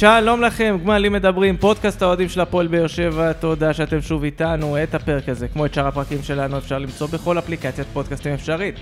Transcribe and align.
שלום 0.00 0.42
לכם, 0.42 0.78
גמלים 0.84 1.12
מדברים, 1.12 1.56
פודקאסט 1.56 2.02
האוהדים 2.02 2.28
של 2.28 2.40
הפועל 2.40 2.66
באר 2.66 2.86
שבע, 2.86 3.32
תודה 3.32 3.74
שאתם 3.74 4.02
שוב 4.02 4.24
איתנו. 4.24 4.82
את 4.82 4.94
הפרק 4.94 5.28
הזה, 5.28 5.48
כמו 5.48 5.66
את 5.66 5.74
שאר 5.74 5.86
הפרקים 5.86 6.22
שלנו, 6.22 6.58
אפשר 6.58 6.78
למצוא 6.78 7.06
בכל 7.06 7.38
אפליקציית 7.38 7.86
פודקאסטים 7.92 8.32
אפשרית. 8.32 8.74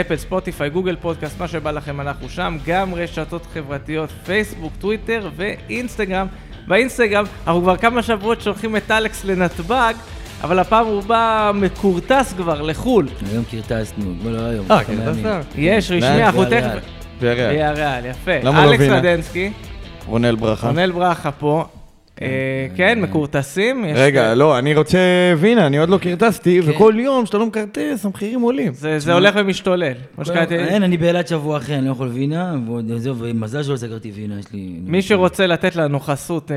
אפל, 0.00 0.16
ספוטיפיי, 0.16 0.70
גוגל 0.70 0.96
פודקאסט, 0.96 1.40
מה 1.40 1.48
שבא 1.48 1.70
לכם 1.70 2.00
אנחנו 2.00 2.28
שם, 2.28 2.56
גם 2.66 2.94
רשתות 2.94 3.46
חברתיות, 3.54 4.10
פייסבוק, 4.24 4.72
טוויטר 4.78 5.30
ואינסטגרם. 5.36 6.26
באינסטגרם 6.66 7.24
אנחנו 7.46 7.60
כבר 7.62 7.76
כמה 7.76 8.02
שבועות 8.02 8.40
שולחים 8.40 8.76
את 8.76 8.90
אלכס 8.90 9.24
לנתב"ג, 9.24 9.94
אבל 10.42 10.58
הפעם 10.58 10.86
הוא 10.86 11.02
בא 11.02 11.52
מכורטס 11.54 12.34
כבר 12.36 12.62
לחו"ל. 12.62 13.08
היום 13.32 13.44
קרטסנו, 13.50 14.14
לא 14.24 14.40
היום. 14.40 14.66
אה, 14.70 14.84
קרטסת? 14.84 15.18
ימים. 15.18 15.40
יש, 15.56 15.90
רשמי? 15.90 16.24
אנחנו 16.24 16.40
ויאריאל. 16.40 16.78
תכף... 16.78 16.88
ויראה. 17.20 17.48
ויאריאל, 17.48 18.06
יפה. 18.06 18.38
למה 18.42 18.66
לא 18.66 18.70
אלכס 18.70 18.80
וינה? 18.80 19.52
רונל 20.06 20.34
ברכה. 20.34 20.66
רונל 20.66 20.92
ברכה 20.92 21.30
פה. 21.32 21.64
אה, 22.22 22.66
כן, 22.76 23.00
מכורטסים. 23.00 23.84
רגע, 23.94 24.34
לא, 24.34 24.58
אני 24.58 24.74
רוצה 24.74 24.98
וינה, 25.38 25.66
אני 25.66 25.78
עוד 25.78 25.88
לא 25.88 25.98
כרטסתי, 26.00 26.60
וכל 26.64 26.94
יום 26.98 27.26
שאתה 27.26 27.38
לא 27.38 27.46
מכרטס, 27.46 28.04
המחירים 28.04 28.40
עולים. 28.40 28.72
זה 28.74 28.98
זה 28.98 29.12
הולך 29.12 29.34
ומשתולל. 29.38 29.92
שקראתי. 30.22 30.54
אין, 30.56 30.82
אני 30.82 30.96
באילת 30.96 31.28
שבוע 31.28 31.56
אחרי, 31.56 31.76
אני 31.76 31.86
לא 31.86 31.90
יכול 31.90 32.08
וינה, 32.08 32.54
זהו, 32.96 33.16
ומזל 33.18 33.62
שלא 33.62 33.76
סגרתי 33.76 34.12
וינה, 34.14 34.38
יש 34.38 34.52
לי... 34.52 34.74
מי 34.86 35.02
שרוצה 35.02 35.46
לתת 35.46 35.76
לנו 35.76 36.00
חסות 36.00 36.50
אה, 36.50 36.56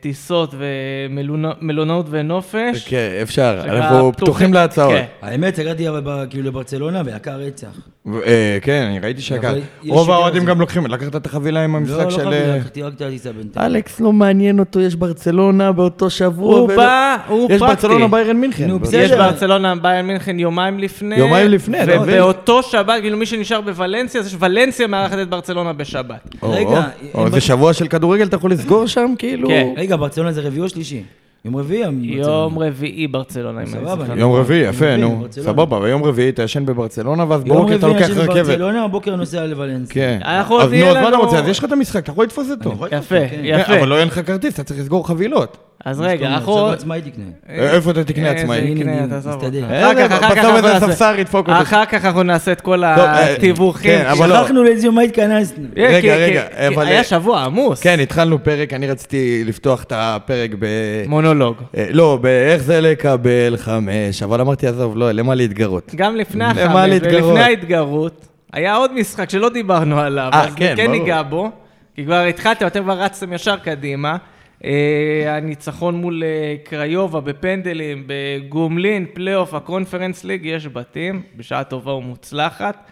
טיסות 0.00 0.54
ומלונאות 0.58 2.06
ונופש, 2.10 2.88
כן, 2.88 3.18
אפשר, 3.22 3.60
אנחנו 3.64 4.12
פתוחים 4.12 4.54
להצעות. 4.54 4.92
כן. 4.92 5.04
האמת, 5.22 5.56
סגרתי 5.56 5.88
אבל 5.88 6.26
כאילו 6.30 6.44
לברצלונה, 6.44 7.02
ויקר 7.04 7.40
רצח. 7.40 7.88
אה, 8.26 8.58
כן, 8.62 8.82
אני 8.82 8.98
ראיתי 8.98 9.20
שיקר. 9.20 9.54
רוב 9.88 10.10
האוהדים. 10.10 10.44
גם 10.44 10.60
לוקחים, 10.60 10.86
לקחת 10.86 11.16
את 11.16 11.26
החבילה 11.26 11.64
עם 11.64 11.72
לא, 11.72 11.76
המשחק 11.78 12.04
לא 12.04 12.10
של... 12.10 12.16
חבילה, 12.18 12.36
אה, 12.36 12.56
לקחתי 12.56 12.82
רק 12.82 12.94
את 12.94 13.00
הטיסה 13.00 13.32
בינתיים. 13.32 13.66
אלכס 13.66 14.00
לא 14.00 14.12
מעניין 14.12 14.58
אותו, 14.58 14.77
יש 14.80 14.94
ברצלונה 14.94 15.72
באותו 15.72 16.10
שבוע. 16.10 16.54
הוא 16.58 16.64
ולא- 16.64 16.76
בא, 16.76 17.16
הוא 17.28 17.52
יש 17.52 17.58
פרקטי. 17.60 17.74
ברצלונה 17.74 18.08
ביירן 18.08 18.36
מינכן. 18.36 18.66
נו, 18.68 18.78
בסדר. 18.78 18.98
יש 19.00 19.10
ברצלונה 19.10 19.74
ביירן 19.76 20.06
מינכן 20.06 20.38
יומיים 20.38 20.78
לפני. 20.78 21.16
יומיים 21.16 21.48
לפני, 21.50 21.82
אתה 21.82 22.00
מבין? 22.00 22.14
ובאותו 22.14 22.62
שבת, 22.62 23.00
כאילו 23.00 23.16
מי 23.18 23.26
שנשאר 23.26 23.60
בוולנסיה, 23.60 24.22
זה 24.22 24.30
שוולנסיה 24.30 24.86
מארחת 24.86 25.18
את 25.22 25.28
ברצלונה 25.30 25.72
בשבת. 25.72 26.34
או, 26.42 26.50
רגע, 26.50 26.68
או, 26.68 26.76
אין 26.76 27.10
או, 27.14 27.24
בר- 27.24 27.30
זה 27.30 27.40
שבוע 27.40 27.72
של 27.72 27.88
כדורגל, 27.88 28.26
אתה 28.26 28.36
יכול 28.36 28.50
לסגור 28.52 28.86
שם, 28.86 29.14
כאילו? 29.18 29.48
כן. 29.48 29.66
רגע, 29.76 29.96
ברצלונה 29.96 30.32
זה 30.32 30.40
רביעי 30.40 30.62
או 30.62 30.68
שלישי? 30.68 31.02
יום 31.44 31.56
רביעי? 31.56 31.82
יום 32.02 32.58
רביעי 32.58 33.06
ברצלונה, 33.06 33.66
סבבה. 33.66 34.04
יום 34.16 34.32
רביעי, 34.32 34.60
יפה, 34.60 34.84
רביעי, 34.84 35.00
נו. 35.00 35.26
סבבה, 35.30 35.80
ביום 35.80 36.04
רביעי 36.04 36.28
אתה 36.28 36.42
ישן 36.42 36.66
בברצלונה, 36.66 37.24
ואז 37.28 37.42
יום 37.46 37.56
בבוקר 37.58 37.74
אתה 37.76 37.86
רביעי 37.86 38.08
לוקח 38.08 38.18
רכבת. 38.20 38.36
בברצלונה, 38.46 38.88
בבוקר 38.88 39.16
נוסע 39.16 39.46
לוולנסיה. 39.46 39.94
כן. 39.94 40.18
אנחנו 40.22 40.54
עוד 40.54 40.64
אז 40.64 40.72
נו, 40.72 40.86
אז 40.86 40.96
מה 40.96 41.08
אתה 41.08 41.16
רוצה? 41.16 41.38
אז 41.38 41.48
יש 41.48 41.58
לך 41.58 41.64
את 41.64 41.72
המשחק, 41.72 42.02
אתה 42.02 42.10
יכול 42.12 42.24
לתפוס 42.24 42.50
אותו. 42.50 42.74
יפה, 42.92 43.28
כן. 43.30 43.40
יפה. 43.44 43.78
אבל 43.78 43.88
לא 43.88 43.94
יהיה 43.94 44.04
לך 44.04 44.20
כרטיס, 44.26 44.54
אתה 44.54 44.64
צריך 44.64 44.80
לסגור 44.80 45.08
חבילות. 45.08 45.56
אז 45.84 46.00
רגע, 46.00 46.26
אנחנו... 46.28 46.52
עכשיו 46.52 46.72
עצמאי 46.72 47.00
תקנה. 47.00 47.24
איפה 47.48 47.90
אתה 47.90 48.04
תקנה 48.04 48.28
איזה 48.30 48.40
עצמאי? 48.40 48.58
יקנה, 48.58 48.92
הנה, 48.92 49.04
אתה 49.04 49.16
עזוב 49.16 49.36
מסתדר. 49.36 49.62
אותך. 49.62 49.72
אה, 49.72 49.90
אחר 50.06 50.08
כך, 50.08 50.22
אנחנו 50.38 50.56
איזה 50.56 50.68
נעשה- 50.72 50.86
ספסר 50.86 51.14
ידפוק 51.18 51.48
אותו. 51.48 51.62
אחר 51.62 51.84
כך 51.84 52.04
אנחנו 52.04 52.22
נעשה 52.22 52.52
את 52.52 52.60
כל 52.60 52.84
אה, 52.84 53.32
התיווכים. 53.34 53.90
כן, 53.98 54.06
אבל 54.06 54.28
לא. 54.28 54.42
שכחנו 54.42 54.62
לאיזה 54.64 54.86
יום 54.86 54.98
התכנסנו. 54.98 55.64
אה, 55.78 55.86
רגע, 55.88 56.00
כי- 56.00 56.10
רגע, 56.22 56.42
אבל- 56.68 56.86
היה 56.86 57.04
שבוע 57.04 57.40
עמוס. 57.40 57.80
כן, 57.80 58.00
התחלנו 58.00 58.44
פרק, 58.44 58.72
אני 58.72 58.86
רציתי 58.86 59.42
לפתוח 59.46 59.82
את 59.82 59.92
הפרק 59.96 60.50
ב... 60.58 60.66
מונולוג. 61.06 61.56
אה, 61.76 61.86
לא, 61.90 62.18
באיך 62.22 62.62
זה 62.62 62.80
לקבל 62.80 63.54
חמש, 63.56 64.22
אבל 64.22 64.40
אמרתי, 64.40 64.66
עזוב, 64.66 64.96
לא, 64.96 65.12
למה 65.12 65.34
להתגרות? 65.34 65.92
גם 65.96 66.16
לפני 66.16 66.44
החמש? 66.44 66.90
ולפני 67.02 67.40
ההתגרות, 67.40 68.26
היה 68.52 68.74
עוד 68.76 68.92
משחק 68.94 69.30
שלא 69.30 69.48
דיברנו 69.48 70.00
עליו, 70.00 70.30
אה, 70.34 70.44
אז 70.44 70.54
כן, 70.54 70.74
כן. 70.76 70.90
ניגע 70.90 71.22
בו, 71.22 71.50
כי 71.96 72.04
כבר 72.04 72.20
התחלתם, 72.20 72.66
אתם 72.66 72.82
כבר 72.82 72.98
רצתם 73.02 73.32
ישר 73.32 73.56
קדימה. 73.56 74.16
אה, 74.64 75.36
הניצחון 75.36 75.94
מול 75.94 76.22
אה, 76.24 76.56
קריובה 76.64 77.20
בפנדלים, 77.20 78.04
בגומלין, 78.06 79.06
פלייאוף, 79.14 79.54
הקונפרנס 79.54 80.24
ליג, 80.24 80.46
יש 80.46 80.66
בתים, 80.66 81.22
בשעה 81.36 81.64
טובה 81.64 81.92
ומוצלחת. 81.92 82.90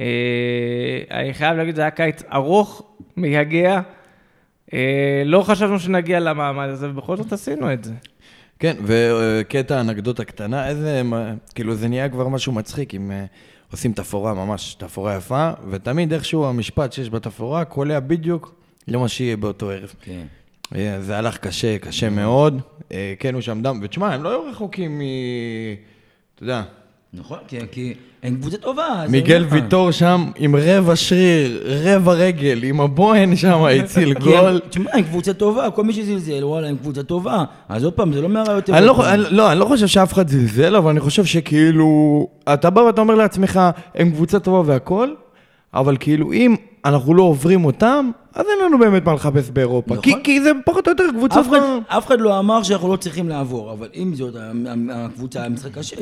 אה, 0.00 0.04
אני 1.10 1.34
חייב 1.34 1.56
להגיד, 1.56 1.76
זה 1.76 1.82
היה 1.82 1.90
קיץ 1.90 2.22
ארוך, 2.32 2.82
מייגע. 3.16 3.80
לא 5.24 5.42
חשבנו 5.42 5.78
שנגיע 5.78 6.20
למעמד 6.20 6.68
הזה, 6.68 6.90
ובכל 6.90 7.16
זאת 7.16 7.32
עשינו 7.32 7.72
את 7.72 7.84
זה. 7.84 7.92
כן, 8.58 8.76
וקטע 8.84 9.80
אנקדוטה 9.80 10.24
קטנה, 10.24 10.68
איזה, 10.68 11.02
כאילו 11.54 11.74
זה 11.74 11.88
נהיה 11.88 12.08
כבר 12.08 12.28
משהו 12.28 12.52
מצחיק 12.52 12.94
אם 12.94 13.10
עושים 13.72 13.92
תפאורה 13.92 14.34
ממש, 14.34 14.74
תפאורה 14.74 15.16
יפה, 15.16 15.50
ותמיד 15.70 16.12
איכשהו 16.12 16.44
המשפט 16.44 16.92
שיש 16.92 17.10
בתפאורה 17.10 17.64
קולע 17.64 18.00
בדיוק 18.00 18.54
למה 18.88 19.08
שיהיה 19.08 19.36
באותו 19.36 19.70
ערב. 19.70 19.94
כן. 20.02 20.26
זה 21.00 21.18
הלך 21.18 21.38
קשה, 21.38 21.78
קשה 21.78 22.10
מאוד, 22.10 22.60
אה, 22.92 23.14
כן, 23.18 23.34
הוא 23.34 23.40
שם 23.42 23.62
דם, 23.62 23.80
ותשמע, 23.82 24.14
הם 24.14 24.22
לא 24.22 24.28
היו 24.30 24.40
רחוקים 24.50 24.98
מ... 24.98 25.02
אתה 26.34 26.42
יודע, 26.42 26.62
נכון, 27.14 27.38
כי- 27.70 27.94
הם 28.22 28.36
קבוצה 28.36 28.56
טובה. 28.56 29.04
מיגל. 29.08 29.46
ויטור 29.50 29.90
שם 29.90 30.30
עם 30.36 30.56
רבע 30.56 30.96
שריר, 30.96 31.62
רבע 31.66 32.12
רגל, 32.12 32.60
עם 32.62 32.80
הבוהן 32.80 33.36
שם, 33.36 33.62
הציל 33.84 34.14
גול. 34.14 34.60
תשמע, 34.70 34.90
הם 34.94 35.02
קבוצה 35.02 35.32
טובה, 35.34 35.70
כל 35.70 35.84
מי 35.84 35.92
שזלזל, 35.92 36.44
וואלה, 36.44 36.68
הם 36.68 36.76
קבוצה 36.76 37.02
טובה. 37.02 37.44
אז 37.68 37.84
עוד 37.84 37.92
פעם, 37.92 38.12
זה 38.12 38.20
לא 38.20 38.28
מהראיות 38.28 38.68
לא, 38.68 39.14
אני, 39.14 39.22
לא, 39.30 39.52
אני 39.52 39.60
לא 39.60 39.64
חושב 39.64 39.86
שאף 39.86 40.12
אחד 40.12 40.28
זלזל, 40.28 40.76
אבל 40.76 40.90
אני 40.90 41.00
חושב 41.00 41.24
שכאילו, 41.24 42.28
אתה 42.54 42.70
בא 42.70 42.80
ואתה 42.80 43.00
אומר 43.00 43.14
לעצמך, 43.14 43.60
הם 43.94 44.10
קבוצה 44.10 44.40
טובה 44.40 44.72
והכל, 44.72 45.08
אבל 45.74 45.96
כאילו, 46.00 46.32
אם 46.32 46.54
אנחנו 46.84 47.14
לא 47.14 47.22
עוברים 47.22 47.64
אותם, 47.64 48.10
אז 48.34 48.46
אין 48.46 48.66
לנו 48.66 48.78
באמת 48.78 49.04
מה 49.04 49.14
לחפש 49.14 49.50
באירופה. 49.50 49.94
נכון. 49.94 50.02
כי, 50.02 50.14
כי 50.24 50.42
זה 50.42 50.50
פחות 50.66 50.88
או 50.88 50.92
יותר 50.92 51.04
קבוצה... 51.16 51.40
אף 51.40 51.48
אחד, 51.48 51.58
אף 51.86 52.06
אחד 52.06 52.20
לא 52.20 52.38
אמר 52.38 52.62
שאנחנו 52.62 52.92
לא 52.92 52.96
צריכים 52.96 53.28
לעבור, 53.28 53.72
אבל 53.72 53.88
עם 53.92 54.14
זאת, 54.14 54.34
הקבוצה, 54.90 55.44
המשחק 55.44 55.78
קשה, 55.78 55.96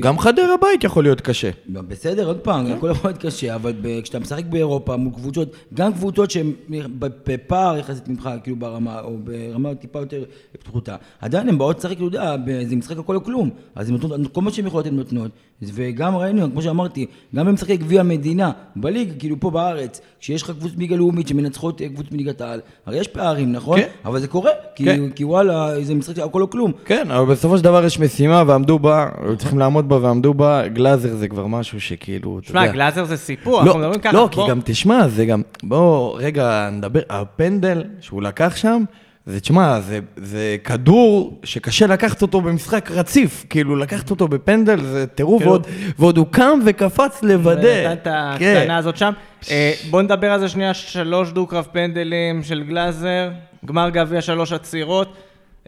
גם 0.00 0.18
חדרה 0.18 0.56
בית 0.60 0.84
יכול 0.84 1.02
להיות 1.02 1.20
קשה. 1.20 1.50
בסדר, 1.68 2.26
עוד 2.26 2.38
פעם, 2.38 2.66
הכל 2.66 2.90
יכול 2.90 3.10
להיות 3.10 3.22
קשה, 3.22 3.54
אבל 3.54 3.72
כשאתה 4.02 4.18
משחק 4.18 4.44
באירופה 4.44 4.96
מול 4.96 5.12
קבוצות, 5.14 5.48
גם 5.74 5.92
קבוצות 5.92 6.30
שהן 6.30 6.52
בפער 6.98 7.78
יחסית 7.78 8.08
ממך, 8.08 8.30
כאילו 8.42 8.56
ברמה, 8.56 9.00
או 9.00 9.16
ברמה 9.24 9.74
טיפה 9.74 9.98
יותר 9.98 10.24
פחותה, 10.64 10.96
עדיין 11.20 11.48
הן 11.48 11.58
באות 11.58 11.78
לשחק, 11.78 11.96
אתה 11.96 12.04
יודע, 12.04 12.36
זה 12.68 12.76
משחק 12.76 12.98
הכל 12.98 13.14
או 13.14 13.24
כלום. 13.24 13.50
אז 13.74 13.88
הן 13.88 13.96
נותנות, 13.96 14.32
כל 14.32 14.40
מה 14.40 14.50
שהן 14.50 14.66
יכולות 14.66 14.86
הן 14.86 14.94
נותנות. 14.96 15.30
וגם 15.62 16.16
ראינו, 16.16 16.50
כמו 16.52 16.62
שאמרתי, 16.62 17.06
גם 17.34 17.46
במשחקי 17.46 17.76
גביע 17.76 18.00
המדינה, 18.00 18.50
בליגה, 18.76 19.14
כאילו 19.18 19.36
פה 19.40 19.50
בארץ, 19.50 20.00
כשיש 20.20 20.42
לך 20.42 20.50
קבוצות 20.50 20.78
ליגה 20.78 20.96
לאומית 20.96 21.28
אה, 21.64 21.88
קבוצות 21.88 22.12
מליגת 22.12 22.40
העל, 22.40 22.60
הרי 22.86 22.98
יש 22.98 23.08
פערים, 23.08 23.52
נכון? 23.52 23.80
כן. 23.80 23.88
אבל 24.04 24.20
זה 24.20 24.28
קורה, 24.28 24.50
כי, 24.74 24.84
כן. 24.84 25.10
כי 25.10 25.24
וואלה, 25.24 25.82
זה 25.82 25.94
משחק 25.94 26.18
הכל 26.18 26.42
או 26.42 26.50
כלום. 26.50 26.72
כן, 26.84 27.10
אבל 27.10 27.32
בסופו 27.32 27.58
של 27.58 27.64
דבר 27.64 27.84
יש 27.84 28.00
משימה 28.00 28.42
ועמדו 28.46 28.78
בה, 28.78 29.08
היו 29.24 29.36
צריכים 29.36 29.58
לעמוד 29.58 29.88
בה 29.88 29.96
ועמדו 30.02 30.34
בה, 30.34 30.68
גלאזר 30.68 31.16
זה 31.16 31.28
כבר 31.28 31.46
משהו 31.46 31.80
שכאילו, 31.80 32.38
אתה 32.38 32.48
שמע, 32.48 32.60
יודע. 32.60 32.72
גלאזר 32.72 33.04
זה 33.04 33.16
סיפור, 33.16 33.54
לא, 33.54 33.62
אנחנו 33.62 33.78
מדברים 33.78 34.00
ככה. 34.00 34.12
לא, 34.12 34.28
כי 34.30 34.36
בוא. 34.36 34.48
גם 34.48 34.60
תשמע, 34.64 35.08
זה 35.08 35.26
גם, 35.26 35.42
בוא 35.62 36.18
רגע 36.20 36.68
נדבר, 36.72 37.00
הפנדל 37.10 37.84
שהוא 38.00 38.22
לקח 38.22 38.56
שם, 38.56 38.84
זה, 39.28 39.40
תשמע, 39.40 39.80
זה, 39.80 39.98
זה 40.16 40.56
כדור 40.64 41.40
שקשה 41.44 41.86
לקחת 41.86 42.22
אותו 42.22 42.40
במשחק 42.40 42.90
רציף, 42.90 43.44
כאילו 43.50 43.76
לקחת 43.76 44.10
אותו 44.10 44.28
בפנדל 44.28 44.80
זה 44.80 45.06
טירוף, 45.06 45.42
כאילו- 45.42 45.50
ועוד, 45.52 45.66
ועוד 45.98 46.18
הוא 46.18 46.26
קם 46.30 46.58
וקפץ 46.66 47.22
לוודא. 47.22 47.68
ונתן 47.68 47.92
את 47.92 48.04
כן. 48.38 48.56
הקטנה 48.56 48.76
הזאת 48.76 48.96
שם. 48.96 49.12
אה, 49.50 49.72
בוא 49.90 50.02
נדבר 50.02 50.32
על 50.32 50.40
זה 50.40 50.48
שנייה, 50.48 50.74
שלוש 50.74 51.30
דו-קרב 51.30 51.66
פנדלים 51.72 52.42
של 52.42 52.62
גלאזר, 52.62 53.30
גמר 53.66 53.88
גביע 53.88 54.20
שלוש 54.20 54.52
עצירות. 54.52 55.16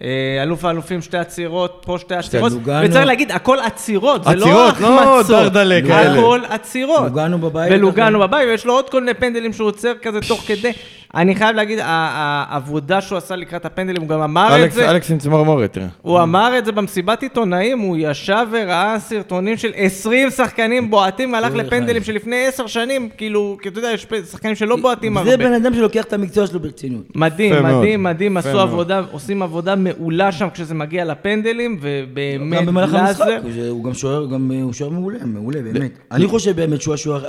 אה, 0.03 0.43
אלוף 0.43 0.65
האלופים 0.65 1.03
שתי 1.03 1.19
עצירות, 1.19 1.83
פה 1.87 1.99
שתי 1.99 2.15
עצירות. 2.15 2.53
וצריך 2.85 3.07
להגיד, 3.07 3.31
הכל 3.33 3.59
עצירות, 3.59 4.25
זה 4.25 4.35
לא 4.35 4.45
עצירות, 4.45 4.81
לא 4.81 5.01
החמצות, 5.01 5.27
דרדלה 5.43 5.81
כאלה. 5.87 6.19
הכל 6.19 6.41
עצירות. 6.49 7.03
לוגאנו 7.03 7.39
בבית, 7.39 7.73
ולוגנו. 7.73 8.21
בבית, 8.21 8.49
ויש 8.49 8.67
לו 8.67 8.73
עוד 8.73 8.91
כל 8.91 9.01
מיני 9.01 9.15
פנדלים 9.15 9.53
שהוא 9.53 9.69
עוצר 9.69 9.93
כזה 10.03 10.19
תוך 10.29 10.45
כדי. 10.47 10.73
אני 11.15 11.35
חייב 11.35 11.57
להגיד, 11.57 11.79
העבודה 11.83 13.01
שהוא 13.01 13.19
עשה 13.19 13.37
לקראת 13.37 13.65
הפנדלים, 13.65 14.03
הוא 14.03 14.09
גם 14.09 14.21
אמר 14.21 14.65
את 14.65 14.73
זה. 14.73 14.91
אלכס 14.91 15.11
עם 15.11 15.19
צמרמורת. 15.19 15.79
הוא 16.03 16.23
אמר 16.23 16.59
את 16.59 16.65
זה 16.65 16.73
במסיבת 16.73 17.23
עיתונאים, 17.23 17.79
הוא 17.79 17.97
ישב 18.01 18.47
וראה 18.53 18.97
סרטונים 18.99 19.57
של 19.57 19.71
20 19.75 20.31
שחקנים 20.31 20.91
בועטים, 20.91 21.33
והלך 21.33 21.53
זה 21.53 21.57
לפנדלים. 21.57 22.03
שלפני 22.03 22.47
10 22.47 22.67
שנים, 22.67 23.09
כאילו, 23.17 23.57
כי 23.63 23.69
אתה 23.69 23.79
יודע, 23.79 23.91
יש 23.95 24.07
שחקנים 24.31 24.55
שלא 24.55 24.77
בועטים 24.77 25.17
הרבה. 25.17 25.31
זה 25.31 25.37
בן 25.37 25.53
אדם 25.53 25.75
שלוקח 25.75 26.05
את 26.05 26.13
המקצוע 26.13 26.47
שלו 26.47 26.61
ברצינות. 26.61 27.17
מדהים. 27.17 27.63
מדהים, 27.63 28.03
מדהים, 28.03 28.37
עשו. 28.37 28.61
עבודה, 28.61 29.03
עושים 29.13 29.43
עבודה 29.43 29.77
מעולה 29.77 30.33
שם 30.33 30.49
כשזה 30.55 30.75
מגיע 30.75 31.05
לפנדלים, 31.05 31.79
ובאמת, 31.81 32.59
גם 32.59 32.67
במהלך 32.67 32.95
המשחק, 32.95 33.41
הוא 33.71 33.85
גם 33.85 33.95
שוער, 33.95 34.27
גם 34.27 34.53
אה, 34.55 34.63
הוא 34.63 34.73
שוער 34.73 34.91
מעולה, 34.91 35.19
מעולה, 35.25 35.63
באמת. 35.63 35.91
אני 36.13 36.27
חושב 36.27 36.57
באמת 36.57 36.81
שהוא 36.81 36.95
השוער, 36.95 37.25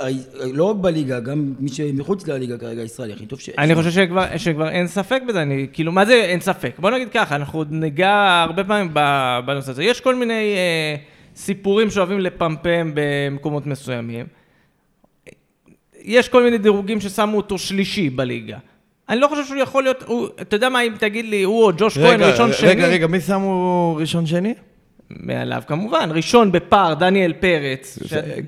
לא 0.52 0.64
רק 0.64 0.76
בליגה, 0.76 1.20
גם 1.20 1.52
מי 1.60 1.68
שמחוץ 1.68 2.28
לליגה 2.28 2.58
כרגע, 2.58 2.82
הישראלי, 2.82 3.12
הכי 3.12 3.26
טוב 3.26 3.40
שיש. 3.40 3.54
אני 3.72 3.82
חושב 3.82 3.90
שכבר, 3.90 4.36
שכבר 4.36 4.68
אין 4.68 4.86
ספק 4.86 5.22
בזה, 5.28 5.42
אני, 5.42 5.66
כאילו, 5.72 5.92
מה 5.92 6.04
זה 6.04 6.14
אין 6.14 6.40
ספק? 6.40 6.72
בוא 6.78 6.90
נגיד 6.90 7.08
ככה, 7.08 7.36
אנחנו 7.36 7.58
עוד 7.58 7.68
ניגע 7.72 8.44
הרבה 8.48 8.64
פעמים 8.64 8.94
בנושא 9.46 9.70
הזה. 9.70 9.84
יש 9.84 10.00
כל 10.00 10.14
מיני 10.14 10.54
אה, 10.56 10.96
סיפורים 11.36 11.90
שאוהבים 11.90 12.20
לפמפם 12.20 12.90
במקומות 12.94 13.66
מסוימים. 13.66 14.26
יש 16.02 16.28
כל 16.28 16.42
מיני 16.42 16.58
דירוגים 16.58 17.00
ששמו 17.00 17.36
אותו 17.36 17.58
שלישי 17.58 18.10
בליגה. 18.10 18.58
אני 19.08 19.20
לא 19.20 19.28
חושב 19.28 19.44
שהוא 19.44 19.56
יכול 19.56 19.82
להיות, 19.82 20.02
הוא, 20.06 20.28
אתה 20.40 20.56
יודע 20.56 20.68
מה, 20.68 20.80
אם 20.80 20.92
תגיד 20.98 21.24
לי, 21.24 21.42
הוא 21.42 21.64
או 21.64 21.70
ג'וש 21.76 21.98
כהן 21.98 22.20
רגע, 22.20 22.30
ראשון 22.30 22.52
שני, 22.52 22.68
רגע, 22.68 22.86
רגע, 22.86 23.06
מי 23.06 23.20
שמו 23.20 23.96
ראשון 24.00 24.26
שני? 24.26 24.54
מעליו 25.20 25.62
כמובן, 25.66 26.10
ראשון 26.14 26.52
בפער, 26.52 26.94
דניאל 26.94 27.32
פרץ. 27.32 27.98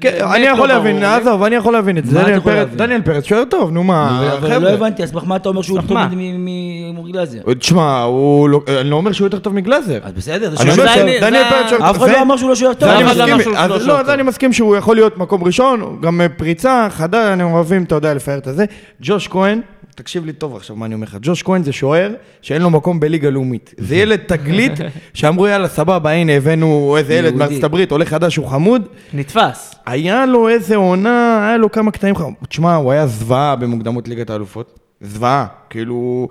כן, 0.00 0.10
באמת 0.18 0.22
אני 0.34 0.44
יכול 0.46 0.68
לא 0.68 0.74
להבין. 0.74 1.04
עזוב, 1.04 1.42
אני 1.42 1.54
יכול 1.56 1.72
להבין 1.72 1.98
את 1.98 2.06
זה. 2.06 2.20
דניאל 2.22 2.40
פרץ-? 2.40 2.68
דניאל 2.76 3.00
שוער 3.22 3.44
טוב, 3.44 3.70
נו 3.70 3.84
מה, 3.84 4.20
אבל 4.38 4.48
לא 4.48 4.54
חבר'ה. 4.54 4.72
הבנתי, 4.72 5.02
אז 5.02 5.12
מה 5.24 5.36
אתה 5.36 5.48
אומר 5.48 5.62
שהוא 5.62 5.78
סמך 5.80 5.88
טוב 5.88 5.98
מה? 5.98 6.08
ממורי 6.12 7.12
גלאזר? 7.12 7.38
תשמע, 7.58 8.04
לא- 8.48 8.60
אני 8.80 8.90
לא 8.90 8.96
אומר 8.96 9.12
שהוא 9.12 9.26
יותר 9.26 9.38
טוב 9.38 9.54
מגלאזר. 9.54 9.98
אז 10.02 10.12
בסדר, 10.12 10.50
זה 10.50 10.56
שוער 10.56 10.76
טוב. 10.76 10.84
זה- 10.84 11.18
פרץ 11.50 11.70
שוער 11.70 11.90
אף 11.90 11.96
אחד 11.98 12.08
לא 12.08 12.22
אמר 12.22 12.36
שהוא 12.36 12.48
לא 12.50 12.54
שוער 12.56 12.74
טוב. 12.74 12.88
לא 12.88 13.10
אז 13.56 13.86
לא 13.86 14.02
לא, 14.06 14.14
אני 14.14 14.22
מסכים 14.22 14.52
שהוא 14.52 14.76
יכול 14.76 14.96
להיות 14.96 15.18
מקום 15.18 15.44
ראשון, 15.44 15.98
גם 16.02 16.20
אה, 16.20 16.28
פריצה, 16.28 16.86
חדה, 16.90 17.32
אני 17.32 17.42
אוהבים, 17.42 17.82
אתה 17.84 17.94
יודע, 17.94 18.14
לפאר 18.14 18.38
את 18.38 18.46
הזה. 18.46 18.64
ג'וש 19.00 19.28
כהן, 19.28 19.60
תקשיב 19.94 20.24
לי 20.24 20.32
טוב 20.32 20.56
עכשיו 20.56 20.76
מה 20.76 20.86
אני 20.86 20.94
אומר 20.94 21.06
לך, 21.06 21.16
ג'וש 21.22 21.42
כהן 21.42 21.62
זה 21.62 21.72
שוער 21.72 22.14
שאין 22.42 22.62
לו 22.62 22.70
מקום 22.70 23.00
בליגה 23.00 23.30
לאומית. 23.30 23.74
זה 23.78 23.96
ילד 23.96 24.20
תגלית 24.26 24.72
שאמרו 25.14 25.46
יאללה 25.46 25.68
סבבה, 25.68 26.10
הנה 26.10 26.32
הבאנו 26.32 26.96
איזה 26.98 27.14
ילד. 27.14 27.34
מארצות 27.34 27.64
הברית, 27.64 27.90
עולה 27.90 28.04
חדש, 28.04 28.36
הוא 28.36 28.46
חמוד. 28.46 28.88
נתפס. 29.12 29.74
היה 29.86 30.26
לו 30.26 30.48
איזה 30.48 30.76
עונה, 30.76 31.46
היה 31.48 31.56
לו 31.56 31.70
כמה 31.70 31.90
קטעים 31.90 32.16
חמודים. 32.16 32.34
תשמע, 32.48 32.74
הוא 32.74 32.92
היה 32.92 33.06
זוועה 33.06 33.56
במוקדמות 33.56 34.08
ליגת 34.08 34.30
האלופות. 34.30 34.78
זוועה. 35.00 35.46
כאילו, 35.70 36.28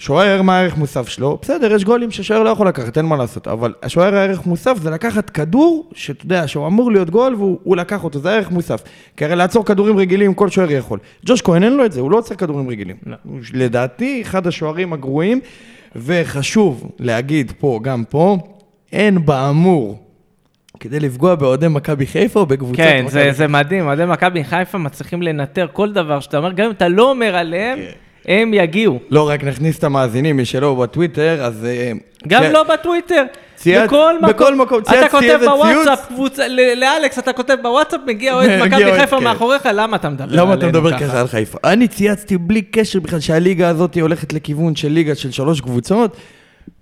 שוער, 0.00 0.42
מה 0.42 0.58
הערך 0.58 0.76
מוסף 0.76 1.08
שלו? 1.08 1.38
בסדר, 1.42 1.72
יש 1.72 1.84
גולים 1.84 2.10
ששוער 2.10 2.42
לא 2.42 2.50
יכול 2.50 2.68
לקחת, 2.68 2.98
אין 2.98 3.06
מה 3.06 3.16
לעשות. 3.16 3.48
אבל 3.48 3.74
השוער 3.82 4.14
הערך 4.14 4.46
מוסף 4.46 4.76
זה 4.82 4.90
לקחת 4.90 5.30
כדור, 5.30 5.90
שאתה 5.94 6.24
יודע, 6.24 6.48
שהוא 6.48 6.66
אמור 6.66 6.92
להיות 6.92 7.10
גול, 7.10 7.34
והוא 7.34 7.58
הוא 7.62 7.76
לקח 7.76 8.04
אותו, 8.04 8.18
זה 8.18 8.30
הערך 8.30 8.50
מוסף. 8.50 8.82
כי 9.16 9.24
הרי 9.24 9.36
לעצור 9.36 9.64
כדורים 9.64 9.98
רגילים, 9.98 10.34
כל 10.34 10.48
שוער 10.48 10.70
יכול. 10.70 10.98
ג'וש 11.26 11.42
כהן 11.42 11.62
אין 11.62 11.76
לו 11.76 11.84
את 11.84 11.92
זה, 11.92 12.00
הוא 12.00 12.10
לא 12.10 12.18
עוצר 12.18 12.34
כדורים 12.34 12.68
רגילים. 12.68 12.96
לא. 13.06 13.16
לדעתי, 13.54 14.22
אחד 14.22 14.46
השוערים 14.46 14.92
הגרועים, 14.92 15.40
וחשוב 15.96 16.90
להגיד 16.98 17.52
פה, 17.58 17.80
גם 17.82 18.04
פה, 18.04 18.38
אין 18.92 19.26
באמור. 19.26 19.98
כדי 20.80 21.00
לפגוע 21.00 21.34
באוהדי 21.34 21.68
מכבי 21.68 22.06
חיפה 22.06 22.40
או 22.40 22.46
בקבוצת 22.46 22.76
כן, 22.76 23.04
זה, 23.08 23.32
זה 23.32 23.48
מדהים, 23.48 23.86
אוהדי 23.86 24.04
מכבי 24.06 24.44
חיפה 24.44 24.78
מצליחים 24.78 25.22
לנטר 25.22 25.66
כל 25.72 25.92
דבר 25.92 26.20
שאתה 26.20 26.38
אומר, 26.38 26.52
גם 26.52 26.66
אם 26.66 26.70
אתה 26.70 26.88
לא 26.88 27.10
אומר 27.10 27.36
עליהם, 27.36 27.78
הם 28.26 28.54
יגיעו. 28.54 28.98
לא, 29.10 29.28
רק 29.28 29.44
נכניס 29.44 29.78
את 29.78 29.84
המאזינים, 29.84 30.36
מי 30.36 30.44
שלא 30.44 30.74
בטוויטר, 30.74 31.38
אז... 31.44 31.64
אה, 31.64 31.92
גם. 32.28 32.42
לא 32.52 32.62
בטוויטר, 32.62 33.24
צייץ- 33.56 33.84
בכל 33.86 34.14
מקום. 34.18 34.28
בכל 34.30 34.54
מקום, 34.56 34.78
אתה 34.82 34.90
צייצתי 34.90 35.10
כותב 35.10 35.38
בוואטסאפ. 35.44 36.06
קבוצה, 36.08 36.42
לאלכס 36.76 37.18
אתה 37.18 37.32
כותב 37.32 37.56
בוואטסאפ, 37.62 38.00
מגיע 38.06 38.34
אוהד 38.34 38.50
מכבי 38.66 39.00
חיפה 39.00 39.18
כן. 39.18 39.24
מאחוריך, 39.24 39.68
למה 39.74 39.96
אתה 39.96 40.08
מדבר 40.08 40.36
למה 40.36 40.54
אתה 40.54 40.66
מדבר 40.66 40.98
ככה 40.98 41.20
על 41.20 41.26
חיפה? 41.28 41.58
אני 41.64 41.88
צייצתי 41.88 42.38
בלי 42.38 42.62
קשר 42.62 43.00
בכלל 43.00 43.20
שהליגה 43.20 43.68
הזאת 43.68 43.96
הולכת 44.00 44.32
לכיוון 44.32 44.76
של 44.76 44.88
ליגה 44.88 45.14
של 45.14 45.30
שלוש 45.30 45.60
קבוצות. 45.60 46.16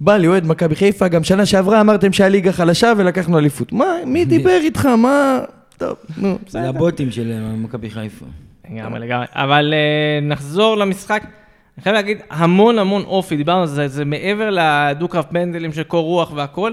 בא 0.00 0.16
לי 0.16 0.26
אוהד 0.26 0.46
מכבי 0.46 0.74
חיפה, 0.76 1.08
גם 1.08 1.24
שנה 1.24 1.46
שעברה 1.46 1.80
אמרתם 1.80 2.12
שהליגה 2.12 2.52
חלשה 2.52 2.92
ולקחנו 2.96 3.38
אליפות. 3.38 3.72
מה, 3.72 3.86
מי 4.06 4.24
דיבר 4.24 4.58
איתך? 4.62 4.86
מה... 4.86 5.38
טוב, 5.78 5.94
נו. 6.16 6.38
זה 6.48 6.60
הבוטים 6.68 7.10
של 7.10 7.32
מכבי 7.56 7.90
חיפה. 7.90 8.24
לגמרי, 8.70 9.00
לגמרי. 9.00 9.26
אבל 9.32 9.74
אה, 9.74 10.20
נחזור 10.22 10.76
למשחק. 10.76 11.22
אני 11.22 11.82
חייב 11.82 11.94
להגיד, 11.94 12.18
המון 12.30 12.78
המון 12.78 13.02
אופי, 13.02 13.36
דיברנו 13.36 13.60
על 13.60 13.66
זה, 13.66 13.88
זה 13.88 14.04
מעבר 14.04 14.50
לדו-קרב 14.50 15.24
פנדלים 15.30 15.72
של 15.72 15.82
קור 15.82 16.04
רוח 16.04 16.32
והכל. 16.32 16.72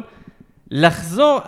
לחזור, 0.72 1.40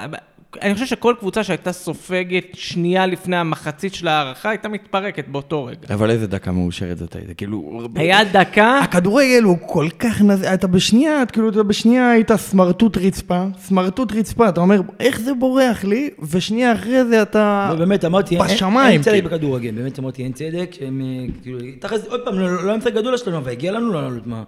אני 0.61 0.73
חושב 0.73 0.85
שכל 0.85 1.13
קבוצה 1.19 1.43
שהייתה 1.43 1.71
סופגת 1.71 2.43
שנייה 2.53 3.05
לפני 3.05 3.35
המחצית 3.37 3.93
של 3.93 4.07
ההערכה, 4.07 4.49
הייתה 4.49 4.69
מתפרקת 4.69 5.27
באותו 5.27 5.65
רגע. 5.65 5.93
אבל 5.93 6.09
איזה 6.11 6.27
דקה 6.27 6.51
מאושרת 6.51 6.97
זאת 6.97 7.15
הייתה, 7.15 7.33
כאילו... 7.33 7.81
היה 7.95 8.23
דקה, 8.23 8.79
הכדורגל 8.79 9.43
הוא 9.43 9.57
כל 9.65 9.87
כך 9.99 10.21
נז... 10.21 10.43
אתה 10.43 10.67
בשנייה, 10.67 11.23
את 11.23 11.31
כאילו, 11.31 11.49
אתה 11.49 11.63
בשנייה 11.63 12.11
היית 12.11 12.31
סמרטוט 12.35 12.97
רצפה, 12.97 13.43
סמרטוט 13.59 14.11
רצפה, 14.13 14.49
אתה 14.49 14.61
אומר, 14.61 14.81
איך 14.99 15.19
זה 15.19 15.33
בורח 15.33 15.83
לי? 15.83 16.09
ושנייה 16.31 16.73
אחרי 16.73 17.05
זה 17.05 17.21
אתה... 17.21 17.69
לא, 17.73 17.79
באמת, 17.79 18.05
אמרתי, 18.05 18.35
אין- 18.35 18.43
בשמיים, 18.45 18.91
אין 18.91 19.01
צדק 19.01 19.13
כאילו. 19.13 19.29
בכדורגל, 19.29 19.71
באמת 19.71 19.99
אמרתי, 19.99 20.23
אין 20.23 20.31
צדק, 20.33 20.69
שהם 20.79 21.01
אה, 21.01 21.25
כאילו, 21.43 21.59
תכל'ס, 21.79 22.05
עוד 22.07 22.21
פעם, 22.25 22.39
לא 22.39 22.63
לא 22.63 22.69
היה 22.69 22.77
משחק 22.77 22.93
גדול 22.93 23.17
שלנו, 23.17 23.37
אבל 23.37 23.51
הגיע 23.51 23.71
לנו 23.71 23.93
לעלות, 23.93 24.27
מה? 24.27 24.43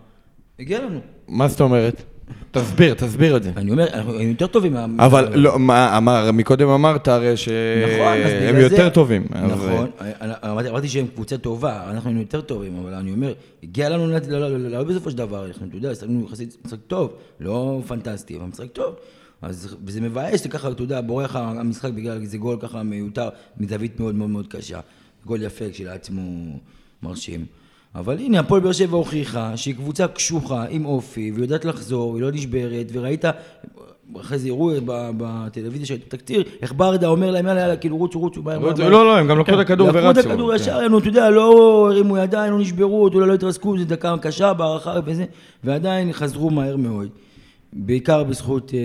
הגיע 0.60 0.80
לנו. 0.80 1.00
מה 1.28 1.48
זאת 1.48 1.62
אומרת? 1.62 2.04
תסביר, 2.52 2.94
תסביר 2.94 3.38
את 3.38 3.44
זה. 3.44 3.52
אני 3.58 3.72
אומר, 3.72 3.88
אנחנו 3.94 4.14
היינו 4.14 4.32
יותר 4.32 4.48
טובים 4.48 4.74
מה... 4.74 4.86
אבל 5.06 5.30
לא, 5.36 5.60
מה, 5.60 5.98
אמר, 5.98 6.32
מקודם 6.32 6.70
אמרת 6.70 7.08
הרי 7.08 7.38
שהם 7.38 7.54
נכון, 7.84 8.58
זה... 8.58 8.60
יותר 8.62 8.90
טובים. 8.90 9.26
נכון, 9.52 9.90
אמרתי 10.44 10.88
שהם 10.88 11.08
קבוצה 11.16 11.38
טובה, 11.38 11.90
אנחנו 11.92 12.10
היינו 12.10 12.22
יותר 12.22 12.42
טובים, 12.42 12.78
אבל 12.84 12.94
אני 12.94 13.12
אומר, 13.12 13.34
הגיע 13.64 13.90
לנו 13.90 14.08
לעלות 14.08 14.28
לא- 14.28 14.40
לא- 14.40 14.50
לא- 14.58 14.70
לעלות 14.70 14.88
בסופו 14.88 15.12
של 15.12 15.18
דבר, 15.18 15.46
אנחנו, 15.46 15.66
אתה 15.68 15.78
יודע, 15.78 15.92
עשינו 15.92 16.26
יחסית 16.28 16.58
משחק 16.66 16.80
טוב, 16.88 17.14
לא 17.40 17.82
פנטסטי, 17.88 18.38
אבל 18.38 18.46
משחק 18.46 18.72
טוב. 18.74 18.96
אז, 19.42 19.76
וזה 19.86 20.02
מבאס 20.02 20.44
שככה, 20.44 20.72
אתה 20.72 20.84
יודע, 20.84 21.02
בורח 21.02 21.36
המשחק 21.36 21.92
בגלל 21.92 22.22
איזה 22.22 22.38
גול 22.38 22.58
ככה 22.62 22.84
מיותר, 22.84 23.30
מזווית 23.58 24.00
מאוד 24.00 24.16
מאוד 24.16 24.30
מאוד 24.30 24.48
קשה. 24.48 24.80
גול 25.26 25.42
יפה 25.42 25.66
כשלעצמו 25.72 26.60
מרשים. 27.04 27.46
אבל 27.96 28.18
הנה, 28.18 28.40
הפועל 28.40 28.62
באר 28.62 28.72
שבע 28.72 28.98
הוכיחה 28.98 29.58
שהיא 29.58 29.76
קבוצה 29.76 30.08
קשוחה, 30.08 30.66
עם 30.70 30.86
אופי, 30.86 31.32
והיא 31.32 31.44
יודעת 31.44 31.66
לחזור, 31.66 32.16
היא 32.16 32.24
לא 32.24 32.32
נשברת, 32.32 32.86
וראית, 32.94 33.26
אחרי 34.22 34.38
זה 34.38 34.50
הראו 34.50 34.72
ב- 34.86 35.10
בטלוויזיה 35.18 35.86
של 35.86 35.98
תקציר, 36.08 36.44
איך 36.62 36.74
ברדה 36.78 37.08
אומר 37.08 37.32
להם, 37.32 37.48
יאללה, 37.48 37.62
יאללה, 37.62 37.76
כאילו 37.76 37.98
רוצו, 37.98 38.20
רוצו, 38.20 38.42
מהר, 38.42 38.60
מהר. 38.60 38.90
לא, 38.90 39.06
לא, 39.06 39.18
הם 39.18 39.28
גם 39.28 39.40
לקחו 39.40 39.54
את 39.54 39.60
הכדור 39.60 39.88
לקחו 39.88 40.00
ורצו. 40.04 40.20
את 40.20 40.26
הכדור 40.26 40.50
כן. 40.50 40.56
ישר, 40.56 40.80
אתה 40.98 41.08
יודע, 41.08 41.30
לא 41.30 41.88
הרימו 41.92 42.18
ידיים, 42.18 42.54
לא 42.54 42.60
נשברו, 42.60 43.08
אולי 43.14 43.28
לא 43.28 43.34
התרסקו, 43.34 43.78
זו 43.78 43.86
דקה 43.86 44.16
קשה 44.22 44.54
בהערכה 44.54 44.94
וזה, 45.06 45.26
ועדיין 45.64 46.14
חזרו 46.14 46.50
מהר 46.50 46.78
מאוד. 46.78 47.08
בעיקר 47.74 48.24
בזכות 48.24 48.72
אה, 48.74 48.80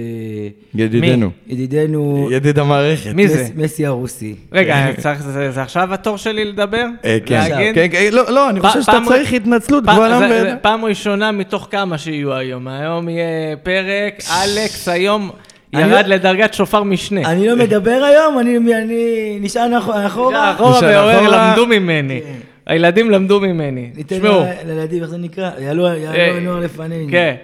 ידידנו. 0.74 1.30
ידידנו, 1.46 2.28
ידיד 2.32 2.58
המערכת. 2.58 3.10
מי 3.14 3.28
זה? 3.28 3.42
מס- 3.42 3.50
מסי 3.56 3.86
הרוסי. 3.86 4.34
רגע, 4.52 4.86
צריך- 4.98 5.22
זה 5.22 5.50
זה 5.50 5.62
עכשיו 5.62 5.94
התור 5.94 6.16
שלי 6.18 6.44
לדבר? 6.44 6.86
אה, 7.04 7.18
כן, 7.26 7.34
להגיד? 7.50 7.74
כן, 7.74 7.86
כן, 7.92 8.08
לא, 8.12 8.22
לא, 8.32 8.50
אני 8.50 8.60
חושב 8.60 8.80
שאתה 8.82 8.92
פעם- 8.92 9.04
צריך 9.04 9.32
התנצלות 9.32 9.84
פ- 9.84 9.90
גבוהה 9.92 10.18
זה- 10.18 10.40
זה 10.42 10.54
פעם 10.62 10.84
ראשונה 10.84 11.32
מתוך 11.32 11.68
כמה 11.70 11.98
שיהיו 11.98 12.34
היום. 12.34 12.68
היום 12.68 13.08
יהיה 13.08 13.26
פרק, 13.62 14.14
אלכס 14.44 14.88
היום 14.88 15.30
אני 15.74 15.82
ירד 15.82 16.06
לא- 16.06 16.14
לדרגת 16.14 16.54
שופר 16.54 16.82
משנה. 16.82 17.20
אני 17.32 17.48
לא 17.48 17.56
מדבר 17.56 17.90
היום, 18.10 18.38
אני 18.38 18.56
אני 18.82 19.04
נשען 19.40 19.74
אח- 19.74 19.88
אחורה. 20.06 20.52
אחורה 20.52 20.80
ועורר 20.82 21.20
אחורה. 21.20 21.48
למדו 21.50 21.66
ממני. 21.66 22.20
כן. 22.24 22.32
הילדים 22.66 23.10
למדו 23.10 23.40
ממני. 23.40 23.90
ניתן 23.96 24.16
תשמעו. 24.16 24.40
ל- 24.40 24.46
לילדים, 24.68 25.02
איך 25.02 25.10
זה 25.10 25.18
נקרא? 25.18 25.50
יעלו 25.58 25.88
הנוער 25.88 26.60
לפנינו. 26.60 27.10
כן. 27.10 27.34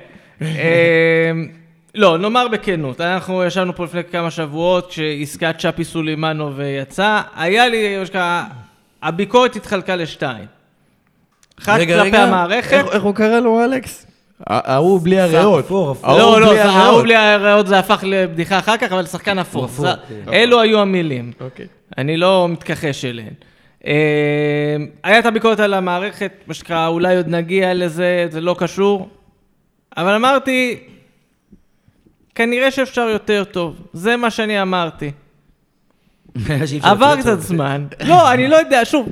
אמ, 0.43 0.47
לא, 1.95 2.19
נאמר 2.19 2.49
בכנות, 2.49 3.01
אנחנו 3.01 3.45
ישבנו 3.45 3.77
פה 3.77 3.85
לפני 3.85 4.05
כמה 4.05 4.31
שבועות 4.31 4.91
כשעסקת 4.91 5.55
צ'אפי 5.59 5.85
סולימנוב 5.85 6.61
יצאה, 6.83 7.23
היה 7.37 7.69
לי, 7.69 7.97
הביקורת 9.03 9.57
התחלקה 9.57 9.97
לשתיים. 9.97 10.45
אחת 11.61 11.79
כלפי 12.05 12.11
המערכת, 12.17 12.85
איך- 12.93 13.03
הוא 13.03 13.15
קרא 13.15 13.41
לו, 13.41 13.65
אלכס? 13.65 14.07
ההוא 14.47 15.01
בלי 15.01 15.21
הריאות. 15.21 15.65
לא, 16.19 16.41
לא. 16.41 16.47
ההוא 16.63 17.03
בלי 17.03 17.17
הריאות 17.17 17.67
זה 17.67 17.79
הפך 17.79 18.05
לבדיחה 18.07 18.59
אחר 18.59 18.77
כך, 18.77 18.93
אבל 18.93 19.07
שחקן 19.07 19.39
אפור. 19.39 19.65
כן. 20.27 20.33
אלו 20.33 20.61
היו 20.61 20.81
המילים. 20.81 21.33
אוקיי. 21.41 21.67
אני 21.99 22.17
לא 22.17 22.49
מתכחש 22.51 23.05
אליהן. 23.05 23.33
אה, 23.87 23.93
היה 25.05 25.19
את 25.19 25.27
הביקורת 25.27 25.61
על 25.61 25.75
המערכת, 25.75 26.33
מה 26.47 26.55
שנקרא, 26.55 26.87
אולי 26.87 27.17
עוד 27.17 27.29
נגיע 27.29 27.75
לזה, 27.75 28.27
זה 28.31 28.41
לא 28.41 28.57
קשור. 28.59 29.09
אבל 29.97 30.15
אמרתי, 30.15 30.79
כנראה 32.35 32.71
שאפשר 32.71 33.09
יותר 33.09 33.45
טוב. 33.45 33.77
זה 33.93 34.17
מה 34.17 34.31
שאני 34.31 34.63
אמרתי. 34.63 35.11
עבר 36.83 37.17
קצת. 37.21 37.41
זמן. 37.41 37.87
לא, 38.09 38.33
אני 38.33 38.49
לא 38.49 38.57
יודע, 38.57 38.85
שוב, 38.85 39.09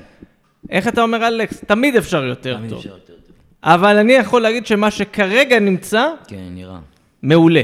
איך 0.71 0.89
אתה 0.89 1.03
אומר, 1.03 1.29
אלכס? 1.29 1.65
תמיד 1.67 1.97
אפשר 1.97 2.25
יותר 2.25 2.57
תמיד 2.57 2.71
טוב. 2.71 2.79
אפשר 2.79 2.91
יותר 2.91 3.13
טוב. 3.13 3.37
אבל 3.63 3.97
אני 3.97 4.13
יכול 4.13 4.43
להגיד 4.43 4.67
שמה 4.67 4.91
שכרגע 4.91 5.59
נמצא, 5.61 6.07
כן, 6.27 6.37
נראה. 6.51 6.79
מעולה. 7.23 7.63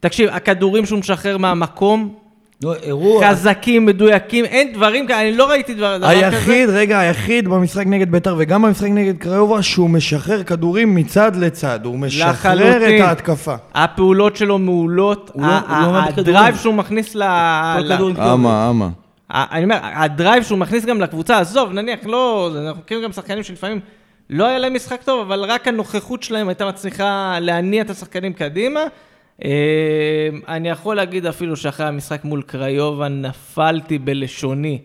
תקשיב, 0.00 0.30
הכדורים 0.30 0.86
שהוא 0.86 0.98
משחרר 0.98 1.38
מהמקום, 1.38 2.18
לא, 2.62 2.74
הראו... 2.86 3.20
חזקים, 3.24 3.86
מדויקים, 3.86 4.44
אין 4.44 4.72
דברים 4.72 5.06
כאלה, 5.06 5.22
אני 5.22 5.36
לא 5.36 5.50
ראיתי 5.50 5.74
דבר, 5.74 5.98
דבר 5.98 6.06
כזה. 6.06 6.26
היחיד, 6.26 6.68
רגע, 6.68 6.98
היחיד 6.98 7.48
במשחק 7.48 7.86
נגד 7.86 8.10
ביתר 8.10 8.34
וגם 8.38 8.62
במשחק 8.62 8.88
נגד 8.90 9.16
קריובה 9.18 9.62
שהוא 9.62 9.90
משחרר 9.90 10.42
כדורים 10.42 10.94
מצד 10.94 11.36
לצד, 11.36 11.80
הוא 11.84 11.98
משחרר 11.98 12.30
לחלוטין. 12.30 13.02
את 13.02 13.08
ההתקפה. 13.08 13.54
הפעולות 13.74 14.36
שלו 14.36 14.58
מעולות, 14.58 15.30
הוא 15.34 15.42
לא- 15.42 15.58
הוא 15.58 15.92
לא. 15.92 15.98
ה 15.98 16.08
drive 16.08 16.56
שהוא 16.56 16.74
מכניס 16.74 17.14
ל... 17.14 17.22
אמה, 17.22 18.70
אמה. 18.70 18.88
אני 19.30 19.64
אומר, 19.64 19.78
ה 19.82 19.92
drive 19.92 20.42
שהוא 20.42 20.58
מכניס 20.58 20.84
גם 20.84 21.00
לקבוצה, 21.00 21.38
עזוב, 21.38 21.72
נניח, 21.72 22.00
לא, 22.06 22.50
אנחנו 22.66 22.80
מכירים 22.80 23.04
גם 23.04 23.12
שחקנים 23.12 23.42
שלפעמים 23.42 23.80
לא 24.30 24.46
היה 24.46 24.58
להם 24.58 24.74
משחק 24.74 25.02
טוב, 25.02 25.20
אבל 25.20 25.44
רק 25.44 25.68
הנוכחות 25.68 26.22
שלהם 26.22 26.48
הייתה 26.48 26.66
מצליחה 26.66 27.38
להניע 27.40 27.82
את 27.82 27.90
השחקנים 27.90 28.32
קדימה. 28.32 28.80
אה, 29.44 29.50
אני 30.48 30.68
יכול 30.68 30.96
להגיד 30.96 31.26
אפילו 31.26 31.56
שאחרי 31.56 31.86
המשחק 31.86 32.24
מול 32.24 32.42
קריובה 32.42 33.08
נפלתי 33.08 33.98
בלשוני. 33.98 34.78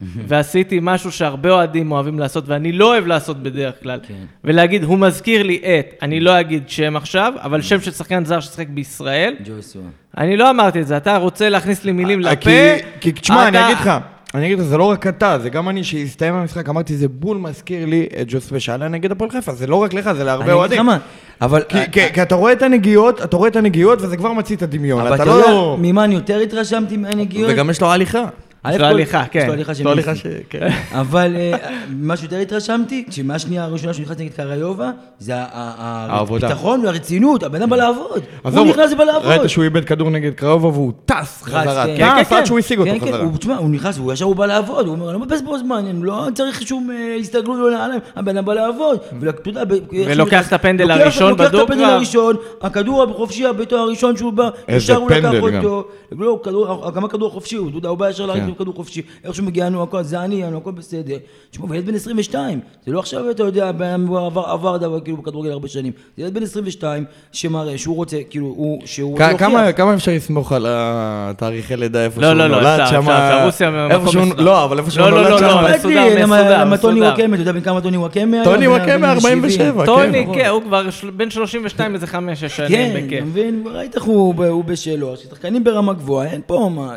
ועשיתי 0.28 0.78
משהו 0.82 1.12
שהרבה 1.12 1.50
אוהדים 1.50 1.92
אוהבים 1.92 2.18
לעשות, 2.18 2.44
ואני 2.48 2.72
לא 2.72 2.92
אוהב 2.92 3.06
לעשות 3.06 3.42
בדרך 3.42 3.74
כלל, 3.82 4.00
כן. 4.08 4.14
ולהגיד, 4.44 4.84
הוא 4.84 4.98
מזכיר 4.98 5.42
לי 5.42 5.56
את, 5.64 5.94
אני 6.02 6.20
לא 6.20 6.40
אגיד 6.40 6.68
שם 6.68 6.96
עכשיו, 6.96 7.32
אבל 7.36 7.62
שם 7.62 7.80
של 7.80 7.90
שחקן 7.90 8.24
זר 8.24 8.40
ששיחק 8.40 8.68
בישראל, 8.68 9.34
ג'ויסו. 9.44 9.80
אני 10.18 10.36
לא 10.36 10.50
אמרתי 10.50 10.80
את 10.80 10.86
זה, 10.86 10.96
אתה 10.96 11.16
רוצה 11.16 11.48
להכניס 11.48 11.84
לי 11.84 11.92
מילים 11.92 12.26
אה, 12.26 12.32
לפה, 12.32 12.40
כי, 12.40 12.80
כי 13.00 13.12
תשמע, 13.12 13.48
אני 13.48 13.58
אתה- 13.58 13.66
אגיד 13.66 13.76
לך, 13.78 13.90
אני 14.34 14.46
אגיד 14.46 14.58
לך, 14.58 14.64
זה 14.64 14.76
לא 14.78 14.84
רק 14.84 15.06
אתה, 15.06 15.38
זה 15.38 15.48
גם 15.50 15.68
אני, 15.68 15.84
שהסתיים 15.84 16.34
המשחק, 16.34 16.68
אמרתי, 16.68 16.96
זה 16.96 17.08
בול 17.08 17.36
מזכיר 17.36 17.86
לי 17.86 18.06
את 18.20 18.26
ג'וסווה 18.28 18.60
שאלה 18.60 18.88
נגד 18.88 19.12
הפועל 19.12 19.30
חיפה, 19.30 19.52
זה 19.54 19.66
לא 19.66 19.76
רק 19.76 19.94
לך, 19.94 20.04
זה 20.04 20.10
אני 20.10 20.24
להרבה 20.24 20.44
אגיד 20.44 20.54
לך 20.54 20.58
אוהדים. 20.58 20.86
מה, 20.86 20.98
אבל... 21.40 21.62
כי, 21.68 21.78
כי, 21.92 22.00
כי 22.14 22.22
אתה 22.22 22.34
רואה 22.34 22.52
את 22.52 22.62
הנגיעות, 22.62 23.22
אתה 23.22 23.36
רואה 23.36 23.48
את 23.48 23.56
הנגיעות, 23.56 24.02
וזה 24.02 24.16
כבר 24.16 24.32
מצית 24.32 24.58
את 24.58 24.62
הדמיון, 24.62 25.00
אבל 25.00 25.14
אתה 25.14 25.22
אתה 25.22 25.30
יודע, 25.30 25.50
לא... 25.50 25.76
ממה 25.80 26.04
אני 26.04 26.14
יותר 26.14 26.38
התרשמתי 26.38 26.96
מהנגיעות? 26.96 27.50
וגם 27.52 27.70
יש 27.70 27.80
לו 27.80 27.90
הליכה. 27.92 28.24
א' 28.64 28.72
יש 28.72 28.80
לו 28.80 28.86
הליכה, 28.86 29.24
כן. 29.30 29.38
יש 29.68 29.80
לו 29.80 29.90
הליכה 29.90 30.14
של. 30.14 30.30
כן. 30.50 30.68
אבל 30.92 31.36
אה, 31.36 31.52
מה 31.88 32.16
שיותר 32.16 32.36
התרשמתי, 32.36 33.04
שמהשנייה 33.10 33.64
הראשונה 33.64 33.94
שהוא 33.94 34.04
נכנס 34.04 34.18
נגד 34.18 34.32
קריובה, 34.32 34.90
זה. 35.18 35.32
הביטחון 35.36 36.84
והרצינות, 36.84 37.42
הבן 37.42 37.62
אדם 37.62 37.70
בא 37.70 37.76
לעבוד. 37.76 38.22
הוא 38.42 38.66
נכנס 38.66 38.92
ובא 38.92 39.04
לעבוד. 39.04 39.30
ראית 39.30 39.50
שהוא 39.50 39.64
איבד 39.64 39.84
כדור 39.84 40.10
נגד 40.10 40.34
קראובה 40.34 40.68
והוא 40.68 40.92
טס 41.04 41.42
חזרה, 41.42 41.86
כן. 41.96 42.22
טס 42.22 42.32
עד 42.32 42.46
שהוא 42.46 42.58
השיג 42.58 42.78
אותו 42.78 42.90
כן, 42.90 42.98
כן, 42.98 43.06
חזרה. 43.06 43.22
הוא, 43.22 43.38
תשמע, 43.38 43.56
הוא 43.56 43.70
נכנס, 43.70 43.98
הוא 43.98 44.12
ישר 44.12 44.24
הוא 44.24 44.36
בא 44.36 44.46
לעבוד, 44.46 44.86
הוא 44.86 44.94
אומר, 44.94 45.10
אני 45.10 45.14
לא 45.14 45.20
מבזבז 45.20 45.42
בו 45.42 45.58
זמן, 45.58 45.84
אני 45.90 46.02
לא 46.02 46.26
צריך 46.34 46.62
שום 46.62 46.90
אה, 46.90 47.16
הסתגלות 47.20 47.58
או 47.60 47.70
נעליים, 47.70 48.00
הבן 48.16 48.36
אדם 48.36 48.44
בא 48.44 48.54
לעבוד. 48.54 48.98
שהוא 49.20 50.04
ולוקח 50.06 50.48
את 50.48 50.52
הפנדל 50.52 50.90
הראשון 50.90 51.30
לוקח 51.30 51.44
את 51.44 51.48
בדוק 51.48 51.70
הפנדל. 51.70 51.84
הראשון, 51.84 52.36
הכדור 52.62 53.02
החופשי, 53.02 53.46
הביתו 53.46 53.76
הראשון 53.76 54.16
שהוא 54.16 54.32
בא, 54.32 54.48
ישר 54.68 54.96
הוא 54.96 55.10
לקח. 55.10 55.64
אותו. 55.64 55.88
לא, 56.12 56.92
גם 56.94 57.04
הכדור 57.04 57.28
החופשי, 57.28 57.56
הוא 57.56 57.70
בא 57.96 58.10
ישר 58.10 58.26
כן. 58.54 58.64
להגיד 58.64 58.72
כדור 58.72 58.74
חופשי, 58.74 59.02
איך 59.24 59.34
שהוא 59.34 59.46
מגיע 59.46 59.66
לנו 59.66 59.82
הכל, 59.82 60.02
זה 60.02 60.20
אני, 60.20 60.44
אני, 60.44 60.56
הכל 60.56 60.70
בסדר. 60.70 61.16
תשמע, 61.50 61.66
הוא 61.66 61.74
ילד 61.74 61.86
בן 61.86 61.94
22, 61.94 62.60
זה 62.86 62.92
לא 62.92 62.98
עכשיו, 62.98 63.30
אתה 63.30 63.42
יודע, 63.42 63.68
עבר, 63.68 64.40
עבר 64.46 64.76
דבר, 64.76 65.00
כאילו, 65.00 65.16
בכדורגל 65.16 65.50
הרבה 65.50 65.68
שנים. 65.68 65.92
זה 66.16 66.22
ילד 66.22 66.34
בן 66.34 66.42
22, 66.42 67.04
שמראה 67.32 67.78
שהוא 67.78 67.96
רוצה, 67.96 68.16
כאילו, 68.30 68.46
הוא, 68.46 68.80
שהוא 68.84 69.10
רוצה 69.12 69.24
כ- 69.24 69.28
להוכיח. 69.28 69.48
כמה- 69.48 69.72
כמה 69.72 69.94
אפשר 69.94 70.12
לסמוך 70.12 70.52
על 70.52 70.66
התאריכי 70.68 71.76
לידה 71.76 72.04
איפה 72.04 72.20
לא, 72.20 72.26
שהוא 72.26 72.38
לא, 72.38 72.46
לא, 72.46 72.56
נולד? 72.56 72.80
אפשר, 72.80 73.00
שמה- 73.02 73.28
אפשר, 73.28 73.44
רוסיה 73.46 73.70
מקום 73.70 73.90
איפה 74.00 74.12
שהוא- 74.12 74.24
מסודר. 74.24 74.42
לא, 74.42 74.64
אבל 74.64 74.78
איפה 74.78 74.90
שהוא 74.90 75.04
לא, 75.06 75.10
לא, 75.10 75.16
נולד 75.16 75.30
לא, 75.30 75.38
שם. 75.38 75.44
לא, 75.44 75.66
אכפת 75.70 75.78
מסודר, 75.78 76.04
לי, 76.04 76.22
למה- 76.22 76.36
מסודר, 76.36 76.60
למה 76.60 76.76
טוני 76.76 76.94
מסודר. 77.00 77.08
וואקמה, 77.14 77.34
אתה 77.34 77.42
יודע 77.42 77.52
בן 77.52 77.60
כמה 77.60 77.80
טוני 77.80 77.96
וואקמה? 77.96 78.36
טוני? 78.44 78.68
וואקמה, 78.68 78.96
בן 78.98 79.04
47, 79.04 79.80
כן. 79.80 79.86
טוני. 79.86 80.26
כן, 80.34 80.46
הוא 80.48 80.62
כבר 80.62 80.82
בין 81.16 81.30
32 81.30 81.94
איזה 81.94 82.06
5-6 82.06 82.12
שנים 82.56 82.68
כן, 82.70 83.00
בכיף. 83.06 83.18
אתה 83.18 83.24
מבין? 83.26 83.64
ראית 83.66 83.94
איך 83.94 84.02
הוא 84.04 84.34
בשלו, 84.64 85.16
שחקנים 85.16 85.64
ברמה 85.64 85.92
גבוהה, 85.92 86.26
אין 86.32 86.40
פה 86.46 86.70
מה... 86.74 86.94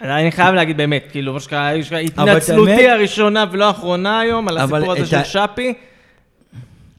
אני 0.00 0.32
חייב 0.32 0.54
להגיד 0.54 0.76
באמת, 0.76 1.04
כאילו, 1.10 1.32
מה 1.32 1.40
שקרה, 1.40 1.70
התנצלותי 2.04 2.88
הראשונה 2.88 3.44
ולא 3.50 3.64
האחרונה 3.64 4.20
היום, 4.20 4.48
על 4.48 4.58
הסיפור 4.58 4.92
הזה 4.92 5.06
של 5.06 5.24
שפי, 5.24 5.74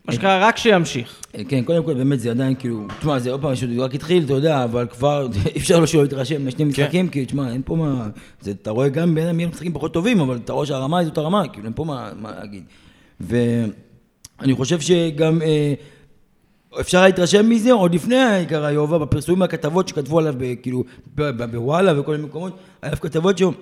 מה 0.05 0.13
שקרה, 0.13 0.47
רק 0.47 0.57
שימשיך. 0.57 1.21
כן, 1.47 1.63
קודם 1.63 1.83
כל, 1.83 1.93
באמת 1.93 2.19
זה 2.19 2.31
עדיין 2.31 2.55
כאילו, 2.55 2.85
תשמע, 2.99 3.19
זה 3.19 3.31
עוד 3.31 3.41
פעם, 3.41 3.55
שהוא 3.55 3.83
רק 3.83 3.95
התחיל, 3.95 4.23
אתה 4.23 4.33
יודע, 4.33 4.63
אבל 4.63 4.87
כבר 4.87 5.27
אי 5.45 5.57
אפשר 5.59 5.79
לו 5.79 5.87
שלא 5.87 6.01
להתרשם 6.01 6.47
משני 6.47 6.65
משחקים, 6.65 7.09
כי 7.09 7.25
תשמע, 7.25 7.51
אין 7.51 7.61
פה 7.65 7.75
מה, 7.75 8.07
זה, 8.41 8.51
אתה 8.51 8.71
רואה 8.71 8.89
גם 8.89 9.15
בין 9.15 9.31
מי 9.31 9.45
משחקים 9.45 9.73
פחות 9.73 9.93
טובים, 9.93 10.19
אבל 10.19 10.35
אתה 10.35 10.53
רואה 10.53 10.65
שהרמה 10.65 10.97
היא 10.97 11.05
זאת 11.05 11.17
הרמה, 11.17 11.47
כאילו, 11.47 11.65
אין 11.65 11.73
פה 11.75 11.83
מה, 11.83 12.11
מה 12.21 12.31
להגיד. 12.39 12.63
ואני 13.19 14.53
חושב 14.53 14.79
שגם 14.79 15.41
אה, 15.41 15.73
אפשר 16.79 17.03
להתרשם 17.03 17.49
מזה 17.49 17.71
עוד 17.71 17.95
לפני 17.95 18.15
קריובה, 18.15 18.97
בפרסומים 18.99 19.39
מהכתבות 19.39 19.87
שכתבו 19.87 20.19
עליו, 20.19 20.33
כאילו, 20.61 20.83
בוואלה 21.51 21.99
וכל 21.99 22.11
מיני 22.11 22.23
מקומות, 22.23 22.53
היה 22.81 22.95
כתבות 22.95 23.37
שהוא... 23.37 23.53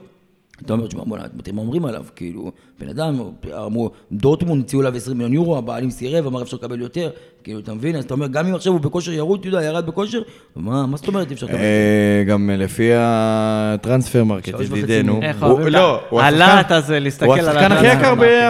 אתה 0.66 0.74
אומר, 0.74 0.88
תשמע, 0.88 1.04
בוא'נה, 1.04 1.24
אתם 1.42 1.56
מה 1.56 1.62
אומרים 1.62 1.86
עליו? 1.86 2.04
כאילו, 2.16 2.52
בן 2.80 2.90
אדם, 2.90 3.22
אמרו, 3.66 3.90
דורטמונד 4.12 4.64
הציעו 4.64 4.82
עליו 4.82 4.96
20 4.96 5.18
מיליון 5.18 5.34
יורו, 5.34 5.58
הבעלים 5.58 5.90
סירב, 5.92 6.28
אמר 6.28 6.42
אפשר 6.42 6.58
לקבל 6.58 6.82
יותר, 6.82 7.10
כאילו, 7.44 7.60
אתה 7.60 7.74
מבין? 7.74 7.96
אז 7.96 8.04
אתה 8.04 8.14
אומר, 8.14 8.28
גם 8.28 8.48
אם 8.48 8.56
עכשיו 8.56 8.74
הוא 8.74 8.82
בכושר 8.82 9.12
ירוד, 9.12 9.40
אתה 9.40 9.48
יודע, 9.48 9.64
ירד 9.64 9.86
בכושר, 9.86 10.22
מה 10.56 10.86
מה 10.86 10.98
זאת 10.98 11.08
אומרת 11.08 11.30
אי 11.30 11.34
אפשר 11.34 11.46
לקבל? 11.46 11.60
אה, 11.60 12.24
גם 12.28 12.50
לפי 12.54 12.90
הטרנספר 12.96 14.24
מרקט, 14.24 14.48
ידידנו. 14.78 15.20
לא, 15.70 16.02
הוא 16.10 16.22
השחקן- 16.22 16.36
הלהט 16.36 16.72
הזה, 16.72 17.00
להסתכל 17.00 17.26
הוא 17.26 17.34
על 17.34 17.40
השחקן 17.40 17.72
הלהט 17.72 17.84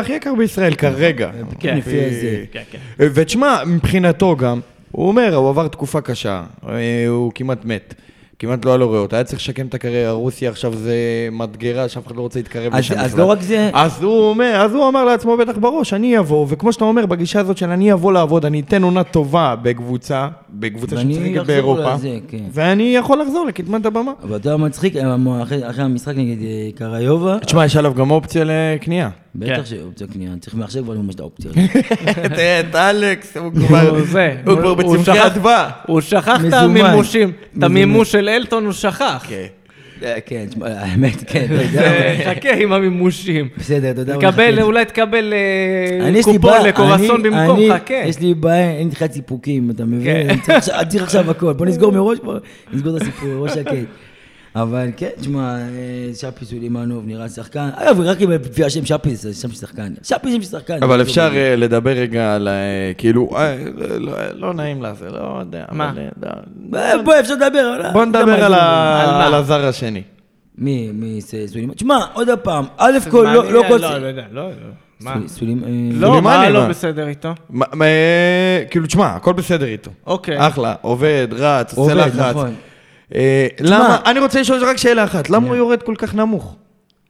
הכי 0.02 0.14
יקר 0.14 0.36
בישראל 0.36 0.76
כרגע. 0.76 1.32
כן. 1.60 1.78
לפי 1.78 1.90
זה. 2.22 2.44
כן, 2.52 2.62
כן. 2.72 2.78
ותשמע, 3.00 3.58
מבחינתו 3.68 4.36
גם, 4.36 4.60
הוא 4.92 5.08
אומר, 5.08 5.36
הוא 5.36 5.50
עבר 5.50 5.68
תקופה 5.68 6.02
קשה, 6.02 6.44
אה, 6.70 7.06
הוא 7.08 7.32
כמעט 7.36 7.66
מת. 7.66 7.94
כמעט 8.40 8.66
לא 8.66 8.72
היה 8.72 8.78
לו 8.78 8.92
ריאות, 8.92 9.14
היה 9.14 9.24
צריך 9.24 9.40
לשקם 9.42 9.66
את 9.68 9.74
הקריירה, 9.74 10.12
רוסיה 10.12 10.50
עכשיו 10.50 10.74
זה 10.74 10.94
מדגרה 11.32 11.90
שאף 11.90 12.08
אחד 12.08 12.16
לא 12.16 12.22
רוצה 12.22 12.40
להתקרב 12.40 12.74
אז- 12.74 12.80
לשם 12.80 12.96
אז 12.98 13.12
בכלל. 13.12 13.20
לא 13.20 13.30
רק 13.30 13.42
זה- 13.42 13.70
אז 13.74 14.04
הוא 14.04 14.30
אומר, 14.30 14.62
אז 14.66 14.74
הוא 14.76 14.88
אמר 14.88 15.06
לעצמו 15.06 15.38
בטח 15.38 15.58
בראש, 15.58 15.94
אני 15.94 16.20
אבוא, 16.20 16.46
וכמו 16.50 16.74
שאתה 16.74 16.86
אומר, 16.86 17.06
בגישה 17.06 17.40
הזאת 17.40 17.58
של 17.58 17.70
אני 17.70 17.94
אבוא 17.94 18.12
לעבוד, 18.14 18.46
אני 18.46 18.60
אתן 18.60 18.84
עונה 18.84 19.04
טובה 19.04 19.56
בקבוצה, 19.62 20.28
בקבוצה 20.50 20.98
שמשחקת 20.98 21.46
באירופה, 21.46 21.94
לזה, 21.94 22.18
כן. 22.28 22.38
ואני 22.54 22.96
יכול 22.96 23.22
לחזור 23.22 23.46
לקדמת 23.46 23.86
הבמה. 23.86 24.12
אבל 24.24 24.36
אתה 24.36 24.58
מצחיק, 24.58 24.94
אחרי 25.42 25.70
אחרי 25.70 25.84
המשחק 25.84 26.14
נגד 26.18 26.42
אה, 26.42 26.70
קריובה, 26.76 27.38
תשמע, 27.40 27.66
יש 27.66 27.76
עליו 27.76 27.94
גם 27.94 28.12
אופציה 28.12 28.44
לקנייה. 28.46 29.10
בטח 29.40 29.56
כן. 29.56 29.66
שאופציה 29.66 30.08
קנייה, 30.08 30.32
צריך 30.40 30.56
מעכשיו 30.56 30.84
כבר 30.84 30.94
לממש 30.94 31.16
את 31.16 31.20
האופציה. 31.20 31.52
הזאת. 31.52 31.70
תראה 32.36 32.60
את 32.60 32.76
אלכס, 32.76 33.38
הוא 33.38 33.52
כבר 34.46 34.74
בצמחי 34.74 35.26
אדווה. 35.26 35.70
הוא 35.88 36.02
שכח 36.02 36.40
את. 36.48 36.54
המימושים, 36.54 37.32
את. 37.58 37.64
המימוש 37.64 38.12
של 38.12 38.30
אלטון 38.30 38.66
הוא 38.66 38.74
שכח. 38.74 39.26
אה, 40.04 40.18
כן, 40.26 40.46
האמת, 40.66 41.24
כן, 41.28 41.46
אתה 41.46 41.54
יודע. 41.54 41.68
זה- 41.70 42.18
חכה 42.36 42.54
עם 42.54 42.74
המימושים. 42.74 43.48
בסדר, 43.58 43.92
אתה 43.92 44.02
יודע 44.02 44.16
מה. 44.16 44.20
תקבל. 44.32 44.62
אולי 44.62 44.86
תקבל 44.86 45.34
אה, 45.34 46.08
אני, 46.08 46.20
יש 46.20 46.28
לי 46.28 46.34
קופון 46.40 46.66
לקורסון 46.68 47.20
אני- 47.22 47.30
במקום, 47.30 47.60
אני- 47.60 47.70
חכה. 47.74 47.94
יש 48.06 48.20
לי 48.20 48.34
בעיה, 48.34 48.72
אין 48.72 48.88
לי 48.88 48.94
תחילת 48.94 49.12
סיפוקים, 49.14 49.70
אתה 49.72 49.86
מבין? 49.86 50.04
כן. 50.04 50.28
אני 50.30 50.42
צריך 50.90 51.04
עכשיו- 51.04 51.32
הכל. 51.32 51.54
בוא 51.54 51.66
נסגור 51.66 51.92
מראש, 51.92 52.20
בוא 52.24 52.34
נסגור 52.74 52.98
את 52.98 53.02
הסיפור, 53.02 53.30
ראש 53.34 53.52
שקט. 53.54 53.74
אבל 54.56 54.88
כן, 54.98 55.10
תשמע, 55.20 55.56
אה, 55.58 55.66
שפי 56.16 56.46
סולימנוב 56.46 57.04
נראה 57.08 57.30
שחקן. 57.30 57.70
אגב, 57.76 58.00
רק 58.02 58.22
אם 58.22 58.32
לפי 58.32 58.64
השם 58.64 58.86
שפי 58.86 59.16
זה 59.16 59.34
שם 59.34 59.52
שחקן. 59.52 59.94
שפי 60.04 60.32
שם 60.32 60.42
שחקן. 60.42 60.84
אבל 60.84 61.02
אפשר 61.02 61.30
לא. 61.30 61.36
אה, 61.36 61.56
לדבר 61.56 61.92
רגע 61.92 62.36
על, 62.36 62.48
אה, 62.48 62.54
כאילו, 62.98 63.30
לא- 64.00 64.14
לא 64.34 64.54
נעים 64.54 64.82
לה, 64.82 64.94
זה 64.94 65.10
לא 65.10 65.38
יודע. 65.40 65.66
מה? 65.72 65.94
לא- 66.72 67.02
בוא, 67.04 67.14
אפשר 67.20 67.34
לדבר. 67.34 67.82
בוא 67.94 68.06
נדבר 68.06 68.26
מה 68.50 69.26
על 69.26 69.34
הזר 69.34 69.66
השני. 69.66 70.02
מי, 70.58 70.92
מי 70.94 71.22
זה 71.22 71.44
סולימנוב? 71.48 71.76
תשמע, 71.76 71.98
עוד 72.14 72.28
פעם, 72.44 72.66
א' 72.78 72.92
כל, 73.12 73.28
לא 73.34 73.52
לא 73.52 73.64
כל... 73.68 73.78
לא, 73.78 73.98
לא 73.98 74.08
יודע, 74.08 74.24
לא, 74.32 74.48
לא. 74.48 74.52
מה? 75.02 75.14
סול- 75.14 75.28
סולים- 75.28 75.64
אה, 75.64 75.70
לא, 76.00 76.22
מה 76.22 76.34
סולימני, 76.36 76.54
לא? 76.54 76.68
בסדר 76.70 77.08
איתו? 77.08 77.30
כאילו, 78.70 78.88
תשמע, 78.88 79.08
הכל 79.08 79.34
בסדר 79.34 79.66
איתו. 79.66 79.92
אוקיי. 80.08 80.48
אחלה, 80.48 80.76
עובד, 80.82 81.28
רץ, 81.32 81.74
עושה 81.74 81.94
עובד, 81.94 82.08
לחץ. 82.16 82.36
אה, 83.16 83.48
למה, 83.60 83.98
אני 84.06 84.20
רוצה 84.20 84.42
לשאול 84.42 84.64
רק 84.64 84.78
שאלה 84.78 85.04
אחת, 85.04 85.30
למה 85.30 85.48
הוא 85.48 85.56
יורד 85.56 85.84
כל 85.84 85.96
כך 85.98 86.16
נמוך? 86.16 86.56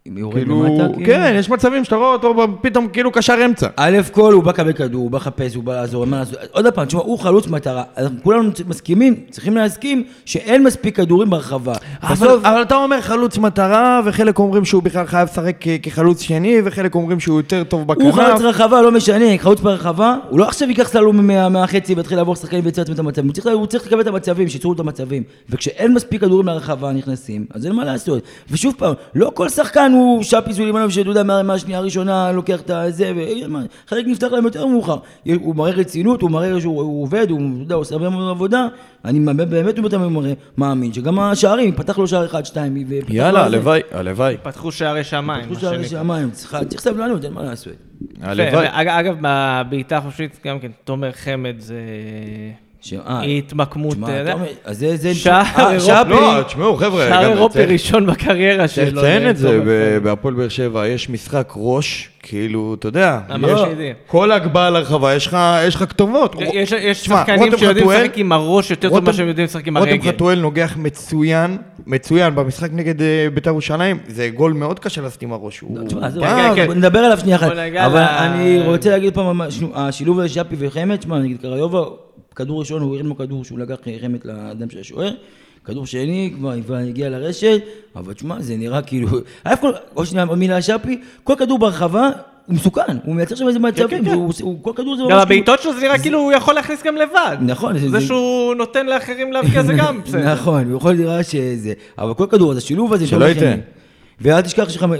כאילו, 0.06 0.32
למטה, 0.64 0.94
כאילו? 0.94 1.06
כן, 1.06 1.36
יש 1.40 1.50
מצבים 1.50 1.84
שאתה 1.84 1.96
רואה 1.96 2.10
אותו 2.14 2.36
פתאום 2.62 2.88
כאילו 2.88 3.12
קשר 3.12 3.36
אמצע. 3.46 3.68
א' 3.76 3.98
כל 4.12 4.34
הוא 4.34 4.44
בא 4.44 4.50
לקבל 4.52 4.74
כדור, 4.74 5.02
הוא 5.02 5.12
בא 5.12 5.18
לחפש, 5.18 5.56
הוא 5.56 5.64
בא 5.64 5.76
לעזור, 5.76 6.06
מה 6.06 6.20
לעשות. 6.20 6.36
עוד 6.52 6.68
פעם, 6.74 6.86
תשמע, 6.86 7.02
הוא 7.02 7.20
חלוץ 7.20 7.48
מטרה. 7.48 7.84
אנחנו 7.98 8.18
כולנו 8.24 8.50
מסכימים, 8.68 9.16
צריכים 9.30 9.56
להסכים, 9.58 10.04
שאין 10.26 10.64
מספיק 10.64 10.96
כדורים 10.96 11.30
ברחבה. 11.30 11.74
אבל, 12.04 12.28
אתה 12.62 12.76
אומר 12.76 13.02
חלוץ 13.02 13.38
מטרה, 13.38 14.02
וחלק 14.06 14.40
אומרים 14.40 14.66
שהוא 14.66 14.84
בכלל 14.84 15.06
חייב 15.06 15.28
לשחק 15.32 15.56
כחלוץ 15.84 16.22
שני, 16.22 16.58
וחלק 16.64 16.96
אומרים 16.96 17.20
שהוא 17.20 17.40
יותר 17.40 17.64
טוב 17.64 17.88
בכנף. 17.88 18.04
הוא 18.06 18.12
חלוץ 18.12 18.42
רחבה, 18.42 18.82
לא 18.82 18.92
משנה, 18.92 19.38
חלוץ 19.38 19.60
ברחבה, 19.62 20.16
הוא 20.30 20.40
לא 20.40 20.48
עכשיו 20.48 20.70
ייקח 20.70 20.88
סלום 20.90 21.28
מה- 21.28 21.50
מהחצי 21.50 21.94
ויתחיל 21.96 22.18
לעבור 22.18 22.36
שחקנים 22.36 22.66
ויצר 22.66 22.82
את 22.82 23.00
המצבים, 23.00 23.26
הוא 23.26 23.34
צריך, 23.34 23.48
הוא 23.54 23.66
צריך 23.68 23.88
לקבל 23.88 24.02
את 24.02 24.08
המצבים, 24.08 24.48
שייצרו 24.50 24.74
את 24.74 24.80
המצבים. 24.80 25.24
וכשאין 25.50 25.94
מספיק 25.94 26.22
כדורים 26.22 26.48
לרחבה 26.48 26.92
נכנסים, 26.92 27.46
אז 27.54 27.66
אין 27.66 27.74
מה 27.76 27.86
לעשות. 27.86 28.20
ושוב 28.52 28.74
פעם, 28.78 28.94
לא 29.16 29.32
כל 29.34 29.50
שחקן 29.50 29.89
הוא 29.94 30.24
שפי 30.24 30.54
סולימנוב, 30.54 30.90
שאתה 30.92 31.10
יודע, 31.10 31.24
מה- 31.24 31.44
מהשנייה 31.44 31.80
הראשונה 31.80 32.32
לוקח 32.32 32.62
את 32.62 32.70
הזה, 32.70 33.12
וחלק 33.88 34.06
נפתח 34.08 34.28
להם 34.32 34.44
יותר 34.46 34.66
מאוחר. 34.66 34.98
הוא 35.42 35.56
מראה 35.56 35.72
רצינות, 35.72 36.22
הוא 36.22 36.32
מראה 36.32 36.62
שהוא 36.62 36.82
הוא 36.82 37.04
עובד, 37.04 37.28
הוא, 37.30 37.42
יודע, 37.60 37.76
הוא 37.76 37.82
עושה 37.82 37.96
הרבה 37.96 38.10
מאוד 38.10 38.30
עבודה. 38.30 38.68
אני 39.06 39.20
באמת 39.20 39.48
באמת 39.48 39.80
מראה- 39.94 40.34
מאמין 40.58 40.94
שגם 40.94 41.20
השערים, 41.20 41.66
ייפתח 41.66 41.98
לו 41.98 42.08
שער 42.08 42.26
אחד, 42.26 42.46
שתיים, 42.46 42.78
יאללה. 43.10 43.46
הלוואי, 43.46 43.82
הלוואי. 43.92 44.38
פתחו 44.44 44.72
שערי 44.72 45.04
שמיים, 45.04 45.50
פתחו 45.50 45.62
שערי. 45.62 45.84
שמיים, 45.88 46.32
צריך 46.32 46.82
סבלנות, 46.82 47.26
אין 47.26 47.34
מה 47.34 47.44
לעשות. 47.44 47.74
הלוואי. 48.22 48.68
אג- 48.72 48.88
אגב, 48.88 49.16
בבעיטה 49.22 49.98
החופשית, 49.98 50.40
גם 50.46 50.60
כן, 50.60 50.72
תומר 50.84 51.12
חמד 51.12 51.56
זה 51.58 51.74
אה, 51.76 52.52
התמקמות. 53.38 53.98
אתה 54.04 54.34
אומר, 54.34 54.46
אז 54.66 54.78
זה... 54.80 54.98
זה- 54.98 55.16
שער 55.16 55.44
אה, 55.58 55.72
אירופי. 55.72 56.10
לא, 56.10 56.44
תשמעו, 56.48 56.78
חבר'ה, 56.78 57.08
שער 57.10 57.32
אירופי 57.32 57.54
צריך- 57.54 57.70
ראשון 57.72 58.06
בקריירה 58.06 58.68
צריך 58.68 58.90
שלו. 58.90 59.02
לציין 59.02 59.30
את 59.30 59.38
זה. 59.38 59.60
בהפועל 60.04 60.34
באר 60.34 60.50
שבע 60.50 60.88
יש 60.88 61.10
משחק 61.10 61.54
ראש, 61.56 62.10
כאילו, 62.24 62.76
אתה 62.80 62.88
יודע. 62.88 63.20
כל 64.08 64.32
הגבהה 64.32 64.70
לרחבה, 64.70 65.16
יש 65.16 65.28
לך- 65.28 65.38
יש 65.68 65.76
לך 65.76 65.84
כתובות. 65.90 66.36
יש- 66.54 66.74
שחקנים 67.06 67.40
רותם 67.40 67.58
שיודעים 67.58 67.90
לשחק 67.90 68.18
עם 68.18 68.32
הראש 68.32 68.72
יותר 68.72 68.90
טוב 68.90 69.00
ממה 69.00 69.14
שהם 69.14 69.28
יודעים 69.28 69.46
לשחק 69.46 69.68
עם 69.68 69.78
רותם 69.78 69.90
הרגל. 69.92 70.12
חתואל 70.12 70.40
נוגח 70.40 70.74
מצוין, 70.78 71.58
מצוין, 71.88 72.36
במשחק 72.36 72.70
נגד 72.74 73.02
אה, 73.02 73.28
בית"ר 73.34 73.50
ירושלים, 73.50 73.98
זה 74.08 74.30
גול 74.30 74.54
מאוד 74.54 74.80
קשה 74.80 75.02
לעשות 75.02 75.22
עם 75.22 75.34
הראש. 75.34 75.64
נדבר 76.76 77.00
עליו 77.00 77.18
שנייה 77.18 77.38
אחת. 77.38 77.52
אבל 77.86 78.02
אני 78.02 78.62
רוצה 78.66 78.90
להגיד 78.90 79.14
פעם, 79.14 79.42
השילוב 79.74 80.20
הזה 80.20 80.30
שפי 80.30 80.56
וחמד, 80.60 81.02
שמע, 81.02 81.20
נגיד 81.20 81.38
קריובה, 81.42 81.82
כדור 82.36 82.60
ראשון, 82.60 82.82
הוא 82.82 82.96
הרים 82.96 83.08
לו 83.08 83.18
כדור 83.18 83.44
שהוא 83.44 83.60
לקח 83.60 83.76
חמד 84.02 84.20
לאדם 84.26 84.70
של 84.70 84.80
השוער. 84.80 85.12
כדור 85.66 85.86
שני, 85.86 86.34
כבר 86.66 86.76
הגיע 86.76 87.10
לרשת, 87.10 87.62
אבל 87.96 88.14
תשמע, 88.14 88.36
זה 88.42 88.58
נראה 88.58 88.82
כאילו... 88.82 89.08
אף 89.44 89.60
כל, 89.62 89.72
עוד 89.94 90.06
שנייה, 90.06 90.26
מילה 90.26 90.62
שפי, 90.62 91.00
כל 91.24 91.34
כדור 91.38 91.60
ברחבה, 91.60 92.10
הוא 92.46 92.56
מסוכן, 92.56 92.98
הוא 93.06 93.16
מייצר 93.16 93.36
שם 93.36 93.48
איזה 93.48 93.60
מצבים, 93.60 93.88
כן, 93.90 94.06
כן. 94.06 94.14
הוא- 94.14 94.64
כל 94.64 94.72
כדור 94.76 94.96
זה 94.96 95.04
ממש... 95.04 95.12
גם 95.12 95.18
כאילו- 95.18 95.22
הבעיטות 95.22 95.62
שלו 95.62 95.74
זה 95.74 95.80
נראה 95.82 96.00
כאילו 96.00 96.20
הוא 96.20 96.32
יכול 96.32 96.54
להכניס 96.56 96.84
גם 96.84 96.96
לבד. 96.96 97.38
נכון, 97.42 97.78
זה- 97.90 98.02
שהוא 98.02 98.56
נותן 98.56 98.86
לאחרים 98.86 99.32
להבקיע 99.32 99.64
זה 99.64 99.74
גם 99.74 100.02
בסדר. 100.06 100.34
נכון, 100.34 100.66
הוא 100.70 100.78
יכול 100.78 100.94
לראות 100.94 101.26
שזה, 101.26 101.74
אבל 101.98 102.14
כל 102.14 102.26
כדור, 102.30 102.52
אז 102.52 102.58
השילוב 102.58 102.94
הזה, 102.94 103.08
שלא 103.08 103.26
ייתן. 103.26 103.60
ואל 104.22 104.42
תשכח 104.42 104.64
שיש 104.70 104.78
לך 104.78 104.84
גם 104.84 104.94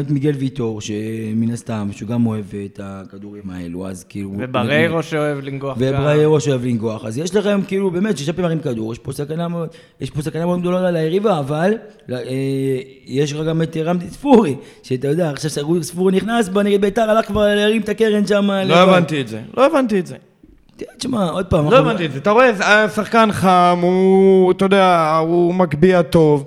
את 0.00 0.10
מיגל 0.10 0.34
ויטור, 0.38 0.80
שמן 0.80 1.50
הסתם, 1.52 1.88
שהוא 1.92 2.08
גם 2.08 2.26
אוהב 2.26 2.44
את 2.64 2.80
הכדורים 2.82 3.42
האלו, 3.50 3.86
אז 3.86 4.04
כאילו... 4.08 4.32
ובריירו 4.38 5.02
שאוהב 5.02 5.38
לנגוח. 5.44 5.78
גם. 5.78 5.94
ובריירו 5.94 6.40
שאוהב 6.40 6.64
לנגוח, 6.64 7.04
אז 7.04 7.18
יש 7.18 7.34
לכם 7.34 7.60
כאילו 7.66 7.90
באמת 7.90 8.18
שישה 8.18 8.32
פעמים 8.32 8.44
מרים 8.46 8.60
כדור, 8.60 8.92
יש 8.92 8.98
פה 8.98 9.12
סכנה 9.12 9.48
מאוד, 9.48 9.68
יש 10.00 10.10
פה 10.10 10.22
סכנה 10.22 10.46
מאוד 10.46 10.60
גדולה 10.60 10.88
על 10.88 10.96
היריבה, 10.96 11.38
אבל 11.38 11.72
אה, 12.12 12.18
יש 13.06 13.32
לך 13.32 13.46
גם 13.46 13.62
את 13.62 13.76
רמזי 13.76 14.10
ספורי, 14.10 14.56
שאתה 14.82 15.08
יודע, 15.08 15.30
עכשיו 15.30 15.50
ספורי 15.82 16.12
נכנס, 16.16 16.48
בא 16.48 16.62
נגד 16.62 16.80
ביתר, 16.80 17.02
הלך 17.10 17.26
כבר 17.26 17.54
להרים 17.54 17.82
את 17.82 17.88
הקרן 17.88 18.26
שם. 18.26 18.50
לא 18.66 18.76
הבנתי 18.76 19.20
את 19.20 19.28
זה, 19.28 19.40
לא 19.56 19.66
הבנתי 19.66 19.98
את 20.00 20.06
זה. 20.06 20.16
תשמע, 20.98 21.30
עוד 21.30 21.46
פעם, 21.46 21.64
לא 21.64 21.70
אנחנו- 21.76 21.90
הבנתי 21.90 22.06
את 22.06 22.12
זה. 22.12 22.18
אתה 22.18 22.30
רואה, 22.30 22.50
השחקן 22.84 23.28
חם, 23.32 23.78
הוא, 23.82 24.52
אתה 24.52 24.64
יודע, 24.64 25.16
הוא 25.16 25.54
מגביה 25.54 26.02
טוב. 26.02 26.44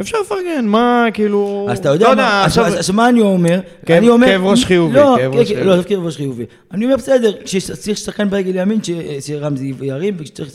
אפשר 0.00 0.16
לפרגן, 0.20 0.66
מה, 0.66 1.06
כאילו... 1.14 1.66
אז 1.70 1.78
אתה 1.78 1.88
יודע 1.88 2.08
לא 2.08 2.16
מה, 2.16 2.44
עכשיו, 2.44 2.64
עכשיו- 2.64 2.78
אז 2.78 2.90
מה 2.90 3.08
אני 3.08 3.20
אומר? 3.20 3.60
כאב- 3.86 3.96
אני 3.96 4.08
אומר... 4.08 4.26
כאב 4.26 4.44
ראש 4.44 4.64
חיובי, 4.64 4.94
לא, 4.94 5.16
כאב 5.18 5.34
ראש 5.34 5.48
כן, 5.48 5.54
חיובי. 5.54 5.66
לא, 5.70 5.76
זה 5.76 5.84
כאב 5.84 6.04
ראש 6.06 6.16
חיובי. 6.16 6.44
אני 6.72 6.84
אומר, 6.84 6.96
בסדר, 6.96 7.32
כשצריך 7.44 7.98
שחקן 7.98 8.30
ברגל 8.30 8.52
ימין, 8.54 8.82
ש- 8.82 8.90
שרמזי 9.26 9.72
ירים, 9.82 10.14
וכשצריך 10.18 10.50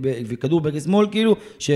ב- 0.00 0.12
וכדור 0.26 0.60
ברגל 0.60 0.80
שמאל, 0.80 1.06
כאילו, 1.10 1.36
ש- 1.58 1.70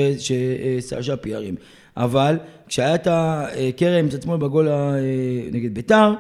ששאפי 0.81 1.29
ירים. 1.29 1.55
אבל 1.97 2.37
כשהיה 2.69 2.95
את 2.95 3.09
הכרם 3.11 4.07
מצד 4.07 4.23
שמאל 4.23 4.39
בגול 4.39 4.69
נגד 5.53 5.75
ביתר, 5.75 6.13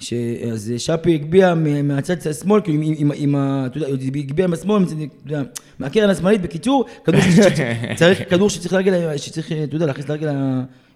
ש- 0.00 0.12
אז 0.52 0.72
שפי 0.78 1.14
הגביה 1.14 1.54
מ- 1.54 1.88
מהצד 1.88 2.16
השמאל, 2.30 2.60
כאילו 2.60 2.82
עם, 2.82 2.94
עם, 2.98 3.10
עם 3.14 3.34
ה... 3.34 3.66
אתה 3.66 3.76
יודע, 3.78 3.86
הוא 3.88 3.96
הגביה 4.16 4.46
אתה 4.86 4.96
יודע, 5.26 5.42
מהקרן 5.78 6.10
השמאלית, 6.10 6.42
בקיצור, 6.42 6.84
כדור 7.04 7.20
שצריך, 7.20 8.18
כדור 8.30 8.50
שצריך 8.50 8.72
לרגל, 8.72 9.16
שצריך, 9.16 9.52
אתה 9.52 9.76
יודע, 9.76 9.86
להכניס 9.86 10.08
לרגל 10.08 10.28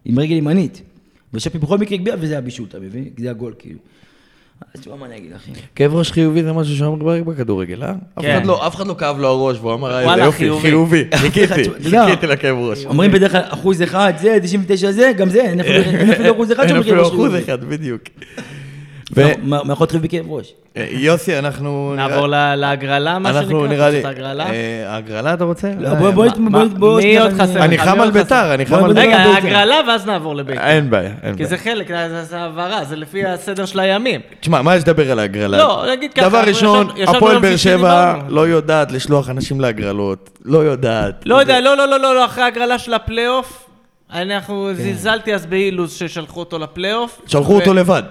עם 0.05 0.19
רגל 0.19 0.35
ימנית. 0.37 0.83
ושפי 1.35 1.59
בכל 1.59 1.79
מקרה 1.79 1.95
הגביה, 1.95 2.15
וזה 2.21 2.39
הבישול, 2.39 2.67
אתה 2.69 2.81
מבין? 2.81 3.05
זה 3.19 3.31
הגול, 3.31 3.53
כאילו. 3.59 3.79
אז 4.75 4.81
תשמע 4.81 4.97
מה 4.97 5.07
אני 5.07 5.17
אגיד 5.17 5.31
לכם. 5.35 5.53
כאב 5.75 5.95
ראש 5.95 6.13
חיובי 6.13 6.43
זה 6.43 6.53
משהו 6.53 6.77
שאומר 6.77 7.05
ברק 7.05 7.23
בכדורגל, 7.23 7.83
אה? 7.83 7.91
אף 8.19 8.23
כן. 8.23 8.37
אחד 8.37 8.47
לא- 8.47 8.67
אף 8.67 8.75
אחד 8.77 8.87
לא 8.87 8.95
כאב 8.99 9.19
לו 9.19 9.29
הראש, 9.29 9.57
והוא 9.59 9.75
אמר, 9.75 9.95
"אה, 9.95 10.13
איזה 10.13 10.25
יופי, 10.25 10.39
חיובי." 10.39 10.61
חיובי, 10.69 11.05
חיכיתי, 11.17 11.65
חיכיתי 11.83 12.27
לכאב 12.27 12.57
ראש. 12.57 12.87
אומרים 12.87 13.13
בדרך 13.13 13.33
כלל 13.33 13.41
אחוז 13.49 13.83
אחד 13.83 14.13
זה, 14.21 14.39
99 14.43 14.93
זה, 14.93 15.13
גם 15.17 15.29
זה, 15.29 15.41
אין 15.43 15.61
אפילו 15.61 15.75
אין 15.83 16.11
אפילו 16.11 16.33
אחוז 16.35 16.53
אחד 16.53 16.61
אין 16.63 16.69
שאומר 16.69 16.83
כאב 16.83 16.91
אפילו 16.93 17.03
ראש 17.03 17.13
אחוז 17.13 17.31
חיובי. 17.31 17.45
אחד, 17.45 17.65
בדיוק. 17.65 18.03
יכול 19.16 19.87
להיות 19.90 20.02
בכאב 20.02 20.25
ראש? 20.28 20.52
ויוסי, 20.76 21.38
אנחנו... 21.38 21.92
נעבור 21.97 22.26
ל- 22.26 22.54
להגרלה, 22.54 23.19
מה 23.19 23.28
שנקרא? 23.28 23.40
אנחנו 23.42 23.66
נראה 23.66 23.90
לי... 23.90 24.02
אה, 24.40 24.97
הגרלה 24.97 25.35
אתה 25.35 25.45
רוצה? 25.45 25.71
לא, 25.78 25.95
בוא- 25.95 26.11
בוא- 26.11 26.26
מה- 26.38 26.50
בוא- 26.50 26.78
בוא- 26.78 27.00
מי 27.00 27.19
עוד 27.19 27.31
חסר? 27.33 27.64
אני? 27.64 27.78
חם 27.78 28.00
על 28.00 28.11
ביתר? 28.11 28.54
אני 28.54 28.66
חם 28.66 28.85
על 28.85 28.92
ביתר. 28.92 29.00
רגע, 29.00 29.19
ביתר. 29.19 29.31
ההגרלה 29.35 29.76
ואז 29.88 30.07
נעבור 30.07 30.37
לביתר. 30.37 30.61
אין 30.61 30.90
בעיה, 30.90 31.11
אין 31.23 31.33
כי 31.33 31.37
בעיה. 31.37 31.49
זה 31.49 31.59
חלק, 31.59 31.88
זה 31.88 32.23
זה 32.25 32.38
העברה, 32.38 32.85
זה 32.85 32.97
לפי 32.97 33.26
הסדר 33.26 33.64
של 33.66 33.81
הימים. 33.81 34.21
תשמע, 34.40 34.62
מה 34.62 34.76
יש 34.76 34.83
לדבר 34.83 35.12
על 35.12 35.18
ההגרלה? 35.18 35.59
לא, 35.59 35.85
נגיד 35.92 36.12
ככה, 36.14 36.29
דבר 36.29 36.42
ראשון, 36.46 36.88
הפועל 37.07 37.38
באר 37.38 37.57
שבע. 37.57 38.14
לא 38.29 38.48
יודעת 38.48 38.92
לשלוח 38.92 39.31
אנשים 39.31 39.61
להגרלות. 39.61 40.38
לא 40.44 40.59
יודעת. 40.59 41.22
לא 41.27 41.40
יודע, 41.40 41.61
לא, 41.61 41.77
לא, 41.77 41.88
לא, 41.88 41.98
לא, 42.01 42.14
לא, 42.14 42.25
אחרי 42.25 42.44
ההגרלה 42.44 42.79
של 42.79 42.94
הפלייאוף, 42.94 43.64
אנחנו 44.14 44.70
זלזלתי 44.75 45.35
אז 45.35 45.46
באילוז 45.46 45.92
ששלחו 45.92 46.40
אותו 46.40 46.59
לפלייאוף. 46.59 47.20
שלחו 47.27 47.55
אותו 47.55 47.75
לבד. 47.75 48.03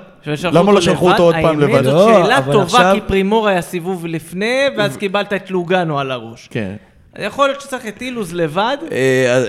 למה 0.51 0.71
לא 0.71 0.81
שלחו. 0.81 1.12
אותו 1.12 1.23
עוד 1.23 1.36
פעם 1.36 1.45
האמת, 1.45 1.69
לבד? 1.69 1.84
זאת 1.84 1.93
לא, 1.93 2.23
שאלה 2.23 2.39
טובה, 2.51 2.91
כי 2.93 3.01
פרימור 3.01 3.47
היה 3.47 3.62
סיבוב 3.62 4.05
לפני, 4.05 4.60
ואז 4.77 4.97
קיבלת 4.97 5.34
את 5.34 5.51
לוגנו 5.51 5.99
על 5.99 6.12
הראש. 6.12 6.47
כן. 6.51 6.75
יכול 7.19 7.47
להיות 7.47 7.62
שצריך 7.62 7.88
את 7.88 8.02
אילוז 8.02 8.34
לבד. 8.34 8.78
אה, 8.91 8.97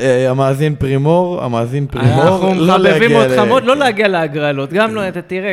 אה, 0.01 0.31
המאזין 0.31 0.75
פרימור, 0.75 1.43
המאזין 1.45 1.87
פרימור, 1.87 2.23
אנחנו 2.23 2.55
לא 2.55 2.79
מחבבים 2.79 3.15
אותך 3.17 3.39
מאוד, 3.39 3.65
לא 3.65 3.77
להגיע 3.77 4.09
להגרלות. 4.09 4.73
גם 4.73 4.95
לא, 4.95 5.09
אתה 5.09 5.23
תראה, 5.23 5.51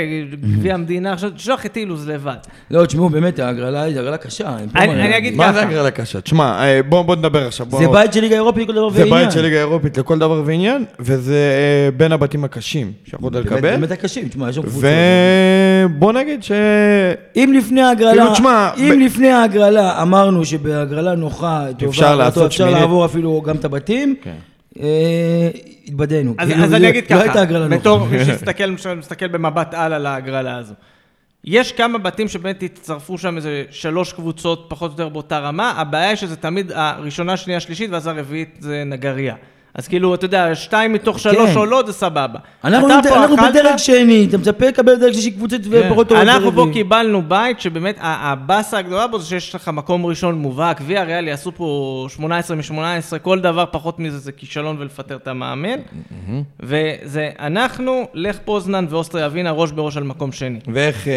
גביע 0.57 0.73
המדינה, 0.73 1.13
עכשיו 1.13 1.29
תשלח 1.29 1.65
את 1.65 1.77
אילוז 1.77 2.09
לבד. 2.09 2.35
לא, 2.71 2.85
תשמעו, 2.85 3.09
באמת, 3.09 3.39
ההגרלה 3.39 3.81
היא 3.81 3.99
הגרלה 3.99 4.17
קשה. 4.17 4.49
אני- 4.75 4.95
מה. 4.95 5.17
אגיד 5.17 5.35
מה 5.35 5.43
ככה. 5.43 5.53
זה 5.53 5.61
הגרלה 5.61 5.91
קשה? 5.91 6.21
תשמע, 6.21 6.59
אה, 6.63 6.83
בוא 6.89 7.01
בוא 7.01 7.15
נדבר 7.15 7.47
עכשיו. 7.47 7.67
זה 7.79 7.87
בית 7.87 8.13
של 8.13 8.21
ליגה 8.21 8.35
אירופית 8.35 8.63
לכל 8.63 8.73
דבר 8.75 8.89
זה 8.89 8.99
ועניין. 9.01 9.23
בית 9.23 9.31
של 9.31 9.41
ליגה 9.41 9.57
אירופית 9.57 9.97
לכל 9.97 10.19
דבר 10.19 10.41
ועניין, 10.45 10.85
וזה 10.99 11.33
אה, 11.35 11.91
בין 11.97 12.11
הבתים 12.11 12.43
הקשים 12.43 12.91
שיכולת 13.05 13.35
לקבל. 13.35 13.61
באמת 13.61 13.91
הקשים, 13.91 14.27
תשמע, 14.27 14.49
יש 14.49 14.55
שם 14.55 14.61
קבוצות. 14.61 14.83
ובוא 15.85 16.13
נגיד 16.13 16.43
ש... 16.43 16.51
אם 17.35 17.53
לפני 17.57 17.81
ההגרלה, 17.81 18.11
כאילו, 18.11 18.33
תשמע, 18.33 18.69
אם 18.77 18.99
לפני 19.05 19.31
ההגרלה 19.31 20.01
אמרנו 20.01 20.45
שבהגרלה 20.45 21.15
נוחה, 21.15 21.65
טובה, 21.77 21.98
אפשר 21.99 22.15
לעשות 22.15 22.45
אפשר 22.45 22.63
שמינית. 22.63 22.81
לעבור 22.81 23.05
אפילו 23.05 23.41
גם 23.41 23.55
את 23.55 23.65
הבתים, 23.65 24.15
כן. 24.21 24.35
אה, 24.79 25.49
התבדינו. 25.87 26.35
אז, 26.37 26.49
אז 26.63 26.69
זה- 26.69 26.75
אני 26.77 26.89
אגיד 26.89 27.03
לא 27.03 27.09
ככה, 27.09 27.21
הייתה 27.21 27.41
הגרלה 27.41 27.67
נוחה. 27.67 27.77
בתור 27.79 28.05
מי 28.07 28.25
שיסתכל 28.25 28.71
מסתכל 28.97 29.27
במבט 29.27 29.73
על 29.73 29.93
על 29.93 30.05
ההגרלה 30.05 30.57
הזו. 30.57 30.73
יש 31.43 31.71
כמה 31.71 31.97
בתים 31.97 32.27
שבאמת 32.27 32.63
הצטרפו 32.63 33.17
שם 33.17 33.37
איזה 33.37 33.63
שלוש 33.71 34.13
קבוצות 34.13 34.65
פחות 34.67 34.91
או 34.91 35.03
יותר 35.03 35.09
באותה 35.09 35.39
רמה, 35.39 35.71
הבעיה 35.71 36.07
היא 36.09 36.15
שזה 36.15 36.35
תמיד 36.35 36.71
הראשונה, 36.75 37.37
שנייה, 37.37 37.59
שלישית, 37.59 37.91
ואז 37.91 38.07
הרביעית 38.07 38.57
זה 38.59 38.83
נגריה. 38.85 39.35
אז 39.73 39.87
כאילו, 39.87 40.15
אתה 40.15 40.25
יודע, 40.25 40.55
שתיים 40.55 40.93
מתוך 40.93 41.19
שלוש 41.19 41.49
כן. 41.49 41.57
עולות 41.57 41.87
זה 41.87 41.93
סבבה. 41.93 42.39
אנחנו 42.63 42.99
אתה 42.99 43.23
אנחנו 43.23 43.35
בדרג 43.37 43.77
שני, 43.77 44.25
אתה 44.29 44.37
מצפה 44.37 44.67
לקבל 44.67 44.95
דרג 44.95 45.11
שלישי 45.11 45.31
קבוצות 45.31 45.61
ופחות 45.69 46.09
טובות. 46.09 46.23
אנחנו 46.23 46.51
פה. 46.51 46.67
קיבלנו 46.73 47.21
בית 47.21 47.59
שבאמת 47.59 47.97
הבאסה 48.01 48.77
הגדולה 48.77 49.07
בו 49.07 49.19
זה 49.19 49.25
שיש 49.25 49.55
לך 49.55 49.67
מקום 49.67 50.05
ראשון 50.05 50.35
מובהק, 50.35 50.81
גביע 50.81 51.03
ריאל 51.03 51.27
יעשו 51.27 51.51
פה 51.51 52.05
18 52.09 52.57
מ-18, 52.57 53.19
כל 53.21 53.39
דבר 53.39 53.65
פחות 53.71 53.99
מזה 53.99 54.17
זה 54.17 54.31
כישלון 54.31 54.75
ולפטר 54.79 55.15
את 55.15 55.27
המאמן. 55.27 55.79
וזה 56.59 57.29
אנחנו, 57.39 58.07
לך 58.13 58.37
פוזנן 58.45 58.85
ואוסטריה 58.89 59.27
ווינה 59.27 59.51
ראש 59.51 59.71
בראש 59.71 59.97
על 59.97 60.03
מקום 60.03 60.31
שני. 60.31 60.59
ואיך, 60.73 61.07
אה, 61.07 61.13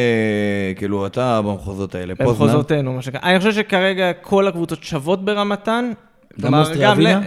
כאילו, 0.77 1.07
אתה 1.07 1.43
במחוזות 1.43 1.95
האלה, 1.95 2.15
פוזנן? 2.15 2.31
במחוזותינו, 2.31 2.93
מה 2.93 3.03
שנקרא. 3.03 3.21
אני 3.23 3.39
חושב 3.39 3.53
שכרגע 3.53 4.13
כל 4.21 4.49
הקבוצות 4.49 4.83
שוות 4.83 5.25
ברמתן. 5.25 5.93
כלומר, 6.41 6.61
אוסטריה 6.61 6.91
גם 6.91 6.97
ווינה? 6.97 7.21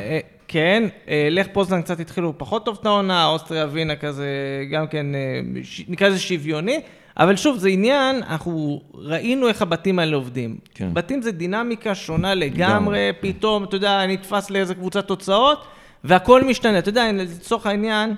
כן, 0.47 0.83
אה, 1.07 1.27
לך 1.31 1.47
פוזנן 1.53 1.81
קצת 1.81 1.99
התחילו 1.99 2.33
פחות 2.37 2.65
טוב 2.65 2.77
את 2.81 2.85
העונה, 2.85 3.27
אוסטריה 3.27 3.65
ווינה 3.65 3.95
כזה, 3.95 4.27
גם 4.71 4.87
כן, 4.87 5.15
אה, 5.15 5.39
נקרא 5.87 6.07
לזה 6.07 6.19
שוויוני. 6.19 6.81
אבל 7.17 7.35
שוב, 7.35 7.57
זה 7.57 7.69
עניין, 7.69 8.15
אנחנו 8.15 8.81
ראינו 8.93 9.47
איך 9.47 9.61
הבתים 9.61 9.99
האלה 9.99 10.15
עובדים. 10.15 10.57
כן. 10.73 10.93
בתים 10.93 11.21
זה 11.21 11.31
דינמיקה 11.31 11.95
שונה 11.95 12.33
לגמרי, 12.33 13.11
פתאום, 13.19 13.63
אתה 13.63 13.75
יודע, 13.75 14.07
נתפס 14.07 14.49
לאיזה 14.49 14.75
קבוצת 14.75 15.07
תוצאות, 15.07 15.65
והכל 16.03 16.43
משתנה. 16.43 16.79
אתה 16.79 16.89
יודע, 16.89 17.11
לצורך 17.11 17.65
העניין, 17.65 18.15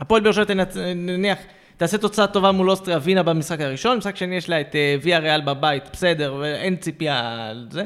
הפועל 0.00 0.22
באר 0.22 0.32
שבע 0.32 0.54
נניח, 0.94 1.38
תעשה 1.76 1.98
תוצאה 1.98 2.26
טובה 2.26 2.52
מול 2.52 2.70
אוסטריה 2.70 2.96
ווינה 2.96 3.22
במשחק 3.22 3.60
הראשון, 3.60 3.94
במשחק 3.94 4.16
שני 4.16 4.36
יש 4.36 4.48
לה 4.48 4.60
את 4.60 4.76
אה, 4.76 4.96
ויה 5.02 5.18
ריאל 5.18 5.40
בבית, 5.40 5.84
בסדר, 5.92 6.36
ואין 6.40 6.76
ציפייה 6.76 7.48
על 7.50 7.66
זה. 7.70 7.84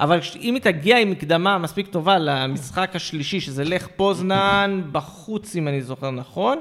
אבל 0.00 0.18
אם 0.40 0.54
היא 0.54 0.62
תגיע 0.62 0.98
עם 0.98 1.10
מקדמה 1.10 1.58
מספיק 1.58 1.86
טובה 1.86 2.18
למשחק 2.18 2.90
השלישי, 2.94 3.40
שזה 3.40 3.64
לך 3.64 3.86
פוזנן 3.96 4.82
בחוץ, 4.92 5.56
אם 5.56 5.68
אני 5.68 5.82
זוכר 5.82 6.10
נכון, 6.10 6.60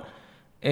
אה, 0.66 0.72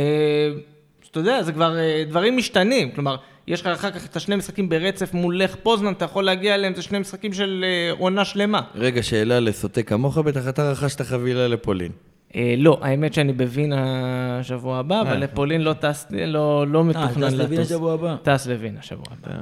אז 1.04 1.08
אתה 1.08 1.19
יודע, 1.19 1.43
זה 1.43 1.52
כבר 1.52 1.78
אה, 1.78 2.04
דברים 2.08 2.38
משתנים. 2.38 2.91
כלומר, 2.91 3.15
יש 3.47 3.62
לך 3.62 3.67
אחר 3.67 3.91
כך 3.91 4.06
את 4.06 4.15
השני 4.15 4.36
משחקים 4.36 4.69
ברצף 4.69 5.13
מול 5.13 5.39
לך 5.39 5.56
פוזנן, 5.63 5.91
אתה 5.93 6.06
יכול 6.06 6.23
להגיע 6.23 6.56
אליהם, 6.56 6.76
זה 6.76 6.82
שני 6.82 6.99
משחקים 6.99 7.34
של 7.34 7.65
אה, 7.67 7.91
עונה 7.99 8.26
שלמה. 8.26 8.62
רגע, 8.76 9.04
שאלה 9.04 9.39
לסוטה 9.39 9.84
כמוך, 9.84 10.17
בטח 10.17 10.47
אתה 10.47 10.71
רכשת 10.71 11.02
חבילה 11.02 11.47
לפולין. 11.47 11.91
אה, 12.36 12.56
לא, 12.58 12.80
האמת 12.82 13.13
שאני 13.13 13.34
בווינה 13.34 14.39
שבוע 14.43 14.78
הבא, 14.78 15.02
אבל 15.02 15.17
לפולין 15.17 15.62
לא 15.62 15.73
טס, 15.73 16.08
לא, 16.12 16.67
לא 16.67 16.80
אה, 16.80 16.84
מתוכנן 16.84 17.28
טס 17.28 17.34
לווינה 17.34 17.62
לטוס. 17.62 17.69
שבוע 17.69 17.93
הבא. 17.93 18.15
טס 18.23 18.47
לווינה 18.47 18.82
שבוע 18.82 19.06
הבא. 19.12 19.36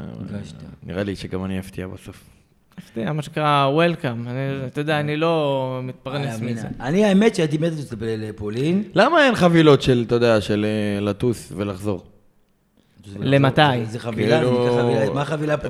נראה 0.84 1.04
לי 1.04 1.16
שגם 1.16 1.46
אני 1.46 1.60
אפתיע 1.60 1.88
בסוף. 1.88 2.40
הפתיע, 2.86 3.13
מה 3.13 3.22
שנקרא 3.22 3.70
Welcome. 3.78 4.06
אני- 4.30 4.67
אתה 4.67 4.82
יודע, 4.82 5.00
אני 5.00 5.17
לא 5.17 5.36
מתפרנס 5.84 6.41
אה, 6.41 6.46
מזה. 6.48 6.67
אני 6.80 7.06
האמת 7.06 7.36
שהייתי 7.36 7.58
מת 7.58 7.74
לטוס 7.74 8.17
לפולין. 8.17 8.84
למה 8.94 9.26
אין 9.26 9.36
חבילות 9.36 9.82
של, 9.82 10.04
אתה 10.08 10.15
יודע, 10.15 10.41
של 10.41 10.65
אה, 10.65 11.02
לטוס 11.02 11.54
ולחזור? 11.56 12.04
למתי? 13.20 13.62
זה 13.90 14.00
חבילה, 14.00 14.40
זה 14.40 14.46
כאילו- 14.46 14.78
חבילה, 14.82 15.14
מה 15.14 15.22
החבילה 15.22 15.58
פה? 15.58 15.68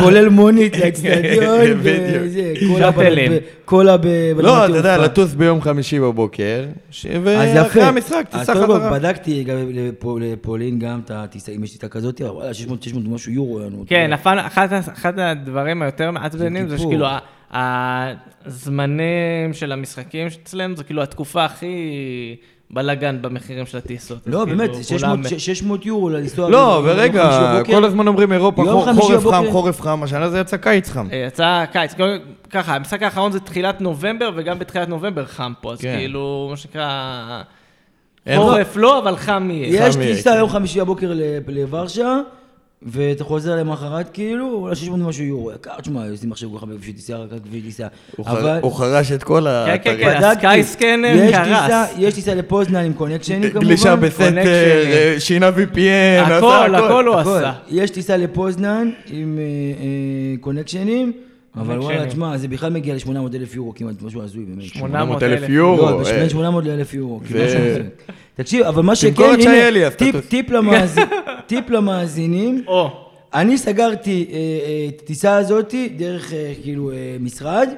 כולל 0.00 0.28
מונית 0.28 0.76
לאצטדיון, 0.78 1.76
קולה 3.64 3.96
ב-. 3.96 4.06
לא, 4.38 4.66
אתה 4.66 4.76
יודע. 4.76 4.98
לטוס 4.98 5.34
ביום 5.34 5.60
חמישי 5.60 6.00
בבוקר, 6.00 6.64
ואחרי. 7.22 7.82
המשחק 7.82 8.24
כל, 8.30 8.38
חזרה. 8.38 8.90
בדקתי 8.98 9.44
לפולין 10.20 10.78
גם 10.78 11.00
את 11.04 11.10
הטיסה, 11.14 11.52
אם 11.52 11.64
יש 11.64 11.70
טיסה 11.70 11.88
כזאת, 11.88 12.20
אבל 12.20 12.30
וואלה, 12.30 12.54
600 12.54 12.82
600 12.82 13.06
ומשהו 13.06 13.32
יורו. 13.32 13.60
כן, 13.86 14.12
אחד, 14.12 14.36
אחד 14.92 15.18
הדברים 15.18 15.82
היותר 15.82 16.10
מעצבנים 16.10 16.68
זה. 16.68 16.78
שכאילו 16.78 17.06
הזמנים 18.46 19.52
של 19.52 19.72
המשחקים 19.72 20.26
אצלנו 20.42 20.76
זה 20.76 20.84
כאילו 20.84 21.02
התקופה 21.02 21.44
הכי 21.44 22.36
בלאגן 22.74 23.18
במחירים 23.22 23.66
של 23.66 23.78
הטיסות. 23.78 24.18
לא, 24.26 24.42
כאילו, 24.44 24.46
באמת, 24.58 24.70
כולם- 24.70 24.82
600 25.24 25.40
600 25.40 25.86
יורו 25.86 26.10
לנסוע. 26.10 26.50
לא, 26.50 26.82
ורגע. 26.84 27.60
כל 27.66 27.84
הזמן 27.84 28.08
אומרים 28.08 28.32
אירופה, 28.32 28.62
חורף. 28.94 29.26
חם, 29.26 29.44
חורף 29.50 29.80
חם, 29.80 30.02
השנה 30.02 30.28
זה 30.30 30.38
יצא 30.38 30.56
קיץ 30.56 30.90
חם. 30.90 31.06
אה, 31.12 31.24
יצא 31.28 31.64
קיץ, 31.72 31.94
ככה, 32.50 32.74
המשחק 32.76 33.02
האחרון 33.02 33.32
זה 33.32 33.40
תחילת 33.40 33.80
נובמבר, 33.80 34.30
וגם 34.36 34.58
בתחילת 34.58 34.88
נובמבר 34.88 35.24
חם 35.26 35.52
פה, 35.60 35.72
אז 35.72 35.80
כן. 35.80 35.94
כאילו, 35.98 36.46
מה 36.50 36.56
שנקרא, 36.56 37.42
חורף 38.36 38.76
לא, 38.76 38.98
אבל 38.98 39.16
חם 39.16 39.48
יהיה. 39.50 39.86
יש 39.88 39.96
טיסה 39.96 40.30
יהיה, 40.30 40.38
יום 40.38 40.48
כן. 40.48 40.54
חמישי 40.54 40.80
בבוקר 40.80 41.12
ל- 41.14 41.22
לוורשה, 41.48 42.20
ואתה 42.84 43.24
חוזר 43.24 43.56
למחרת 43.56 44.10
כאילו, 44.12 44.52
אולי 44.54 44.76
600 44.76 45.00
ומשהו 45.00 45.24
יורו. 45.24 45.52
יקר, 45.52 45.80
תשמע, 45.80 46.10
עושים 46.10 46.32
עכשיו 46.32 46.50
כל 46.50 46.58
כך 46.58 46.64
בשביל 46.64 46.96
טיסה, 46.96 47.16
רק 47.16 47.42
בשביל 47.44 47.62
טיסה. 47.62 47.86
הוא 48.60 48.72
חרש 48.72 49.12
את 49.12 49.22
כל 49.22 49.40
כן, 49.66 49.76
כן, 49.84 49.90
האתרים. 49.90 50.20
כן. 50.20 50.24
הסקייסקנר 50.24 51.30
קרס. 51.32 51.90
יש 51.98 52.14
טיסה 52.14 52.34
לפוזנן 52.34 52.84
עם 52.84 52.92
קונקשנים 52.92 53.50
כמובן. 53.50 53.66
גלישה 53.66 53.96
בסתר, 53.96 54.24
קונקשנים. 54.24 54.44
אה, 54.44 55.14
שינה 55.18 55.48
VPN, 55.48 56.32
הכל, 56.32 56.74
הכל 56.74 57.06
הוא. 57.06 57.16
עשה. 57.16 57.52
יש 57.68 57.90
טיסה 57.90 58.16
לפוזנן 58.16 58.90
עם 59.10 59.38
אה, 59.38 59.44
אה, 59.44 60.36
קונקשנים, 60.40 61.12
אבל 61.56 61.78
וואלה. 61.78 62.06
תשמע, 62.06 62.36
זה 62.38 62.48
בכלל 62.48 62.70
מגיע 62.72 62.94
ל-800 62.94 63.08
אלף 63.36 63.54
יורו 63.54 63.72
כמעט, 63.74 64.02
משהו 64.02 64.22
הזוי 64.22 64.44
באמת. 64.44 64.62
800 64.64 65.22
אלף 65.22 65.42
אלף 65.42 65.50
יורו. 65.50 65.90
לא. 65.90 66.02
בין 66.04 66.28
800 66.28 66.64
ל-1,000 66.64 66.96
יורו. 66.96 67.20
כאילו, 67.26 67.44
משהו 67.44 67.58
כזה. 67.58 67.82
תקשיב, 68.36 68.62
אבל 68.62 68.82
מה 68.82 68.96
שכן, 68.96 69.22
הנה, 69.22 69.88
טיפ- 71.48 71.70
למאזינים, 71.70 72.64
אני 73.34 73.58
סגרתי 73.58 74.26
אה, 74.30 74.36
אה, 74.36 74.88
את 74.88 75.00
הטיסה 75.04 75.36
הזאתי 75.36 75.88
דרך 75.88 76.32
אה, 76.32 76.52
כאילו 76.62 76.90
משרד, 77.20 77.68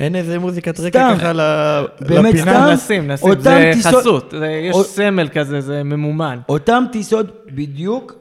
אין 0.00 0.16
איזה 0.16 0.38
מוזיקת. 0.38 0.80
רקע 0.80 1.14
ככה 1.16 1.32
לפינה? 2.00 2.32
סתם. 2.32 2.70
נשים, 2.72 3.10
נשים, 3.10 3.40
זה 3.40 3.72
חסות, 3.82 4.34
יש 4.70 4.76
סמל 4.76 5.28
כזה, 5.28 5.60
זה 5.60 5.82
ממומן. 5.82 6.38
אותם 6.48 6.84
טיסות 6.92 7.26
בדיוק 7.54 8.14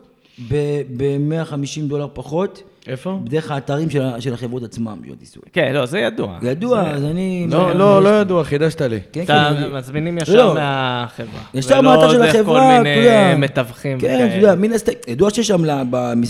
ב-150 0.97 1.55
דולר 1.87 2.07
פחות, 2.13 2.63
איפה? 2.87 3.19
דרך 3.23 3.51
האתרים 3.51 3.89
של 3.89 4.03
של 4.19 4.33
החברות 4.33 4.63
עצמם, 4.63 4.97
של 5.05 5.13
הטיסות. 5.13 5.43
כן, 5.53 5.71
לא, 5.73 5.85
זה 5.85 5.99
ידוע. 5.99 6.37
ידוע, 6.41 6.89
אז 6.89 7.03
אני... 7.03 7.47
לא, 7.49 7.75
לא, 7.75 8.03
לא 8.03 8.09
ידוע, 8.09 8.43
חידשת 8.43 8.81
לי. 8.81 8.99
כן, 9.11 9.23
אתה 9.23 9.51
כן, 9.59 9.75
מזמינים 9.75 10.17
לא, 10.17 10.21
ישר 10.21 10.45
לא. 10.45 10.53
מהחברה. 10.53 11.41
ישר 11.53 11.79
ולא 11.79 11.95
מהאתר 11.95 12.11
של 12.11 12.17
דרך 12.17 12.35
החברה, 12.35 12.59
כל 12.59 12.73
אתה 12.73 12.83
מיני 12.83 12.95
יודע. 12.95 13.35
מתווכים. 13.37 13.99
כן. 13.99 14.27
אתה 14.27 14.35
יודע, 14.35 14.55
מן 14.55 14.73
הסתם, 14.73 14.91
ידוע 15.07 15.29
שיש 15.29 15.47
שם, 15.47 15.61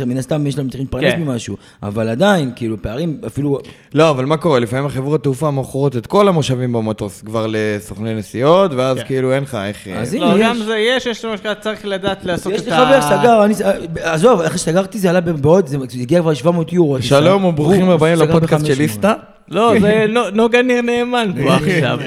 מן 0.06 0.18
הסתם 0.18 0.48
יש 0.48 0.58
להם 0.58 0.70
צריך 0.70 0.80
להתפרנס 0.80 1.14
כן. 1.14 1.22
ממשהו, 1.22 1.58
אבל 1.84 2.10
עדיין, 2.10 2.52
כאילו, 2.56 2.82
פערים, 2.82 3.18
אפילו... 3.28 3.60
לא, 3.94 4.10
אבל 4.10 4.26
מה 4.26 4.38
קורה? 4.38 4.60
לפעמים 4.60 4.86
החברות 4.86 5.24
תעופה 5.24 5.52
מוכרות 5.52 5.98
את 5.98 6.08
כל 6.08 6.28
המושבים 6.28 6.74
במטוס 6.74 7.22
כבר 7.22 7.46
לסוכני 7.50 8.16
נסיעות, 8.16 8.72
ואז 8.74 8.98
כן. 8.98 9.04
כאילו 9.04 9.34
אין 9.34 9.44
לך 9.44 9.58
איך... 9.66 9.88
אז 9.96 10.16
אה, 10.16 10.20
הנה, 10.20 10.34
לא, 10.34 10.40
יש. 10.40 10.46
גם 10.46 10.58
זה 10.66 10.78
יש, 10.78 11.06
יש 11.06 11.26
מה 11.26 11.38
שנקרא, 11.38 11.54
צריך 11.54 11.86
לדעת 11.86 12.26
לעשות 12.26 12.54
את 12.54 12.58
ה... 12.58 12.62
יש 12.62 12.66
לי 12.66 12.72
חבר 12.72 13.02
סגר, 13.02 13.46
אני, 13.46 13.54
עזוב, 14.02 14.42
אחרי 14.42 14.58
שסגרתי 14.58 15.00
זה 15.00 15.10
עלה 15.10 15.22
בעוד, 15.22 15.68
זה 15.68 15.78
הגיע 16.02 16.22
כבר 16.22 16.34
700 16.46 16.74
יורו. 16.74 17.02
שלום 17.02 17.46
וברוכים 17.46 17.90
הבאים 17.90 18.18
לפודקאסט 18.20 18.66
של 18.66 18.74
ב-500. 18.74 18.78
ליסטה. 18.80 19.14
לא, 19.50 19.74
זה 19.80 20.06
נו- 20.10 20.30
נוגה 20.34 20.62
ניר 20.62 20.82
נאמן 20.82 21.32
פה 21.44 21.54
עכשיו. 21.56 22.00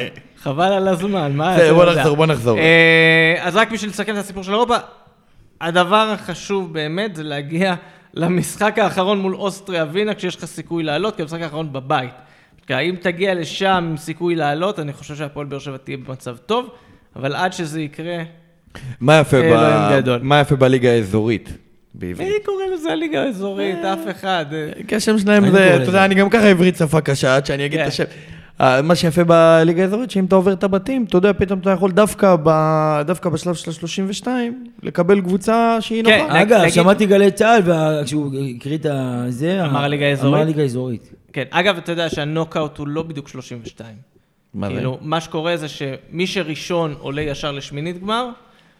חבל 0.42 0.72
על 0.72 0.88
הזמן, 0.88 1.32
מה 1.34 1.56
אתה 1.56 1.74
בוא? 1.74 1.84
נחזור, 1.84 2.16
בוא 2.16 2.26
נחזור. 2.26 2.58
אה, 2.58 3.34
אז 3.40 3.56
רק 3.56 3.72
בשביל 3.72 3.90
לסכם 3.90 4.12
את 4.14 4.18
הסיפור 4.18 4.42
של 4.42 4.52
אירופה, 4.52 4.76
הדבר 5.60 6.10
החשוב 6.14 6.72
באמת 6.72 7.16
זה 7.16 7.22
להגיע 7.22 7.74
למשחק 8.14 8.78
האחרון 8.78 9.18
מול 9.20 9.34
אוסטריה 9.34 9.84
ווינה, 9.84 10.14
כשיש 10.14 10.36
לך 10.36 10.44
סיכוי 10.44 10.82
לעלות, 10.82 11.16
כי 11.16 11.22
המשחק 11.22 11.42
האחרון 11.42 11.72
בבית. 11.72 12.10
כי 12.66 12.74
אם 12.74 12.94
תגיע 13.00 13.34
לשם 13.34 13.68
עם 13.90 13.96
סיכוי 13.96 14.34
לעלות, 14.34 14.78
אני 14.78 14.92
חושב 14.92 15.16
שהפועל 15.16 15.46
באר 15.46 15.58
שבע 15.58 15.76
תהיה 15.76 15.96
במצב 16.06 16.36
טוב, 16.36 16.68
אבל 17.16 17.34
עד 17.36 17.52
שזה 17.52 17.80
יקרה, 17.80 18.16
מה 19.00 19.18
יפה 19.20 19.36
ב- 19.40 19.44
אלוהים 19.44 20.00
גדול. 20.00 20.18
מה 20.22 20.40
יפה 20.40 20.56
בליגה 20.56 20.90
האזורית? 20.90 21.52
בעברית. 21.98 22.28
מי 22.28 22.44
קורא 22.44 22.62
לזה 22.74 22.92
הליגה 22.92 23.22
האזורית? 23.22 23.76
אף 23.84 23.98
אחד. 24.10 24.46
כי 24.88 24.96
השם 24.96 25.18
שלהם 25.18 25.50
זה, 25.50 25.74
אתה. 25.76 25.82
יודע, 25.84 26.04
אני 26.04 26.14
גם 26.14 26.30
ככה 26.30 26.48
עברית 26.48 26.76
שפה 26.76 27.00
קשה, 27.00 27.36
עד 27.36 27.46
שאני 27.46 27.66
אגיד 27.66 27.78
את 27.78 27.84
כן. 27.84 27.88
השם. 27.88 28.04
אה, 28.60 28.82
מה 28.82 28.94
שיפה 28.94 29.24
בליגה 29.24 29.82
האזורית, 29.82 30.10
שאם 30.10 30.24
אתה 30.24 30.36
עובר 30.36 30.52
את 30.52 30.64
הבתים, 30.64 31.04
אתה 31.08 31.16
יודע, 31.16 31.32
פתאום 31.32 31.58
אתה 31.58 31.70
יכול 31.70 31.90
דווקא 31.92 32.36
ב- 32.42 33.00
דווקא 33.06 33.28
בשלב 33.28 33.54
של 33.54 33.70
ה-32, 33.70 34.26
לקבל 34.82 35.20
קבוצה 35.20 35.76
שהיא 35.80 36.04
כן. 36.04 36.22
נוחה. 36.22 36.42
אגב, 36.42 36.60
נגיד- 36.60 36.72
שמעתי 36.72 37.06
גלי 37.06 37.30
צה"ל, 37.30 37.62
כשהוא 38.04 38.32
הקריא 38.56 38.78
את 38.78 38.86
זה... 39.28 39.64
אמר 39.64 39.84
ה- 39.84 39.88
ליגה 39.88 40.06
אזורית? 40.06 40.34
אמר 40.34 40.44
ליגה 40.44 40.62
אזורית. 40.62 41.12
כן, 41.32 41.44
אגב, 41.50 41.76
אתה 41.76 41.92
יודע 41.92 42.08
שהנוקאוט 42.10 42.78
הוא 42.78 42.88
לא 42.88 43.02
בדיוק 43.02 43.28
32. 43.28 43.94
מה 44.54 44.66
זה? 44.68 44.74
כאילו, 44.74 44.98
מה 45.00 45.20
שקורה 45.20 45.56
זה 45.56 45.66
שמי 45.68 46.26
שראשון 46.26 46.94
עולה 46.98 47.22
ישר 47.22 47.52
לשמינית 47.52 48.00
גמר, 48.02 48.28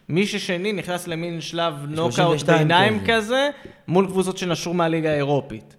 מי 0.09 0.25
ששני 0.27 0.73
נכנס 0.73 1.07
למין 1.07 1.41
שלב 1.41 1.73
נוקאוט 1.87 2.13
32 2.13 2.57
ביניים 2.67 2.99
כזה. 2.99 3.13
כזה, 3.13 3.49
מול 3.87 4.05
קבוצות 4.07 4.37
שנשרו 4.37 4.73
מהליגה 4.73 5.11
האירופית. 5.11 5.75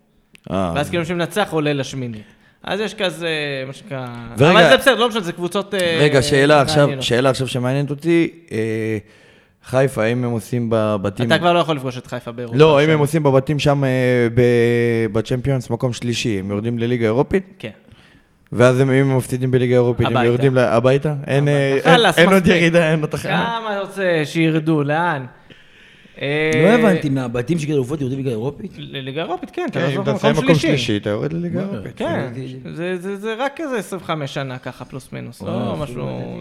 אה. 0.51 0.73
ואז 0.75 0.89
כאילו 0.91 1.03
מי 1.03 1.07
שמנצח 1.09 1.49
עולה 1.53 1.73
לשמינית. 1.73 2.23
אז 2.65 2.81
יש 2.81 2.95
כזה, 2.95 3.29
מה 3.67 3.73
שנקרא... 3.73 4.07
ורגע- 4.39 4.53
אבל 4.61 4.69
זה 4.71 4.77
בסדר, 4.77 4.95
לא 4.95 5.09
משנה, 5.09 5.21
זה 5.21 5.33
קבוצות... 5.33 5.75
אה, 5.75 5.99
רגע, 6.01 6.23
שאלה 6.23 6.61
עכשיו. 6.61 6.89
שאלה 7.01 7.31
עכשיו 7.31 7.49
שמעניינת 7.49 7.91
אותי, 7.91 8.31
אה, 8.53 8.99
חיפה, 9.65 10.05
האם 10.05 10.25
הם 10.25 10.31
עושים 10.31 10.67
בבתים... 10.71 11.27
אתה 11.27 11.39
כבר 11.39 11.53
לא 11.53 11.59
יכול 11.59 11.77
לפגוש 11.77 11.99
את 11.99 12.07
חיפה 12.07 12.33
באירופה. 12.33 12.59
לא, 12.59 12.79
האם. 12.79 12.91
הם 12.91 12.99
עושים 12.99 13.23
בבתים 13.23 13.59
שם 13.59 13.85
אה, 13.85 13.89
ב- 14.35 15.07
בצ'מפיונס 15.13 15.71
מקום 15.71 15.93
שלישי, 15.93 16.39
הם 16.39 16.51
יורדים 16.51 16.79
לליגה 16.79 17.07
אירופית? 17.07 17.45
כן. 17.59 17.71
ואז 18.53 18.81
הם, 18.81 18.91
אם 18.91 19.11
הם 19.11 19.17
מפסידים 19.17 19.51
בליגה 19.51 19.75
אירופית, 19.75 20.07
הם. 20.07 20.17
יורדים 20.25 20.55
ל- 20.55 20.59
הביתה? 20.59 21.15
אין, 21.27 21.49
אה, 21.49 21.79
עוד. 22.27 22.47
ירידה, 22.47 22.91
אין 22.91 23.01
עוד 23.01 23.11
תחנה. 23.11 23.45
כמה 23.61 23.73
אתה 23.73 23.81
רוצה 23.81 24.23
שירדו, 24.25 24.83
לאן? 24.83 25.27
אה, 26.23 26.51
לא 26.55 26.69
הבנתי, 26.69 27.09
מהבתים 27.09 27.59
של 27.59 27.73
אלופות 27.73 28.01
יורדים 28.01 28.19
ליגה 28.19 28.31
אירופית? 28.31 28.73
לליגה 28.79 29.23
אירופית, 29.23 29.51
כן, 29.51 29.67
אתה 29.71 29.81
כן, 29.81 29.85
עזוב 29.87 29.97
אם 29.97 30.03
אתה 30.03 30.13
מסיים 30.13 30.33
מקום 30.33 30.45
מקום 30.45 30.55
שלישי. 30.59 30.69
שלישי, 30.77 30.97
אתה 30.97 31.11
יורד 31.11 31.33
לליגה 31.33 31.61
אירופית. 31.61 31.93
כן, 31.97 32.29
זה, 32.75 32.97
זה, 32.97 33.17
זה 33.17 33.35
רק 33.39 33.53
כזה 33.57 33.77
25 33.79 34.35
שנה 34.35 34.59
ככה, 34.59 34.85
פלוס 34.85 35.13
מינוס, 35.13 35.43
לא 35.43 35.77
משהו... 35.81 35.95
פה. 35.95 36.41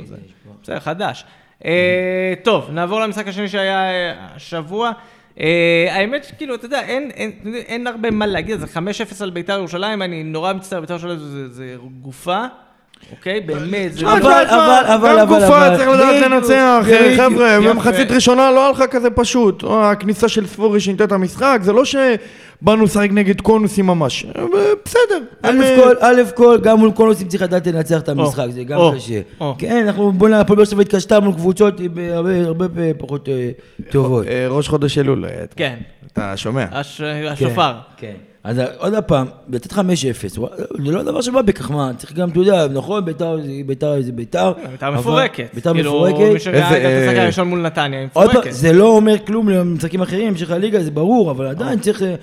בסדר, 0.64 0.80
חדש. 0.80 1.26
אה, 1.66 2.34
טוב, 2.44 2.70
נעבור 2.72 3.00
למשחק 3.00 3.28
השני 3.28 3.48
שהיה 3.50 3.92
אה, 3.92 4.14
השבוע. 4.36 4.92
אה, 5.40 5.88
האמת 5.92 6.24
שכאילו, 6.24 6.56
אתה 6.56 6.66
יודע, 6.66 6.82
אין, 6.82 7.12
אין, 7.12 7.32
אין 7.56 7.88
הרבה 7.88 8.12
מה 8.12 8.26
להגיד, 8.26 8.60
זה. 8.60 8.66
5-0 8.66 9.24
על 9.24 9.30
בית"ר 9.30 9.58
ירושלים, 9.58 10.02
אני 10.02 10.24
נורא 10.24 10.54
מצטער, 10.54 10.82
בית"ר 10.82 10.94
ירושלים 10.94 11.18
זה, 11.20 11.50
זה 11.50 11.76
גופה, 12.02 12.46
אוקיי? 13.12 13.40
באמת, 13.42 13.94
זה... 13.94 14.08
אבל- 14.08 14.20
תשמע, 14.20 14.56
אבל- 14.82 14.94
אבל- 14.94 15.10
גם 15.10 15.20
אבל- 15.20 15.26
גופה 15.26 15.68
אבל- 15.68 15.78
צריך 15.78 15.90
לדעת 15.90 16.32
לנצח, 16.32 16.84
בדיוק, 16.86 17.20
חבר'ה. 17.22 17.60
במחצית 17.70 18.12
ראשונה 18.12 18.52
לא 18.52 18.68
הלכה 18.68 18.88
כזה 18.88 19.10
פשוט. 19.10 19.64
הכניסה 19.70 20.28
של 20.30 20.48
ספורי 20.48 20.80
שינתה 20.80 21.04
את 21.04 21.12
המשחק, 21.12 21.60
זה 21.64 21.74
לא 21.74 21.84
שבאנו 21.86 22.84
לשחק 22.86 23.08
נגד 23.12 23.42
קונוסים 23.42 23.88
ממש. 23.88 24.26
אה, 24.26 24.44
בסדר. 24.86 25.20
א' 25.42 25.52
אה, 26.26 26.32
כל, 26.32 26.58
גם 26.64 26.78
מול 26.80 26.92
קונוסים 26.92 27.28
צריך 27.28 27.44
לדעת 27.44 27.68
לנצח 27.68 28.00
את 28.00 28.10
המשחק, 28.10 28.46
זה 28.50 28.64
גם 28.64 28.80
קשה. 28.96 29.22
כן, 29.58 29.84
אנחנו, 29.88 30.12
בוא 30.12 30.28
נראה, 30.30 30.40
הפועל 30.42 30.58
באר 30.58 30.66
שבע 30.66 30.82
התקשתה 30.82 31.20
מול 31.20 31.34
קבוצות 31.34 31.74
הרבה 32.12 32.46
הרבה 32.46 32.66
פחות 32.98 33.30
אה, 33.30 33.50
טובות. 33.90 34.28
אה, 34.28 34.46
ראש 34.50 34.68
חודש 34.68 34.98
אלול, 34.98 35.26
אה, 35.26 35.44
כן, 35.56 35.76
אתה 36.14 36.38
שומע? 36.38 36.66
הש, 36.72 37.02
השופר. 37.02 37.74
כן. 37.98 38.14
אז 38.44 38.62
עוד 38.78 38.94
פעם, 39.08 39.28
לתת 39.50 39.74
5-0, 39.74 39.78
וואלה, 40.38 40.56
זה 40.86 40.92
לא 40.92 41.04
דבר 41.04 41.22
שבא 41.22 41.42
בכך, 41.42 41.72
מה, 41.72 41.92
צריך 41.98 42.14
גם, 42.14 42.30
אתה 42.30 42.40
יודע, 42.40 42.68
נכון, 42.68 43.06
ביתר 43.06 43.38
זה 43.46 43.52
ביתר 43.66 44.02
זה 44.02 44.12
ביתר. 44.12 44.54
בית"ר 44.72 44.88
אבל- 44.88 44.98
מפורקת. 44.98 45.50
ביתר 45.54 45.74
כאילו, 45.74 45.92
מפורקת. 45.94 46.34
מי 46.34 46.40
שראה 46.40 46.58
את 46.60 46.86
המשחק 46.86 47.16
אה, 47.18 47.24
הראשון 47.24 47.48
מול 47.48 47.60
נתניה, 47.62 48.00
היא 48.00 48.06
מפורקת. 48.08 48.52
זה 48.52 48.74
לא 48.74 48.88
אומר 48.88 49.16
כלום 49.28 49.50
למשחקים 49.50 50.02
אחרים, 50.02 50.28
המשך 50.28 50.52
הליגה, 50.52 50.84
זה 50.84 50.92
ברור, 50.92 51.32
אבל 51.32 51.48
עדיין 51.48 51.80
צריך... 51.80 52.02
אה, 52.04 52.16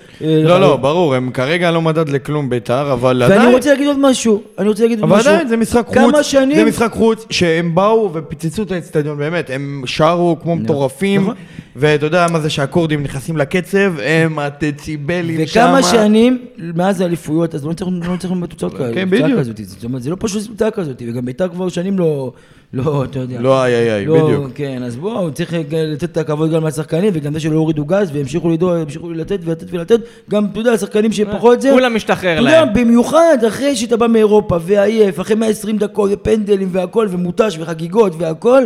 לא, 0.45 0.61
לא, 0.61 0.77
ברור, 0.77 1.15
הם 1.15 1.31
כרגע 1.31 1.71
לא 1.71 1.83
מדד 1.83 2.09
לכלום 2.09 2.51
בית"ר, 2.51 2.93
אבל 2.93 3.23
ואני 3.23 3.35
עדיין... 3.35 3.55
רוצה 3.55 3.71
להגיד 3.73 3.87
עוד 3.87 3.99
משהו, 3.99 4.43
אני 4.59 4.69
רוצה 4.69 4.83
להגיד 4.83 5.01
עוד 5.01 5.11
אבל 5.11 5.19
משהו. 5.19 5.33
עדיין 5.33 5.49
זה 5.49 5.57
משחק 5.57 5.87
חוץ, 5.87 5.97
כמה 5.97 6.23
שנים... 6.23 6.57
זה 6.57 6.65
משחק 6.65 6.93
חוץ 6.93 7.27
שהם 7.31 7.75
באו 7.75 8.11
ופיצצו 8.13 8.63
את 8.63 8.73
האצטדיון, 8.73 9.19
באמת, 9.19 9.51
הם 9.51 9.83
שרו 9.87 10.37
כמו 10.43 10.57
מטורפים, 10.57 11.23
נכון. 11.23 11.35
ואתה 11.79 12.07
יודע 12.07 12.27
מה 12.33 12.41
זה 12.41 12.51
שהכורדים 12.51 13.03
נכנסים 13.03 13.37
לקצב, 13.37 13.93
הם 14.03 14.39
הדציבלים 14.39 15.47
שם. 15.47 15.61
וכמה 15.61 15.83
שנים 15.83 16.39
מאז 16.75 17.01
האליפויות, 17.01 17.55
אז 17.55 17.67
לא 17.67 17.73
צריכים 17.73 18.01
לא 18.03 18.41
בתוצאות 18.41 18.77
כאלה. 18.77 18.95
כן, 18.95 19.11
בדיוק. 19.11 19.39
כזאת. 19.39 19.61
זאת 19.65 19.85
אומרת, 19.85 20.03
זה 20.03 20.11
לא 20.11 20.17
פשוט 20.21 20.47
תוצאה 20.47 20.71
כזאת, 20.71 21.03
וגם 21.09 21.25
בית"ר 21.25 21.49
כבר 21.49 21.69
שנים 21.69 21.99
לא, 21.99 22.33
לא, 22.73 23.05
אתה 23.05 23.19
יודע. 23.19 23.41
לא 23.41 23.65
איי 23.65 23.75
איי 23.75 23.95
איי, 23.95 24.07
לא, 24.07 24.25
בדיוק. 24.25 24.47
כן, 24.55 24.83
אז 24.83 24.97
בואו, 24.97 25.33
צריך 25.33 25.55
לתת 25.73 26.05
את 26.05 26.17
הכבוד 26.17 26.53
גם 26.53 26.67
לשחקנים, 26.67 27.11
וגם 27.15 27.33
זה 27.33 27.41
שלא 27.41 27.57
הורידו 27.57 27.85
גז, 27.85 28.11
והמשיכו 28.13 28.51
לדאוג, 28.51 28.73
המשיכו 28.73 29.13
לתת 29.13 29.39
ולתת 29.45 29.67
ולתת, 29.71 30.01
גם, 30.31 30.47
אתה 30.53 30.61
יודע, 30.61 30.73
לשחקנים 30.73 31.13
שפחות 31.13 31.61
זה. 31.61 31.71
כולם 31.73 31.95
משתחרר 31.95 32.33
אתה 32.33 32.41
יודע, 32.41 32.65
להם. 32.65 32.75
במיוחד 32.75 33.39
אחרי 33.49 33.77
שאתה 33.77 33.97
בא 33.97 34.07
מאירופה, 34.07 34.57
ועייף, 34.63 35.21
אחרי 35.21 35.37
120 35.37 35.79
דקות, 35.79 36.11
ופנדלים 36.13 36.69
והכל, 36.73 37.07
ומותש, 37.11 37.59
וחגיגות 37.61 38.13
והכל, 38.19 38.65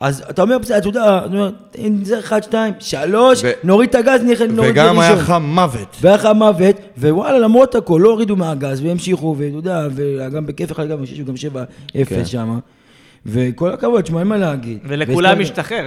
אז 0.00 0.24
אתה 0.30 0.42
אומר, 0.42 0.58
בסדר, 0.58 0.78
אתה 0.78 0.88
יודע, 0.88 1.20
"אין, 1.74 2.04
זה 2.04 2.18
אחד, 2.18 2.42
שתיים, 2.42 2.74
שלוש, 2.78 3.40
ו- 3.44 3.50
נוריד 3.64 3.88
את 3.88 3.94
הגז, 3.94 4.20
נוריד 4.22 4.40
את 4.42 4.50
הראשון. 4.50 4.66
וגם 4.70 4.98
היה 4.98 5.16
חם 5.16 5.42
מוות. 5.42 5.96
והיה 6.00 6.16
לך 6.16 6.28
מוות, 6.34 6.76
ווואלה, 6.98 7.38
למרות 7.38 7.74
הכל, 7.74 8.00
לא 8.04 8.10
הורידו 8.10 8.36
מהגז, 8.36 8.82
והמשיכו, 8.84 9.36
ואתה 9.38 9.56
יודע, 9.56 9.88
וגם 9.94 10.46
בכיף 10.46 10.72
אחד, 10.72 10.88
גם 10.88 11.06
שש 11.06 11.20
וגם 11.20 11.36
שבע 11.36 11.64
כן. 11.88 12.00
אפס 12.00 12.28
שם. 12.28 12.58
וכל 13.28 13.72
הכבוד, 13.72 14.00
תשמע, 14.00 14.18
אין 14.18 14.28
מה 14.28 14.36
להגיד. 14.36 14.78
ולכולם 14.84 15.40
משתחרר, 15.40 15.84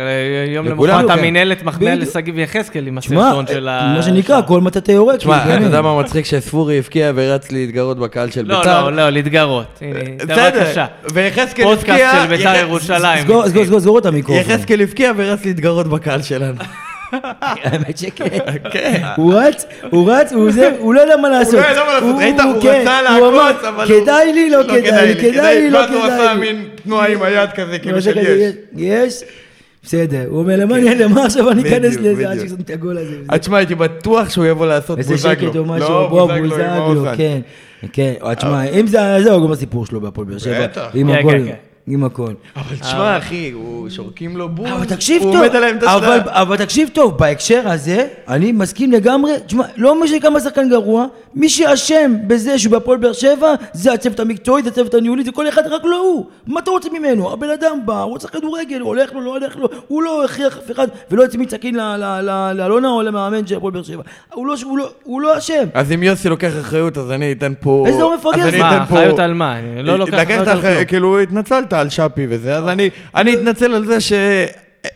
יום 0.56 0.66
לכולם, 0.66 1.00
למחרת 1.00 1.12
כן. 1.12 1.20
המינהלת 1.20 1.64
מחמיאה 1.64 1.96
בדיוק. 1.96 2.10
לשגיב 2.10 2.40
יחזקאל 2.40 2.88
עם 2.88 2.98
הסרטון 2.98 3.48
של 3.48 3.68
ה... 3.68 3.94
מה 3.96 4.04
שנקרא, 4.04 4.42
כל 4.48 4.62
מטאטא 4.62 4.92
יורק. 4.92 5.16
תשמע, 5.16 5.40
כאילו, 5.40 5.56
אתה. 5.56 5.64
יודע 5.64 5.82
מה 5.82 6.00
מצחיק? 6.00 6.26
שספורי 6.26 6.78
הבקיע 6.78 7.12
ורץ 7.16 7.52
להתגרות 7.52 8.00
בקהל 8.00 8.32
של 8.32 8.46
לא, 8.46 8.58
ביתר. 8.58 8.90
לא, 8.90 8.96
לא, 8.96 9.10
להתגרות. 9.10 9.80
הנה, 9.82 10.00
בסדר, 10.18 10.60
בבקשה. 10.60 10.86
ויחזקאל 11.14 11.66
פודקאסט 11.66 11.90
הבקיע... 11.90 12.24
של 12.24 12.28
בית"ר 12.28 12.56
ירושלים. 12.56 13.24
סגור, 13.24 13.50
סגור, 13.50 13.66
סגור, 13.66 13.80
סגור 13.80 14.00
את 14.00 14.06
המיקרופון. 14.06 14.42
יחזקאל 14.42 14.82
הבקיע 14.82 15.12
ורץ 15.18 15.46
להתגרות 15.46 15.88
בקהל 15.88 16.22
שלנו. 16.22 16.56
האמת 17.42 17.98
שכן. 17.98 18.26
כן. 18.72 19.02
הוא 19.16 19.34
רץ, 19.34 19.66
הוא 19.90 20.12
רץ, 20.12 20.34
הוא 20.34 20.50
הוא 20.80 20.94
לא 20.94 21.02
יודע 21.02 21.18
מה 21.18 21.30
לעשות. 21.30 21.54
לא 21.54 21.60
ידע 21.60 21.84
מה 21.86 21.94
לעשות, 21.94 22.16
ראית? 22.20 22.40
הוא 22.40 22.62
כן, 22.62 22.82
רצה 22.82 23.00
הוא 23.18 23.32
לעקוץ, 23.34 23.64
אבל 23.66 23.92
הוא- 23.92 24.02
כדאי 24.04 24.34
לי, 24.34 24.50
לא 24.50 24.64
כדאי 24.64 24.82
לי, 25.14 25.22
כדאי 25.22 25.62
לי, 25.62 25.70
לא 25.70 25.78
ואז 25.78 25.92
הוא 25.92 26.04
עשה 26.04 26.16
כדאי 26.18 26.34
לי. 26.34 26.40
מין 26.40 26.66
תנועה 26.84 27.08
עם 27.08 27.22
היד 27.22 27.50
כזה, 27.56 27.80
כאילו 27.80 28.02
של 28.02 28.18
יש. 28.18 28.54
יש, 28.78 29.24
בסדר. 29.84 30.24
הוא 30.28 30.40
אומר, 30.40 30.56
למה 30.58 30.76
אני- 30.76 30.96
למה 30.96 31.26
עכשיו 31.26 31.52
אני 31.52 31.62
אכנס 31.62 31.96
לזה 31.98 32.30
עד. 32.30 32.40
ששמתי 32.40 32.62
את 32.64 32.70
הגול 32.70 32.98
הזה? 32.98 33.16
אז 33.30 33.40
תשמע, 33.40 33.58
הייתי 33.58 33.76
בטוח 33.76 34.30
שהוא 34.30 34.46
יבוא 34.46 34.66
לעשות 34.68 34.98
איזה 34.98 35.14
בוזגלו. 35.14 35.48
שקט 35.48 35.56
או 35.56 35.66
משהו, 35.66 35.90
לא, 35.90 36.08
בוא, 36.08 36.26
בוזגלו 36.34 36.56
עם 36.66 36.80
בוזגלו. 36.96 37.18
כן. 37.18 37.40
כן, 37.94 38.14
אבל 38.22 38.34
תשמע, 38.34 38.64
אם 38.64 38.88
זה 38.88 39.04
היה 39.06 39.22
זה, 39.24 39.32
הוא 39.32 39.46
גם 39.48 39.52
הסיפור 39.52 39.86
שלו 39.86 40.02
בהפועל 40.02 40.28
באר 40.28 40.38
שבע. 40.38 40.68
בטח. 40.68 40.90
עם 41.88 42.04
הכל. 42.04 42.34
אבל 42.56 42.76
תשמע, 42.82 43.18
אחי, 43.18 43.52
הוא 43.52 43.90
שורקים 43.90 44.38
לו. 44.38 44.50
אבל 44.74 44.86
תקשיב 44.86 45.22
הוא 45.24 45.32
טוב, 45.34 45.42
עומד 45.42 45.56
על 45.56 45.64
העמדה 45.64 45.96
אבל, 45.96 46.20
שלה. 46.24 46.42
אבל 46.42 46.58
תקשיב 46.58 46.90
טוב, 46.94 47.18
בהקשר 47.18 47.62
הזה, 47.66 48.08
אני 48.28 48.52
מסכים 48.52 48.92
לגמרי, 48.92 49.32
תשמע, 49.46 49.64
לא 49.78 50.02
משנה 50.04 50.20
כמה 50.20 50.40
שחקן 50.40 50.70
גרוע, 50.70 51.06
מי 51.36 51.50
שאשם 51.50 52.14
בזה 52.28 52.60
שהוא 52.60 52.72
בהפועל 52.72 52.98
באר 52.98 53.14
שבע, 53.14 53.48
זה 53.74 53.94
הצוות 53.94 54.20
המקצועי, 54.20 54.64
זה 54.64 54.70
הצוות 54.70 54.94
הניהולי, 54.94 55.24
זה 55.24 55.32
כל 55.32 55.50
אחד, 55.50 55.62
רק 55.68 55.82
לא 55.86 55.98
הוא. 55.98 56.26
מה 56.48 56.60
אתה 56.60 56.72
רוצה 56.72 56.90
ממנו? 57.00 57.34
הבן 57.34 57.50
אדם 57.50 57.80
בא, 57.86 58.02
הוא 58.02 58.12
רוצה 58.12 58.28
כדורגל, 58.28 58.80
הוא 58.80 58.88
הולך 58.88 59.14
לו, 59.14 59.22
לא 59.22 59.30
הולך 59.38 59.56
לו, 59.58 59.68
הוא 59.88 60.04
לא 60.04 60.26
הכריח 60.26 60.58
אף 60.58 60.72
אחד, 60.72 60.88
ולא 61.12 61.24
יוצא 61.24 61.38
מצעקין 61.38 61.76
ל- 61.76 61.82
ל- 61.98 62.30
ל- 62.30 62.52
לאלונה 62.54 62.90
או 62.90 63.02
למאמן 63.02 63.48
של 63.48 63.58
הפועל 63.58 63.74
באר 63.74 63.84
שבע. 63.84 64.02
הוא 64.34 64.48
לא- 64.48 64.56
לא- 64.78 64.90
הוא 65.04 65.22
לא 65.22 65.38
אשם. 65.38 65.64
אז 65.74 65.92
אם 65.92 66.04
יוסי 66.04 66.30
לוקח 66.30 66.52
אחריות, 66.62 66.98
אז 66.98 67.12
אני 67.12 67.32
אתן 67.32 67.54
פה... 67.60 67.84
איזה 67.88 68.02
הוא 68.04 68.16
מפגר? 68.16 68.58
מה, 68.60 68.84
אחריות 68.84 69.20
על 69.20 69.34
מה? 69.34 69.56
לא 69.84 70.00
לוקח 70.00 70.14
אחריות 70.24 70.42
את 70.44 70.48
על 70.48 70.62
כלום. 70.62 70.86
כאילו 70.86 71.18
על 71.80 71.90
שפי 71.90 72.26
וזה, 72.30 72.56
אז 72.56 72.64
אני 73.16 73.34
אתנצל 73.34 73.74
על 73.74 73.86
זה 73.86 73.98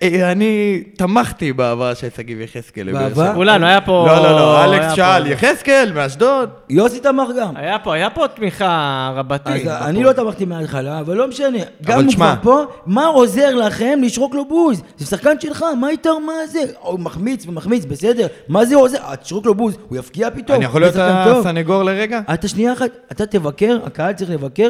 שאני 0.04 0.84
תמכתי 0.98 1.54
בהבאה 1.54 1.96
של 1.96 2.08
שגיב 2.18 2.42
יחזקאל? 2.42 2.88
שבע. 3.14 3.34
כולנו, 3.34 3.66
היה 3.66 3.82
פה... 3.82 4.08
לא, 4.08 4.16
לא, 4.24 4.32
לא, 4.32 4.64
אלכס 4.66 4.94
שאל, 4.96 5.28
יחזקאל 5.28 5.92
מאשדוד. 5.96 6.50
יוסי 6.70 7.00
תמך 7.00 7.28
גם. 7.40 7.52
היה 7.56 7.80
פה, 7.80 7.94
היה 7.94 8.10
פה 8.10 8.26
תמיכה 8.36 9.12
רבתי. 9.16 9.52
אז 9.54 9.62
בפועל. 9.62 9.84
אני 9.84 10.04
לא 10.04 10.14
תמכתי 10.14 10.46
מההתחלה, 10.46 11.00
אבל 11.00 11.18
לא 11.18 11.28
משנה. 11.28 11.58
גם 11.84 12.06
הוא. 12.06 12.14
כבר 12.14 12.34
פה, 12.42 12.64
מה 12.86 13.06
עוזר 13.06 13.56
לכם 13.56 14.00
לשרוק 14.04 14.36
לו 14.36 14.46
בוז? 14.46 14.82
זה 14.98 15.06
שחקן 15.06 15.40
שלך, 15.40 15.66
מה 15.80 15.90
איתו, 15.90 16.20
מה 16.20 16.34
זה? 16.48 16.60
הוא 16.82 17.00
מחמיץ 17.00 17.48
ומחמיץ, 17.48 17.86
בסדר. 17.86 18.28
מה 18.50 18.66
זה 18.66 18.76
עוזר? 18.76 19.16
תשרוק 19.16 19.46
לו 19.46 19.56
בוז, 19.56 19.78
הוא 19.90 19.98
יפקיע 19.98 20.30
פתאום. 20.32 20.56
אני 20.58 20.66
יכול 20.66 20.82
להיות. 20.82 20.96
הסנגור 20.98 21.84
לרגע? 21.84 22.22
אתה 22.34 22.48
שנייה 22.48 22.74
אחת, 22.74 22.90
אתה 23.12 23.26
תבקר, 23.26 23.78
הקהל 23.86 24.14
צריך 24.14 24.32
לבקר, 24.32 24.70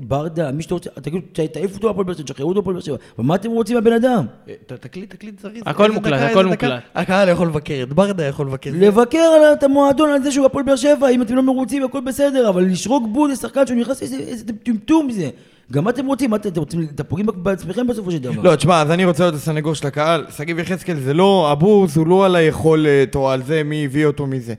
ברדה, 0.00 0.50
מי 0.52 0.62
שאתה 0.62 0.74
רוצה, 0.74 0.90
תגידו, 0.90 1.26
ת- 1.32 1.40
תעיפו 1.40 1.74
אותו 1.74 1.88
מהפועל 1.88 2.06
באר 2.06 2.14
שבע, 2.14 2.24
תשחררו 2.24 2.48
אותו 2.48 2.60
מהפועל 2.60 2.74
באר 2.74 2.82
שבע. 2.82 2.96
אבל 3.18 3.26
מה 3.26 3.34
אתם 3.34 3.50
רוצים 3.50 3.77
מהבן 3.80 3.92
אדם? 3.92 4.24
ת- 4.66 4.72
תקליט, 4.72 5.10
תקליט 5.14 5.40
זריז. 5.40 5.62
הכל 5.66 5.90
מוקלט, 5.90 6.20
הכל. 6.30 6.46
מוקלט. 6.46 6.82
הקהל 6.94 7.28
יכול 7.28 7.46
לבקר, 7.46 7.80
את 7.82 7.92
ברדה 7.92 8.24
יכול 8.24 8.46
לבקר. 8.46 8.70
לבקר 8.74 9.18
על- 9.18 9.52
את 9.52 9.62
המועדון 9.62 10.10
על 10.10 10.22
זה 10.22 10.32
שהוא 10.32 10.46
הפועל 10.46 10.64
באר 10.64 10.76
שבע, 10.76 11.08
אם 11.08 11.22
אתם 11.22 11.34
לא 11.36 11.42
מרוצים 11.42 11.84
הכל 11.84 12.00
בסדר, 12.00 12.48
אבל 12.48 12.64
לשרוק 12.64 13.04
בוז 13.12 13.30
לשחקן 13.32 13.66
שהוא 13.66 13.78
נכנס, 13.78 14.02
איזה 14.02 14.44
טמטום 14.62 15.10
זה. 15.10 15.28
גם 15.72 15.84
מה 15.84 15.90
אתם 15.90 16.06
רוצים? 16.06 16.34
אתם 16.34 16.60
רוצים, 16.60 16.86
אתם 16.94 17.04
פוגעים 17.04 17.28
בעצמכם 17.34 17.86
בסופו 17.86 18.10
של 18.10 18.18
דבר. 18.18 18.42
לא, 18.42 18.56
תשמע, 18.56 18.82
אז 18.82 18.90
אני 18.90 19.04
רוצה 19.04 19.22
להיות 19.24 19.34
הסנגור 19.34 19.74
של 19.74 19.86
הקהל. 19.86 20.24
שגיב 20.36 20.58
יחזקאל 20.58 20.96
זה 20.96 21.14
לא, 21.14 21.48
הבוז 21.52 21.96
הוא 21.96 22.06
לא 22.06 22.24
על 22.26 22.36
היכולת 22.36 23.14
או 23.14 23.30
על 23.30 23.42
זה 23.42 23.62
מי 23.64 23.84
הביא 23.84 24.06
אותו 24.06 24.26
מזה. 24.26 24.54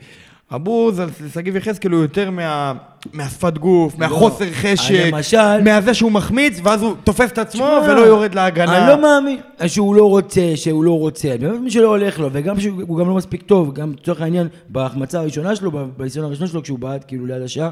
הבוז 0.52 1.00
על 1.00 1.10
שגיב 1.34 1.56
יחזקאל 1.56 1.92
הוא 1.92 2.02
יותר 2.02 2.32
מה, 2.32 2.74
מהשפת 3.14 3.58
גוף, 3.58 3.98
מהחוסר 3.98 4.46
חשק, 4.52 4.92
לא. 4.92 5.06
למשל- 5.18 5.64
מהזה 5.64 5.94
שהוא 5.94 6.12
מחמיץ, 6.12 6.60
ואז 6.64 6.82
הוא 6.82 6.96
תופס 7.04 7.32
את 7.32 7.38
עצמו 7.38 7.66
תשמע, 7.82 7.92
ולא 7.92 8.02
יורד 8.02 8.36
להגנה. 8.36 8.78
אני 8.78 8.88
לא 8.90 9.02
מאמין 9.02 9.38
שהוא 9.68 9.96
לא 9.96 10.10
רוצה, 10.10 10.42
שהוא 10.56 10.84
לא 10.84 11.00
רוצה. 11.00 11.36
באמת 11.40 11.60
מי 11.62 11.72
שלא 11.72 11.88
הולך 11.88 12.20
לו, 12.20 12.30
וגם 12.32 12.60
שהוא 12.60 12.98
גם 13.00 13.08
לא 13.10 13.16
מספיק 13.16 13.42
טוב, 13.42 13.74
גם 13.74 13.94
לצורך 14.02 14.22
העניין, 14.22 14.48
בהחמצה 14.70 15.20
הראשונה 15.20 15.56
שלו, 15.56 15.72
בניסיון 15.98 16.26
הראשון 16.26 16.48
שלו, 16.48 16.64
כשהוא 16.64 16.80
בעט 16.80 17.04
כאילו 17.08 17.26
ליד 17.26 17.42
השער. 17.42 17.70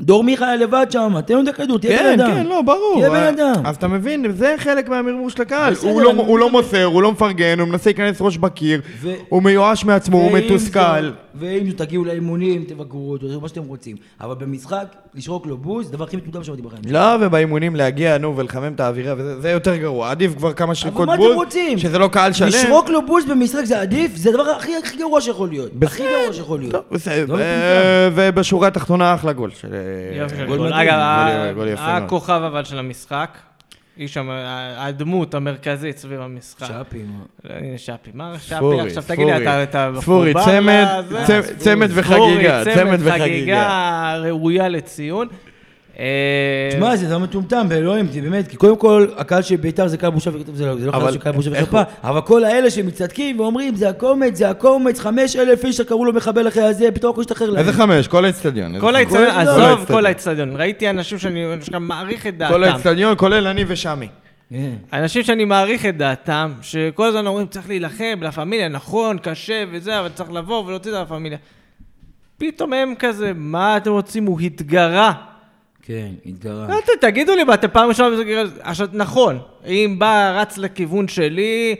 דור 0.00 0.24
מיכה 0.24 0.46
היה 0.46 0.56
לבד 0.56 0.86
שם, 0.90 1.20
תן 1.26 1.34
לו 1.34 1.42
את 1.42 1.48
הכדור, 1.48 1.78
תהיה 1.78 1.98
כן, 1.98 2.04
בן 2.16 2.20
אדם. 2.20 2.34
כן, 2.34 2.46
לא, 2.46 2.62
ברור. 2.62 2.94
תהיה 2.98 3.10
בן 3.10 3.38
אדם. 3.40 3.62
אז 3.66 3.76
אתה 3.76 3.88
מבין, 3.88 4.26
זה 4.36 4.54
חלק 4.58 4.88
מהמרמור 4.88 5.30
של 5.30 5.42
הקהל. 5.42 5.74
הוא 5.82 6.02
לא- 6.02 6.10
הוא 6.10 6.38
לא. 6.38 6.50
מוסר, 6.50 6.84
הוא 6.84 7.02
לא 7.02 7.12
מפרגן, 7.12 7.60
הוא 7.60 7.68
מנסה 7.68 7.90
להיכנס 7.90 8.16
ראש 8.20 8.36
בקיר, 8.36 8.80
הוא 9.28 9.42
מיואש 9.42 9.84
מעצמו, 9.84 10.16
הוא 10.18 10.32
מתוסכל. 10.32 11.10
זאת 11.40 11.76
תגיעו 11.76 12.04
לאימונים, 12.04 12.64
תבקרו 12.64 13.10
אותו, 13.12 13.40
מה 13.40 13.48
שאתם 13.48 13.62
רוצים. 13.62 13.96
אבל 14.20 14.34
במשחק, 14.34 14.84
לשרוק 15.14 15.46
לו 15.46 15.56
בוז, 15.56 15.86
זה 15.86 15.92
הדבר 15.92 16.04
הכי 16.04 16.16
מטומטם 16.16 16.44
שמעתי 16.44 16.62
בחיים. 16.62 16.82
לא, 16.90 17.00
ובאימונים 17.20 17.76
להגיע, 17.76 18.18
נו, 18.18 18.36
ולחמם 18.36 18.72
את 18.74 18.80
האווירה, 18.80 19.14
זה 19.40 19.50
יותר 19.50 19.76
גרוע. 19.76 20.10
עדיף 20.10 20.34
כבר 20.36 20.52
כמה 20.52 20.74
שריקות 20.74 21.06
מה 21.08 21.16
בוז? 21.16 21.46
שזה 21.76 21.98
לא 21.98 22.08
קהל 22.08 22.32
שלם. 22.32 22.48
לשרוק 22.48 22.88
לו 22.88 23.06
בוז 23.06 23.24
במשחק 23.24 23.64
זה 23.64 23.80
עדיף? 23.80 24.16
זה 24.16 24.30
הדבר 24.30 24.42
הכי 24.50 24.72
גרוע 24.98 25.20
שיכול 25.20 25.48
להיות. 25.48 25.70
הכי 25.82 26.02
גרוע 26.02 26.32
שיכול 26.32 26.60
להיות. 26.60 26.84
בסדר. 26.90 27.34
לא 27.36 27.38
ובשורה 28.14 28.68
התחתונה 28.68 29.14
אחלה 29.14 29.32
גול 29.32 29.50
של... 29.60 29.68
גול. 30.46 30.72
אגב. 30.72 31.68
הכוכב 32.04 32.42
אבל 32.46 32.64
של 32.64 32.78
המשחק, 32.78 33.38
איש 33.98 34.16
הדמות 34.76 35.34
המרכזית 35.34 35.98
סביב 35.98 36.20
המשחק. 36.20 36.66
שפי, 36.66 36.98
מה. 36.98 37.24
לא, 37.44 37.54
הנה 37.54 37.78
שפי, 37.78 38.10
מה 38.14 38.34
שפי 38.38 38.54
עכשיו 38.54 39.02
תגיד 39.06 39.26
לי. 39.26 39.62
אתה 39.62 39.90
ספורי, 40.00 40.30
מחובר 40.30 40.44
צמד, 40.46 40.84
לזה? 41.10 41.24
צמד- 41.26 41.58
צמד 41.58 41.88
וחגיגה, 41.94 42.62
צמד. 42.74 42.98
וחגיגה 43.02 44.14
ראויה 44.24 44.68
לציון. 44.68 45.28
אה, 45.98 46.68
תשמע, 46.72 46.96
זה 46.96 47.06
דבר 47.06 47.18
מטומטם, 47.18 47.66
באלוהים, 47.68 48.06
זה 48.06 48.20
באמת, 48.20 48.48
כי 48.48 48.56
קודם 48.56 48.76
כל, 48.76 49.06
הקהל 49.16 49.42
של 49.42 49.56
בית"ר 49.56 49.88
זה 49.88 49.96
קהל 49.96 50.10
בושה 50.10 50.30
זה 50.52 50.66
לא 50.66 50.76
זה 50.78 50.86
לא 50.86 50.90
אבל 50.90 51.00
קהל 51.00 51.12
של 51.12 51.18
קהל 51.18 51.32
בושה 51.32 51.50
וחרפה, 51.52 51.82
אבל 52.04 52.20
כל 52.20 52.44
האלה 52.44 52.70
שמצטדקים 52.70 53.40
ואומרים, 53.40 53.74
זה 53.74 53.88
הקומץ, 53.88 54.36
זה 54.36 54.50
הקומץ, 54.50 55.00
חמש 55.00 55.36
אלף 55.36 55.64
איש 55.64 55.76
שקראו 55.76 56.04
לו 56.04 56.12
מחבל 56.12 56.48
אחרי 56.48 56.62
הזה, 56.62 56.90
פתאום 56.94 57.12
הכל 57.12 57.20
השתחרר 57.20 57.50
להם. 57.50 57.58
איזה 57.58 57.72
חמש? 57.72 58.08
כל 58.08 58.24
האצטדיון. 58.24 58.80
כל? 58.80 58.96
האצטדיון, 58.96 59.30
כל 59.30 59.38
עזוב. 59.38 59.84
כל 59.86 60.06
האצטדיון, 60.06 60.56
ראיתי 60.56 60.90
אנשים 60.90 61.18
שאני 61.18 61.44
מעריך 61.80 62.26
את 62.26 62.32
כל 62.32 62.38
דעתם. 62.38 62.62
האצטדיון, 62.62 63.14
כולל 63.16 63.46
אני 63.46 63.64
ושמי. 63.68 64.08
כן. 64.50 64.70
אנשים 64.92 65.22
שאני 65.22 65.44
מעריך 65.44 65.86
את 65.86 65.96
דעתם, 65.96 66.52
שכל 66.62 67.06
הזמן 67.06 67.26
אומרים 67.26 67.46
צריך 67.46 67.68
להילחם 67.68 68.18
לה 68.20 68.32
פמיליה, 68.32 68.68
נכון, 68.68 69.18
קשה 69.18 69.64
וזה, 69.72 70.00
אבל 70.00 70.08
צריך 70.08 70.32
לבוא 70.32 70.64
ולהוציא 70.64 70.90
את 70.90 70.96
לה 70.96 71.06
פמיליה. 71.06 71.38
פתאום 72.38 72.72
הם 72.72 72.94
כזה, 72.98 73.32
מה 73.34 73.76
אתם 73.76 73.90
רוצים? 73.90 74.26
הוא 74.26 74.40
התגרה. 74.40 75.12
כן, 75.86 76.08
התגרה. 76.26 76.66
ת- 76.80 77.00
תגידו 77.04 77.34
לי, 77.34 77.44
מה, 77.44 77.54
אתם 77.54 77.68
פעם 77.72 77.88
ראשונה... 77.88 78.10
בזה- 78.16 78.22
עכשיו, 78.60 78.88
נכון, 78.92 79.38
אם 79.66 79.96
בא, 79.98 80.40
רץ 80.40 80.58
לכיוון 80.58 81.08
שלי, 81.08 81.74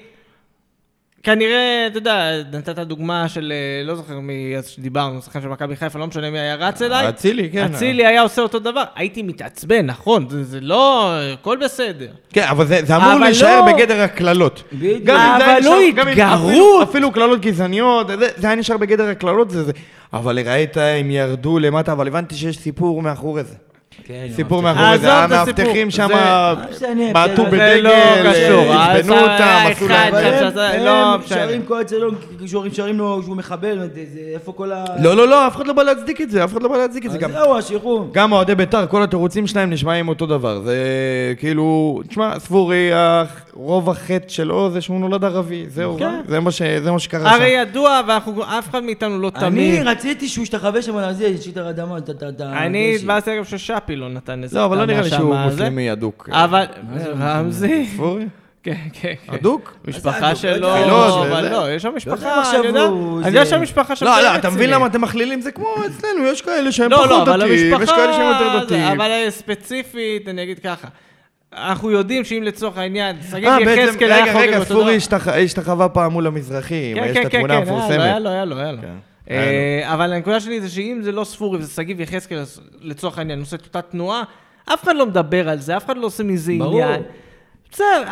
כנראה, 1.23 1.87
אתה 1.87 1.99
יודע, 1.99 2.31
נתת 2.53 2.79
דוגמה 2.79 3.29
של, 3.29 3.53
אה, 3.53 3.85
לא 3.87 3.95
זוכר 3.95 4.21
מי, 4.21 4.55
אז 4.59 4.69
שדיברנו, 4.69 5.23
שחקן 5.23 5.41
של 5.41 5.49
מכבי 5.49 5.77
חיפה, 5.77 5.99
לא 5.99 6.07
משנה 6.07 6.31
מי 6.31 6.39
היה 6.39 6.55
רץ 6.55 6.83
אליי. 6.83 7.09
אצילי, 7.09 7.51
כן. 7.53 7.65
אצילי 7.75 8.07
היה 8.07 8.23
עושה 8.23 8.43
אותו 8.43 8.59
דבר, 8.59 8.83
הייתי 8.97 9.23
מתעצבן, 9.23 9.87
נכון, 9.87 10.27
זה, 10.31 10.45
זה 10.45 10.61
לא, 10.61 11.11
הכל 11.33 11.59
בסדר. 11.65 12.09
כן, 12.33 12.45
אבל 12.51 12.67
זה, 12.67 12.81
זה 12.85 12.97
אמור 12.97 13.15
להישאר 13.21 13.61
לא- 13.67 13.73
בגדר 13.73 14.01
הקללות. 14.01 14.63
בדיוק. 14.73 15.09
אבל 15.09 15.59
לא 15.65 15.81
התגרות. 15.81 16.49
אפילו- 16.49 16.83
אפילו 16.83 17.13
קללות 17.13 17.41
גזעניות, 17.41 18.09
זה, 18.09 18.29
זה 18.37 18.47
היה 18.47 18.57
נשאר 18.57 18.77
בגדר 18.77 19.09
הקללות, 19.09 19.51
זה 19.51 19.65
זה. 19.65 19.73
אבל 20.13 20.39
ראית, 20.49 20.77
הם 20.77 21.11
ירדו 21.11 21.59
למטה, 21.59 21.93
אבל 21.93 22.07
הבנתי 22.07 22.35
שיש 22.35 22.59
סיפור 22.59 23.03
מאחורי 23.03 23.45
זה. 23.45 23.55
כן, 24.05 24.27
סיפור. 24.37 24.63
מאחורי 24.63 24.99
זה, 24.99 25.25
עזוב 25.25 25.33
את 25.49 25.59
המאבטחים 25.59 25.91
שם 25.91 26.09
זה- 26.09 26.15
בעטו. 27.13 27.43
זה 27.51 27.81
לא 27.83 27.91
בדגל, 27.91 28.33
קשור, 28.33 28.73
אה, 28.73 28.93
עצבנו 28.93 29.15
אה, 29.17 29.23
אותם, 29.23 29.73
עשו 29.73 29.89
להם... 29.89 30.15
לא 30.85 31.19
משנה. 31.25 31.39
שרים 31.39 31.63
כל 31.63 31.81
אצלו, 31.81 32.11
שרים 32.73 32.99
לו 32.99 33.23
שהוא 33.23 33.37
מחבל, 33.37 33.79
זה- 33.95 34.05
זה- 34.15 34.21
איפה 34.35 34.53
כל 34.53 34.73
ה... 34.73 34.85
לא, 35.03 35.17
לא, 35.17 35.29
לא, 35.29 35.47
אף 35.47 35.57
אחד 35.57 35.67
לא 35.67 35.73
בא 35.73 35.83
להצדיק 35.83 36.21
את 36.21 36.31
זה, 36.31 36.45
אף 36.45 36.53
אחד 36.53 36.63
לא 36.63 36.69
בא 36.69 36.77
להצדיק 36.77 37.07
את 37.07 37.11
זה. 37.11 37.17
אז 37.17 37.23
גם 37.23 37.33
זהו, 37.33 37.59
השחרור. 37.59 38.09
גם 38.13 38.33
אוהדי 38.33 38.55
בית"ר, 38.55 38.87
כל 38.87 39.03
התירוצים 39.03 39.47
שלהם 39.47 39.71
נשמעים 39.71 40.09
אותו 40.09 40.27
דבר. 40.27 40.61
זה 40.61 40.77
כאילו, 41.39 42.01
תשמע, 42.09 42.39
ספורי, 42.39 42.91
רוב 43.55 43.91
החטא 43.91 44.29
שלו 44.29 44.71
זה 44.71 44.81
שהוא 44.81 45.01
נולד 45.01 45.25
ערבי, 45.25 45.65
זהו, 45.69 45.97
כן. 45.99 46.21
זה 46.29 46.41
מה 46.41 46.51
זה 46.51 46.91
שקרה 46.99 47.31
שם. 47.31 47.35
הרי 47.41 47.49
ידוע, 47.49 48.01
ואנחנו, 48.09 48.43
אף 48.45 48.71
אחד 48.71 48.83
מאיתנו 48.85 49.19
לא 49.19 49.31
אני 49.35 49.51
תמים. 49.51 49.89
רציתי 49.89 50.29
שהוא 50.29 50.43
ישתחווה 50.43 50.83
שם 50.83 50.97
על 50.97 51.13
זה, 51.15 51.27
ישית 51.27 51.57
על 51.57 51.67
האדמה, 51.67 51.99
את 51.99 52.09
ה... 52.09 52.29
את 52.29 52.41
ה- 52.41 52.65
אני. 52.67 52.95
התבאסתי 52.97 53.35
אגב 53.37 53.45
ששאפי 53.45 53.82
לא 53.91 54.09
נתן 54.09 54.43
איזה 54.43 54.59
לא, 54.59 54.65
אבל 54.65 54.79
לא 54.79 54.85
נראה 54.87 55.01
לי 55.03 55.11
שהוא. 55.11 55.35
מוסלמי 55.37 55.93
אדוק. 55.93 56.29
אבל, 56.33 56.65
רמזי, 57.21 57.87
ספורי? 57.95 58.25
כן, 58.65 58.75
כן, 58.93 59.15
כן. 59.27 59.35
אדוק? 59.35 59.75
משפחה? 59.89 60.35
שלו, 60.35 60.53
לא 60.61 60.75
תפילות 60.81 61.27
אבל. 61.27 61.49
לא, 61.53 61.71
יש 61.73 61.83
שם 61.83 61.93
משפחה, 61.97 62.41
עכשיו 62.41 62.61
אני 62.61 62.69
יודע, 62.69 62.87
אני 63.19 63.27
יודע 63.27 63.47
שהמשפחה 63.47 63.97
שם 63.97 64.07
לא, 64.07 64.21
לא, 64.23 64.37
אתה 64.37 64.51
מבין. 64.51 64.71
למה 64.71 64.87
אתם 64.87 65.01
מכלילים? 65.01 65.41
זה 65.41 65.51
כמו 65.53 65.67
אצלנו, 65.87 66.27
יש 66.27 66.43
כאלה 66.43 66.73
שהם 66.73 66.91
לא, 66.91 66.97
פחות 66.97 67.11
לא, 67.11 67.37
דתיים, 67.37 67.53
יש 67.83 67.91
כאלה 67.91 68.13
שהם 68.13 68.27
יותר 68.29 68.65
דתיים. 68.65 69.01
אבל 69.01 69.11
ספציפית, 69.31 70.29
אני 70.29 70.43
אגיד 70.43 70.59
ככה, 70.59 70.89
אנחנו 71.57 71.91
יודעים 71.91 72.25
שאם 72.25 72.43
לצורך 72.43 72.79
העניין, 72.79 73.17
שגיב 73.31 73.49
אה, 73.49 73.59
בעצם, 73.65 73.83
יחזקאל 73.89 74.13
היה 74.13 74.23
רגע, 74.25 74.33
חוגג 74.33 74.45
רגע, 74.45 74.59
אותו 74.59 74.69
ספורי 74.71 74.85
דבר. 74.85 74.97
השתח- 74.97 75.29
השתחווה 75.29 75.89
פעם 75.89 76.13
מול 76.13 76.27
המזרחים, 76.27 76.97
כן, 76.97 77.05
יש 77.05 77.17
כן, 77.17 77.27
את 77.27 77.33
כן, 77.33 77.39
התמונה 77.39 77.55
כן, 77.55 77.61
היה 77.61 77.71
לו, 77.71 77.73
המפורסמת. 77.77 78.01
היה 78.01 78.19
לו, 78.19 78.31
היה 78.31 78.45
לו, 78.45 78.57
היה 78.59 78.73
לו. 78.73 78.79
אה, 79.31 79.83
אבל 79.95 80.13
הנקודה 80.13 80.41
שלי 80.41 80.61
זה 80.61 80.69
שאם 80.69 81.01
זה 81.03 81.13
לא 81.13 81.25
ספורי 81.25 81.59
וזה 81.59 81.73
שגיב 81.75 82.01
יחזקאל, 82.01 82.43
לצורך 82.81 83.19
העניין, 83.19 83.41
עושה 83.41 83.57
את 83.57 83.65
אותה 83.67 83.83
תנועה, 83.83 84.23
אף 84.75 84.83
אחד 84.85 84.97
לא 84.97 85.07
מדבר 85.07 85.49
על 85.49 85.59
זה, 85.59 85.77
אף 85.77 85.85
אחד 85.85 85.97
לא 85.97 86.07
עושה 86.07 86.25
מזה. 86.25 86.53
עניין. 86.53 87.03
בסדר, 87.73 88.05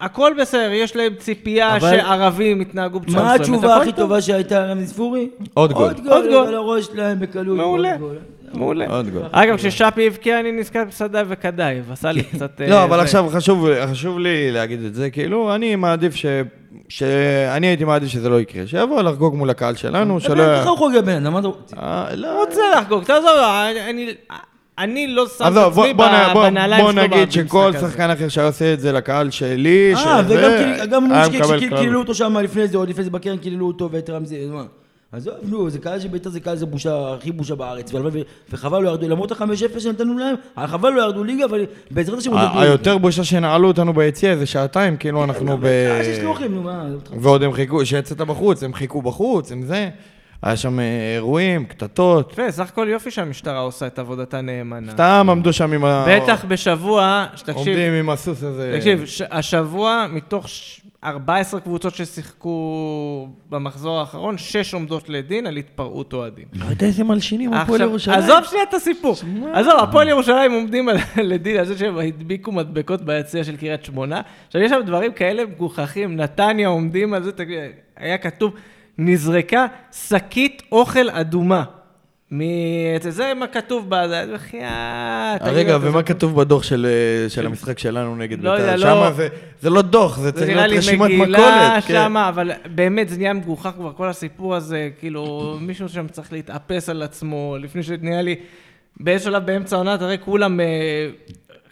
הכל 0.00 0.32
בסדר, 0.40 0.70
יש 0.72 0.96
להם 0.96 1.14
ציפייה 1.18 1.76
אבל- 1.76 1.90
שערבים 1.96 2.60
יתנהגו 2.60 3.00
בצורה 3.00 3.22
מה 3.22 3.34
מסוימת. 3.34 3.40
התשובה 3.40 3.72
הכל 3.74 3.82
הכי 3.82 3.90
טוב. 3.92 4.00
טובה 4.00 4.20
שהייתה 4.22 4.60
לרמזי 4.66 4.86
ספורי? 4.86 5.28
עוד 5.54 5.72
גול. 5.72 5.82
עוד 5.84 5.92
עוד 6.06 6.24
גול, 6.24 6.32
גול. 6.32 6.46
על 6.46 6.54
הראש 6.54 6.84
שלהם 6.86 7.20
בקלות. 7.20 7.56
מעולה. 7.56 7.96
מעולה. 8.56 8.86
עוד 8.88 9.08
גול. 9.10 9.22
אגב, 9.32 9.56
כששאפי 9.56 10.06
הבקיע, 10.06 10.40
אני 10.40 10.52
נזכר 10.52 10.82
בסדאי 10.88 11.22
וקדאי, 11.28 11.80
ועשה 11.88 12.12
לי 12.12 12.22
קצת... 12.34 12.60
אה, 12.60 12.68
לא, 12.68 12.84
אבל 12.84 12.96
זה. 12.96 13.02
עכשיו 13.02 13.26
חשוב, 13.90 14.18
לי 14.18 14.52
להגיד 14.52 14.84
את 14.84 14.94
זה, 14.94 15.10
כאילו, 15.10 15.54
אני 15.54 15.76
מעדיף 15.76 16.14
ש... 16.14 16.26
שאני 16.88 17.66
הייתי 17.66 17.84
מעדיף 17.84 18.08
שזה 18.08 18.28
לא 18.28 18.40
יקרה, 18.40 18.66
שיבוא 18.66 19.02
לחגוג 19.02 19.34
מול 19.36 19.50
הקהל 19.50 19.74
שלנו, 19.74 20.20
שלא... 20.20 20.60
ככה 20.60 20.68
הוא 20.68 20.78
חוגג 20.78 21.00
בן 21.00 21.26
אדם? 21.26 21.36
אה, 21.78 22.06
לא, 22.14 22.40
רוצה 22.40 22.60
לחגוג, 22.78 23.04
תעזוב, 23.04 23.28
אני- 24.78 25.06
לא 25.06 25.26
שם 25.38 25.44
את 25.52 25.72
עצמי 25.72 25.94
בוא 25.94 26.06
נ- 26.06 26.32
בוא- 26.32 26.42
בנעליים 26.44 26.84
בוא 26.84 26.92
שלו 26.92 27.02
נגיד 27.02 27.18
במשחק 27.18 27.46
שכל 27.46 27.72
הזה. 27.76 27.88
שחקן 27.90 28.10
אחר 28.10 28.28
שהיה 28.28 28.46
עושה 28.46 28.72
את 28.72 28.80
זה 28.80 28.92
לקהל 28.92 29.30
שלי, 29.30 29.92
אה, 29.94 29.98
שזה, 29.98 30.34
וגם 30.38 30.50
כאילו- 30.50 30.90
גם 30.90 31.12
היה 31.12 31.22
מושקי, 31.28 31.38
מקבל 31.42 31.56
כשקיללו 31.60 31.76
קהל. 31.86 31.96
אותו 31.96 32.14
שם 32.14 32.36
לפני 32.38 32.68
זה, 32.68 32.78
עוד 32.78 32.88
לפני 32.88 33.04
זה 33.04 33.10
בקרן 33.10 33.36
קיללו 33.36 33.66
אותו 33.66 33.88
ואת 33.92 34.10
רמזי? 34.10 34.36
עזוב, 35.16 35.34
נו, 35.42 35.70
זה 35.70 35.78
קהל 35.78 36.00
של 36.00 36.08
בית"ר 36.08 36.30
זה 36.30 36.40
קהל 36.40 36.56
זה 36.56 36.66
בושה, 36.66 37.14
הכי 37.14 37.32
בושה 37.32 37.54
בארץ, 37.54 37.92
וחבל 38.52 38.82
לא 38.82 38.88
ירדו, 38.88 39.08
למרות 39.08 39.32
ה-5-0 39.32 39.80
שנתנו 39.80 40.18
להם, 40.18 40.34
חבל 40.66 40.90
לא 40.90 41.02
ירדו 41.02 41.24
ליגה, 41.24 41.44
אבל 41.44 41.64
בעזרת 41.90 42.18
השם. 42.18 42.30
היותר 42.54 42.98
בושה 42.98 43.24
שנעלו 43.24 43.68
אותנו 43.68 43.92
ביציע 43.92 44.30
איזה 44.30 44.46
שעתיים, 44.46 44.96
כאילו 44.96 45.24
אנחנו 45.24 45.58
ב... 45.58 45.64
אה, 45.64 46.02
ועוד 47.20 47.42
הם 47.42 47.52
חיכו, 47.52 47.86
שיצאת 47.86 48.18
בחוץ, 48.20 48.62
הם 48.62 48.74
חיכו 48.74 49.02
בחוץ, 49.02 49.52
הם 49.52 49.62
זה. 49.62 49.88
היה 50.42 50.56
שם 50.56 50.80
אה, 50.80 51.14
אירועים, 51.14 51.64
קטטות. 51.64 52.32
יפה, 52.32 52.52
סך 52.52 52.68
הכל 52.68 52.86
יופי 52.90 53.10
שהמשטרה 53.10 53.58
עושה 53.58 53.86
את 53.86 53.98
עבודתה 53.98 54.40
נאמנה. 54.40 54.92
סתם 54.92 55.26
עמדו 55.30 55.52
שם 55.52 55.72
עם 55.72 55.84
ה... 55.84 56.06
בטח 56.08 56.44
בשבוע, 56.48 57.26
שתקשיב, 57.36 57.56
עומדים 57.56 57.92
עם 57.92 58.10
הסוס 58.10 58.42
הזה. 58.42 58.74
תקשיב, 58.78 59.04
השבוע 59.30 60.06
מתוך 60.10 60.48
ש- 60.48 60.80
14 61.04 61.60
קבוצות 61.60 61.94
ששיחקו 61.94 63.28
במחזור 63.50 64.00
האחרון, 64.00 64.38
6 64.38 64.74
עומדות 64.74 65.08
לדין 65.08 65.46
על 65.46 65.56
התפרעות 65.56 66.12
אוהדים. 66.12 66.44
לא 66.52 66.64
יודע 66.64 66.86
איזה 66.86 67.04
מלשינים 67.04 67.54
הפועל 67.54 67.80
ירושלים. 67.80 68.18
עזוב 68.18 68.44
שנייה 68.44 68.64
את 68.64 68.74
הסיפור. 68.74 69.14
עזוב, 69.52 69.74
הפועל 69.82 70.08
ירושלים 70.08 70.52
עומדים 70.52 70.88
לדין 71.16 71.56
על 71.56 71.64
זה 71.66 71.78
שהם 71.78 71.98
הדביקו 71.98 72.52
מדבקות 72.52 73.02
ביציע 73.02 73.44
של 73.44 73.56
קריית 73.56 73.84
שמונה. 73.84 74.20
עכשיו, 74.46 74.62
יש 74.62 74.70
שם 74.70 74.80
דברים 74.86 75.12
כאלה 75.12 75.46
מגוחכים. 75.46 76.16
נתניה 76.16 76.68
עומדים 76.68 77.14
על 77.14 77.22
זה, 77.22 77.30
היה 77.96 78.18
כתוב, 78.18 78.54
נזרקה 78.98 79.66
שקית 79.92 80.62
אוכל 80.72 81.10
אדומה. 81.10 81.64
מ... 82.32 82.40
זה 83.08 83.32
מה 83.36 83.46
כתוב 83.46 83.86
בזה, 83.88 84.24
בחייאת. 84.34 85.40
תגיד, 85.42 85.52
רגע, 85.54 85.76
אתה- 85.76 85.88
ומה 85.88 86.02
כתוב 86.02 86.36
בדוח 86.40 86.62
של 86.62 86.86
אה, 86.86 87.28
של 87.28 87.46
המשחק 87.46 87.78
שלנו 87.78 88.16
נגד 88.16 88.40
לא 88.44 88.56
בית"ר? 88.56 88.70
לא. 88.76 88.78
שמה 88.78 89.12
זה- 89.12 89.28
זה 89.62 89.70
לא 89.70 89.82
דוח, 89.82 90.16
זה 90.16 90.22
זה 90.22 90.32
צריך 90.32 90.44
נראה 90.48 90.66
להיות 90.66 90.70
לי 90.70 90.78
רשימת 90.78 91.10
מגילה 91.10 91.38
מכולת. 91.38 91.84
כן. 91.84 91.94
שמה, 91.94 92.28
אבל 92.28 92.50
באמת 92.74 93.08
זה 93.08 93.16
נהיה 93.16 93.32
מגוחך 93.32 93.70
כבר, 93.76 93.92
כל 93.96 94.08
הסיפור 94.08 94.54
הזה, 94.54 94.90
כאילו, 95.00 95.56
מישהו 95.60 95.88
שם 95.88 96.08
צריך 96.08 96.32
להתאפס 96.32 96.88
על 96.88 97.02
עצמו, 97.02 97.56
לפני 97.60 97.82
שנהיה 97.82 98.22
לי, 98.22 98.34
באיזשהו 99.00 99.32
שלב 99.32 99.46
באמצע 99.46 99.76
העונה, 99.76 99.98
תראה, 99.98 100.16
כולם 100.16 100.60
אה, 100.60 100.66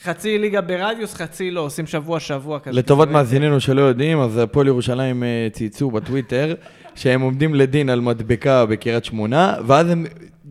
חצי 0.05 0.39
ליגה 0.39 0.61
ברדיוס, 0.61 1.15
חצי 1.15 1.51
לא, 1.51 1.61
עושים 1.61 1.87
שבוע-שבוע 1.87 2.59
כזה. 2.59 2.77
לטובת 2.79 3.09
מאזיננו 3.09 3.61
שלא 3.61 3.81
יודעים, 3.83 4.21
אז 4.21 4.39
הפועל 4.39 4.67
ירושלים 4.67 5.23
אה, 5.23 5.49
צייצו 5.53 5.91
בטוויטר 5.91 6.55
שהם 6.95 7.21
עומדים 7.21 7.55
לדין 7.55 7.89
על 7.91 8.01
מדבקה 8.01 8.67
בקריית 8.67 9.05
שמונה, 9.05 9.55
ואז 9.67 9.91
הם 9.91 10.07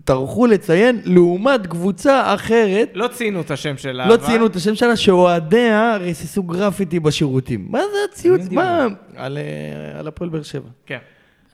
טרחו 0.06 0.46
לציין 0.48 1.02
לעומת 1.06 1.68
קבוצה 1.68 2.34
אחרת, 2.36 2.90
לא 2.94 3.08
ציינו 3.08 3.42
את 3.42 3.52
השם 3.52 3.78
שלה. 3.78 4.08
לא 4.08 4.14
אבל- 4.16 4.26
ציינו 4.26 4.46
את 4.46 4.56
השם 4.56 4.76
שלה, 4.76 4.96
שאוהדיה 4.96 5.98
ריססו 6.00 6.44
גרפיטי 6.44 7.00
בשירותים. 7.00 7.66
מה 7.70 7.80
זה 7.92 7.98
הציוץ? 8.12 8.42
מה? 8.52 8.88
על, 9.16 9.38
אה, 9.38 10.00
על 10.00 10.08
הפועל 10.08 10.30
באר 10.30 10.44
שבע. 10.44 10.70
כן. 10.86 10.98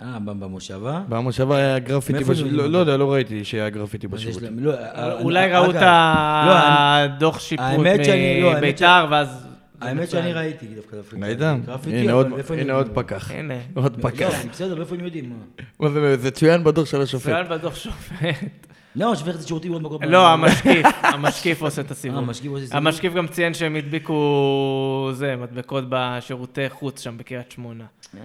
אה, 0.02 0.18
במושבה? 0.20 1.02
במושבה 1.10 1.58
היה 1.58 1.80
גרפיטי 1.80 2.24
בשירותים. 2.24 2.58
לא 2.58 2.70
לא 2.70 2.78
יודע, 2.78 2.98
לא 2.98 3.14
ראיתי 3.14 3.44
שהיה 3.44 3.70
גרפיטי 3.70 4.08
בשירותים. 4.08 4.60
לא, 4.60 4.72
אה, 4.74 5.14
אולי 5.22 5.44
אני- 5.46 5.54
ראו 5.54 5.70
את 5.70 5.76
לא, 5.76 5.80
הדוח 5.84 7.40
שיפוט 7.40 7.66
מביתר, 8.58 9.06
ואז... 9.12 9.47
האמת 9.82 10.10
שאני 10.10 10.34
ראיתי 10.34 10.66
דווקא 10.76 10.98
דווקא. 10.98 11.16
ראית? 11.22 11.38
גרפיטי, 11.66 11.98
הנה 12.62 12.74
עוד- 12.74 12.90
פקח. 12.94 13.32
הנה. 13.32 13.54
עוד 13.74 13.98
לא, 13.98 14.10
פקח. 14.10 14.34
בסדר, 14.52 14.82
איפה 14.82 14.96
הם 14.96 15.04
יודעים? 15.06 15.40
זה, 16.20 16.32
צוין 16.32 16.63
בדוח 16.63 16.86
של 16.86 17.02
השופט. 17.02 17.26
צוין 17.26 17.48
בדוח 17.50 17.76
שופט. 17.76 18.68
לא, 18.96 19.16
שופט 19.16 19.36
את 19.36 19.40
השירותים 19.40 19.74
עוד 19.74 19.82
מקום. 19.82 20.04
לא, 20.04 20.28
המשקיף, 20.28 20.86
המשקיף 21.13 21.62
עושה 21.62 21.82
את 21.82 21.92
הסיבוב. 21.92 22.18
המשקיף 22.18 22.52
עושה 22.52 22.66
סיבוב? 22.66 22.78
המשקיף 22.78 23.13
גם 23.13 23.28
ציין 23.28 23.54
שהם 23.54 23.76
הדביקו, 23.76 25.10
זה, 25.13 25.36
מדבקות 25.36 25.84
בשירותי 25.90 26.70
חוץ 26.70 27.02
שם 27.02 27.18
בקריית 27.18 27.52
שמונה. 27.52 27.84
אה. 28.18 28.22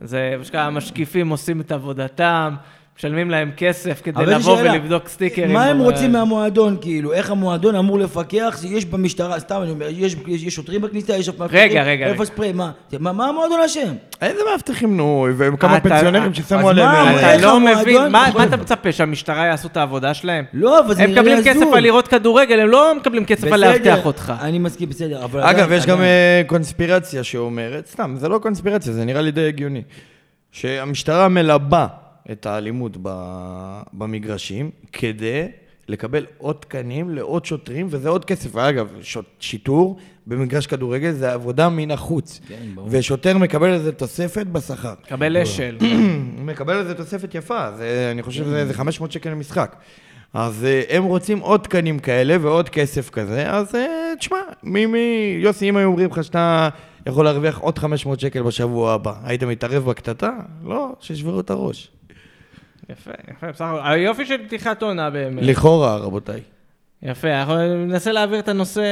זה, 0.00 0.36
המשקיפים 0.54 1.28
עושים 1.28 1.60
את 1.60 1.72
עבודתם, 1.72 2.54
משלמים 3.00 3.30
להם 3.30 3.50
כסף 3.56 4.00
כדי 4.04 4.16
אבל 4.16 4.34
לבוא 4.34 4.56
שאלה, 4.56 4.72
ולבדוק 4.72 5.08
סטיקרים. 5.08 5.52
מה 5.52 5.64
הם 5.64 5.78
ב- 5.78 5.82
רוצים 5.82 6.12
מהמועדון, 6.12 6.76
כאילו? 6.80 7.12
איך 7.12 7.30
המועדון 7.30 7.74
אמור 7.76 7.98
לפקח? 7.98 8.58
יש 8.64 8.84
במשטרה, 8.84 9.40
סתם 9.40 9.60
אני 9.62 9.70
אומר, 9.70 9.86
יש 9.90 10.16
יש- 10.26 10.42
יש 10.42 10.54
שוטרים 10.54 10.80
בכניסה, 10.80 11.16
יש... 11.16 11.30
רגע, 11.50 11.82
רגע, 11.82 12.06
איפה. 12.06 12.24
ספרי? 12.24 12.52
מה? 12.52 12.70
מה 12.98 13.12
מה 13.12 13.26
המועדון 13.26 13.60
אשם? 13.60 13.92
איזה 14.22 14.40
מאבטחים 14.52 14.96
נו, 14.96 15.26
וכמה 15.36 15.76
אתה- 15.76 15.88
פנסיונרים 15.88 16.30
אז 16.30 16.36
ששמו 16.36 16.58
מה, 16.62 16.70
עליהם... 16.70 16.88
מה, 16.88 17.10
אה, 17.22 17.34
אתה 17.34 17.42
לא 17.42 17.56
המועדון 17.56 17.80
מבין, 17.82 17.96
מה 18.12 18.26
מה 18.34 18.44
אתה 18.44 18.56
מצפה, 18.56 18.92
שהמשטרה 18.92 19.46
יעשו 19.46 19.68
את 19.68 19.76
העבודה 19.76 20.14
שלהם? 20.14 20.44
לא, 20.52 20.80
אבל 20.80 20.94
זה 20.94 21.02
הם 21.02 21.10
נראה 21.10 21.22
מקבלים 21.22 21.38
לי 21.38 21.44
כסף 21.44 21.56
הזוי. 21.62 21.76
על 21.76 21.82
לראות 21.82 22.08
כדורגל, 22.08 22.60
הם 22.60 22.68
לא 22.68 22.94
מקבלים 23.00 23.24
כסף 23.24 23.52
על 23.52 23.60
לאבטח 23.60 24.06
אותך. 24.06 24.32
אני 24.40 24.58
מסכים, 24.58 24.88
בסדר, 24.88 25.24
אבל... 25.24 25.40
אגב, 25.40 25.72
יש 25.72 25.86
גם. 25.86 26.00
אה, 26.00 26.42
קונספירציה 26.46 27.24
שאומרת, 27.24 27.86
סתם, 27.86 28.14
זה 28.18 28.28
לא 28.28 28.38
קונספירציה, 28.38 28.92
זה 28.92 29.04
נראה 29.04 29.22
לי 29.22 29.30
די 29.30 29.48
הגיוני, 29.48 29.82
שהמשטרה 30.52 31.28
מלבה 31.28 31.86
את 32.32 32.46
האלימות 32.46 32.96
במגרשים 33.92 34.70
כדי 34.92 35.48
לקבל 35.88 36.26
עוד 36.38 36.56
תקנים 36.60 37.10
לעוד 37.10 37.44
שוטרים, 37.44 37.86
וזה 37.90 38.08
עוד 38.08 38.24
כסף. 38.24 38.50
שוט- 39.02 39.24
שיטור 39.40 39.96
במגרש 40.26 40.66
כדורגל 40.66 41.12
זה 41.12 41.32
עבודה 41.32 41.68
מן 41.68 41.90
החוץ. 41.90 42.40
כן, 42.48 42.54
ברור. 42.74 42.88
ושוטר 42.90 43.38
מקבל 43.38 43.74
לזה 43.74 43.92
תוספת 43.92 44.46
בשכר. 44.46 44.94
קבל 45.08 45.36
אשל. 45.36 45.78
מקבל 46.44 46.74
על 46.74 46.86
זה 46.86 46.94
תוספת 46.94 47.34
יפה, 47.34 47.72
זה, 47.72 48.08
אני 48.12 48.22
חושב 48.22 48.44
שזה 48.44 48.66
זה 48.66 48.74
500 48.74 49.12
שקל 49.12 49.30
למשחק. 49.30 49.76
אז 50.34 50.64
אה, 50.64 50.82
הם 50.96 51.04
רוצים 51.04 51.38
עוד 51.38 51.60
תקנים 51.60 51.98
כאלה 51.98 52.36
ועוד 52.40 52.68
כסף 52.68 53.10
כזה, 53.10 53.50
אז 53.50 53.74
אה, 53.74 53.86
תשמע, 54.18 54.36
מי, 54.62 54.86
מי, 54.86 54.98
יוסי, 55.42 55.68
אם 55.68 55.76
היו 55.76 55.86
אומרים 55.88 56.10
לך 56.10 56.24
שאתה 56.24 56.68
יכול 57.06 57.24
להרוויח 57.24 57.58
עוד 57.58 57.78
500 57.78 58.20
שקל 58.20 58.42
בשבוע 58.42 58.92
הבא, 58.92 59.14
היית 59.24 59.42
מתערב 59.42 59.84
בקטטה? 59.84 60.30
לא, 60.64 60.92
שישברו 61.00 61.40
את 61.40 61.50
הראש. 61.50 61.90
יפה, 62.92 63.10
יפה, 63.30 63.52
בסך 63.52 63.64
הכל. 63.64 63.80
היופי 63.84 64.26
של 64.26 64.46
פתיחת 64.46 64.82
עונה 64.82 65.10
באמת. 65.10 65.42
לכאורה, 65.42 65.96
רבותיי. 65.96 66.40
יפה, 67.02 67.28
אנחנו 67.40 67.76
ננסה 67.86 68.12
להעביר 68.12 68.38
את 68.38 68.48
הנושא 68.48 68.82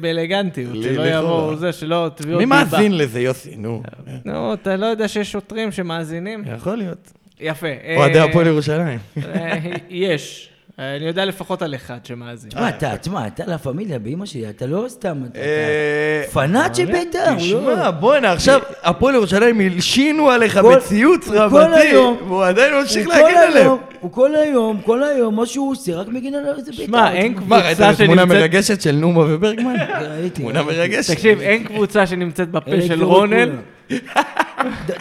באלגנטיות, 0.00 0.76
שלא. 0.82 1.02
יבואו 1.06 1.56
זה, 1.56 1.72
שלא 1.72 2.10
תביעות 2.14 2.38
מי 2.40 2.44
דיבה. 2.44 2.64
מאזין 2.64 2.98
לזה, 2.98 3.20
יוסי? 3.20 3.56
נו. 3.56 3.82
נו, 4.24 4.54
אתה 4.54 4.76
לא 4.76 4.86
יודע 4.86 5.08
שיש 5.08 5.32
שוטרים 5.32 5.72
שמאזינים? 5.72 6.44
יכול 6.56 6.76
להיות. 6.76 7.12
יפה. 7.40 7.66
אוהדי 7.96 8.18
אה, 8.18 8.24
הפועל 8.24 8.46
ירושלים. 8.46 8.98
אה, 9.24 9.58
יש. 9.88 10.50
אני 10.78 11.04
יודע 11.06 11.24
לפחות 11.24 11.62
על 11.62 11.74
אחד 11.74 11.98
שמאזין. 12.04 12.50
תשמע, 12.50 12.68
אתה, 12.68 12.96
תשמע, 12.96 13.26
אתה 13.26 13.42
לה 13.46 13.58
פמיליה 13.58 13.98
באמא 13.98 14.26
שלי, 14.26 14.50
אתה 14.50 14.66
לא 14.66 14.84
סתם, 14.88 15.22
אתה- 15.30 15.38
אה, 15.38 16.22
פנאט 16.32 16.74
של 16.74 16.84
בית"ר, 16.92 17.30
לא- 17.30 17.36
תשמע, 17.38 17.90
בואנה, 17.90 18.32
עכשיו 18.32 18.60
הפועל 18.82 19.14
ירושלים 19.14 19.60
הלשינו 19.60 20.30
עליך 20.30 20.56
בציוץ 20.56 21.28
רבתי, 21.28 21.96
והוא 22.26 22.44
עדיין 22.44 22.74
ממשיך 22.74 23.04
כל 23.06 23.12
עליהם. 23.48 23.70
הוא 24.00 24.12
כל 24.12 24.34
היום, 24.36 24.80
כל 24.84 25.02
היום, 25.04 25.36
מה 25.36 25.46
שהוא 25.46 25.70
עושה, 25.70 25.94
רק 25.96 26.08
מגן 26.08 26.34
על 26.34 26.44
איזה 26.58 26.70
בית"ר. 26.70 26.84
שמע, 26.86 27.12
אין 27.12 27.34
מה, 27.46 27.56
ראית 27.56 27.66
קבוצה 27.76 27.90
את 27.90 28.00
התמונה 28.00 28.22
שנמצאת... 28.22 28.38
מרגשת 28.38 28.80
של 28.80 28.92
נומה 28.92 29.20
וברגמן? 29.34 29.74
ראיתי, 30.00 30.40
תמונה. 30.42 30.62
מרגשת. 30.62 31.10
תקשיב, 31.14 31.40
אין 31.40 31.64
קבוצה 31.64 32.06
שנמצאת 32.06 32.50
בפה 32.50 32.70
של 32.70 32.92
יגמרו 32.92 33.24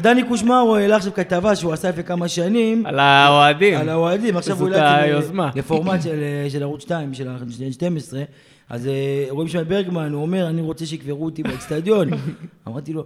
דני 0.02 0.24
קושמרו 0.24 0.76
העלה 0.76 0.96
עכשיו 0.96 1.14
כתבה 1.14 1.56
שהוא 1.56 1.74
עשה 1.74 1.90
לפני 1.90 2.04
כמה 2.04 2.28
שנים. 2.28 2.86
על 2.86 3.00
האוהדים. 3.00 3.78
על 3.80 3.90
האוהדים, 3.90 4.38
עכשיו 4.38 4.60
הוא 4.60 4.70
העלה 4.70 5.18
את 5.18 5.24
זה 5.24 5.34
לפורמט 5.56 6.02
של, 6.02 6.20
אה, 6.22 6.50
של 6.50 6.64
ערוץ 6.64 6.82
2, 6.82 7.14
של 7.14 7.28
ערוץ 7.28 7.54
12, 7.72 8.24
אז 8.70 8.88
אה, 8.88 9.26
רואים 9.30 9.50
שם 9.50 9.60
את 9.60 9.68
ברגמן, 9.68 10.12
הוא 10.14 10.22
אומר, 10.22 10.50
אני 10.50 10.62
רוצה 10.62 10.86
שיקברו 10.86 11.26
אותי 11.26 11.44
באצטדיון. 11.44 12.10
אמרתי 12.68 12.94
לו, 12.94 13.06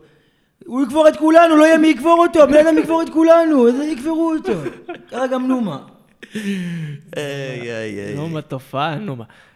הוא 0.65 0.83
יקבור 0.83 1.07
את 1.07 1.17
כולנו, 1.17 1.55
לא 1.55 1.65
יהיה 1.65 1.77
מי 1.77 1.87
יקבור 1.87 2.25
אותו, 2.27 2.43
הבן 2.43 2.67
אדם 2.67 2.77
יקבור 2.77 3.01
את 3.01 3.09
כולנו, 3.09 3.67
איזה 3.67 3.83
יקברו 3.83 4.33
אותו. 4.37 4.53
ככה 5.11 5.27
גם 5.27 5.47
נומה. 5.47 5.77
איי, 6.35 7.71
איי, 7.71 7.99
איי. 7.99 8.15
נו, 8.15 8.29
מה 8.29 8.41
תופעה, 8.41 8.95
נו 8.95 9.15
מה. 9.15 9.23
אה, 9.23 9.50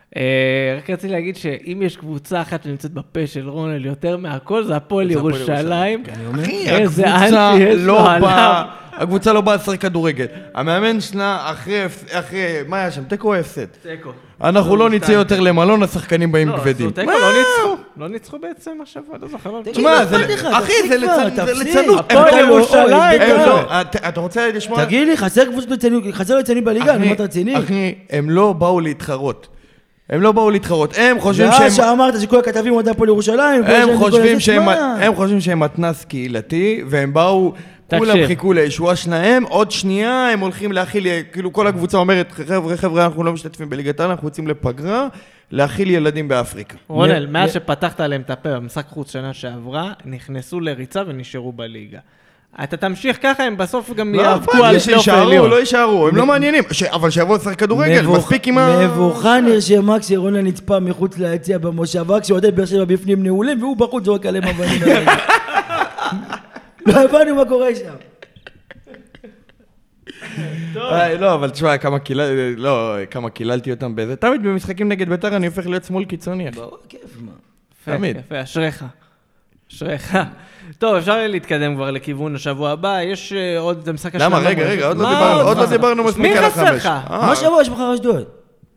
רק 0.77 0.89
רציתי 0.89 1.13
להגיד 1.13 1.35
שאם 1.35 1.81
יש 1.85 1.97
קבוצה 1.97 2.41
אחת 2.41 2.63
שנמצאת 2.63 2.91
בפה 2.93 3.27
של 3.27 3.49
רונל 3.49 3.85
יותר 3.85 4.17
מהכל, 4.17 4.63
זה 4.63 4.75
הפועל 4.75 5.11
ירושלים. 5.11 6.03
אחי, 6.43 6.69
איזה 6.69 7.15
הקבוצה 7.15 7.53
אנטי 7.53 7.63
יש 7.63 7.75
לו 7.79 7.85
לא 7.87 8.11
עליו. 8.11 8.21
באה, 8.27 8.65
הקבוצה 8.93 9.33
לא 9.33 9.41
באה 9.41 9.55
לשחק 9.55 9.81
כדורגל. 9.81 10.25
המאמן 10.55 11.01
שלה 11.01 11.51
אחרי, 11.51 11.85
אחרי, 12.11 12.45
מה 12.67 12.77
היה 12.77 12.91
שם? 12.91 13.03
תיקו 13.03 13.27
או 13.27 13.35
הפסד? 13.35 13.65
תיקו. 13.65 14.09
אנחנו 14.43 14.75
לא 14.75 14.89
נצא 14.89 15.11
יותר 15.11 15.39
למלון, 15.39 15.83
השחקנים 15.83 16.31
באים 16.31 16.49
לא, 16.49 16.57
כבדים. 16.57 16.87
עשו 16.87 16.95
תיקו? 16.95 17.11
לא 17.11 17.31
ניצחו. 17.37 17.83
לא 17.97 18.07
ניצחו 18.07 18.39
בעצם 18.39 18.71
השבוע, 18.83 19.17
לא 19.21 19.27
זוכר. 19.27 19.51
לא 19.51 19.61
תשמע, 19.63 20.03
לך? 20.03 20.45
אחי, 20.51 20.73
זה. 20.89 20.97
לצנות. 20.97 21.99
הפועל 22.11 22.35
לא 22.35 22.55
ירושלים, 22.55 23.19
בית"ר. 23.19 23.41
הם 23.41 23.47
לא, 23.47 23.81
אתה 23.81 24.19
רוצה 24.19 24.51
לשמוע? 24.51 24.85
תגיד 24.85 25.07
לי, 25.07 25.17
חסר 25.17 25.45
קבוצות 25.45 25.83
ליצנים, 26.29 26.65
בליגה, 26.65 26.95
אני 26.95 27.03
אומר, 27.03 27.15
אתה 27.15 27.23
רציני? 27.23 27.59
אחי, 27.59 27.95
הם 28.09 28.29
לא 28.29 28.53
באו 28.53 28.79
להתחרות. 28.79 29.47
הם 30.09 30.21
לא 30.21 30.31
באו 30.31 30.49
להתחרות. 30.49 30.93
הם 30.97 31.19
חושבים 31.19 31.49
ואז 31.49 31.57
שהם... 31.57 31.69
שאמרת 31.69 32.21
שכל 32.21 32.39
הכתבים 32.39 32.73
אוהדי 32.73 32.89
הפועל 32.89 33.09
ירושלים, 33.09 33.63
הם 33.63 33.97
חושבים 33.97 34.39
שהם. 34.39 34.69
הם 34.69 35.15
חושבים 35.15 35.41
שהם 35.41 35.59
מתנ"ס 35.59 36.05
קהילתי, 36.05 36.83
והם 36.87 37.13
באו, 37.13 37.53
כולם. 37.97 38.27
חיכו 38.27 38.53
לישועה 38.53 38.95
שלהם, 38.95 39.43
עוד 39.43 39.71
שנייה 39.71 40.29
הם 40.29 40.39
הולכים 40.39 40.71
להכיל, 40.71 41.07
כאילו 41.31 41.53
כל 41.53 41.67
הקבוצה 41.67 41.97
אומרת, 41.97 42.31
חבר'ה, 42.31 42.77
חבר'ה, 42.77 43.05
אנחנו 43.05 43.23
לא 43.23 43.33
משתתפים 43.33 43.69
בליגת 43.69 43.99
העל, 43.99 44.09
אנחנו 44.09 44.27
יוצאים 44.27 44.47
לפגרה, 44.47 45.07
להכיל 45.51 45.91
ילדים 45.91 46.27
באפריקה. 46.27 46.75
רונל, 46.87 47.27
מאז 47.27 47.53
שפתחת 47.53 47.99
עליהם 47.99 48.21
את 48.21 48.29
הפה 48.29 48.49
במשחק 48.49 48.85
חוץ 48.87 49.11
שנה 49.11 49.33
שעברה, 49.33 49.93
נכנסו 50.05 50.59
לריצה 50.59 51.03
ונשארו 51.07 51.51
בליגה. 51.51 51.99
אתה 52.63 52.77
תמשיך 52.77 53.17
ככה, 53.23 53.43
הם 53.43 53.57
בסוף 53.57 53.91
גם 53.93 54.15
לא 54.15 54.21
יאבקו 54.21 54.63
על 54.63 54.73
לי 54.73 54.79
פלייאוף 54.79 55.07
העליון. 55.07 55.49
לא 55.49 55.59
יישארו, 55.59 56.07
הם 56.07 56.15
לא 56.15 56.25
מעניינים, 56.25 56.63
ש- 56.71 56.83
אבל 56.83 57.09
שיבואו 57.09 57.37
לשחק 57.37 57.59
כדורגל, 57.59 58.05
מבוכ- 58.05 58.17
מספיק 58.17 58.47
עם 58.47 58.57
ה... 58.57 58.85
מבוכה 58.87 59.39
נרשמה 59.41 59.99
כשרונה 59.99 60.41
נצפה 60.41 60.79
מחוץ 60.79 61.17
ליציע 61.17 61.57
במושבה, 61.57 62.21
כשאוהדי 62.21 62.51
באר 62.51 62.65
שבע 62.65 62.85
בפנים 62.85 63.23
נעולים, 63.23 63.59
והוא 63.63 63.77
בחוץ 63.77 64.05
זורק 64.05 64.25
עליהם 64.25 64.43
אבנים. 64.43 64.81
לא 66.85 66.93
הבנו 67.03 67.35
מה 67.35 67.45
קורה 67.45 67.67
שם. 67.75 67.93
אה, 70.77 71.15
לא, 71.17 71.33
אבל 71.33 71.49
תשמע, 71.49 71.77
כמה 71.77 71.99
קילל- 71.99 72.23
לא, 72.57 72.95
כמה 73.11 73.29
קיללתי 73.29 73.71
אותם 73.71 73.95
בזה. 73.95 74.15
תמיד 74.15 74.43
במשחקים 74.43 74.89
נגד 74.89 75.09
בית"ר 75.09 75.35
אני 75.35 75.47
הופך 75.47 75.67
להיות 75.67 75.83
שמאל 75.83 76.05
קיצוני. 76.05 76.51
ברור, 76.51 76.77
כיף, 76.89 77.01
מה. 77.21 77.31
יפה, 77.81 77.97
תמיד. 77.97 78.17
יפה, 78.17 78.43
אשריך. 78.43 78.85
אשריך. 79.71 80.17
טוב, 80.77 80.95
אפשר 80.95 81.27
להתקדם 81.27 81.75
כבר 81.75 81.91
לכיוון 81.91 82.35
השבוע 82.35 82.69
הבא, 82.71 82.97
יש 83.01 83.33
אה, 83.33 83.59
עוד 83.59 83.91
משחק 83.91 84.15
למה? 84.15 84.37
השלמה. 84.37 84.49
רגע, 84.49 84.63
רגע, 84.65 84.87
עוד 84.87 84.97
לא 84.97 85.03
מה 85.03 85.09
דיברנו- 85.15 85.47
עוד 85.47 85.57
לא? 85.57 85.65
דיברנו 85.65 86.03
מספיק 86.03 86.21
מי 86.21 86.37
על 86.37 86.45
חסר 86.49 86.61
החמש. 86.63 86.75
לך? 86.85 86.85
אה, 86.85 87.27
מה 87.27 87.35
שבוע 87.35 87.61
יש 87.61 87.69
מחר 87.69 87.93
אשדוד? 87.93 88.23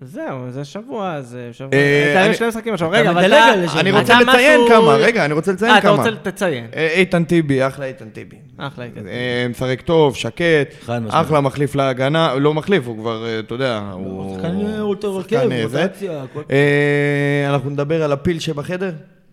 זהו, 0.01 0.39
זה 0.51 0.65
שבוע, 0.65 1.15
אז 1.15 1.37
אפשר... 1.51 1.69
אה, 1.73 2.09
אתה 2.13 2.25
עם 2.25 2.35
שני 2.35 2.49
משחקים 2.49 2.73
עכשיו. 2.75 2.91
רגע, 2.91 3.11
אבל 3.11 3.27
אתה... 3.27 3.67
זה. 3.75 3.81
אני 3.81 3.91
רוצה 3.93 4.21
לציין 4.21 4.61
כמה, 4.69 4.95
רגע, 4.95 5.25
אני 5.25 5.35
רוצה 5.35 5.53
לציין 5.53 5.71
אה, 5.73 5.79
אתה 5.79 5.89
כמה. 5.89 5.97
רוצה 5.97 6.11
לציין. 6.25 6.67
אה, 6.77 6.89
איתן 6.95 7.25
טיבי, 7.25 7.67
אחלה 7.67 7.85
איתן 7.87 8.09
טיבי. 8.09 8.37
אחלה, 8.59 8.85
איתן. 8.85 9.09
אה, 9.09 9.47
משחק 9.51 9.81
טוב, 9.81 10.17
שקט. 10.17 10.75
אחלה 11.09 11.41
מחליף 11.41 11.75
להגנה, 11.75 12.35
לא 12.35 12.55
מחליף, 12.55 12.87
הוא 12.87 12.97
כבר, 12.99 13.27
אה, 13.27 13.39
אתה 13.39 13.55
יודע, 13.55 13.81
הוא... 13.93 14.37
שחקן 14.37 14.61
אה, 14.67 14.79
הרכב, 14.79 15.21
שחקן, 15.23 15.53
אה, 15.53 15.69
זה. 15.69 15.83
רוטציה, 15.83 16.23
הכל. 16.23 16.41
אה, 16.51 17.51
אנחנו 17.51 17.71
נדבר 17.71 18.03
על 18.05 18.13
הפיל 18.13 18.39
שבחדר? 18.39 18.91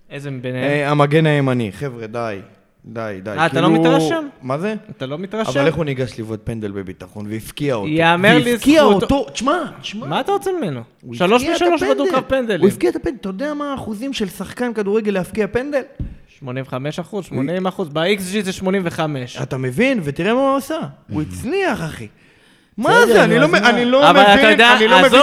איזה 0.09 0.31
מביניהם? 0.31 0.63
אה, 0.63 0.91
המגן 0.91 1.25
הימני, 1.25 1.71
חבר'ה, 1.71 2.07
די. 2.07 2.39
די, 2.87 3.19
די. 3.23 3.29
אה, 3.31 3.45
אתה 3.45 3.61
לא 3.61 3.67
כאילו- 3.67 3.81
מתרשם? 3.81 4.27
מה 4.41 4.57
זה? 4.57 4.75
אתה 4.97 5.05
לא 5.05 5.17
מתרשם? 5.17 5.49
אבל 5.59 5.67
איך 5.67 5.75
הוא 5.75 5.85
ניגש 5.85 6.19
לבעוט 6.19 6.39
פנדל 6.43 6.71
בביטחון 6.71 7.25
והפקיע 7.29 7.75
אותו? 7.75 7.87
יאמר 7.87 8.37
והפקיע 8.45 8.83
לזכותו- 8.83 8.93
אותו, 9.15 9.29
תשמע, 9.33 9.57
תשמע. 9.81 10.07
מה 10.07 10.19
אתה 10.19 10.31
רוצה 10.31 10.51
ממנו? 10.61 10.81
שלוש 11.13 11.43
משלוש. 11.43 11.83
בדו-קרב 11.83 12.23
פנדלים. 12.27 12.61
הוא 12.61 12.69
הפקיע 12.69 12.89
את 12.89 12.95
הפנדל. 12.95 13.17
אתה 13.21 13.29
יודע 13.29 13.53
מה 13.53 13.71
האחוזים 13.71 14.13
של 14.13 14.29
שחקן 14.29 14.73
כדורגל 14.73 15.11
להפקיע 15.11 15.47
פנדל? 15.47 15.81
85 16.39 16.99
אחוז, 16.99 17.25
80 17.25 17.67
אחוז, 17.67 17.89
ב-XG 17.89 18.21
זה 18.43 18.51
85. 18.51 19.37
אתה 19.41 19.57
מבין? 19.57 19.99
ותראה 20.03 20.33
מה 20.33 20.39
הוא 20.49 20.57
עשה. 20.57 20.79
הוא 21.11 21.21
הצליח, 21.29 21.81
אחי. 21.83 22.07
מה 22.77 22.93
זה? 23.07 23.23
אני 23.23 23.39
לא 23.39 23.47
מבין. 23.47 23.61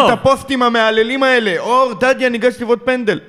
את 0.07 0.11
הפוסטים 0.13 0.63
המהללים 0.63 1.23
האלה. 1.23 1.59
אור 1.59 1.93
דדיה 2.01 2.29
ניגש 2.29 2.55
לבעוט 2.63 2.79
פנדל. 2.85 3.21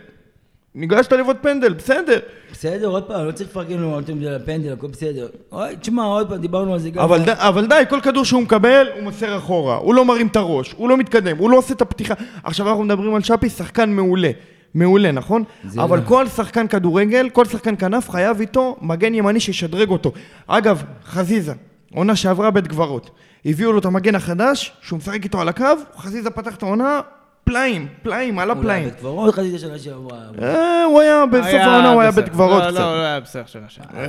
ניגשת 0.76 1.13
לבעוט 1.13 1.38
פנדל, 1.41 1.74
בסדר. 1.74 2.19
בסדר, 2.51 2.88
עוד 2.88 3.03
פעם, 3.03 3.28
לא 3.28 3.32
צריך 3.32 3.49
לפרגן 3.49 3.78
לו, 3.78 3.99
אתם 3.99 4.11
יודעים, 4.11 4.41
לפנדל, 4.41 4.74
הכל 4.74 4.88
בסדר. 4.88 5.28
אוי, 5.51 5.76
תשמע, 5.82 6.03
עוד 6.03 6.30
פעם, 6.30 6.38
דיברנו 6.38 6.74
על 6.74 6.80
זה 6.80 6.89
גם. 6.89 7.03
אבל 7.03 7.24
די, 7.26 7.32
אבל 7.36 7.67
די, 7.67 7.84
כל 7.89 7.99
כדור 8.01 8.26
שהוא 8.26 8.41
מקבל, 8.41 8.88
הוא 8.95 9.03
מוסר 9.03 9.38
אחורה. 9.38 9.76
הוא 9.76 9.93
לא 9.93 10.05
מרים 10.05 10.28
את 10.28 10.36
הראש, 10.36 10.74
הוא 10.78 10.89
לא 10.89 10.97
מתקדם, 10.97 11.38
הוא 11.38 11.49
לא 11.49 11.57
עושה 11.57 11.74
את 11.74 11.82
הפתיחה. 11.82 12.13
עכשיו 12.43 12.69
אנחנו 12.69 12.84
מדברים 12.84 13.15
על 13.15 13.21
שפי, 13.21 13.49
שחקן 13.49 13.89
מעולה. 13.89 14.32
מעולה, 14.76 15.11
נכון? 15.11 15.43
אבל 15.78 15.97
לא. 15.97 16.03
כל 16.05 16.28
שחקן 16.28 16.67
כדורגל, 16.67 17.30
כל 17.30 17.45
שחקן 17.45 17.76
כנף 17.76 18.09
חייב 18.09 18.39
איתו 18.39 18.78
מגן 18.82 19.13
ימני 19.13 19.39
שישדרג 19.39 19.89
אותו. 19.89 20.11
אגב, 20.47 20.84
חזיזה, 21.05 21.53
עונה 21.95 22.15
שעברה 22.15 22.51
בית 22.51 22.67
קברות. 22.67 23.09
הביאו 23.45 23.71
לו 23.71 23.80
את 23.80 23.86
המגן 23.86 24.15
החדש, 24.15 24.74
שהוא 24.82 24.97
משחק 24.97 25.24
איתו 25.24 25.41
על 25.41 25.49
הקו, 25.49 25.65
חזיזה 25.97 26.30
פתח 26.30 26.55
את 26.55 26.63
העונה, 26.63 27.01
פלאים, 27.44 27.88
פלאים, 28.04 28.39
על 28.39 28.52
הפלאים. 28.52 28.84
בית 28.84 28.96
קברות 28.96 29.34
חזית 29.36 29.60
שנה 29.60 29.78
שעברה. 29.80 30.18
אה, 30.41 30.84
הוא 30.84 31.02
היה, 31.02 31.26
בסוף 31.32 31.46
היה 31.46 31.66
העונה 31.72 31.91
הוא 31.91 32.02
היה. 32.02 32.12
בית 32.12 32.30
קברות 32.30 32.64
לא, 32.64 32.70
קצת. 32.72 32.80
לא, 32.80 32.98
לא 32.98 33.02
היה 33.04 33.20
בסדר 33.20 33.44
שנה 33.46 33.62
שעברה. 33.68 34.00
אה. 34.00 34.06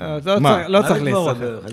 אה, 0.00 0.14
לא? 0.68 0.82
צריך- 0.82 1.02
לא 1.02 1.20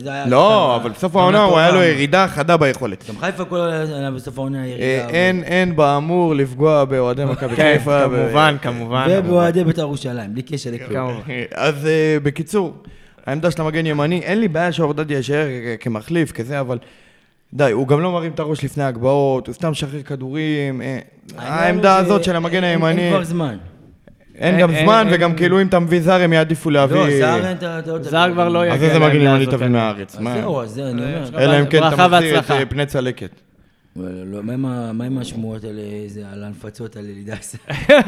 היה 0.06 0.14
היה 0.14 0.26
לא, 0.28 0.76
אבל 0.76 0.90
בסוף 0.90 1.16
העונה 1.16 1.44
הוא 1.44 1.58
היה 1.58 1.72
לו. 1.72 1.84
ירידה 1.84 2.28
חדה 2.28 2.58
ביכולת. 2.58 3.10
גם 3.10 3.18
חיפה 3.20 3.46
כל 3.46 3.60
היה 3.62 4.12
בסוף 4.12 4.38
העונה 4.38 4.62
אה, 4.64 4.68
ירידה. 4.68 5.10
אין, 5.10 5.44
אין 5.44 5.76
באמור 5.76 6.36
לפגוע 6.36 6.86
באוהדי 6.86 7.26
מכבי 7.26 7.56
כן, 7.56 7.74
חיפה. 7.78 8.06
ו- 8.12 8.26
כמובן, 8.26 8.56
כמובן. 8.62 9.08
ובאוהדי 9.12 9.64
בית"ר 9.64 9.82
ירושלים, 9.82 10.34
בלי 10.34 10.42
קשר 10.42 10.70
לכלום. 10.74 11.22
אז 11.56 11.86
אה, 11.86 12.18
בקיצור, 12.24 12.74
העמדה 13.26 13.52
של 13.52 13.62
המגן 13.62 13.86
ימני, 13.86 14.20
אין 14.20 14.40
לי 14.40 14.48
בעיה 14.48 14.72
שאורדדיה 14.72 15.18
יישאר 15.18 15.48
כמחליף, 15.80 16.32
כזה, 16.32 16.60
אבל 16.60 16.78
די, 17.54 17.72
הוא 17.72 17.88
גם 17.88 18.02
לא 18.02 18.12
מרים 18.12 18.32
את 18.32 18.40
הראש 18.40 18.64
לפני 18.64 18.84
הגבהות, 18.84 19.48
הוא 19.48 19.54
סתם 19.54 19.72
משחרר 19.72 20.02
כדורים. 20.02 20.82
אה, 20.82 21.00
העמדה 21.38 21.98
הזאת 21.98 22.24
של 22.24 22.36
המגן 22.36 22.64
הימני, 22.64 23.02
אין 23.02 23.14
כבר 23.14 23.24
זמן. 23.24 23.58
אין 24.38 24.60
גם 24.60 24.70
אין- 24.72 24.86
זמן, 24.86 25.06
אין- 25.08 25.16
וגם 25.16 25.36
כאילו 25.36 25.62
אם 25.62 25.68
אתה 25.68 25.80
מביא 25.80 26.02
זר, 26.02 26.22
הם 26.22 26.34
יעדיפו 26.34 26.70
להביא... 26.70 26.96
לא, 26.98 27.20
זר 27.20 27.48
אין 27.48 27.58
את 27.96 28.04
זר 28.04 28.30
כבר 28.34 28.50
לא 28.50 28.66
יגיע 28.66 28.74
אז 28.76 28.84
איזה 28.84 29.00
מגן 29.00 29.22
ימני 29.22 29.46
תביא 29.46 29.68
מהארץ? 29.68 30.18
זהו, 30.34 30.62
אז 30.62 30.70
זה 30.70 30.90
אני 30.90 31.02
אומר. 31.02 31.24
אה, 31.38 31.44
אלא 31.44 31.60
אם 31.60 31.66
כן 31.66 31.88
אתה 31.88 32.08
מחזיר 32.08 32.40
את. 32.40 32.52
אה, 32.52 32.66
פני 32.66 32.86
צלקת. 32.86 33.30
לא, 33.96 34.44
מה 34.94 35.06
עם 35.06 35.18
השמועות 35.18 35.64
על 35.64 36.44
ההנפצות 36.44 36.98
על 36.98 37.06
אלי 37.06 37.24
דסה? 37.24 37.58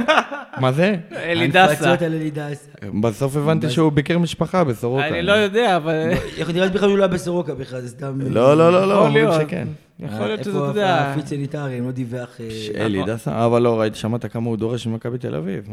מה 0.61 0.71
זה? 0.71 0.95
אלי 1.15 1.47
דסה. 1.47 1.59
ההנפצות 1.61 2.01
על 2.01 2.13
אלי 2.13 2.31
דסה. 2.31 2.69
בסוף 3.01 3.35
הבנתי 3.35 3.69
שהוא 3.69 3.91
ביקר 3.91 4.17
משפחה 4.17 4.63
בסורוקה. 4.63 5.07
אני 5.07 5.21
לא 5.21 5.31
יודע, 5.31 5.77
אבל... 5.77 6.11
איך 6.37 6.49
נראית 6.49 6.71
בכלל 6.71 6.87
שהוא 6.89 6.97
לא 6.97 7.03
היה 7.03 7.13
בסורוקה 7.13 7.55
בכלל, 7.55 7.81
זה 7.81 7.89
סתם... 7.89 8.21
לא, 8.21 8.57
לא, 8.57 8.71
לא, 8.71 8.87
לא, 8.87 8.93
יכול 8.93 9.05
אומרים 9.05 9.27
להיות. 9.27 9.41
שכן. 9.41 9.67
יכול 9.99 10.25
להיות 10.25 10.43
שזה, 10.43 10.49
איפה 10.49 10.71
אתה 10.71 10.79
יודע... 10.79 11.11
הפיץ 11.11 11.29
סניטרי, 11.29 11.79
אם 11.79 11.85
לא 11.85 11.91
דיווח... 11.91 12.29
אה, 12.39 12.85
אלי 12.85 13.03
דסה, 13.05 13.45
אבל 13.45 13.61
לא, 13.61 13.79
ראיתי, 13.79 13.97
שמעת 13.97 14.25
כמה 14.25 14.49
הוא 14.49 14.57
דורש 14.57 14.87
ממכבי 14.87 15.17
תל 15.17 15.35
אביב. 15.35 15.69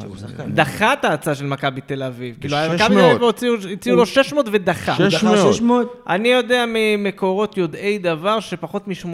דחה 0.48 0.92
את 0.92 1.04
ההצעה 1.04 1.34
של 1.34 1.46
מכבי 1.46 1.80
תל 1.80 2.02
אביב. 2.02 2.36
כאילו, 2.40 2.56
600. 2.56 2.80
מכבי 2.80 2.94
תל 2.94 3.00
אביב 3.00 3.72
הציעו 3.72 3.96
לו 3.96 4.06
600 4.06 4.46
ודחה. 4.52 4.92
הוא 4.96 5.06
דחה 5.06 5.18
600. 5.18 5.54
600? 5.54 6.02
אני 6.08 6.28
יודע 6.28 6.64
ממקורות 6.68 7.56
יודעי 7.56 7.98
דבר 7.98 8.40
שפחות 8.40 8.88
מ-800 8.88 9.08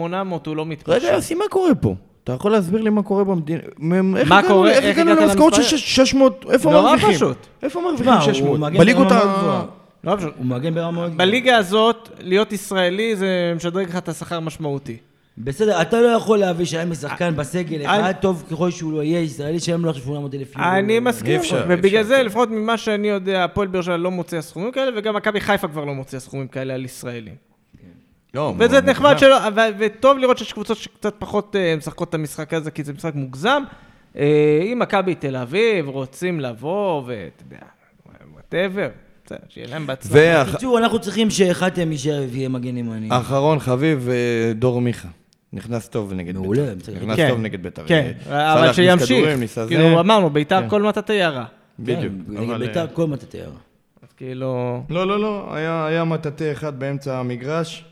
הוא 0.45 0.55
לא 0.55 0.65
מתפשר. 0.65 0.91
רגע, 0.91 1.07
יוסי, 1.07 1.35
מה 1.35 1.45
קורה 1.49 1.75
פה? 1.75 1.95
אתה 2.23 2.33
יכול 2.33 2.51
להסביר 2.51 2.81
לי 2.81 2.89
מה 2.89 3.03
קורה 3.03 3.23
במדינה? 3.23 3.61
מה 3.77 4.41
קורה? 4.47 4.71
איך 4.71 4.85
הגענו 4.85 5.15
להסכמות 5.15 5.53
של 5.53 5.61
למספר? 5.61 5.77
600? 5.77 6.45
איפה 6.49 6.71
נורא 6.71 6.83
מרוויחים? 6.83 7.15
פשוט. 7.15 7.47
איפה 7.63 7.81
מרוויחים 7.81 8.13
הוא 8.13 8.21
600? 8.21 8.59
מגן 8.59 8.79
בליגות 8.79 9.11
ה... 9.11 9.61
לא 10.03 10.15
פשוט. 10.17 10.33
הוא 10.37 10.45
מגן 10.45 10.73
ברמה 10.73 10.91
מאוד 10.91 11.11
גבוהה. 11.11 11.27
בליגה 11.27 11.57
הזאת, 11.57 12.09
להיות 12.19 12.51
ישראלי 12.53 13.15
זה 13.15 13.53
משדרג 13.55 13.89
לך 13.89 13.97
את 13.97 14.09
השכר 14.09 14.39
משמעותי. 14.39 14.97
בסדר, 15.37 15.81
אתה 15.81 16.01
לא 16.01 16.07
יכול 16.07 16.39
להביא 16.39 16.65
שהיה 16.65 16.85
משחקן 16.85 17.35
בסגל 17.35 17.75
אני- 17.75 17.85
אחד, 17.85 18.13
טוב 18.21 18.43
ככל 18.51 18.71
שהוא 18.71 18.93
לא 18.93 19.03
יהיה 19.03 19.19
ישראלי, 19.19 19.59
שהם 19.59 19.85
לא 19.85 19.89
עכשיו 19.89 20.03
800 20.03 20.33
אלף 20.35 20.55
יורו. 20.55 20.69
אני 20.69 20.99
מסכים, 20.99 21.39
אפשר, 21.39 21.65
ובגלל 21.69 22.01
אפשר, 22.01 22.09
זה, 22.09 22.15
כן. 22.15 22.25
לפחות 22.25 22.49
ממה 22.49 22.77
שאני 22.77 23.07
יודע, 23.07 23.43
הפועל 23.43 23.67
באר 23.67 23.81
שבע 23.81 23.97
לא 23.97 24.11
מוציאה 24.11 24.41
סכומים 24.41 24.71
כאלה, 24.71 24.91
וגם 24.97 25.15
מכבי 25.15 25.39
חיפה 25.41 25.67
כבר 25.67 25.85
לא 25.85 25.93
מוציאה 25.95 26.19
סכומים 26.19 26.47
כאלה 26.47 26.73
על 26.73 26.85
ישראלים. 26.85 27.35
לא, 28.33 28.53
וזה. 28.59 28.81
נחמד 28.81 29.15
שלא, 29.19 29.35
ו- 29.55 29.59
וטוב 29.79 30.17
לראות 30.17 30.37
שיש 30.37 30.53
קבוצות 30.53 30.77
שקצת 30.77 31.15
פחות 31.19 31.55
אה, 31.55 31.75
משחקות 31.77 32.09
את 32.09 32.13
המשחק 32.13 32.53
הזה, 32.53 32.71
כי 32.71 32.83
זה 32.83 32.93
משחק 32.93 33.15
מוגזם. 33.15 33.63
אה, 34.17 34.61
אם 34.73 34.79
מכבי 34.79 35.15
תל 35.15 35.35
אביב 35.35 35.87
רוצים 35.89 36.39
לבוא, 36.39 37.03
ואתה 37.05 37.43
יודע, 37.45 37.65
whatever, 38.33 38.87
שיהיה 39.49 39.67
להם 39.67 39.87
בהצלחה. 39.87 40.43
בקיצור, 40.43 40.77
אנחנו 40.77 40.99
צריכים 40.99 41.29
שאחד 41.29 41.71
יישאר 41.91 42.23
ויהיה 42.29 42.49
מגן 42.49 42.77
ימני. 42.77 43.07
אחרון 43.09 43.59
חביב, 43.59 44.09
אה, 44.09 44.53
דור 44.53 44.81
מיכה. 44.81 45.07
נכנס 45.53 45.89
טוב 45.89 46.13
נגד 46.13 46.35
מעולה, 46.35 46.61
בית"ר. 46.61 46.75
בסדר. 46.75 46.95
נכנס 46.95 47.17
כן, 47.17 47.29
טוב 47.29 47.39
נגד 47.39 47.63
בית"ר. 47.63 47.87
כן, 47.87 48.11
אה, 48.31 48.53
אבל 48.53 48.73
שימשיך. 48.73 49.25
כאילו, 49.67 49.99
אמרנו, 49.99 50.29
ביתר 50.29 50.61
כן. 50.61 50.69
כל 50.69 50.81
מטאטא 50.81 51.13
ירה. 51.13 51.45
בדיוק. 51.79 51.99
כן, 52.01 52.33
נגד 52.33 52.49
אבל, 52.49 52.67
ביתר 52.67 52.81
אה, 52.81 52.87
כל 52.87 53.07
מטאטא 53.07 53.37
ירה. 53.37 53.57
אז 54.03 54.13
כאילו... 54.17 54.83
לא, 54.89 55.07
לא, 55.07 55.19
לא, 55.19 55.55
היה, 55.55 55.85
היה 55.85 56.03
מטאטא 56.03 56.51
אחד 56.51 56.79
באמצע 56.79 57.19
המגרש, 57.19 57.85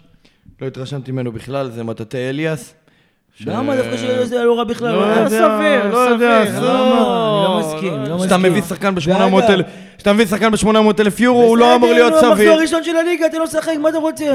לא 0.61 0.67
התרשמתי 0.67 1.11
ממנו 1.11 1.31
בכלל, 1.31 1.69
זה 1.71 1.83
מטאטא 1.83 2.29
אליאס. 2.29 2.73
ש- 3.39 3.43
למה 3.47 3.75
דווקא 3.75 3.97
שזה 3.97 4.43
לא 4.43 4.57
רע 4.57 4.63
בכלל? 4.63 4.91
לא 4.95 5.03
אה, 5.03 5.15
יודע, 5.15 5.27
סביר, 5.29 5.91
לא 5.91 5.97
יודע, 5.97 6.43
סביר. 6.45 6.59
למה? 6.71 6.81
אני 6.81 7.53
לא 7.53 7.59
מסכים, 7.59 7.93
לא 7.93 8.01
מסכים. 8.03 8.17
כשאתה 8.19 8.38
מביא 8.38 8.61
שחקן 8.61 8.95
ב-800 8.95 9.09
ואגב, 9.09 9.49
אלף, 9.49 9.65
כשאתה 9.97 10.13
מביא 10.13 10.25
שחקן 10.25 10.51
ב-800 10.51 10.67
אלף 11.01 11.19
יורו, 11.19 11.41
הוא 11.43 11.57
לא 11.57 11.75
אמור 11.75 11.93
להיות 11.93 12.13
בסדר, 12.13 12.29
נו, 12.29 12.35
סביר. 12.35 12.47
המחזור 12.47 12.59
הראשון 12.59 12.83
של 12.83 12.95
הליגה, 12.97 13.25
אתה 13.25 13.38
לא 13.38 13.43
משחק, 13.43 13.71
מה 13.81 13.89
אתה 13.89 13.97
רוצה? 13.97 14.25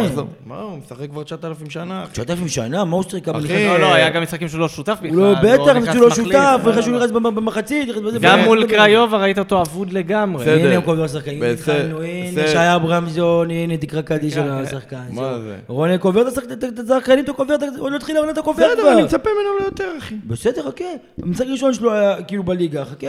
מה, 0.47 0.59
הוא 0.61 0.79
משחק 0.85 1.11
כבר 1.11 1.23
9,000 1.23 1.71
שנה. 1.71 2.05
9,000 2.13 2.49
שנה, 2.49 2.85
מה 2.85 2.97
הוא 2.97 3.03
שיחק? 3.03 3.29
אבל 3.29 3.45
אחי, 3.45 3.67
לא, 3.67 3.81
לא, 3.81 3.95
היה 3.95 4.11
גם 4.11 4.23
משחקים 4.23 4.49
שהוא 4.49 4.61
לא 4.61 4.69
שותף 4.69 4.97
בכלל. 5.03 5.09
הוא 5.19 5.27
לא, 5.27 5.35
בטח, 5.43 5.93
שהוא 5.93 6.03
לא. 6.09 6.15
שותף, 6.15 6.59
אחרי 6.71 6.83
שהוא 6.83 6.97
נכנס 6.97 7.11
במחצית. 7.11 7.89
גם 8.21 8.41
מול 8.41 8.67
קריובה 8.67 9.17
ראית 9.19 9.39
אותו 9.39 9.61
אבוד 9.63 9.93
לגמרי. 9.93 10.45
בסדר. 10.45 10.71
הנה 10.73 10.81
כל 10.81 10.93
הזמן 10.93 11.09
שחקנים, 11.09 11.41
בסדר, 11.41 11.53
התחלנו, 11.53 12.03
הנה 12.03 12.31
בסדר. 12.33 12.47
שי 12.47 12.75
אברמזון, 12.77 13.51
הנה 13.51 13.77
תקרא 13.77 14.01
קדיש 14.01 14.35
של 14.35 14.43
כן, 14.43 14.49
השחקן. 14.51 14.97
מה. 15.11 15.39
זה? 15.39 15.55
רונן 15.69 15.97
קובר 15.99 16.23
את 16.23 16.27
השחק- 16.27 16.53
את- 16.53 16.65
את 16.65 16.91
השחקנים, 16.91 17.25
אתה 17.25 17.33
קובר, 17.33 17.55
עוד 17.79 17.93
לא 17.93 17.97
התחיל 17.97 18.17
העונה, 18.17 18.33
אתה 18.33 18.43
קובר 18.43 18.67
אני. 18.93 19.03
מצפה 19.03 19.29
ממנו 19.31 19.59
ליותר, 19.61 19.89
אחי. 19.99 20.15
בסדר, 20.27 20.63
חכה. 20.63 20.85
המשחק 21.23 21.47
הראשון 21.49 21.75
שלו 21.75 21.93
היה 21.93 22.23
כאילו 22.23 22.43
בליגה, 22.43 22.85
חכה, 22.85 23.07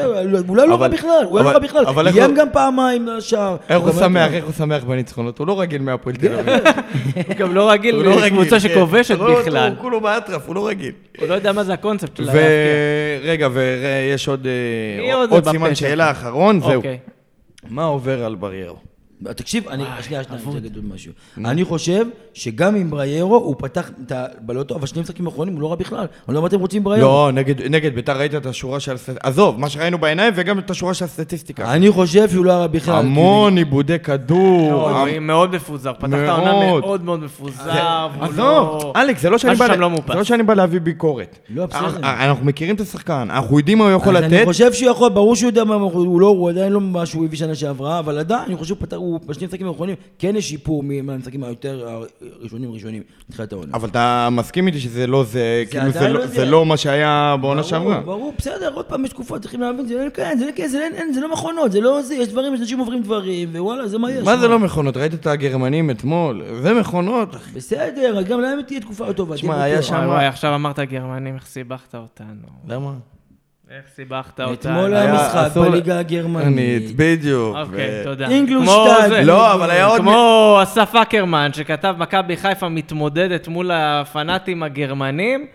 אולי 0.48 0.68
לא 0.68 0.76
רע 0.76 0.88
בכלל, 0.88 1.26
אולי 1.26 1.44
לא 1.44 1.50
רע 1.50 1.60
בכלל. 1.60 1.86
אבל 1.86 2.08
איך 2.08 2.18
איים 2.18 2.30
הוא- 2.30 2.38
גם 2.38 2.48
פעמיים 2.54 3.08
לשער. 3.08 3.56
איך 3.70 3.80
הוא 3.80 3.92
שמח, 3.92 4.34
איך 4.34 4.46
הוא 4.46 4.54
שמח 4.54 4.84
בניצחונות? 4.84 5.40
הוא 5.40 5.48
לא 5.48 5.60
רגיל 5.62 5.82
מהפועל 5.82 6.16
תל 6.16 6.34
אביב. 6.40 6.54
הוא 7.28 7.36
גם 7.40 7.56
לא 7.56 7.72
רגיל 7.72 7.96
הוא 7.96 8.04
לא 8.04 8.10
רגיל, 8.12 8.26
לקבוצה 8.26 8.50
כן. 8.50 8.60
שכובשת 8.60 9.18
לא, 9.20 9.40
בכלל. 9.42 9.70
הוא 9.76 9.82
כולו 9.82 10.02
באטרף, 10.02 10.48
הוא 10.48 10.56
לא 10.56 10.68
רגיל. 10.68 10.92
הוא 11.20 11.28
לא 11.28 11.34
יודע 11.34 11.52
מה 11.52 11.64
זה 11.64 11.74
הקונספט 11.74 12.18
של. 12.18 12.30
ורגע, 13.24 13.48
ויש 13.54 14.28
עוד 14.28 14.48
אה, 14.48 15.52
סימן? 15.52 15.76
שאלה 15.76 16.12
אחרון, 16.12 16.60
זהו. 16.60 16.74
אוקיי. 16.76 16.98
מה 17.70 17.84
עובר 17.84 18.26
על 18.26 18.36
בריירו? 18.36 18.78
תקשיב, 19.36 19.68
אני, 19.68 19.84
שנייה, 19.84 20.04
שנייה, 20.04 20.22
אני 20.30 20.44
רוצה 20.46 20.56
להגיד 20.60 20.76
עוד 20.76 20.86
משהו. 20.94 21.12
אני 21.46 21.64
חושב 21.64 22.06
שגם 22.34 22.76
עם 22.76 22.90
בריירו, 22.90 23.36
הוא 23.36 23.56
פתח 23.60 23.90
את 24.06 24.12
הבלוטו, 24.12 24.76
אבל 24.76 24.88
שני 24.88 25.02
משחקים 25.02 25.26
האחרונים 25.28 25.54
הוא 25.54 25.62
לא 25.62 25.70
רע 25.70 25.76
בכלל. 25.76 26.00
אני 26.00 26.08
לא 26.28 26.40
יודע 26.40 26.42
מה 26.42 26.48
אתם 26.48 26.60
רוצים 26.60 26.78
עם 26.78 26.84
בריירו. 26.84 27.08
לא, 27.10 27.32
נגד 27.34 27.62
נגד 27.62 27.96
ביתר 27.96 28.18
ראית 28.18 28.36
את 28.36 28.46
השורה 28.46 28.80
של... 28.80 28.96
עזוב, 29.24 29.60
מה 29.60 29.70
שראינו 29.70 29.98
בעיניים 29.98 30.34
וגם 30.36 30.60
את 30.60 30.70
השורה 30.70 30.94
של 30.94 31.06
הסטטיסטיקה. 31.06 31.74
אני 31.74 31.92
חושב 31.92 32.30
שהוא 32.30 32.46
לא 32.46 32.52
רע 32.52 32.68
בכלל. 32.68 32.96
המון 32.96 33.58
עיבודי 33.58 34.00
כדור. 34.00 34.72
לא, 34.92 35.06
מאוד 35.22 35.56
מפוזר. 35.56 35.94
פתח 35.94 36.08
את 36.24 36.30
העונה 36.30 36.52
מאוד. 36.66 37.04
מאוד 37.04 37.20
מפוזר. 37.20 38.08
עזוב, 38.22 38.38
לא- 38.38 38.94
אלכס, 38.96 39.22
זה 39.22 39.30
לא 39.30 39.38
שאני 39.38 39.56
בא. 39.56 39.68
זה 40.08 40.14
לא 40.16 40.24
שאני 40.24 40.44
בא 40.44 40.54
להביא 40.54 40.80
ביקורת. 40.82 41.40
לא, 41.50 41.66
בסדר. 41.66 41.80
אנחנו- 42.04 42.46
מכירים 42.46 42.76
את 42.76 42.82
השחקן, 42.82 43.28
אנחנו 43.32 43.58
יודעים 43.60 43.78
מה 43.78 43.84
הוא 43.84 43.92
יכול 43.94 44.18
אז 44.18 44.24
אני 44.24 44.36
לתת. 44.36 44.46
חושב 44.46 44.74
שהוא 44.74 44.92
יכול, 44.92 45.10
ברור 45.10 45.36
שהוא 45.36 45.48
יודע 45.50 45.64
מה 45.64 45.76
הוא 45.76 46.22
לא, 46.22 46.28
הוא 46.28 46.50
עדיין 46.50 46.72
לא 46.74 46.82
מה 46.82 47.06
שהוא 47.06 47.26
הביא 47.26 47.38
שנה 47.38 47.56
שעברה, 47.56 48.00
אבל 48.00 48.18
עדיין, 48.20 48.42
אני 48.48 48.56
חושב 48.56 48.76
שהוא 48.76 48.78
הוא 49.14 49.30
בשני 49.30 49.44
המשחקים 49.46 49.68
האחרונים, 49.68 49.96
כן 50.20 50.36
יש 50.36 50.50
שיפור 50.50 50.84
מהמשחקים 50.84 51.44
היותר 51.44 52.04
ראשונים 52.42 52.72
ראשונים, 52.72 53.04
מתחילת 53.30 53.54
העונה. 53.54 53.72
אבל 53.74 53.90
אתה 53.90 54.30
מסכים 54.32 54.68
איתי 54.68 54.80
שזה 54.80 55.08
לא 55.08 55.24
זה, 55.24 55.64
כאילו 55.72 55.92
זה 55.92 56.08
לא- 56.08 56.20
לא 56.20 56.26
זה 56.28 56.34
זה. 56.36 56.46
לא 56.46 56.66
מה 56.66 56.78
שהיה 56.78 57.36
בעונה 57.42 57.64
שעברה. 57.64 58.00
ברור, 58.02 58.34
בסדר, 58.38 58.72
עוד 58.74 58.86
פעם 58.86 59.06
יש 59.06 59.12
תקופות, 59.12 59.42
צריכים 59.42 59.62
להבין, 59.62 59.86
זה 59.88 60.06
לא 60.06 60.10
כן, 60.10 60.38
זה 60.40 60.46
לא 60.46 60.52
כן, 60.56 60.68
זה 60.68 60.78
לא- 61.08 61.14
זה 61.14 61.22
לא 61.22 61.32
מכונות, 61.34 61.72
זה 61.72 61.82
לא 61.82 62.02
זה, 62.02 62.16
יש 62.16 62.28
דברים, 62.28 62.54
יש 62.54 62.60
אנשים 62.62 62.80
עוברים 62.80 63.02
דברים, 63.04 63.50
ווואלה, 63.52 63.88
זה 63.88 63.98
מה 63.98 64.12
יש. 64.12 64.24
מה 64.26 64.38
זה 64.38 64.48
לא 64.48 64.60
מכונות? 64.60 64.98
ראית 64.98 65.14
את 65.14 65.28
הגרמנים 65.28 65.90
אתמול? 65.92 66.44
זה 66.62 66.74
מכונות, 66.74 67.36
אחי. 67.36 67.52
בסדר, 67.52 68.22
גם 68.22 68.42
להם 68.42 68.62
תהיה 68.62 68.80
תקופה 68.80 69.14
טובה. 69.14 69.36
תשמע, 69.36 69.64
היה. 69.64 69.82
שם- 69.82 70.10
עכשיו 70.10 70.56
אמרת 70.56 70.80
גרמנים, 70.80 71.36
איך 71.36 71.46
סיבכת 71.46 71.96
אותנו. 71.96 72.48
למה? 72.68 72.94
איך 73.78 73.86
סיבכת 73.96 74.40
אותנו. 74.40 74.54
אתמול 74.54 74.94
היה 74.96 75.14
משחק 75.14 75.52
בליגה 75.56 76.00
הגרמנית. 76.00 76.96
בדיוק. 76.96 77.56
אוקיי, 77.56 78.04
תודה. 78.04 78.28
זה. 79.10 79.22
לא, 79.24 79.54
אבל 79.54 79.72
היה 79.72 79.86
עוד... 79.86 80.02
כמו 80.02 80.60
אסף 80.64 80.96
אקרמן, 80.96 81.54
שכתב 81.54 81.96
מכבי 81.98 82.38
חיפה 82.38 82.70
מתמודדת 82.70 83.48
מול 83.48 83.72
הפנאטים 83.74 84.64
הגרמנים, 84.64 85.48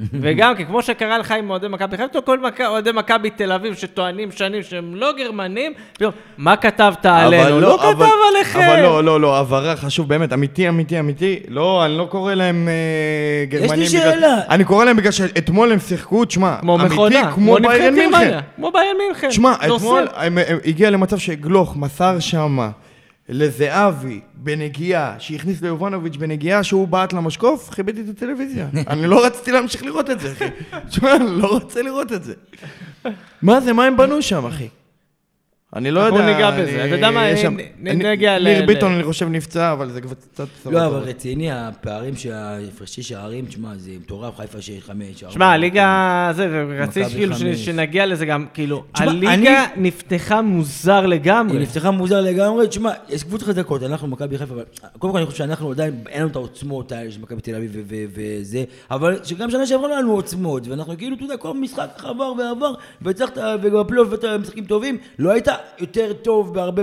וגם 0.22 0.54
כי 0.56 0.66
כמו 0.66 0.82
שקרה 0.82 1.18
לך 1.18 1.30
עם 1.32 1.50
אוהדי 1.50 1.68
מכבי 1.68 1.96
חיפה, 1.96 2.20
כל 2.20 2.38
אוהדי 2.66 2.90
מכבי 2.94 3.30
תל 3.30 3.52
אביב 3.52 3.74
שטוענים 3.74 4.30
שנים 4.32 4.62
שהם 4.62 4.94
לא 4.94 5.12
גרמנים, 5.18 5.72
פתאום, 5.92 6.12
מה 6.38 6.56
כתבת 6.56 7.06
עלינו? 7.06 7.60
לא 7.60 7.74
אבל- 7.90 7.94
כתב 8.06 8.12
עליכם. 8.34 8.60
אבל 8.60 8.80
לא, 8.82 9.04
לא, 9.04 9.20
לא, 9.20 9.38
הבהרה 9.38 9.76
חשוב 9.76 10.08
באמת, 10.08 10.32
אמיתי, 10.32 10.68
אמיתי, 10.68 11.00
אמיתי. 11.00 11.40
לא, 11.48 11.84
אני 11.84 11.98
לא 11.98 12.04
קורא 12.10 12.34
להם 12.34 12.68
אה, 12.68 13.44
גרמנים. 13.48 13.70
בגלל- 13.70 13.86
שאלה. 13.88 14.40
אני 14.50 14.64
קורא 14.64 14.84
להם 14.84 14.96
בגלל 14.96 15.12
שאתמול 15.12 15.72
הם 15.72 15.78
שיחקו, 15.78 16.24
תשמע, 16.24 16.56
כמו 16.60 16.74
אמיתי, 16.76 16.94
מכונה, 16.94 17.32
כמו 17.32 17.56
ביירן 17.62 17.94
מינכן. 17.94 18.38
כמו 18.56 18.70
ביירן 18.72 18.96
מינכן. 19.06 19.28
תשמע. 19.28 19.52
אתמול 19.76 20.06
הם- 20.16 20.38
הם- 20.46 20.58
הגיע 20.64 20.90
למצב 20.90 21.18
שגלוך 21.18 21.76
מסר 21.76 22.18
שמה 22.18 22.70
לזהבי 23.28 24.20
בנגיעה, 24.34 25.14
שהכניס 25.18 25.62
ליובנוביץ' 25.62 26.16
בנגיעה 26.16 26.62
שהוא 26.62 26.88
בעט 26.88 27.12
למשקוף, 27.12 27.70
כיבדתי 27.74 28.00
את 28.00 28.08
הטלוויזיה. 28.08 28.68
אני 28.92 29.06
לא 29.06 29.26
רציתי 29.26 29.52
להמשיך 29.52 29.82
לראות 29.82 30.10
את 30.10 30.20
זה, 30.20 30.32
אחי. 30.32 30.44
תשמע, 30.88 31.16
אני 31.16 31.40
לא 31.42 31.46
רוצה 31.46 31.82
לראות 31.82 32.12
את 32.12 32.24
זה. 32.24 32.34
מה 33.42 33.60
זה, 33.60 33.72
מה 33.72 33.84
הם 33.84 33.96
בנו 33.96 34.22
שם, 34.22 34.46
אחי? 34.46 34.68
אני 35.74 35.90
לא 35.90 36.04
אנחנו 36.06 36.18
יודע. 36.18 36.32
ניגע 36.32 36.48
אני- 36.48 36.62
בזה. 36.62 36.84
אתה 36.86 36.94
יודע 36.94 37.10
מה, 37.10 37.24
נגיע 37.78 38.38
ל- 38.38 38.44
ניר 38.44 38.66
ביטון, 38.66 38.92
אני 38.92 39.04
חושב, 39.04 39.28
נפצע, 39.28 39.72
אבל 39.72 39.90
זה 39.90 40.00
כבר 40.00 40.14
קצת... 40.32 40.46
לא, 40.70 40.86
אבל 40.86 40.98
רציני, 40.98 41.52
הפערים 41.52 42.16
שההפרשי 42.16 43.02
שערים, 43.02 43.44
תשמע, 43.46 43.68
זה 43.76 43.90
מטורף, 44.00 44.36
חיפה 44.36 44.60
שיש 44.60 44.84
חמש. 44.84 45.24
שמע, 45.28 45.46
הליגה, 45.46 46.30
זה, 46.36 46.64
ורציתי 46.68 47.06
מכבי 47.26 47.34
כאילו. 47.36 47.56
שנגיע 47.56 48.06
לזה 48.06 48.26
גם, 48.26 48.46
כאילו, 48.54 48.84
תשמע, 48.92 49.10
הליגה 49.10 49.64
נפתחה 49.76 50.42
מוזר 50.42 50.94
היא 51.00 51.06
לגמרי. 51.06 51.58
נפתחה 51.58 51.90
מוזר 51.90 52.20
לגמרי, 52.20 52.68
תשמע, 52.68 52.90
יש 53.08 53.22
קבוצות 53.24 53.48
חזקות, 53.48 53.82
אנחנו 53.82 54.08
מכבי 54.08 54.38
חיפה, 54.38 54.54
אבל 54.54 54.64
קודם 54.98 55.12
כל 55.12 55.18
אני 55.18 55.26
חושב 55.26 55.38
שאנחנו 55.38 55.70
עדיין, 55.70 55.94
אין 56.08 56.20
לנו 56.20 56.30
את 56.30 56.36
העוצמות 56.36 56.92
האלה 56.92 57.10
של 57.10 57.20
מכבי 57.20 57.40
תל 57.40 57.54
אביב 57.54 57.72
וזה, 58.14 58.64
אבל 58.90 59.18
שגם 59.24 59.50
שנה 59.50 59.66
שעברה 59.66 59.88
לא 59.88 59.92
היה 59.92 60.02
לנו 60.02 60.12
עוצמות, 60.12 60.68
ואנחנו 60.68 60.98
כאילו, 60.98 61.16
אתה 61.16 61.24
יודע, 61.24 61.36
כל 61.36 61.54
משחק 61.56 61.88
עבר 62.04 62.32
ועבר, 62.38 62.72
והצלחת, 63.02 63.38
ובפלייאוף 63.62 64.08
ואתה 64.10 64.38
משחקים 64.38 64.64
טובים, 64.64 64.98
לא 65.18 65.30
היית 65.30 65.48
יותר 65.78 66.12
טוב 66.12 66.54
בהרבה 66.54 66.82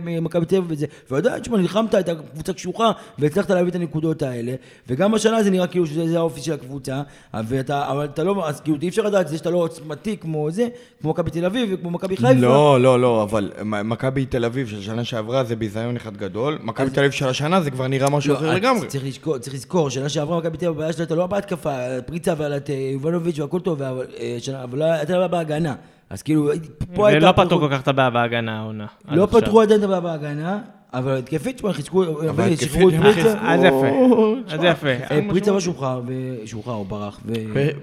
ממכבי 0.00 0.46
תל 0.46 0.56
אביב 0.56 0.70
וזה, 0.70 0.86
ועדיין, 1.10 1.40
תשמע, 1.40 1.58
נלחמת, 1.58 1.94
הייתה 1.94 2.14
קבוצה 2.14 2.52
קשוחה, 2.52 2.90
והצלחת 3.18 3.50
להביא 3.50 3.70
את 3.70 3.74
הנקודות 3.74 4.22
האלה, 4.22 4.54
וגם 4.88 5.12
בשנה 5.12 5.42
זה 5.42 5.50
נראה 5.50 5.66
כאילו 5.66 5.86
שזה 5.86 6.08
זה 6.08 6.18
האופי 6.18 6.40
של 6.40 6.52
הקבוצה, 6.52 7.02
ואתה, 7.34 7.90
אבל 7.90 8.04
אתה 8.04 8.24
לא, 8.24 8.48
אז 8.48 8.60
כאילו 8.60 8.78
אי 8.82 8.88
אפשר 8.88 9.02
לדעת, 9.02 9.28
זה 9.28 9.38
שאתה 9.38 9.50
לא 9.50 9.58
עוצמתי 9.58 10.16
כמו 10.16 10.50
זה, 10.50 10.68
כמו 11.00 11.10
מכבי 11.10 11.30
תל 11.30 11.44
אביב 11.44 11.68
וכמו 11.72 11.90
מכבי 11.90 12.16
חיפה. 12.16 12.32
לא, 12.32 12.80
לא, 12.80 13.00
לא, 13.00 13.22
אבל 13.22 13.52
מכבי 13.64 14.26
תל 14.26 14.44
אביב 14.44 14.68
של 14.68 14.82
שנה 14.82 15.04
שעברה 15.04 15.44
זה 15.44 15.56
ביזיון 15.56 15.96
אחד 15.96 16.16
גדול, 16.16 16.58
מכבי 16.62 16.90
תל 16.90 17.00
אביב 17.00 17.12
של 17.12 17.28
השנה 17.28 17.60
זה 17.60 17.70
כבר 17.70 17.86
נראה 17.86 18.10
משהו 18.10 18.34
אחר 18.34 18.46
לא, 18.46 18.54
לגמרי. 18.54 18.86
צריך 18.86 19.04
לזכור, 19.04 19.38
צריך 19.38 19.54
לזכור, 19.54 19.90
שנה 19.90 20.08
שעברה 20.08 20.38
מכבי 20.38 20.56
תל 20.56 20.66
אביב, 20.66 20.78
הבעיה 20.78 20.92
שלה 20.92 21.02
הייתה 21.02 21.14
לא 21.14 21.26
בהתקפה, 21.26 21.76
פריצה 22.06 22.34
ועל 22.38 22.52
אה, 22.52 22.58
יובנוביץ' 22.92 23.38
והכל 23.38 23.60
טוב, 23.60 23.82
אבל, 23.82 24.06
אה, 24.20 24.62
אבל 24.64 24.78
לא 24.78 24.84
הייתה 24.84 25.28
בהגנה. 25.28 25.74
אז 26.10 26.22
כאילו, 26.22 26.50
פה 26.94 27.08
הייתה... 27.08 27.26
ולא 27.26 27.32
פתרו 27.32 27.60
כל 27.60 27.68
כך 27.70 27.80
את 27.80 27.88
הבעיה 27.88 28.10
בהגנה 28.10 28.58
העונה. 28.58 28.86
לא. 29.08 29.26
פתרו 29.26 29.60
עדיין 29.60 29.80
את 29.80 29.84
הבעיה 29.84 30.00
בהגנה, 30.00 30.58
אבל 30.92 31.16
התקפית, 31.16 31.56
תשמע, 31.56 31.72
חיזקו, 31.72 32.04
אבל 32.30 32.56
שחררו 32.56 32.88
את 32.88 32.94
פריצה. 32.94 33.38
אז 33.40 33.64
יפה, 33.64 33.86
אז 34.48 34.60
יפה. 34.64 34.88
אה, 34.88 35.20
פריצה 35.28 35.50
לא 35.50 35.60
שוחרר, 35.60 36.02
ושוחרר, 36.06 36.74
הוא 36.74 36.86
ברח, 36.86 37.20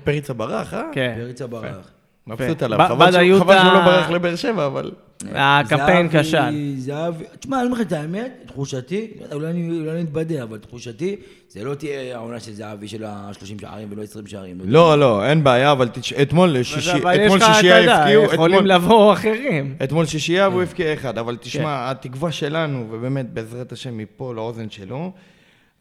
פריצה 0.04 0.34
ברח, 0.34 0.74
אה? 0.74 0.84
כן. 0.92 1.16
ופריצה 1.18 1.48
ברח. 1.48 1.95
מבסוט 2.28 2.64
עליו. 2.64 2.80
חבל 2.90 3.12
שהוא- 3.12 3.40
לא 3.40 3.82
ברח 3.86 4.10
לבאר 4.10 4.36
שבע, 4.36 4.66
אבל... 4.66 4.92
הקמפיין 5.36 6.10
כשל. 6.12 6.40
זהבי, 6.78 7.24
תשמע, 7.40 7.58
אני 7.58 7.66
אומר 7.66 7.76
לך 7.82 7.88
את 7.88 7.92
האמת, 7.92 8.32
תחושתי, 8.46 9.08
אולי 9.32 9.48
אני 9.48 9.80
אולי 9.80 9.92
אני 9.92 10.02
אתבדה, 10.02 10.44
אבל 10.44 10.58
תחושתי, 10.58 11.16
זה 11.50 11.64
לא 11.64 11.76
תהיה 11.76 12.16
העונה 12.18 12.40
של 12.40 12.54
זהבי 12.54 12.88
של 12.88 13.04
ה-30 13.04 13.62
שערים 13.62 13.88
ולא 13.92 14.04
20 14.04 14.28
שערים. 14.28 14.58
לא, 14.64 15.00
לא, 15.00 15.26
אין 15.26 15.44
בעיה, 15.44 15.72
אבל 15.72 15.90
אתמול 16.22 16.56
שישייה 16.64 18.00
הפקיעו, 18.00 18.24
יכולים 18.24 18.66
לבוא 18.66 19.14
אחרים. 19.14 19.76
אתמול 19.84 20.06
שישייה 20.06 20.46
כן. 20.46 20.52
והוא 20.52 20.64
הבקיע 20.64 20.94
אחד, 20.94 21.18
אבל 21.18 21.38
תשמע, 21.42 21.92
התקווה 21.92 22.32
שלנו, 22.32 22.88
ובאמת 22.92 23.30
בעזרת 23.34 23.72
השם 23.72 23.98
מפה 23.98 24.34
לאוזן 24.34 24.70
שלו, 24.70 25.12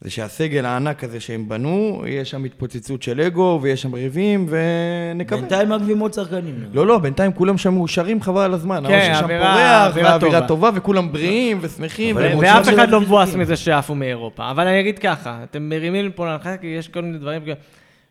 זה 0.04 0.10
שהסגל 0.10 0.64
הענק 0.64 1.04
הזה 1.04 1.20
שהם 1.20 1.48
בנו, 1.48 2.02
יש 2.06 2.30
שם 2.30 2.44
התפוצצות 2.44 3.02
של 3.02 3.20
אגו, 3.20 3.58
ויש 3.62 3.82
שם 3.82 3.94
ריבים, 3.94 4.46
ונקווה. 4.48 5.40
בינתיים 5.40 5.68
מעכבים 5.68 5.98
עוד 5.98 6.12
שחקנים. 6.12 6.64
לא, 6.72 6.86
לא, 6.86 6.98
בינתיים 6.98 7.32
כולם 7.32 7.58
שם 7.58 7.74
מאושרים 7.74 8.22
חבל 8.22 8.40
על 8.42 8.54
הזמן. 8.54 8.84
כן, 8.88 8.94
האושר 8.94 9.14
שם 9.18 9.24
אווירה- 9.24 9.40
פורח, 9.54 9.86
אווירה 9.90 10.08
והאווירה 10.10 10.40
טובה. 10.40 10.48
טובה, 10.48 10.70
וכולם 10.74 11.12
בריאים 11.12 11.58
ושמחים. 11.60 12.16
ואף 12.40 12.68
אחד 12.68 12.88
לא 12.90 13.00
מבואס. 13.00 13.34
מזה 13.34 13.56
שעפו 13.56 13.94
מאירופה. 13.94 14.50
אבל 14.50 14.66
אני 14.66 14.80
אגיד 14.80 14.98
ככה, 14.98 15.40
אתם 15.44 15.68
מרימים 15.68 16.12
פה 16.12 16.26
להנחיה, 16.26 16.56
כי 16.56 16.66
יש 16.66 16.88
כל 16.88 17.02
מיני 17.02 17.18
דברים, 17.18 17.42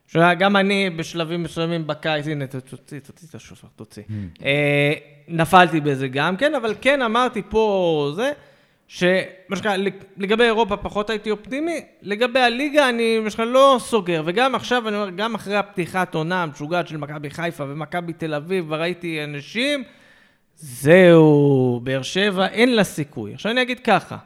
שגם 0.06 0.56
אני 0.56 0.90
בשלבים 0.96 1.42
מסוימים 1.42 1.86
בקיץ, 1.86 2.26
הנה, 2.26 2.46
תוציא, 2.46 2.98
תוציא 2.98 3.28
את 3.30 3.34
השופר, 3.34 3.68
תוציא. 3.76 4.02
אה, 4.44 4.92
נפלתי 5.28 5.80
בזה 5.80 6.08
גם 6.08 6.36
כן, 6.36 6.54
אבל 6.54 6.74
כן 6.80 7.02
אמרתי 7.02 7.42
פה 7.48 8.12
זה, 8.16 8.30
שמה 8.88 9.16
שנקרא, 9.56 9.76
לג- 9.76 9.92
לגבי 10.16 10.44
אירופה 10.44 10.76
פחות 10.76 11.10
הייתי 11.10 11.30
אופטימי, 11.30 11.80
לגבי 12.02 12.40
הליגה 12.40 12.88
אני 12.88 13.18
מה 13.18 13.30
שנקרא 13.30 13.44
לא 13.44 13.76
סוגר, 13.80 14.22
וגם 14.26 14.54
עכשיו 14.54 14.88
אני 14.88 14.96
אומר, 14.96 15.10
גם 15.10 15.34
אחרי 15.34 15.56
הפתיחת 15.56 16.14
עונה 16.14 16.42
המשוגעת 16.42 16.88
של 16.88 16.96
מכבי 16.96 17.30
חיפה 17.30 17.64
ומכבי 17.64 18.12
תל 18.12 18.34
אביב, 18.34 18.64
וראיתי 18.68 19.24
אנשים, 19.24 19.84
זהו, 20.56 21.80
באר 21.82 22.02
שבע, 22.02 22.46
אין 22.46 22.74
לה 22.76 22.84
סיכוי. 22.84 23.34
עכשיו 23.34 23.52
אני 23.52 23.62
אגיד 23.62 23.80
ככה, 23.80 24.16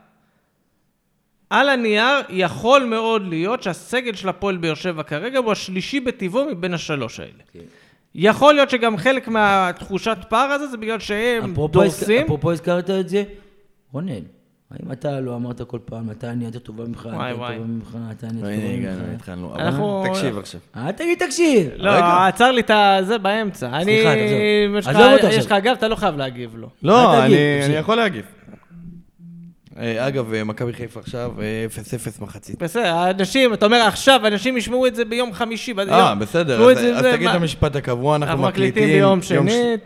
על 1.50 1.68
הנייר 1.68 2.20
יכול 2.28 2.84
מאוד 2.84 3.22
להיות 3.28 3.62
שהסגל 3.62 4.14
של 4.14 4.28
הפועל 4.28 4.56
באר 4.56 4.74
שבע 4.74 5.02
כרגע 5.02 5.38
הוא 5.38 5.52
השלישי 5.52 6.00
בטבעו 6.00 6.44
מבין 6.46 6.74
השלוש 6.74 7.20
האלה. 7.20 7.42
כן. 7.52 7.60
יכול 8.14 8.54
להיות 8.54 8.70
שגם 8.70 8.96
חלק 8.96 9.28
מהתחושת 9.28 10.18
פער 10.28 10.50
הזה 10.50 10.66
זה 10.66 10.76
בגלל 10.76 10.98
שהם 10.98 11.52
אפרופו 11.52 11.68
דורסים. 11.68 12.24
אפרופו 12.24 12.52
הזכרת 12.52 12.90
את 12.90 13.08
זה, 13.08 13.24
רונן, 13.92 14.22
האם 14.70 14.92
אתה 14.92 15.20
לא 15.20 15.36
אמרת 15.36 15.62
כל 15.62 15.78
פעם, 15.84 16.10
אתה 16.10 16.30
אני 16.30 16.44
יותר 16.44 16.58
טובה 16.58 16.84
ממך, 16.84 17.00
אתה 17.06 17.16
וואי. 17.16 17.32
טובה 17.56 17.66
ממך, 17.68 17.96
אתה 18.10 18.26
אני 18.26 18.40
יותר 18.40 18.54
טובה 18.56 18.76
ממך. 18.76 19.14
התחלנו. 19.14 19.54
אנחנו- 19.56 20.04
תקשיב 20.08 20.38
עכשיו. 20.38 20.60
אל 20.76 20.92
תגיד 20.92 21.18
תקשיב. 21.26 21.70
לא. 21.76 21.90
עצר 22.26 22.50
לי 22.52 22.60
את 22.60 22.70
זה 23.06 23.18
באמצע. 23.18 23.66
אני... 23.68 23.84
סליחה, 23.84 24.14
תעזוב. 24.14 24.76
יש 24.78 24.86
לך- 24.86 24.96
עזוב 24.96 25.12
אותו 25.12 25.26
יש. 25.26 25.46
לך 25.46 25.54
גב, 25.62 25.74
אתה 25.78 25.88
לא 25.88 25.94
חייב 25.96 26.16
להגיב 26.16 26.56
לו. 26.56 26.68
לא, 26.82 27.14
תמשיך. 27.20 27.66
אני 27.66 27.74
יכול 27.74 27.94
להגיב. 27.96 28.24
אה, 29.78 30.06
אגב, 30.08 30.32
אה, 30.34 30.44
מכבי 30.44 30.72
חיפה 30.72 31.00
עכשיו, 31.00 31.32
אה, 31.42 31.66
0-0 31.68 32.20
מחצית. 32.22 32.62
בסדר, 32.62 33.10
אנשים, 33.10 33.54
אתה 33.54 33.66
אומר 33.66 33.76
עכשיו, 33.80 34.26
אנשים 34.26 34.56
ישמעו 34.56 34.86
את 34.86 34.94
זה 34.94 35.04
ביום 35.04 35.32
חמישי. 35.32 35.72
אה, 35.78 36.14
בסדר, 36.14 36.70
אז 36.70 36.78
תגיד 37.14 37.28
את 37.28 37.34
המשפט 37.34 37.76
הקבוע, 37.76 38.16
אנחנו 38.16 38.42
מקליטים. 38.42 38.84
ביום 38.88 39.22
שני, 39.22 39.36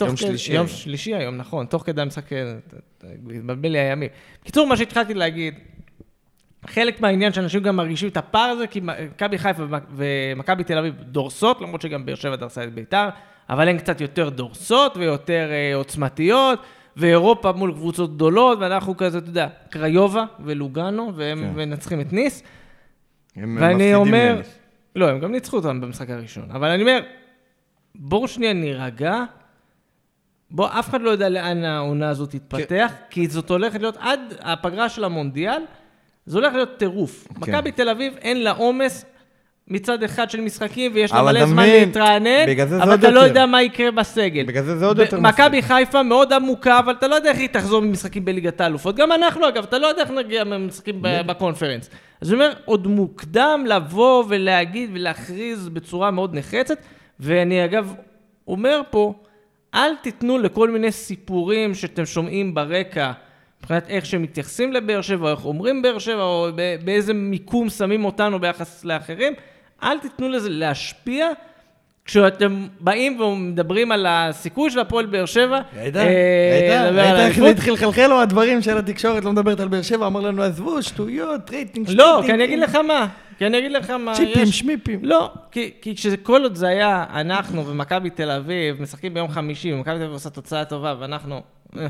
יום 0.01 0.17
שלישי. 0.17 0.53
יום. 0.53 0.67
שלישי 0.69 1.15
היום, 1.15 1.37
נכון, 1.37 1.67
תוך 1.67 1.83
כדי 1.87 2.03
המשחק, 2.03 2.33
אה, 2.33 2.53
התבלבל 3.29 3.69
לי 3.69 3.79
הימים. 3.79 4.09
בקיצור, 4.43 4.67
מה 4.67 4.77
שהתחלתי 4.77 5.15
להגיד, 5.15 5.55
חלק 6.67 7.01
מהעניין 7.01 7.33
שאנשים 7.33 7.61
גם 7.63 7.77
מרגישים 7.77 8.09
את 8.09 8.17
הפער 8.17 8.51
הזה, 8.51 8.67
כי 8.67 8.81
מכבי 8.83 9.39
חיפה 9.39 9.63
ומכ- 9.63 9.91
ומכבי 9.97 10.65
תל 10.65 10.79
אביב 10.79 10.95
דורסות, 11.01 11.61
למרות 11.61 11.81
שגם 11.83 12.07
באר 12.07 12.15
שבע 12.15 12.37
דרסה 12.37 12.65
את 12.65 12.75
ביתר, 12.75 13.09
אבל 13.51 13.69
הן 13.69 13.79
קצת 13.79 14.01
יותר 14.01 14.29
דורסות 14.29 14.97
ויותר 14.97 15.49
אה, 15.51 15.75
עוצמתיות, 15.75 16.59
ואירופה 16.97 17.53
מול 17.53 17.73
קבוצות 17.73 18.15
גדולות, 18.15 18.59
ואנחנו 18.61 18.97
כזה, 18.97 19.19
אתה 19.19 19.29
יודע, 19.29 19.49
קריובה 19.71 20.25
ולוגאנו, 20.45 21.13
והם 21.15 21.39
כן. 21.39 21.55
מנצחים 21.57 22.01
את 22.01 22.13
ניס. 22.13 22.43
הם 23.37 23.59
ואני 23.61 23.95
אומר, 23.95 24.35
לניס. 24.35 24.59
לא, 24.97 25.09
הם 25.09 25.19
גם 25.19 25.33
ניצחו 25.33 25.57
אותם 25.57 25.81
במשחק 25.81 26.11
הראשון, 26.11 26.51
אבל 26.51 26.69
אני 26.69 26.83
אומר, 26.83 27.01
בואו 27.95 28.29
שנייה 28.29 28.53
נירגע, 28.53 29.25
בוא, 30.51 30.69
אף 30.69 30.89
אחד 30.89 31.01
לא 31.01 31.11
יודע 31.11 31.29
לאן 31.29 31.65
העונה 31.65 32.09
הזאת 32.09 32.31
תתפתח, 32.31 32.93
כי 33.11 33.29
זאת 33.29 33.51
הולכת 33.51 33.81
להיות, 33.81 33.97
עד 34.01 34.21
הפגרה 34.41 34.89
של 34.89 35.05
המונדיאל, 35.05 35.63
זה 36.27 36.39
הולך 36.39 36.55
להיות 36.55 36.77
טירוף. 36.79 37.29
כן. 37.29 37.35
מכבי 37.41 37.73
תל 37.73 37.89
אביב, 37.89 38.15
אין 38.17 38.43
לה 38.43 38.51
עומס 38.51 39.05
מצד 39.73 40.03
אחד 40.03 40.31
של 40.31 40.41
משחקים, 40.41 40.93
ויש 40.95 41.13
לה 41.13 41.23
מלא 41.23 41.47
זמן 41.47 41.67
להתרענן, 41.67 42.45
אבל 42.83 42.95
אתה 42.95 43.11
לא. 43.11 43.21
יודע 43.21 43.47
מה 43.47 43.63
יקרה 43.63 43.91
בסגל. 43.91 44.45
בגלל 44.45 44.65
זה 44.65 44.77
זה 44.77 44.87
עוד 44.87 44.99
יותר 44.99 45.21
מכבי 45.21 45.63
חיפה 45.63 46.03
מאוד 46.03 46.33
עמוקה, 46.33 46.79
אבל 46.79 46.93
אתה 46.93 47.09
לא 47.09 47.15
יודע 47.15 47.31
איך 47.31 47.39
היא 47.39 47.49
תחזור 47.49 47.81
ממשחקים 47.83 48.25
בליגת 48.25 48.61
האלופות. 48.61 48.97
גם 48.97 49.13
אנחנו, 49.13 49.49
אגב, 49.49 49.65
אתה 49.65 49.79
לא 49.79 49.87
יודע 49.87 50.03
איך 50.03 50.11
נגיע 50.11 50.45
ממשחקים 50.45 51.03
ב- 51.03 51.21
בקונפרנס. 51.27 51.91
אז 52.21 52.29
אני 52.33 52.35
אומר, 52.35 52.53
עוד 52.65 52.87
מוקדם 52.87 53.65
לבוא 53.69 54.25
ולהגיד 54.29 54.91
ולהכריז 54.93 55.69
בצורה 55.69 56.11
מאוד 56.11 56.35
נחרצת, 56.35 56.79
ואני 57.21 57.65
אגב 57.65 57.95
אומר 58.49 58.81
פה, 58.91 59.15
אל 59.75 59.95
תיתנו 60.03 60.39
לכל 60.39 60.71
מיני 60.71 60.93
סיפורים 60.93 61.75
שאתם 61.75 62.07
שומעים 62.07 62.55
ברקע, 62.55 63.13
מבחינת 63.61 63.89
איך 63.89 64.07
שמתייחסים 64.07 64.73
לבאר 64.73 65.01
שבע, 65.01 65.29
או 65.29 65.35
איך 65.35 65.45
אומרים 65.45 65.83
באר 65.83 65.99
שבע, 65.99 66.23
או 66.23 66.49
באיזה 66.85 67.15
מיקום 67.15 67.69
שמים 67.71 68.05
אותנו 68.05 68.41
ביחס 68.41 68.85
לאחרים, 68.85 69.33
אל 69.83 69.99
תיתנו 69.99 70.29
לזה 70.29 70.49
להשפיע. 70.51 71.29
כשאתם 72.05 72.67
באים 72.81 73.21
ומדברים 73.21 73.93
על 73.93 74.07
הסיכוי 74.09 74.71
של 74.71 74.79
הפועל 74.79 75.07
באר 75.07 75.25
שבע, 75.27 75.61
ראית? 75.77 75.97
אה, 75.97 76.91
ראית? 76.91 77.15
איך? 77.31 77.39
זה 77.41 77.49
התחיל 77.49 77.73
לחלחל 77.73 78.07
לו 78.07 78.21
הדברים 78.21 78.63
של 78.63 78.79
התקשורת 78.79 79.25
לא 79.25 79.33
מדברת 79.33 79.61
על 79.61 79.69
באר 79.69 79.83
שבע, 79.83 80.07
אמר 80.07 80.21
לנו 80.21 80.43
עזבו, 80.43 80.83
שטויות, 80.83 81.51
רייטינג, 81.51 81.89
לא, 81.89 81.95
שטויות, 81.95 82.25
כי 82.25 82.33
אני 82.33 82.45
אגיד 82.45 82.59
לך 82.59 82.75
מה, 82.75 83.07
כי 83.39 83.47
אני 83.47 83.59
אגיד 83.59 83.73
לך 83.73 83.91
מה, 83.91 84.15
צ'יפים, 84.15 84.43
יש- 84.43 84.59
שמיפים. 84.59 85.01
לא, 85.03 85.31
כי, 85.51 85.71
כשכל 85.97 86.43
עוד 86.43 86.55
זה 86.55 86.69
היה 86.69 87.05
אנחנו 87.15 87.67
ומכבי 87.67 88.11
תל 88.11 88.31
אביב 88.31 88.83
משחקים 88.83 89.15
ביום 89.15 89.29
חמישי, 89.29 89.73
ומכבי 89.73 89.95
תל 89.95 90.03
אביב 90.03 90.13
עושה 90.13 90.31
תוצאה 90.31 90.65
טובה, 90.65 90.95
ואנחנו... 90.99 91.41
אה, 91.79 91.87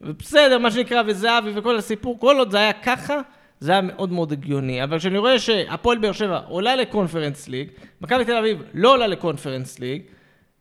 ובסדר, 0.00 0.58
מה 0.58 0.70
שנקרא, 0.70 1.02
וזהבי 1.06 1.50
וכל 1.54 1.76
הסיפור, 1.76 2.20
כל 2.20 2.36
עוד 2.38 2.50
זה 2.50 2.58
היה 2.58 2.72
ככה, 2.72 3.20
זה 3.60 3.72
היה 3.72 3.80
מאוד 3.80 4.12
מאוד 4.12 4.32
הגיוני. 4.32 4.84
אבל 4.84 4.98
כשאני 4.98 5.18
רואה 5.18 5.38
שהפועל 5.38 5.98
באר 5.98 6.12
שבע 6.12 6.40
עולה 6.48 6.76
לקונפרנס 6.76 7.48
ליג, 7.48 7.68
מכבי 8.00 8.24
תל 8.24 8.36
אביב 8.36 8.62
לא 8.74 8.92
עולה 8.92 9.06
לקונפרנס 9.06 9.78
ליג, 9.78 10.02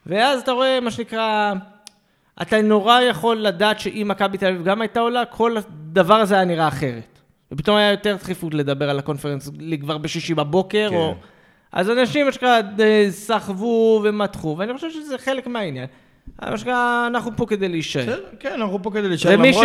ואז 0.06 0.42
אתה 0.42 0.52
רואה, 0.52 0.80
מה 0.80 0.92
שנקרא, 0.92 1.54
אתה 2.42 2.62
נורא 2.62 3.02
יכול 3.02 3.38
לדעת 3.38 3.80
שאם 3.80 4.08
מכבי 4.10 4.38
תל 4.38 4.46
אביב 4.46 4.64
גם 4.64 4.82
הייתה 4.82 5.00
עולה, 5.00 5.26
כל 5.26 5.56
הדבר 5.58 6.14
הזה 6.16 6.36
היה 6.36 6.46
נראה 6.46 6.68
אחרת. 6.68 7.20
ופתאום 7.52 7.78
היה 7.78 7.92
יותר 7.92 8.16
דחיפות 8.16 8.54
לדבר 8.54 8.90
על 8.90 9.00
הקונפרנס 9.00 9.50
ליג 9.60 9.82
כבר 9.82 9.98
בשישי 9.98 10.34
בבוקר, 10.34 10.88
כן. 10.90 10.96
או... 10.96 11.16
אז 11.72 11.90
אנשים, 11.90 12.26
מה 12.26 12.32
שנקרא, 12.32 12.62
ד- 12.62 13.10
סחבו 13.10 14.02
ומתחו, 14.04 14.56
ואני 14.58 14.74
חושב 14.74 14.90
שזה 14.92 15.18
חלק 15.18 15.48
מהעניין. 15.48 15.88
אנחנו 17.08 17.32
פה 17.36 17.46
כדי 17.46 17.70
להישאר. 17.70 18.20
כן, 18.40 18.50
אנחנו 18.56 18.84
פה 18.84 18.92
כדי 18.92 19.08
להישאר, 19.10 19.36
ומי 19.40 19.54
ש... 19.54 19.58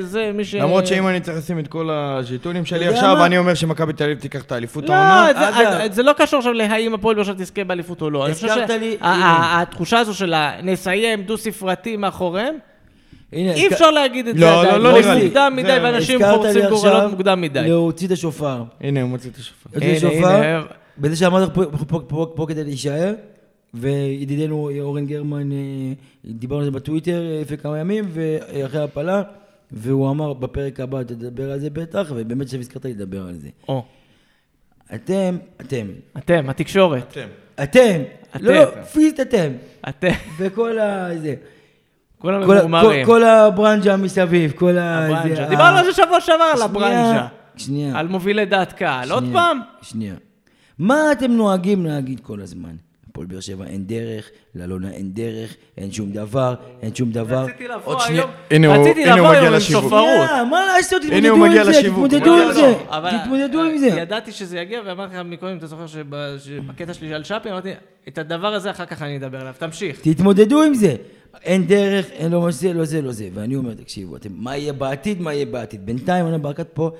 זה, 0.00 0.30
מי 0.34 0.44
ש... 0.44 0.54
למרות 0.54 0.86
שאם 0.86 1.08
אני 1.08 1.20
צריך 1.20 1.38
לשים 1.38 1.58
את 1.58 1.68
כל 1.68 1.90
הז'יטונים 1.90 2.64
שלי 2.64 2.86
עכשיו? 2.88 3.24
אני 3.24 3.38
אומר 3.38 3.54
שמכבי 3.54 3.92
תל 3.92 4.04
אביב 4.04 4.18
תיקח 4.18 4.42
את 4.42 4.52
האליפות 4.52 4.88
לא, 4.88 4.94
העונה. 4.94 5.32
זה- 5.32 5.48
אגב- 5.48 5.92
זה 5.92 6.02
לא 6.02 6.12
קשור 6.16 6.38
עכשיו 6.38 6.52
להאם 6.52 6.94
הפועל 6.94 7.16
באר 7.16 7.24
שבע 7.24 7.34
תזכה 7.34 7.64
באליפות 7.64 8.02
או 8.02 8.10
לא. 8.10 8.24
אני 8.24 8.32
הזכרת 8.32 8.70
לי- 8.70 8.96
התחושה 9.00 9.98
הזו 9.98 10.14
של 10.14 10.34
הנסיים 10.34 11.22
דו-ספרתי 11.22 11.96
מאחוריהם, 11.96 12.54
אי 13.32 13.68
אפשר 13.68 13.90
להגיד 13.90 14.26
את 14.28 14.34
לא, 14.36 14.40
זה 14.40 14.46
לא, 14.46 14.60
עדיין. 14.62 14.80
לא 14.82 14.92
זה 14.92 14.98
נראה 15.00 15.14
לי. 15.14 15.24
מוקדם 15.24 15.52
מדי, 15.56 15.78
ואנשים 15.82 16.18
לי 16.54 16.68
גורלות 16.70 17.10
מוקדם 17.10 17.40
מדי. 17.40 17.60
להוציא 17.68 18.06
את 18.06 18.12
השופר. 18.12 18.62
הנה, 18.80 19.02
הוא 19.02 19.10
מוציא 19.10 19.30
את 19.30 19.36
השופר. 19.38 20.64
בזה 20.98 21.16
שאמרת 21.16 21.48
פה 22.34 22.44
כדי 22.48 22.64
להישאר, 22.64 23.12
וידידנו 23.74 24.70
אורן 24.80 25.06
גרמן, 25.06 25.52
אה, 25.52 25.56
דיברנו 26.24 26.58
על 26.58 26.64
זה 26.64 26.70
בטוויטר 26.70 27.22
אה, 27.30 27.40
לפני 27.40 27.58
כמה 27.58 27.78
ימים, 27.78 28.04
ואחרי 28.12 28.80
ההפלה, 28.80 29.22
והוא 29.72 30.10
אמר 30.10 30.32
בפרק 30.32 30.80
הבא 30.80 31.02
תדבר 31.02 31.50
על 31.52 31.58
זה 31.60 31.70
בטח, 31.70 32.12
ובאמת 32.14 32.46
עכשיו 32.46 32.60
הזכרת 32.60 32.84
לי 32.84 32.92
לדבר 32.94 33.26
על 33.26 33.34
זה. 33.34 33.48
או, 33.68 33.84
אתם, 34.94 35.36
אתם, 35.60 35.86
אתם, 36.18 36.50
התקשורת. 36.50 37.02
אתם. 37.12 37.26
אתם, 37.62 38.02
אתם. 38.36 38.44
לא, 38.44 38.52
לא, 38.54 38.82
פיזית 38.82 39.20
אתם, 39.20 39.52
אתם, 39.88 40.08
וכל 40.38 40.78
ה... 40.78 41.08
זה, 41.18 41.34
כל 42.18 42.34
ה- 42.34 42.38
ממורמרים. 42.38 43.06
כל- 43.06 43.12
כל 43.12 43.24
הברנז'ה 43.24 43.96
מסביב, 43.96 44.52
כל 44.52 44.78
ה... 44.78 44.98
הברנז'ה. 45.06 45.34
זה, 45.42 45.48
דיברנו 45.48 45.76
על 45.78 45.84
זה 45.84 45.92
שבוע 45.92 46.20
שעבר, 46.20 46.44
על 46.54 46.62
הברנז'ה. 46.62 47.26
שנייה. 47.56 47.98
על 47.98 48.08
מובילי 48.08 48.44
דעת 48.44 48.72
קהל. 48.72 49.12
עוד 49.12 49.24
פעם? 49.32 49.60
שנייה. 49.82 50.14
מה 50.78 51.12
אתם 51.12 51.30
נוהגים 51.32 51.86
להגיד 51.86 52.20
כל 52.20 52.40
הזמן? 52.40 52.74
הפועל 53.10 53.26
באר 53.26 53.40
שבע 53.40 53.64
אין 53.66 53.86
דרך, 53.86 54.30
לאלונה 54.54 54.90
אין 54.90 55.12
דרך, 55.12 55.56
אין 55.78 55.92
שום 55.92 56.12
דבר, 56.12 56.54
אין 56.82 56.94
שום 56.94 57.10
דבר. 57.12 57.44
רציתי 57.44 57.68
לבוא. 57.68 58.02
היום, 58.02 58.30
רציתי 58.80 59.04
לבוא 59.04 59.28
היום 59.30 59.54
עם. 59.54 59.60
שנייה, 59.60 60.44
מה 60.50 60.60
לעשות? 60.76 61.02
תתמודדו 61.02 61.44
עם 61.44 61.72
זה, 61.72 61.82
תתמודדו 61.82 62.36
עם 62.42 62.52
זה, 62.52 62.74
תתמודדו 63.22 63.62
עם 63.62 63.78
זה. 63.78 63.86
ידעתי 63.86 64.32
שזה 64.32 64.58
יגיע, 64.58 64.80
ואמרתי 64.86 65.14
לך 65.14 65.20
מקודם, 65.24 65.56
אתה 65.58 65.66
זוכר 65.66 65.86
שב- 65.86 66.38
שבקטע 66.38 66.94
שלי 66.94 67.14
על 67.14 67.24
שפי, 67.24 67.50
אמרתי, 67.50 67.72
את 68.08 68.18
הדבר 68.18 68.54
הזה 68.54 68.70
אחר 68.70 68.86
כך 68.86 69.02
אני 69.02 69.16
אדבר 69.16 69.40
עליו. 69.40 69.54
תמשיך. 69.58 70.00
תתמודדו 70.00 70.62
עם 70.62 70.74
זה. 70.74 70.94
אין 71.42 71.66
דרך, 71.66 72.06
אין 72.10 72.32
לא 72.32 72.50
זה, 72.50 72.72
לא 72.72 72.84
זה, 72.84 73.02
לא 73.02 73.12
זה. 73.12 73.28
ואני 73.34 73.56
אומר, 73.56 73.74
תקשיבו, 73.74 74.16
אתם, 74.16 74.28
מה 74.32 74.56
יהיה 74.56 74.72
בעתיד, 74.72 75.20
מה 75.20 75.34
יהיה 75.34 75.46
בעתיד. 75.46 75.86
בינתיים 75.86 76.26
אני 76.26 76.38
ברקת 76.38 76.66
פה 76.74 76.90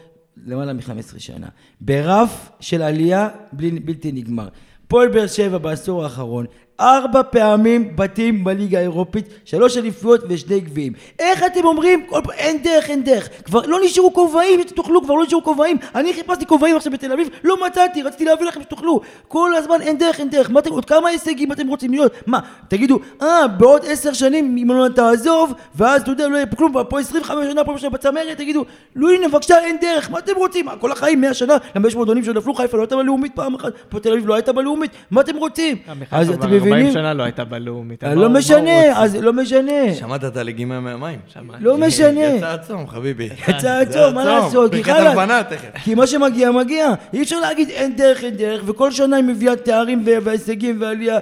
למעלה 0.46 0.72
מ-15 0.72 1.18
שנה. 1.18 1.46
ברף 1.80 2.50
של 2.60 2.82
עלייה 2.82 3.28
בלתי 3.52 4.12
נגמר. 4.12 4.48
פועל 4.90 5.08
באר 5.08 5.26
שבע 5.26 5.58
בעשור 5.58 6.04
האחרון 6.04 6.46
ארבע 6.80 7.22
פעמים 7.22 7.96
בתים 7.96 8.44
בליגה 8.44 8.78
האירופית, 8.78 9.24
שלוש 9.44 9.76
אליפויות 9.76 10.20
ושני 10.28 10.60
גביעים. 10.60 10.92
איך 11.18 11.44
אתם 11.46 11.64
אומרים? 11.64 12.06
כל 12.06 12.20
פעם, 12.24 12.32
אין 12.38 12.62
דרך, 12.62 12.90
אין 12.90 13.04
דרך. 13.04 13.28
כבר 13.44 13.60
לא 13.66 13.78
נשארו 13.84 14.14
כובעים, 14.14 14.60
שתאכלו, 14.62 15.02
כבר 15.02 15.14
לא 15.14 15.24
נשארו 15.24 15.44
כובעים. 15.44 15.76
אני 15.94 16.14
חיפשתי 16.14 16.46
כובעים 16.46 16.76
עכשיו 16.76 16.92
בתל 16.92 17.12
אביב, 17.12 17.28
לא 17.44 17.66
מצאתי, 17.66 18.02
רציתי 18.02 18.24
להביא 18.24 18.46
לכם 18.46 18.62
שתאכלו. 18.62 19.00
כל 19.28 19.54
הזמן 19.54 19.80
אין 19.80 19.98
דרך, 19.98 20.20
אין 20.20 20.30
דרך. 20.30 20.50
מה 20.50 20.60
אתם, 20.60 20.70
עוד 20.70 20.84
כמה 20.84 21.08
הישגים 21.08 21.52
אתם 21.52 21.68
רוצים 21.68 21.90
להיות? 21.90 22.12
מה, 22.26 22.38
תגידו, 22.68 22.98
אה, 23.22 23.48
בעוד 23.48 23.82
עשר 23.84 24.12
שנים, 24.12 24.56
אם 24.62 24.68
לא 24.70 24.88
תעזוב, 24.88 25.52
ואז 25.74 26.02
אתה 26.02 26.10
יודע, 26.10 26.28
לא 26.28 26.36
יהיה 26.36 26.46
פה 26.46 26.56
כלום, 26.56 26.72
פה 26.88 27.00
25 27.00 27.50
שנה, 27.50 27.64
פה 27.64 27.74
עכשיו 27.74 27.90
בצמרת, 27.90 28.36
תגידו, 28.36 28.64
לא 28.96 29.10
הנה, 29.10 29.28
בבקשה, 29.28 29.58
אין 29.58 29.76
דרך, 29.80 30.10
מה 30.10 30.18
אתם 30.18 30.32
רוצים? 30.36 30.66
כל 30.80 30.92
החיים, 30.92 31.20
100 31.20 31.34
שנה, 31.34 31.56
למה 31.74 31.88
יש 31.88 31.94
מועדונים 31.94 32.24
שנפלו, 32.24 32.54
חיפה 32.54 32.76
לא 32.76 32.82
הייתה 32.82 32.96
בלאומית 32.96 33.34
פעם 33.34 33.54
אחת, 33.54 33.72
פה 33.88 34.00
תל 34.00 34.12
אביב 34.12 34.26
לא 34.26 34.34
הייתה 34.34 34.52
בלאומית, 34.52 34.90
מה 35.10 35.20
אתם 35.20 35.36
רוצים? 35.36 35.76
אז 36.10 36.30
אתם 36.30 36.58
כבר 36.58 36.69
40 36.72 36.86
מבינים? 36.86 36.92
שנה 36.92 37.14
לא 37.14 37.22
הייתה 37.22 37.44
בלאומית. 37.44 38.04
אה, 38.04 38.14
לא 38.14 38.30
משנה? 38.30 39.02
אז 39.02 39.16
לא 39.16 39.32
משנה. 39.32 39.94
שמעת 39.98 40.24
את 40.24 40.36
הלגימה 40.36 40.80
מהמים? 40.80 41.18
לא 41.60 41.76
משנה. 41.78 42.20
יצא 42.36 42.46
הצום, 42.46 42.86
חביבי. 42.88 43.28
יצא 43.48 43.68
הצום, 43.70 44.14
מה 44.14 44.24
לעשות? 44.24 44.70
כי 44.74 44.82
ברכת 44.82 44.92
חלאס. 44.92 45.82
כי 45.84 45.94
מה 45.94 46.06
שמגיע, 46.06 46.50
מגיע. 46.50 46.88
אי 47.12 47.22
אפשר 47.22 47.40
להגיד 47.40 47.68
אין 47.70 47.96
דרך, 47.96 48.24
אין 48.24 48.34
דרך, 48.36 48.62
וכל 48.66 48.90
שנה 48.90 49.16
היא 49.16 49.24
מביאה 49.24 49.56
תארים 49.56 50.04
והישגים 50.24 50.78
ועלייה, 50.80 51.18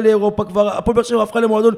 לאירופה 0.00 0.44
כבר. 0.44 0.68
הפועל 0.78 0.94
באר 0.94 1.04
שבע 1.04 1.22
הפכה 1.22 1.40
למועדון 1.40 1.74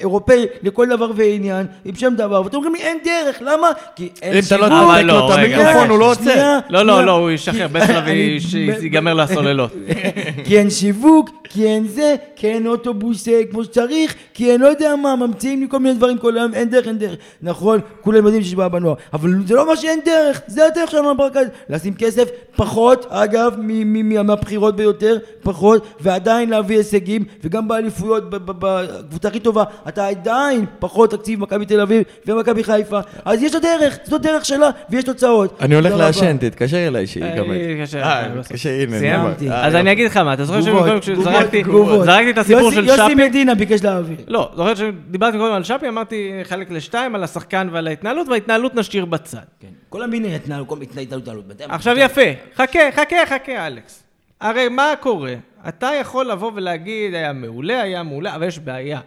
אירופאי 0.00 0.46
לכל 0.62 0.88
דבר 0.88 1.10
ועניין, 1.16 1.66
עם 1.84 1.94
שם 1.94 2.14
דבר, 2.16 2.42
ואתם 2.44 2.56
אומרים 2.56 2.74
לי 2.74 2.80
אין 2.80 2.98
דרך, 3.04 3.42
למה? 3.42 3.66
כי 3.96 4.08
אין 4.22 4.32
אם 4.34 4.40
אתה 4.46 4.56
לא 4.56 4.66
שיווק. 4.68 4.96
לו 4.98 5.02
לא, 5.06 5.32
את 5.34 5.38
המיקרופון. 5.38 5.90
הוא 5.90 5.98
לא 5.98 6.10
עוצר. 6.10 6.58
לא, 6.70 6.86
לא. 6.86 7.06
לא, 7.06 7.12
הוא 7.12 7.30
ישחרר, 7.30 7.66
י- 8.08 8.38
ייגמר 8.82 9.14
לו 9.14 9.22
הסוללות. 9.22 9.72
כי 10.44 10.58
אין 10.58 10.70
שיווק, 10.70 11.30
כי 11.44 11.66
אין 11.66 11.86
זה, 11.92 12.14
כי 12.36 12.46
אין 12.46 12.66
אוטובוס 12.66 13.28
אה, 13.28 13.40
כמו 13.50 13.64
שצריך, 13.64 14.14
כי 14.34 14.50
אין 14.52 14.60
לא 14.60 14.66
יודע 14.66 14.96
מה, 14.96 15.16
ממציאים 15.16 15.60
לי 15.60 15.66
כל 15.70 15.78
מיני 15.78 15.94
דברים 15.94 16.18
כל 16.18 16.38
היום, 16.38 16.54
אין 16.54 16.70
דרך, 16.70 16.86
אין 16.88 16.98
דרך. 16.98 17.16
נכון, 17.42 17.80
כולם 18.00 18.24
יודעים 18.24 18.42
שיש 18.42 18.54
בעיה 18.54 18.68
בנוער, 18.68 18.94
אבל 19.12 19.30
זה 19.46 19.54
לא 19.54 19.62
אומר 19.62 19.74
שאין 19.74 20.00
דרך, 20.04 20.40
זה 20.46 20.66
הדרך 20.66 20.90
שלנו 20.90 21.14
בברקת, 21.14 21.40
לשים 21.68 21.94
כסף 21.94 22.24
פחות, 22.56 23.06
אגב, 23.10 23.54
מ- 23.58 23.66
מ- 23.92 24.08
מ- 24.08 24.26
מהבחירות 24.26 24.76
ביותר, 24.76 25.16
פחות, 25.42 25.86
ועדיין 26.00 26.50
להביא 26.50 26.76
הישגים, 26.76 27.24
וגם 27.44 27.68
באליפויות, 27.68 28.30
ב- 28.30 28.36
ב- 28.36 28.52
בקבוצה 28.58 29.28
הכי 29.28 29.40
טובה, 29.40 29.64
אתה 29.88 30.06
עדיין 30.06 30.64
פחות 30.78 31.10
תקציב 31.10 31.40
מכבי 31.40 31.66
תל 31.66 31.80
אביב 31.80 32.02
ומכבי 32.26 32.64
חיפה, 32.64 33.00
אז 33.24 33.42
יש 33.42 33.54
לה 33.54 33.60
דרך, 33.60 33.98
זאת 34.04 34.22
דרך 34.22 34.44
שלה, 34.44 34.70
ויש 34.90 35.04
תוצאות. 35.04 35.56
אני 35.60 35.74
הולך. 35.74 35.92
לעשן, 35.96 36.36
תתקשר 36.40 36.86
אליי 36.86 37.04
אה, 37.22 37.32
אני 37.32 37.80
בסוף. 37.82 38.38
מתקשר, 38.38 38.70
הנה, 38.70 38.98
סיימתי. 38.98 39.50
אז 39.50 39.74
אני 39.74 39.92
אגיד 39.92 40.06
לך 40.06 40.16
מה, 40.16 40.34
אתה 40.34 40.44
זוכר 40.44 40.60
תגובות, 40.60 41.00
כשזרקתי 41.00 41.62
תגובות. 41.72 42.04
זרקתי 42.04 42.30
את 42.30 42.38
הסיפור 42.38 42.62
יוסי- 42.62 42.74
של 42.74 42.86
יוסי 42.86 43.02
שפי, 43.02 43.14
מדינה 43.14 43.54
ביקש 43.54 43.82
להעביר. 43.84 44.16
לא, 44.28 44.50
זוכר 44.56 44.74
שדיברתי 44.74 45.38
קודם 45.38 45.54
על 45.54 45.64
שפי, 45.64 45.88
אמרתי 45.88 46.32
חלק 46.44 46.70
לשתיים, 46.70 47.14
על 47.14 47.24
השחקן 47.24 47.68
ועל 47.72 47.86
ההתנהלות, 47.86 48.28
וההתנהלות 48.28 48.74
נשאיר 48.74 49.04
בצד. 49.04 49.38
כן. 49.60 49.68
כל 49.88 50.02
המיני 50.02 50.34
התנהלות, 50.36 50.68
כל 50.68 50.76
מיני 50.76 51.02
התנהלות, 51.02 51.28
התנהלות. 51.50 51.74
עכשיו 51.74 51.98
יפה, 51.98 52.20
חכה, 52.56 52.78
חכה, 52.92 53.16
חכה, 53.26 53.66
אלכס. 53.66 54.02
הרי 54.40 54.68
מה 54.68 54.92
קורה? 55.00 55.34
אתה 55.68 55.90
יכול 56.00 56.26
לבוא 56.30 56.50
ולהגיד, 56.54 57.14
היה 57.14 57.32
מעולה, 57.32 57.82
היה 57.82 58.02
מעולה, 58.02 58.34
אבל 58.34 58.46
יש 58.46 58.58
בעיה. 58.58 59.00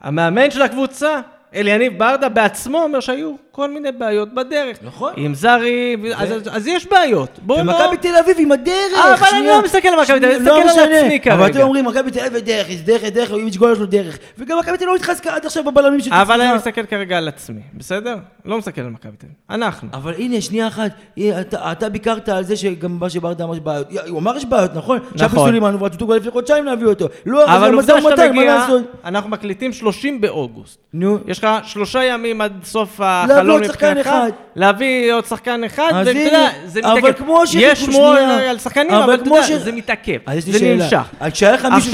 המאמן 0.00 0.50
של 0.50 0.62
הקבוצה, 0.62 1.20
אליניב 1.54 1.98
ברדה 1.98 2.28
בעצמו 2.28 2.82
אומר 2.82 3.00
שהיו 3.00 3.34
כל 3.52 3.70
מיני 3.70 3.92
בעיות 3.92 4.34
בדרך. 4.34 4.78
נכון. 4.82 5.12
עם 5.16 5.34
זרים, 5.34 6.06
אז, 6.14 6.32
אז, 6.32 6.42
אז 6.52 6.66
יש 6.66 6.86
בעיות. 6.86 7.38
בואו 7.42 7.64
לא... 7.64 7.72
ומכבי 7.72 7.96
תל 7.96 8.16
אביב 8.16 8.36
עם 8.38 8.52
הדרך, 8.52 8.98
אבל 9.04 9.26
אני 9.38 9.46
לא 9.46 9.62
מסתכל 9.64 9.88
על 9.88 10.00
מכבי 10.00 10.20
תל 10.20 10.26
אביב, 10.26 10.36
אני 10.38 10.46
לא 10.46 10.64
מסתכל 10.66 10.80
על 10.80 10.86
משנה. 10.86 11.00
עצמי 11.00 11.20
כרגע. 11.20 11.34
אבל 11.34 11.50
אתם 11.50 11.60
אומרים, 11.60 11.84
מכבי 11.84 12.10
תל 12.10 12.20
אביב 12.20 12.44
דרך, 12.44 12.70
יש 12.70 12.80
דרך, 12.80 13.02
יש 13.02 13.10
דרך, 13.10 13.30
איביץ' 13.30 13.56
גול 13.56 13.72
יש 13.72 13.78
לו 13.78 13.86
דרך. 13.86 14.18
וגם 14.38 14.58
מכבי 14.58 14.76
תל 14.76 14.84
אביב 14.84 14.88
לא 14.88 14.96
התחזקה 14.96 15.34
עד 15.34 15.46
עכשיו 15.46 15.64
בבלמים 15.64 16.00
של 16.00 16.12
אבל 16.14 16.40
אני. 16.40 16.56
מסתכל 16.56 16.86
כרגע 16.86 17.18
על 17.18 17.28
עצמי, 17.28 17.60
בסדר? 17.74 18.16
לא 18.44 18.58
מסתכל 18.58 18.80
על 18.80 18.90
מכבי 18.90 19.16
תל 19.18 19.26
אביב. 19.26 19.36
אנחנו. 19.50 19.88
אבל 19.92 20.14
הנה, 20.14 20.40
שנייה 20.40 20.68
אחת, 20.68 20.90
אה, 21.18 21.40
אתה, 21.40 21.72
אתה 21.72 21.88
ביקרת 21.88 22.28
על 22.28 22.44
זה 22.44 22.56
שגם 22.56 22.98
מה 23.00 23.10
שברדה 23.10 23.44
אמר 23.44 23.54
יש 23.54 23.60
בעיות. 23.60 23.86
הוא 24.08 24.18
אמר 24.18 24.36
יש 24.36 24.44
בעיות, 24.44 24.74
נכון? 24.74 24.98
שפי 25.16 25.24
נכון. 25.24 25.48
סולימאן, 25.48 25.74
ורצו 25.74 26.04
כבר 26.06 26.16
לפני 26.16 26.30
חודשיים 26.30 26.64
להביא 26.64 26.86
אותו. 26.86 27.08
לא, 27.26 27.44
אבל 27.44 27.70
זה 27.70 27.76
משא 27.76 27.92
עובדה 27.92 28.10
שאתה 28.10 28.22
ומתן, 28.22 28.36
מה 28.36 28.40
מגיע, 28.42 28.58
לעשות? 28.58 28.82
אנחנו 29.04 29.30
מקליטים 29.30 29.72
30 29.72 30.20
באוגוסט. 30.20 30.78
נו, 30.92 31.18
יש 31.26 31.38
לך 31.38 31.48
שלושה 31.64 32.04
ימים 32.04 32.40
עד 32.40 32.52
סוף 32.64 33.00
להביא 33.00 33.34
החלון 33.34 33.41
עוד 33.50 33.64
שחקן 33.64 33.98
מבחינתך. 33.98 34.10
להביא 34.56 35.12
עוד 35.14 35.24
שחקן 35.26 35.64
אחד, 35.64 35.90
ואתה 35.94 36.10
יודע, 36.10 36.48
זה 36.66 36.80
אבל 36.84 36.98
מתעכב. 36.98 37.12
כמו 37.24 37.46
ש- 37.46 37.54
יש. 37.54 37.80
שמועות 37.84 38.18
על 38.48 38.58
שחקנים, 38.58 38.90
אבל 38.90 39.02
אבל 39.02 39.14
אתה 39.14 39.28
יודע, 39.28 39.58
זה 39.58 39.72
מתעכב, 39.72 40.18
זה. 40.38 40.74
נמשך. 40.74 41.02
כשהיה 41.32 41.52
לך 41.52 41.64
מישהו, 41.64 41.92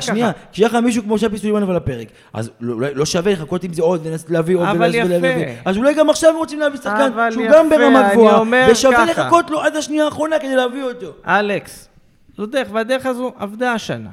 שנייה, 0.00 0.30
כשהיה 0.52 0.68
לך 0.68 0.74
מישהו 0.74 1.02
כמו 1.02 1.18
שפי 1.18 1.38
סולימאן 1.38 1.70
על 1.70 1.76
הפרק, 1.76 2.06
אז 2.32 2.50
לא- 2.60 2.80
לא 2.80 2.88
לא 2.94 3.04
שווה 3.06 3.32
לחכות 3.32 3.64
עם 3.64 3.72
זה 3.72 3.82
עוד, 3.82 4.06
ולנסות 4.06 4.30
להביא 4.30 4.56
עוד, 4.56 4.68
אבל 4.68 4.94
יפה. 4.94 5.26
אז 5.64 5.76
אולי 5.76 5.94
גם 5.94 6.10
עכשיו 6.10 6.34
רוצים 6.38 6.60
להביא 6.60 6.78
שחקן 6.78 7.10
אבל 7.14 7.30
שהוא 7.30 7.44
גם 7.52 7.70
ברמה 7.70 8.08
גבוהה, 8.12 8.42
ושווה. 8.70 9.04
לחכות 9.04 9.50
לו 9.50 9.60
עד 9.60 9.76
השנייה 9.76 10.04
האחרונה 10.04 10.38
כדי 10.38 10.56
להביא 10.56 10.82
אותו. 10.82 11.06
אלכס, 11.26 11.88
זו 12.36 12.46
דרך, 12.46 12.68
והדרך 12.72 13.06
הזו 13.06 13.32
עבדה 13.38 13.72
השנה. 13.72 14.08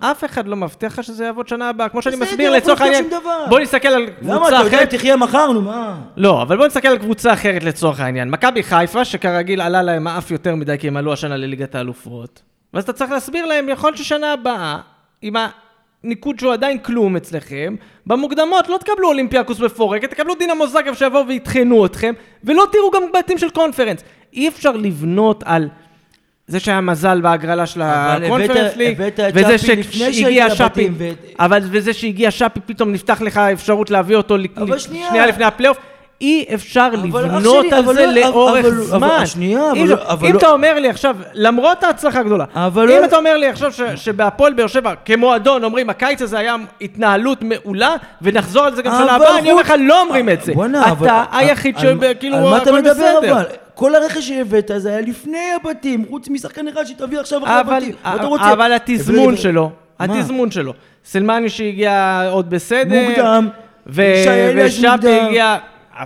אף 0.00 0.24
אחד 0.24 0.46
לא 0.46 0.56
מבטיח 0.56 0.98
לך 0.98 1.04
שזה 1.04 1.24
יעבוד 1.24 1.48
שנה 1.48 1.68
הבאה, 1.68 1.88
כמו 1.88 2.02
שאני 2.02 2.16
מסביר 2.16 2.48
אבל 2.48 2.56
לצורך 2.56 2.80
לא 2.80 2.84
העניין. 2.84 3.10
בוא 3.48 3.60
נסתכל 3.60 3.88
על 3.88 4.06
למה 4.22 4.36
קבוצה 4.36 4.48
אתה 4.48 4.66
יודע, 4.66 4.76
אחרת. 4.78 4.94
תחיה 4.94 5.16
מחר, 5.16 5.52
נו 5.52 5.62
מה? 5.62 6.00
לא, 6.16 6.42
אבל 6.42 6.56
בוא 6.56 6.66
נסתכל 6.66 6.88
על 6.88 6.98
קבוצה 6.98 7.32
אחרת 7.32 7.64
לצורך 7.64 8.00
העניין. 8.00 8.30
מכבי 8.30 8.62
חיפה, 8.62 9.04
שכרגיל 9.04 9.60
עלה 9.60 9.82
להם 9.82 10.06
האף 10.06 10.30
יותר 10.30 10.54
מדי 10.54 10.76
כי 10.78 10.88
הם 10.88 10.96
עלו 10.96 11.12
השנה 11.12 11.36
לליגת 11.36 11.74
האלופות. 11.74 12.42
ואז 12.74 12.84
אתה 12.84 12.92
צריך 12.92 13.10
להסביר 13.10 13.46
להם, 13.46 13.68
יכול 13.68 13.90
להיות 13.90 13.98
ששנה 13.98 14.32
הבאה, 14.32 14.78
עם 15.22 15.34
הניקוד 16.04 16.38
שהוא 16.38 16.52
עדיין 16.52 16.78
כלום 16.78 17.16
אצלכם, 17.16 17.76
במוקדמות 18.06 18.68
לא 18.68 18.78
תקבלו 18.78 19.08
אולימפיאקוס 19.08 19.60
מפורקת, 19.60 20.10
תקבלו 20.10 20.34
דינמו 20.34 20.66
זאגרב 20.66 20.94
שיבואו 20.94 21.28
ויטחנו 21.28 21.86
אתכם, 21.86 22.14
ולא 22.44 22.66
תראו 22.72 22.90
גם 22.90 23.02
בתים 23.18 23.38
של 23.38 23.50
קונפרנס. 23.50 24.04
אי 24.32 24.48
אפשר 24.48 24.72
לבנות 24.72 25.42
על... 25.46 25.68
זה 26.48 26.60
שהיה 26.60 26.80
מזל 26.80 27.20
בהגרלה 27.20 27.66
של 27.66 27.80
הקונפרנס 27.84 28.76
ליג, 28.76 29.00
וזה 29.34 29.58
שהגיע 29.58 30.50
שפי, 30.54 30.88
אבל 31.38 31.60
וזה 31.62 31.92
שהגיע 31.92 32.30
שפי, 32.30 32.60
פתאום 32.66 32.92
נפתח 32.92 33.20
לך 33.20 33.38
אפשרות 33.38 33.90
להביא 33.90 34.16
אותו. 34.16 34.36
שנייה 35.10 35.26
לפני 35.26 35.44
הפלייאוף. 35.44 35.78
אי 36.20 36.44
אפשר 36.54 36.88
לבנות 36.90 37.22
שלי, 37.66 37.72
על 37.72 37.86
זה 37.94 38.06
לא- 38.06 38.12
לאורך 38.12 38.50
אבל- 38.64 38.68
אבל- 38.68 38.82
זמן. 38.82 39.26
שנייה, 39.26 39.70
אבל 39.70 39.78
אי 39.80 39.86
לא- 39.86 39.96
אבל 40.08 40.26
אם 40.26 40.32
לא- 40.32 40.38
אתה 40.38 40.48
אומר 40.50 40.78
לי 40.78 40.88
עכשיו, 40.88 41.16
למרות 41.34 41.84
ההצלחה 41.84 42.20
הגדולה, 42.20 42.44
אבל 42.54 42.90
אם 42.92 43.00
לא- 43.00 43.04
אתה 43.04 43.16
אומר 43.16 43.36
לי 43.36 43.46
עכשיו 43.46 43.72
ש- 43.72 43.80
שבהפועל 43.96 44.52
באר 44.52 44.66
שבע, 44.66 44.92
כמועדון, 45.04 45.64
אומרים, 45.64 45.90
הקיץ 45.90 46.22
הזה 46.22 46.38
היה 46.38 46.56
התנהלות 46.80 47.38
מעולה, 47.42 47.94
ונחזור 48.22 48.64
על 48.64 48.74
זה 48.74 48.82
גם 48.82 48.92
שנה 49.02 49.12
הבאה, 49.16 49.38
אני 49.38 49.50
אומר 49.50 49.62
לך, 49.62 49.74
לא 49.78 50.00
אומרים 50.02 50.28
את 50.28 50.42
זה. 50.42 50.52
אתה 51.04 51.24
היחיד 51.32 51.78
שכאילו, 51.78 52.56
הכל 52.56 52.80
בסדר. 52.90 53.42
כל 53.74 53.94
הרכש 53.94 54.28
שהבאת 54.28 54.70
זה 54.76 54.88
היה 54.88 55.00
לפני 55.00 55.38
הבתים, 55.60 56.04
חוץ 56.10 56.28
משחקן 56.28 56.68
אחד 56.68 56.84
שתביא 56.84 57.18
עכשיו 57.20 57.44
אחרי 57.44 57.54
הבתים. 57.54 57.92
אבל 58.52 58.72
התזמון 58.72 59.36
שלו? 59.36 59.70
התזמון 60.00 60.50
שלו. 60.50 60.72
סלמני 61.04 61.48
שהגיע 61.48 62.22
עוד 62.30 62.50
בסדר. 62.50 63.08
מוקדם. 63.08 63.48
ו- 63.86 64.02
שי 64.24 64.30
אליאס 64.30 64.72
ושפי 64.72 64.86
מוקדם. 64.88 65.26
הגיע... 65.26 65.56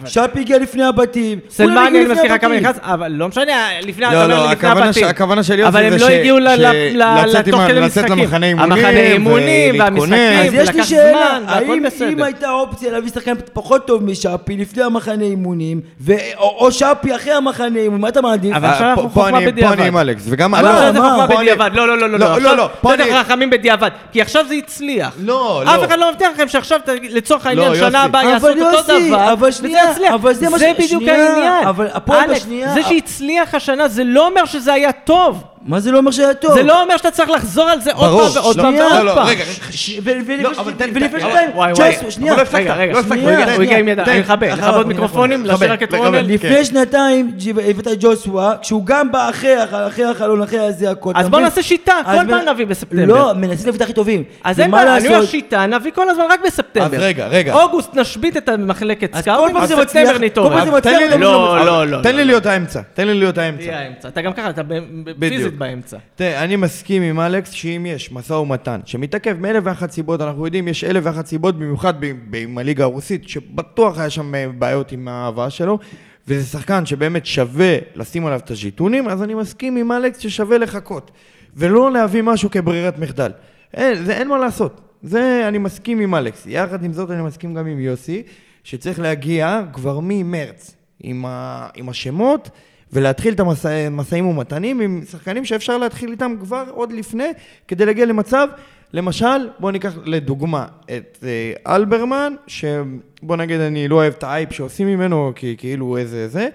שפי 0.07 0.41
הגיע 0.41 0.59
לפני 0.59 0.85
הבתים. 0.85 1.39
סלמני, 1.51 1.89
אני 1.89 2.01
לפני 2.01 2.15
מזכיר 2.15 2.35
לך 2.35 2.41
כמה 2.41 2.55
הבתים. 2.55 2.69
נכנס, 2.71 2.81
אבל 2.83 3.13
לא 3.13 3.29
משנה, 3.29 3.53
לפני, 3.83 4.05
לא, 4.05 4.09
אתה 4.11 4.25
אומר 4.25 4.29
לא, 4.45 4.53
לפני 4.53 4.69
הכוונה 4.69 4.87
הבתים. 4.87 5.05
ש- 5.05 5.11
הכוונה 5.11 5.43
של 5.43 5.59
יוסי 5.59 5.69
אבל 5.69 5.85
הם 5.85 5.99
זה 5.99 6.05
לא 6.05 6.11
הגיעו 6.11 6.39
לתוך 6.39 7.61
כדי 7.69 7.81
משחקים. 7.81 8.19
למחנה 8.19 8.47
אימונים 8.47 8.73
המחנה 8.73 9.01
אימונים. 9.01 9.75
והמשחקים, 9.81 10.13
אז 10.39 10.55
יש 10.55 10.69
לי 10.69 10.75
ולקח 10.75 10.85
שאלה, 10.89 11.11
זמן, 11.41 11.43
והכל 11.49 11.73
האם 11.73 11.87
אם. 12.19 12.23
הייתה 12.23 12.51
אופציה 12.51 12.93
להביא 12.93 13.11
שחקן 13.11 13.33
פחות 13.53 13.87
טוב 13.87 14.05
משאפי 14.05 14.57
לפני 14.57 14.83
המחנה 14.83 15.25
אימונים, 15.25 15.81
או 16.39 16.73
שפי 16.73 17.17
אחרי 17.17 17.33
המחנה 17.33 17.79
אימונים, 17.79 18.01
מה 18.01 18.09
אתה 18.09 18.21
מעדיף? 18.21 18.57
אבל 18.57 18.69
עכשיו 18.69 18.87
אה, 18.87 18.91
אנחנו 18.91 19.03
פה- 19.03 19.15
פה 19.15 19.21
חוכמה 19.21 19.39
אני- 19.39 19.47
פה 19.47 19.53
בדיעבד. 19.53 19.79
אני 19.79 19.89
עם 19.89 19.97
אלכס, 19.97 20.23
וגם... 20.29 20.55
לא, 20.55 20.69
עכשיו 20.69 20.93
זה 20.93 21.01
מה? 21.01 21.11
חוכמה 21.11 21.27
בדיעבד, 21.41 21.71
לא, 21.75 21.89
לא, 21.89 21.99
לא, 21.99 22.09
לא, 22.11 22.19
לא, 22.19 22.25
עכשיו 22.27 22.43
לא, 22.51 22.57
לא, 22.57 22.69
פה 22.81 22.95
אני- 22.95 23.15
חכמים 23.25 23.51
בדיעבד, 23.51 23.91
כי 24.13 24.23
עכשיו 24.23 24.45
זה 24.49 24.55
הצליח. 24.55 25.15
לא, 25.21 25.63
אף 25.67 25.79
לא. 25.81 25.85
אחד 25.85 25.99
לא 25.99 26.11
מבטיח 26.13 26.29
לכם 26.35 26.49
שעכשיו, 26.49 26.81
לצורך 27.11 27.47
העניין. 27.47 27.75
שנה 27.75 28.03
הבאה 28.03 28.25
יעשו 28.25 28.49
אותו 28.49 28.59
יוסי, 28.61 29.09
דבר, 29.09 29.33
אבל 29.33 29.51
שנייה, 29.53 29.80
יצליח. 29.91 30.15
אבל 30.15 30.35
זה 30.35 30.47
ש- 30.57 30.59
זה 30.59 30.73
בדיוק 30.79 31.03
שנייה, 31.03 31.29
העניין. 31.29 31.67
אבל 31.69 31.87
הפועל 31.93 32.31
בשנייה- 32.35 32.75
זה 32.75 32.83
שהצליח 32.83 33.55
השנה, 33.55 33.89
זה 33.89 34.05
לא 34.05 34.27
אומר 34.27 34.45
שזה 34.45 34.73
היה 34.73 34.93
טוב. 34.93 35.45
מה 35.67 35.81
זה 35.81 35.93
לא 35.93 35.99
אומר 35.99 36.11
שהיה 36.11 36.35
טוב? 36.35 36.55
זה 36.55 36.63
לא 36.63 36.83
אומר 36.83 36.97
שאתה 36.97 37.11
צריך 37.11 37.31
לחזור 37.31 37.65
על 37.69 37.81
זה 37.81 37.93
עוד. 37.93 38.09
פעם 38.11 38.43
ועוד 38.43 38.57
לא, 38.57 38.63
פעם. 38.63 38.75
ועוד 38.75 38.93
לא, 38.93 39.03
לא, 39.05 39.15
פעם. 39.15 39.27
רגע, 39.27 39.45
ולפני- 40.03 40.43
לא, 40.43 40.55
שנתיים, 40.55 41.51
וואי, 41.55 41.73
וואי. 41.73 41.93
ג'סו, 41.93 42.11
שנייה, 42.11 42.33
אבל 42.33 42.43
לא 42.43 42.47
הפסקת, 42.47 42.61
רגע, 42.61 42.75
רגע, 42.75 43.03
שנייה, 43.03 43.55
הוא 43.55 43.63
הגיע 43.63 43.79
עם 43.79 43.95
תן, 43.95 44.01
אני 44.11 44.21
מכבד, 44.21 44.55
תן, 44.55 44.59
לכבות 44.59 44.87
מיקרופונים, 44.87 45.47
להשאיר 45.47 45.73
רק 45.73 45.83
את 45.83 45.89
תקבל, 45.89 45.99
רונן. 46.05 46.23
כן. 46.23 46.29
לפני 46.33 46.65
שנתיים 46.65 47.33
הבאת 47.69 47.89
את 47.89 47.97
ג'וסווה, 48.01 48.55
כשהוא 48.63 48.83
גם 48.87 49.13
בא 49.13 49.31
אחרי 49.31 49.55
אחרי 49.89 50.05
החלון, 50.05 50.43
אחרי 50.43 50.59
הזעקות. 50.59 51.17
אז 51.17 51.23
אתה 51.27 51.31
בוא? 51.31 51.41
נעשה 51.41 51.63
שיטה, 51.63 51.95
אז 52.07 52.19
כל 52.21 52.31
פעם 52.31 52.49
נביא 52.49 52.67
בספטמבר. 52.67 53.05
לא, 53.07 53.33
מנסים 53.35 53.67
להביא 53.67 53.77
את 53.79 53.83
הכי 53.83 53.93
טובים. 53.93 54.23
אז 54.45 54.61
אין 54.61 54.71
בעיה, 54.71 54.97
אני 54.97 55.09
אומר? 55.09 55.25
שיטה, 55.27 55.67
נביא 55.67 55.91
כל 55.95 56.09
הזמן 56.11 56.25
רק 56.31 56.41
בספטמבר. 56.47 56.87
אז 56.87 57.03
רגע, 57.03 57.27
רגע. 57.27 57.55
אוגוסט 57.55 57.95
נשבית 57.97 58.37
את 58.37 58.49
המחלקת 58.49 59.11
אז 59.17 59.25
זה 59.25 59.31
בספטמבר 59.31 59.83
מצליח, 59.83 60.17
נתעורר. 60.21 60.51
כל 60.51 60.57
פעם 60.57 60.75
זה 60.75 60.81
תן 60.81 60.91
לי 60.91 60.97
מצליח, 61.05 61.19
להיות- 61.21 61.21
לא, 61.21 61.65
לא, 61.67 61.87
לא. 61.87 62.03
תן 62.03 62.17
לי 62.17 62.25
להיות 62.25 62.47
האמצע, 62.47 62.81
תן 62.95 63.07
לי 63.07 63.15
להיות 63.15 63.39
האמצע. 63.39 63.63
תהיה 63.63 63.79
האמצע. 63.81 64.09
אתה 64.09 64.23
גם 64.23 64.33
ככה, 64.33 64.51
אתה 64.51 64.63
להפסיד 65.51 65.59
באמצע. 65.59 65.99
תראה, 66.15 66.45
אני 66.45 66.57
מסכים 66.57 67.03
עם 67.03 67.21
אלכס 67.21 67.51
שאם 67.51 67.87
יש 67.89 68.13
משא 68.13 68.33
ומתן 68.33 68.81
שמתעכב 68.85 69.37
מאלף 69.41 69.63
ואחת 69.67 69.91
סיבות, 69.91 70.21
אנחנו 70.21 70.45
יודעים, 70.45 70.69
יש 70.69 70.85
אלף 70.85 71.03
ואחת 71.07 71.27
סיבות, 71.27 71.59
במיוחד 71.59 71.95
עם 72.35 72.59
הליגה 72.59 72.85
הרוסית, 72.85 73.29
שבטוח 73.29 73.99
היה 73.99 74.11
שם 74.11 74.35
אה, 74.35 74.49
בעיות 74.59 74.93
עם 74.93 75.09
ההבאה 75.09 75.51
שלו, 75.51 75.79
וזה 76.29 76.47
שחקן 76.47 76.87
שבאמת 76.87 77.27
שווה 77.27 77.79
לשים 77.95 78.27
עליו 78.27 78.39
את 78.39 78.51
הז'יטונים, 78.51 79.09
אז 79.09 79.23
אני 79.23 79.35
מסכים 79.35 79.77
עם 79.77 79.93
אלכס 79.93 80.19
ששווה 80.19 80.59
לחכות, 80.59 81.11
ולא 81.57 81.93
להביא 81.93 82.23
משהו 82.23 82.51
כברירת 82.51 82.99
מחדל. 82.99 83.33
אין, 83.75 84.05
זה 84.05 84.13
אין 84.17 84.29
מה 84.29 84.39
לעשות. 84.39 84.81
זה, 85.03 85.45
אני 85.49 85.59
מסכים 85.59 86.01
עם 86.01 86.15
אלכס. 86.15 86.47
יחד 86.47 86.85
עם 86.85 86.93
זאת, 86.93 87.11
אני 87.11 87.23
מסכים 87.23 87.55
גם 87.55 87.67
עם 87.67 87.81
יוסי, 87.81 88.23
שצריך 88.65 89.01
להגיע 89.01 89.63
כבר 89.73 89.99
ממרץ 90.03 90.77
עם, 91.03 91.25
ה, 91.27 91.69
עם 91.75 91.89
השמות, 91.89 92.51
ולהתחיל 92.93 93.35
את 93.35 93.41
המשאים 93.41 94.27
ומתנים 94.27 94.81
עם 94.81 95.03
שחקנים 95.11 95.45
שאפשר 95.45 95.79
להתחיל 95.79 96.11
איתם 96.11 96.35
כבר 96.41 96.65
עוד 96.71 96.93
לפני, 96.93 97.29
כדי 97.69 97.87
להגיע 97.87 98.07
למצב, 98.07 98.49
למשל, 98.93 99.49
בואו 99.59 99.73
ניקח 99.73 99.93
לדוגמה 100.05 100.67
את 100.85 101.19
אה, 101.23 101.75
אלברמן, 101.75 102.35
שבוא 102.47 103.37
נגיד 103.37 103.61
אני 103.61 103.89
לא 103.89 103.95
אוהב 103.95 104.15
את 104.19 104.23
האייפ 104.23 104.53
שעושים 104.53 104.87
ממנו, 104.87 105.33
כי 105.37 105.55
כאילו 105.59 105.97
איזה 105.97 106.29
זה, 106.29 106.49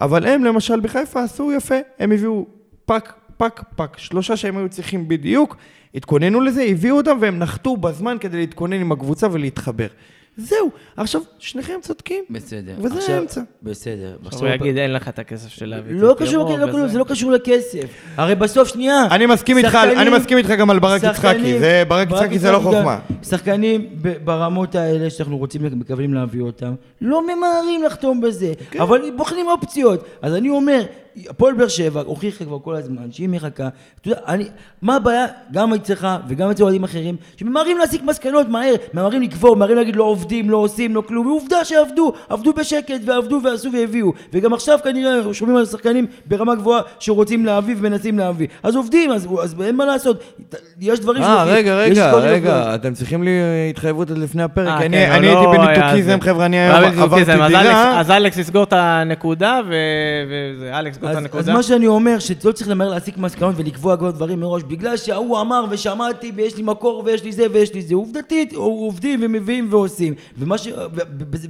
אבל 0.00 0.26
הם 0.26 0.44
למשל 0.44 0.80
בחיפה 0.80 1.22
עשו 1.22 1.52
יפה, 1.52 1.74
הם 1.98 2.12
הביאו 2.12 2.46
פאק, 2.86 3.12
פאק, 3.36 3.62
פאק, 3.76 3.98
שלושה 3.98 4.36
שהם 4.36 4.56
היו 4.56 4.68
צריכים 4.68 5.08
בדיוק, 5.08 5.56
התכוננו 5.94 6.40
לזה, 6.40 6.62
הביאו 6.62 6.96
אותם 6.96 7.18
והם 7.20 7.38
נחתו 7.38 7.76
בזמן 7.76 8.16
כדי 8.20 8.36
להתכונן 8.36 8.80
עם 8.80 8.92
הקבוצה 8.92 9.26
ולהתחבר. 9.32 9.86
זהו, 10.36 10.70
עכשיו, 10.96 11.20
שניכם 11.38 11.74
צודקים. 11.82 12.24
בסדר. 12.30 12.72
וזה 12.78 12.98
עכשיו- 12.98 13.14
האמצע. 13.14 13.40
בסדר. 13.62 14.16
עכשיו 14.26 14.40
הוא 14.40 14.54
יגיד, 14.54 14.78
אין 14.78 14.92
לך 14.92 15.08
את 15.08 15.18
הכסף 15.18 15.48
של 15.48 15.66
להביא 15.66 15.94
לא 15.94 16.12
את 16.12 16.18
קשור, 16.18 16.46
פירו, 16.48 16.58
לא 16.58 16.66
קשור, 16.66 16.80
וזה. 16.80 16.88
זה 16.88 16.98
לא 16.98 17.04
קשור 17.04 17.30
לכסף. 17.32 17.84
הרי 18.16 18.34
בסוף, 18.34 18.68
שנייה. 18.68 19.06
אני 19.10 19.26
מסכים 19.26 19.58
איתך, 19.58 19.74
אני 19.96 20.10
מסכים 20.10 20.38
איתך 20.38 20.50
גם 20.50 20.70
על 20.70 20.78
ברק 20.78 21.02
יצחקי, 21.02 21.58
זה, 21.58 21.82
ברק 21.88 22.08
יצחקי 22.10 22.38
זה 22.38 22.52
לא 22.52 22.58
חוכמה. 22.58 22.98
שחקנים 23.22 23.88
ברמות 24.24 24.74
האלה 24.74 25.10
שאנחנו 25.10 25.38
רוצים, 25.38 25.60
מקווים 25.78 26.14
להביא 26.14 26.42
אותם, 26.42 26.74
לא 27.00 27.22
ממהרים 27.22 27.82
לחתום 27.82 28.20
בזה, 28.20 28.52
כן. 28.70 28.80
אבל 28.80 29.02
בוחנים 29.16 29.46
אופציות. 29.48 30.04
אז 30.22 30.34
אני 30.34 30.50
אומר, 30.50 30.82
הפועל 31.30 31.54
באר 31.54 31.68
שבע 31.68 32.00
הוכיחה 32.06 32.44
כבר 32.44 32.58
כל 32.64 32.74
הזמן 32.74 33.12
שהיא 33.12 33.28
מחכה. 33.28 33.68
אתה 34.00 34.08
יודע, 34.08 34.20
אני, 34.28 34.44
מה 34.82 34.96
הבעיה, 34.96 35.26
גם 35.52 35.74
אצלך 35.74 36.08
וגם 36.28 36.50
אצל 36.50 36.62
אוהדים 36.62 36.84
אחרים, 36.84 37.16
שממהרים 37.36 37.78
להסיק 37.78 38.02
מסקנות 38.02 38.48
מהר, 38.48 38.74
ממהרים 38.94 39.22
לקבור, 39.22 39.56
ממהרים 39.56 39.76
להגיד 39.76 39.96
לא 39.96 40.04
עובדים, 40.04 40.50
לא 40.50 40.56
עושים, 40.56 40.94
לא 40.94 41.00
כלום, 41.08 41.26
ועובדה 41.26 41.64
שעבדו, 41.64 42.12
עבדו 42.28 42.52
בשקט 42.52 43.00
ועבדו 43.04 43.40
ועשו 43.44 43.72
והביאו. 43.72 44.12
וגם 44.32 44.52
עכשיו 44.54 44.78
כנראה 44.84 45.34
שומעים 45.34 45.56
על 45.58 45.66
שחקנים 45.66 46.06
ברמה 46.26 46.54
גבוהה 46.54 46.82
שרוצים 46.98 47.46
להביא 47.46 47.74
ומנסים 47.78 48.18
להביא. 48.18 48.46
אז 48.62 48.76
עובדים, 48.76 49.10
אז, 49.10 49.28
אז 49.42 49.54
אין 49.62 49.76
מה 49.76 49.84
לעשות. 49.84 50.22
יש 50.80 51.00
דברים 51.00 51.22
אה, 51.22 51.28
שלוקחים- 51.28 51.54
רגע, 51.54 51.74
רגע, 51.76 52.12
רגע. 52.16 52.74
אתם 52.74 52.94
צריכים 52.94 53.22
לי 53.22 53.30
התחייבות 53.70 54.10
עד 54.10 54.18
לפני 54.18 54.42
הפרק, 54.42 54.68
אה, 54.68 54.86
אני 54.86 54.96
כן, 55.06 55.12
אני 55.12 55.26
לא 55.26 55.38
הייתי 55.50 55.62
היה 55.62 55.74
בניתוקיזם. 55.80 56.20
חבר'ה, 56.20 56.46
אני 56.46 56.56
עברתי 57.02 57.24
דירה. 57.48 58.00
אז 58.00 58.10
אלכס 58.10 58.36
יסגור 58.38 58.62
את 58.64 58.72
הנקודה, 58.76 59.60
ו- 59.68 59.72
וזה, 60.56 60.78
אלכס 60.78 60.98
יסגור 61.10 61.26
את 61.26 61.34
אז, 61.34 61.48
אז. 61.48 61.48
מה 61.48 61.62
שאני 61.62 61.86
אומר, 61.86 62.18
שלא 62.18 62.52
צריך 62.52 62.70
למהר 62.70 62.88
להסיק 62.90 63.18
מסקנות 63.18 63.54
ולקבוע 63.58 63.96
כבר 63.96 64.10
דברים 64.10 64.40
מראש, 64.40 64.62
בגלל 64.62 64.96
שההוא 64.96 65.40
אמר 65.40 65.64
ושמעתי 65.70 66.32
ויש 66.36 66.56
לי 66.56 66.62
מקור 66.62 67.02
ויש 67.06 67.24
לי 67.24 67.32
זה 67.32 67.46
ויש 67.52 67.74
לי 67.74 67.82
זה, 67.82 67.94
עובדתית, 67.94 68.52
עובדים 68.54 69.20
ומביאים 69.22 69.68
ועושים. 69.70 70.14
ומה 70.38 70.58
ש... 70.58 70.68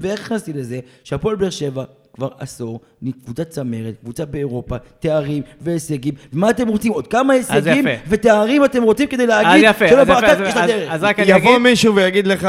ואיך 0.01 0.21
נכנסתי 0.21 0.53
לזה? 0.53 0.81
שהפועל 1.05 1.37
באר 1.37 1.51
שבע 1.51 1.85
כבר 2.15 2.29
עשור, 2.39 2.81
קבוצת 3.25 3.49
צמרת, 3.49 3.95
קבוצה 4.03 4.25
באירופה, 4.25 4.77
תארים 5.01 5.43
והישגים. 5.61 6.15
ומה 6.33 6.51
אתם 6.51 6.69
רוצים? 6.69 6.93
עוד 6.93 7.07
כמה 7.07 7.33
הישגים. 7.33 7.85
ותארים 8.09 8.65
אתם 8.65 8.83
רוצים 8.83 9.09
כדי 9.09 9.27
להגיד 9.27 9.69
שלא 9.89 10.05
ברקת 10.05 10.37
יש 10.47 10.55
לה 10.57 10.65
אז- 10.65 10.71
דרך? 10.71 10.93
אז 10.93 11.03
רק 11.03 11.19
אני 11.19 11.33
אגיד... 11.37 11.45
יבוא 11.45 11.59
מישהו 11.59 11.95
ויגיד 11.95 12.27
לך 12.27 12.49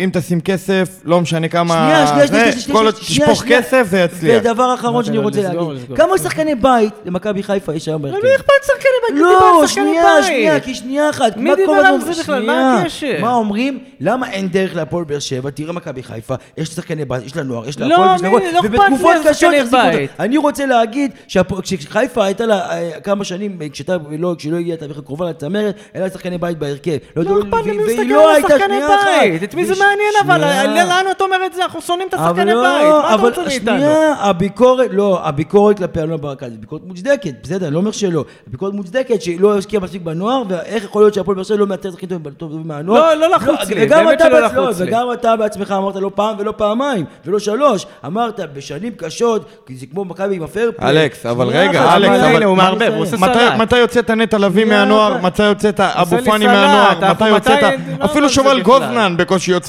שאם 0.00 0.10
תשים 0.12 0.40
כסף, 0.40 0.88
לא 1.04 1.20
משנה 1.20 1.48
כמה... 1.48 1.74
שנייה, 1.74 2.06
שנייה, 2.06 2.26
שנייה, 2.26 2.52
שנייה, 2.52 2.78
כל 2.80 2.86
עוד 2.86 2.96
שנייה, 2.96 3.20
תשפוך 3.26 3.42
שנייה. 3.44 3.62
כסף, 3.62 3.86
זה 3.90 3.98
יצליח. 4.00 4.40
ודבר 4.40 4.74
אחרון 4.74 5.04
שאני 5.04 5.18
רוצה 5.18 5.42
להגיד. 5.42 5.96
כמה 5.96 6.18
שחקני 6.18 6.54
בית 6.54 6.92
למכבי 7.04 7.42
חיפה 7.42 7.74
יש 7.74 7.88
היום 7.88 8.02
בהרכב? 8.02 8.18
למי 8.18 8.36
אכפת 8.36 8.52
שחקני 8.66 8.90
בית? 9.08 9.18
לא, 9.22 9.66
שנייה. 9.66 10.22
שנייה, 10.22 10.60
כי 10.60 10.74
שנייה 10.74 11.10
אחת. 11.10 11.36
מי 11.36 11.50
מה 11.50 11.56
דיבר 11.56 11.72
על 11.72 12.00
זה 12.00 12.22
בכלל? 12.22 12.42
מה 12.46 12.52
שנייה. 12.52 12.80
הקשר? 12.82 13.18
מה 13.20 13.34
אומרים? 13.34 13.78
למה 14.00 14.30
אין 14.30 14.48
דרך 14.48 14.76
להפועל 14.76 15.04
באר 15.04 15.18
שבע? 15.18 15.50
תראה 15.50 15.72
מכבי 15.72 16.02
חיפה, 16.02 16.34
יש 16.58 16.68
שחקני 16.68 17.04
בית, 17.04 17.22
יש 17.26 17.36
לה 17.36 17.42
נוער, 17.42 17.68
יש 17.68 17.78
לה 17.78 17.86
לא, 17.88 17.94
יש 18.16 18.22
לה 18.22 18.28
מי- 18.30 18.36
הכל, 18.36 18.44
לא 18.52 18.60
אכפת 18.60 18.70
לי 18.72 18.78
ובתקופות 18.78 19.16
קשות 19.24 19.34
שחקני 19.34 19.56
יחזיקו. 19.56 19.82
בית. 19.92 20.10
אני 20.20 20.36
רוצה 20.36 20.66
להגיד 20.66 21.10
שהפועל- 21.28 21.62
כשחיפה 21.62 22.24
הייתה 22.24 22.46
לה 22.46 22.70
אה, 22.70 23.00
כמה 23.04 23.24
שנים, 23.24 23.58
אה, 23.62 23.68
כשהייתה- 23.68 23.96
לא- 24.18 24.34
כשלא 24.38 24.56
הגיעה 24.56 24.74
הייתה 24.74 24.88
בכלל 24.88 25.02
קרובה 25.02 25.30
לצמרת, 25.30 25.74
היה 25.94 26.04
לה 26.04 26.10
שחקני 26.10 26.38
בית 26.38 26.58
בהרכב. 26.58 26.96
לא 27.16 27.22
אכפת 27.40 27.66
לי 27.66 27.72
מי 27.72 27.82
והיא 27.84 27.98
מסתכל 28.00 28.12
לא 28.14 28.28
על 28.30 28.34
הייתה 28.34 28.48
שחקני 28.48 28.66
שנייה 28.66 28.86
אחת. 28.96 29.06
בית. 29.20 29.42
את 29.42 29.54
מי 29.54 29.64
זה 29.66 29.72
וש- 29.72 29.78
מעניין 29.90 30.12
אבל? 30.24 30.40
לאן 30.88 31.04
אתה 31.10 31.24
אומר 31.24 31.36
את 31.46 31.54
זה? 31.54 31.62
אנחנו 31.64 31.80
שונאים 31.82 32.08
את 32.08 32.14
אבל 32.14 32.24
השחקני 32.24 32.52
לא, 32.54 32.62
בית. 32.62 32.88
מה 32.92 33.14
אתה 33.14 33.22
רוצה 33.22 33.42
מאיתנו? 33.42 33.78
שנייה, 33.78 34.14
הביקורת, 34.18 34.86
לא, 34.92 35.20
הביקורת 35.24 35.76
כלפי 35.78 36.00
אלונה 36.00 36.16
ברקת, 36.16 36.46
זו 36.52 36.56
ביקורת 36.60 36.82
מוצדקת, 36.86 37.30
בסדר, 37.42 37.66
אני 37.66 37.74
לא 37.74 37.78
אומר 37.78 37.90
שלא. 37.90 38.24
הביקורת 38.48 38.72
מוצדקת 38.74 39.22
שהיא 39.22 39.40
לא 39.40 39.58
השקיעה 39.58 39.82
מספיק 39.82 40.02
בנוער, 40.02 40.42
ואיך 40.48 40.84
יכול 40.84 41.02
להיות 41.02 41.14
שהפועל 41.14 41.34
באר 41.34 41.44
שבע 41.44 41.56
לא 41.56 41.66
מייצר 41.66 41.90
שחקנים 41.90 42.18
טובים 42.36 42.62
מהנוער. 42.68 43.14
לא, 43.14 43.28
לא 43.28 43.36
לחוץ 43.36 43.68
לי, 43.70 43.86
באמת 43.86 44.20
שלא 44.20 44.28
לא, 44.28 44.46
לחוץ 44.46 44.80
לי. 44.80 44.86
וגם 44.88 45.12
אתה 45.12 45.36
בעצמך 45.36 45.74
אמרת 45.78 45.96
לא 45.96 46.10
פעם 46.14 46.36
ולא 46.38 46.52
פעמיים, 46.56 47.04
ולא 47.26 47.38
שלוש, 47.38 47.86
אמרת 48.06 48.40
בשנים 48.54 48.92
קשות, 48.96 49.44
כי 49.66 49.76
זה 49.76 49.86
כמו 49.86 50.04
מכבי 50.04 50.36
עם 50.36 50.42
הפרפליי. 50.42 50.90
אלכס, 50.90 51.26
אבל 51.26 51.46
רגע, 51.48 51.60
אלכס, 51.96 52.08
אבל- 52.10 52.26
אבל- 52.26 52.36
הנה, 52.36 52.44
הוא 52.44 52.56
מה 52.56 52.62
מערבב, 52.62 52.82
אני 52.82 52.94
הוא 52.94 53.02
עושה 53.02 53.16
אסיים? 53.16 53.30
מתי- 53.30 53.38
סלט. 53.40 53.58
מתי 53.60 53.78
יוצאת 53.78 54.10
הלוי 54.34 54.50
שנייה 54.52 54.66
מהנוער? 54.78 55.16
מתי 55.22 55.42
יוצאת 55.42 55.80
אבו 55.80 56.16
פאני 56.24 56.46
מהנוער? 56.46 57.10
מתי 57.10 57.28
יוצאת... 57.28 57.62
לא 58.00 58.04
אפילו 58.04 58.28
שובל 58.28 58.60
את 58.60 58.64
זה 58.66 58.72
בכלל. 58.86 59.06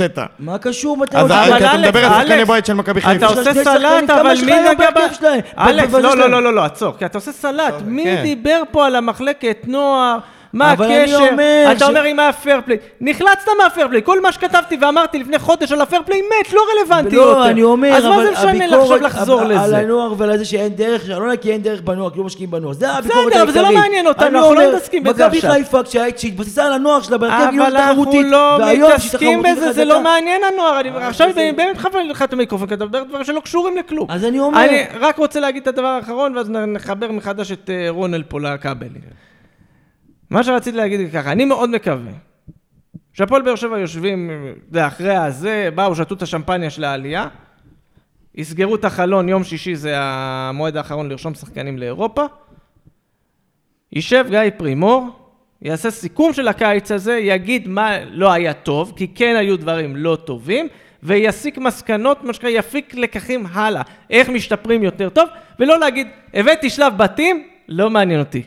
יוצאת. 0.09 0.29
מה 0.39 0.57
קשור? 0.57 0.97
מתי 0.97 1.17
אז 1.17 1.25
אבל 1.25 1.57
אתה 1.57 1.77
מדבר 1.77 2.05
על 2.05 2.23
שחקני 2.23 2.45
בית 2.45 2.65
של 2.65 2.73
מכבי 2.73 2.99
אתה 2.99 3.09
חיפה. 3.09 3.25
לה 3.25 3.31
עושה 3.31 3.53
שני 3.53 3.63
סלט, 3.63 4.07
כמה 4.07 4.21
אבל 4.21 4.35
מי 4.45 4.51
נגע 4.51 4.73
בהרכב 4.91 5.09
ב... 5.11 5.13
שלהם? 5.13 5.39
אלכס, 5.57 5.93
לא, 5.93 5.99
שלהם. 6.11 6.19
לא, 6.19 6.29
לא, 6.29 6.43
לא, 6.43 6.53
לא, 6.53 6.63
עצור, 6.65 6.93
כי 6.97 7.05
אתה 7.05 7.17
עושה 7.17 7.31
סלט. 7.31 7.73
מי 7.85 8.03
כן. 8.03 8.23
דיבר 8.23 8.61
פה 8.71 8.85
על 8.85 8.95
המחלקת 8.95 9.57
נוער? 9.67 10.17
מה 10.57 10.71
אבל 10.73 10.85
אני 10.85 10.99
הקשר? 11.01 11.17
אומר 11.31 11.63
אתה 11.71 11.79
ש- 11.79 11.89
אומר 11.89 12.05
אם 12.05 12.19
היה 12.19 12.33
פייר 12.33 12.61
פליי. 12.65 12.77
נחלצת 13.01 13.27
מהפייר 13.63 13.87
פליי. 13.87 14.01
כל 14.03 14.21
מה 14.21 14.31
שכתבתי 14.31 14.77
ואמרתי 14.81 15.19
לפני 15.19 15.39
חודש 15.39 15.71
על 15.71 15.81
הפייר 15.81 16.01
פליי 16.05 16.21
מת, 16.21 16.53
לא 16.53 16.61
רלוונטי 16.73 17.15
יותר. 17.15 17.31
לא, 17.39 17.45
אני 17.47 17.63
אומר, 17.63 17.93
אז 17.93 18.05
מה 18.05 18.23
זה 18.25 18.31
משנה 18.31 18.65
עכשיו 18.81 18.97
לחזור 18.97 19.41
על- 19.41 19.51
על 19.51 19.65
לזה? 19.65 19.77
הנוער 19.77 20.13
ועל 20.17 20.37
זה 20.37 20.45
שאין 20.45 20.75
דרך, 20.75 21.05
שאלונה 21.05 21.37
כי 21.37 21.51
אין 21.51 21.61
דרך 21.61 21.81
בנוער, 21.81 22.09
כי 22.09 22.19
לא 22.19 22.23
משקיעים 22.25 22.51
בנוער. 22.51 22.73
זה 22.73 22.91
הביקורת 22.91 23.17
העיקרית. 23.23 23.41
אבל 23.41 23.51
זה 23.51 23.61
לא 23.61 23.71
מעניין 23.73 24.07
אותנו, 24.07 24.27
אני 24.27 24.37
אנחנו 24.37 24.53
לא 24.53 24.69
מתעסקים 24.69 25.03
בזה 25.03 25.25
מכבי 25.25 25.37
עכשיו. 25.37 25.51
חיפה, 25.51 25.83
כשהיה- 25.83 26.11
כשהתבססה 26.11 26.65
על 26.65 26.73
הנוער 26.73 27.01
שלה 27.01 27.17
בהרכב, 27.17 27.47
היא 27.51 27.59
לא 27.59 27.67
אבל 27.67 27.77
אנחנו. 27.77 28.21
לא 28.23 28.57
מתעסקים 28.87 29.43
בזה, 29.43 29.71
זה. 29.71 29.85
לא 29.85 30.01
מעניין 30.01 30.41
הנוער. 30.53 30.79
אני 30.79 30.89
עכשיו 30.89 31.29
בסדר. 31.29 31.41
באמת 31.57 31.77
חבל 31.77 31.99
לך 32.09 32.21
את 32.23 32.33
המיקרופון, 32.33 32.67
כי 32.67 32.73
אתה 32.73 32.85
מדבר 32.85 33.03
דברים 33.03 33.23
שלא 33.25 33.39
קשורים 33.39 33.77
לכלום. 33.77 34.05
אז 34.09 34.25
אני 34.25 34.39
אומר- 34.39 34.59
אני 34.65 34.83
רק 34.99 35.17
רוצה 35.17 35.39
להגיד 35.39 35.61
את 35.61 35.67
הדבר 35.67 35.87
האחרון, 35.87 36.37
ואז 36.37 36.49
נחבר 36.49 37.11
מחדש 37.11 37.51
את 37.51 37.69
אה, 37.69 37.85
רונל 37.89 38.23
פה 38.23 38.39
לכבל. 38.39 38.87
מה 40.29 40.43
שרציתי 40.43 40.77
להגיד 40.77 40.99
זה 40.99 41.11
ככה, 41.11 41.31
אני 41.31 41.45
מאוד 41.45 41.69
מקווה 41.69 42.11
שהפועל 43.13 43.41
באר 43.41 43.55
שבע 43.55 43.79
יושבים, 43.79 44.31
יודע, 44.67 44.87
אחרי 44.87 45.15
הזה, 45.15 45.69
באו, 45.75 45.95
שתו 45.95 46.15
את 46.15 46.21
השמפניה 46.21 46.69
של 46.69 46.83
העלייה, 46.83 47.27
יסגרו 48.35 48.75
את 48.75 48.85
החלון, 48.85 49.29
יום 49.29 49.43
שישי 49.43 49.75
זה 49.75 49.93
המועד 49.97 50.77
האחרון 50.77 51.09
לרשום 51.09 51.33
שחקנים 51.33 51.77
לאירופה, 51.77 52.25
יישב 53.91 54.25
גיא 54.29 54.39
פרימור, 54.57 55.09
יעשה 55.61 55.91
סיכום 55.91 56.33
של 56.33 56.47
הקיץ 56.47 56.91
הזה, 56.91 57.17
יגיד 57.17 57.67
מה 57.67 57.99
לא 58.05 58.31
היה 58.31 58.53
טוב, 58.53 58.93
כי 58.95 59.07
כן 59.07 59.35
היו 59.35 59.57
דברים 59.57 59.95
לא 59.95 60.17
טובים, 60.25 60.67
ויסיק 61.03 61.57
מסקנות, 61.57 62.23
מה 62.23 62.33
שנקרא, 62.33 62.49
יפיק 62.49 62.93
לקחים 62.95 63.45
הלאה, 63.51 63.81
איך 64.09 64.29
משתפרים 64.29 64.83
יותר 64.83 65.09
טוב, 65.09 65.29
ולא 65.59 65.79
להגיד, 65.79 66.07
הבאתי 66.33 66.69
שלב 66.69 66.97
בתים, 66.97 67.47
לא 67.67 67.89
מעניין 67.89 68.19
אותי. 68.19 68.43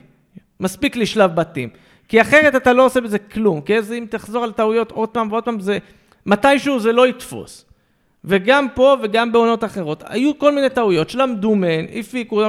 מספיק 0.60 0.96
לי 0.96 1.06
שלב 1.06 1.34
בתים. 1.34 1.68
כי 2.08 2.20
אחרת 2.20 2.54
אתה 2.54 2.72
לא 2.72 2.86
עושה 2.86 3.00
בזה 3.00 3.18
כלום, 3.18 3.60
כי 3.60 3.78
אז 3.78 3.92
אם 3.92 4.06
תחזור 4.10 4.44
על 4.44 4.52
טעויות 4.52 4.92
עוד 4.92 5.08
פעם 5.08 5.32
ועוד 5.32 5.44
פעם, 5.44 5.60
זה... 5.60 5.78
מתישהו 6.26 6.80
זה 6.80 6.92
לא 6.92 7.06
יתפוס. 7.06 7.64
וגם 8.24 8.66
פה 8.74 8.96
וגם 9.02 9.32
בעונות 9.32 9.64
אחרות, 9.64 10.02
היו 10.06 10.38
כל 10.38 10.54
מיני 10.54 10.70
טעויות 10.70 11.10
שלמדו 11.10 11.54
מהן, 11.54 11.86
הפיקו, 11.98 12.42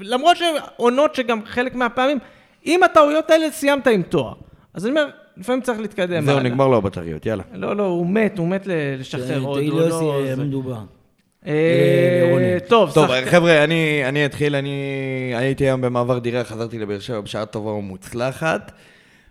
למרות 0.00 0.36
שעונות 0.36 1.14
שגם 1.14 1.40
חלק 1.44 1.74
מהפעמים, 1.74 2.18
עם 2.64 2.82
הטעויות 2.82 3.30
האלה 3.30 3.50
סיימת 3.50 3.86
עם 3.86 4.02
תואר. 4.02 4.34
אז 4.74 4.86
אני 4.86 4.90
אומר, 4.90 5.10
לפעמים 5.36 5.60
צריך 5.60 5.80
להתקדם. 5.80 6.24
זהו. 6.24 6.40
נגמר 6.40 6.68
לו 6.68 6.76
הבטריות, 6.76 7.26
יאללה. 7.26 7.42
לא, 7.54 7.76
לא, 7.76 7.82
הוא 7.82 8.06
מת, 8.06 8.38
הוא 8.38 8.48
מת 8.48 8.62
לשחרר 8.98 9.40
עוד. 9.40 9.58
הוא 9.62 9.68
לו 9.68 9.78
לא- 9.78 9.84
יוסי, 9.84 10.36
זה. 10.36 10.42
אה, 11.46 11.52
לרונן. 12.26 12.58
טוב, 12.58 12.92
טוב, 12.94 13.10
חבר'ה, 13.24 13.64
אני, 13.64 14.02
אני 14.04 14.26
אתחיל, 14.26 14.56
אני 14.56 14.72
הייתי 15.36 15.64
היום 15.64 15.80
במעבר 15.80 16.18
דירה, 16.18 16.44
חזרתי 16.44 16.78
לבאר 16.78 17.00
שבע 17.00 17.20
בשעה 17.20 17.46
טובה 17.46 17.70
ומוצלחת, 17.70 18.72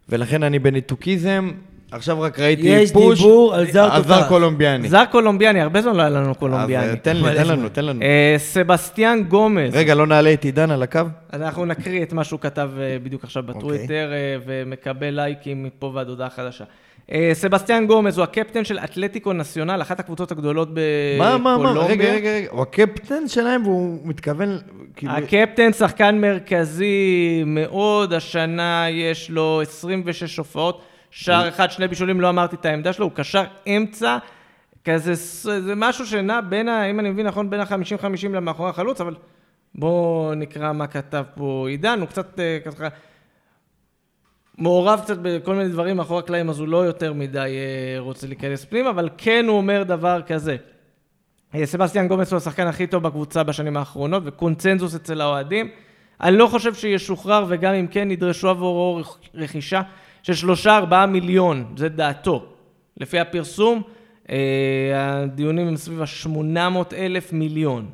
ולכן 0.09 0.43
אני 0.43 0.59
בניתוקיזם. 0.59 1.51
עכשיו 1.91 2.21
רק 2.21 2.39
ראיתי 2.39 2.67
יש 2.67 2.91
פוש, 2.91 3.19
דיבור 3.19 3.55
על 3.55 3.71
זר 3.71 3.89
על 3.91 4.03
זר. 4.03 4.27
קולומביאני. 4.27 4.89
זר 4.89 5.05
קולומביאני, 5.11 5.61
הרבה 5.61 5.81
זמן 5.81 5.95
לא 5.95 6.01
היה 6.01 6.09
לנו 6.09 6.21
אז, 6.21 6.27
אה, 6.27 6.33
קולומביאני. 6.33 6.97
תן 6.97 7.17
לי, 7.17 7.35
תן 7.35 7.47
לנו, 7.47 7.69
תן 7.69 7.85
לנו. 7.85 8.01
אה, 8.01 8.35
סבסטיאן 8.37 9.23
גומז. 9.27 9.75
רגע, 9.75 9.95
לא 9.95 10.07
נעלה 10.07 10.33
את 10.33 10.43
עידן 10.43 10.71
על 10.71 10.83
הקו? 10.83 11.01
אנחנו 11.33 11.65
נקריא 11.65 12.03
את 12.03 12.13
מה 12.13 12.23
שהוא 12.23 12.39
כתב 12.39 12.71
אה, 12.79 12.97
בדיוק 13.03 13.23
עכשיו 13.23 13.43
אוקיי. 13.47 13.59
בטוויטר, 13.59 14.11
אה, 14.13 14.37
ומקבל 14.45 15.09
לייקים 15.09 15.63
מפה 15.63 15.91
ועד 15.95 16.07
הודעה 16.07 16.29
חדשה. 16.29 16.63
אה, 17.11 17.29
סבסטיאן 17.33 17.87
גומז 17.87 18.17
הוא 18.17 18.23
הקפטן 18.23 18.63
של 18.63 18.79
אתלטיקו 18.79 19.33
נציונל, 19.33 19.81
אחת 19.81 19.99
הקבוצות 19.99 20.31
הגדולות 20.31 20.69
מה, 21.19 21.37
מה, 21.37 21.57
בקולומביה. 21.57 21.83
מה, 21.83 21.89
רגע, 21.89 22.13
רגע, 22.13 22.31
רגע, 22.31 22.51
הוא 22.51 22.61
הקפטן 22.61 23.27
שלהם 23.27 23.65
והוא 23.65 23.99
מתכוון, 24.03 24.57
כאילו... 24.95 25.13
הקפטן 25.13 25.73
שחקן 25.73 26.21
מרכזי 26.21 27.43
מאוד, 27.45 28.13
השנה 28.13 28.85
יש 28.89 29.29
לו 29.29 29.61
26 29.61 30.37
הופעות, 30.37 30.81
שער 31.11 31.49
אחד, 31.49 31.71
שני 31.71 31.87
בישולים, 31.87 32.21
לא 32.21 32.29
אמרתי 32.29 32.55
את 32.55 32.65
העמדה 32.65 32.93
שלו, 32.93 33.05
הוא 33.05 33.11
קשר 33.15 33.43
אמצע, 33.67 34.17
כזה, 34.85 35.13
זה 35.59 35.73
משהו 35.75 36.05
שנע 36.05 36.41
בין, 36.41 36.69
ה, 36.69 36.89
אם 36.89 36.99
אני 36.99 37.09
מבין 37.09 37.27
נכון, 37.27 37.49
בין 37.49 37.59
ה-50-50 37.59 38.29
למאחורי 38.29 38.69
החלוץ, 38.69 39.01
אבל 39.01 39.15
בואו 39.75 40.33
נקרא 40.35 40.73
מה 40.73 40.87
כתב 40.87 41.23
פה 41.35 41.65
עידן, 41.69 41.99
הוא 41.99 42.07
קצת 42.07 42.39
אה, 42.39 42.57
ככה... 42.65 42.87
מעורב 44.57 44.99
קצת 45.03 45.17
בכל 45.21 45.55
מיני 45.55 45.69
דברים 45.69 45.97
מאחורי 45.97 46.19
הקלעים, 46.19 46.49
אז 46.49 46.59
הוא 46.59 46.67
לא 46.67 46.77
יותר 46.85 47.13
מדי 47.13 47.37
אה, 47.39 47.99
רוצה 47.99 48.27
להיכנס 48.27 48.65
פנימה, 48.65 48.89
אבל 48.89 49.09
כן 49.17 49.45
הוא 49.47 49.57
אומר 49.57 49.83
דבר 49.83 50.21
כזה. 50.21 50.55
אה, 51.55 51.65
סבסטיאן 51.65 52.07
גומס 52.07 52.31
הוא 52.31 52.37
השחקן 52.37 52.67
הכי 52.67 52.87
טוב 52.87 53.03
בקבוצה 53.03 53.43
בשנים 53.43 53.77
האחרונות, 53.77 54.23
וקונצנזוס 54.25 54.95
אצל 54.95 55.21
האוהדים. 55.21 55.69
אני 56.21 56.37
לא 56.37 56.47
חושב 56.47 56.73
שישוחרר, 56.73 57.45
וגם 57.47 57.73
אם 57.73 57.87
כן, 57.87 58.07
נדרשו 58.07 58.49
עבורו 58.49 59.01
רכישה 59.35 59.81
של 60.23 60.33
שלושה 60.33 60.77
ארבעה 60.77 61.05
מיליון, 61.05 61.73
זה 61.77 61.89
דעתו. 61.89 62.45
לפי 62.97 63.19
הפרסום, 63.19 63.81
אה, 64.29 65.21
הדיונים 65.23 65.67
הם 65.67 65.77
סביב 65.77 66.01
ה-800 66.01 66.93
אלף 66.95 67.33
מיליון. 67.33 67.89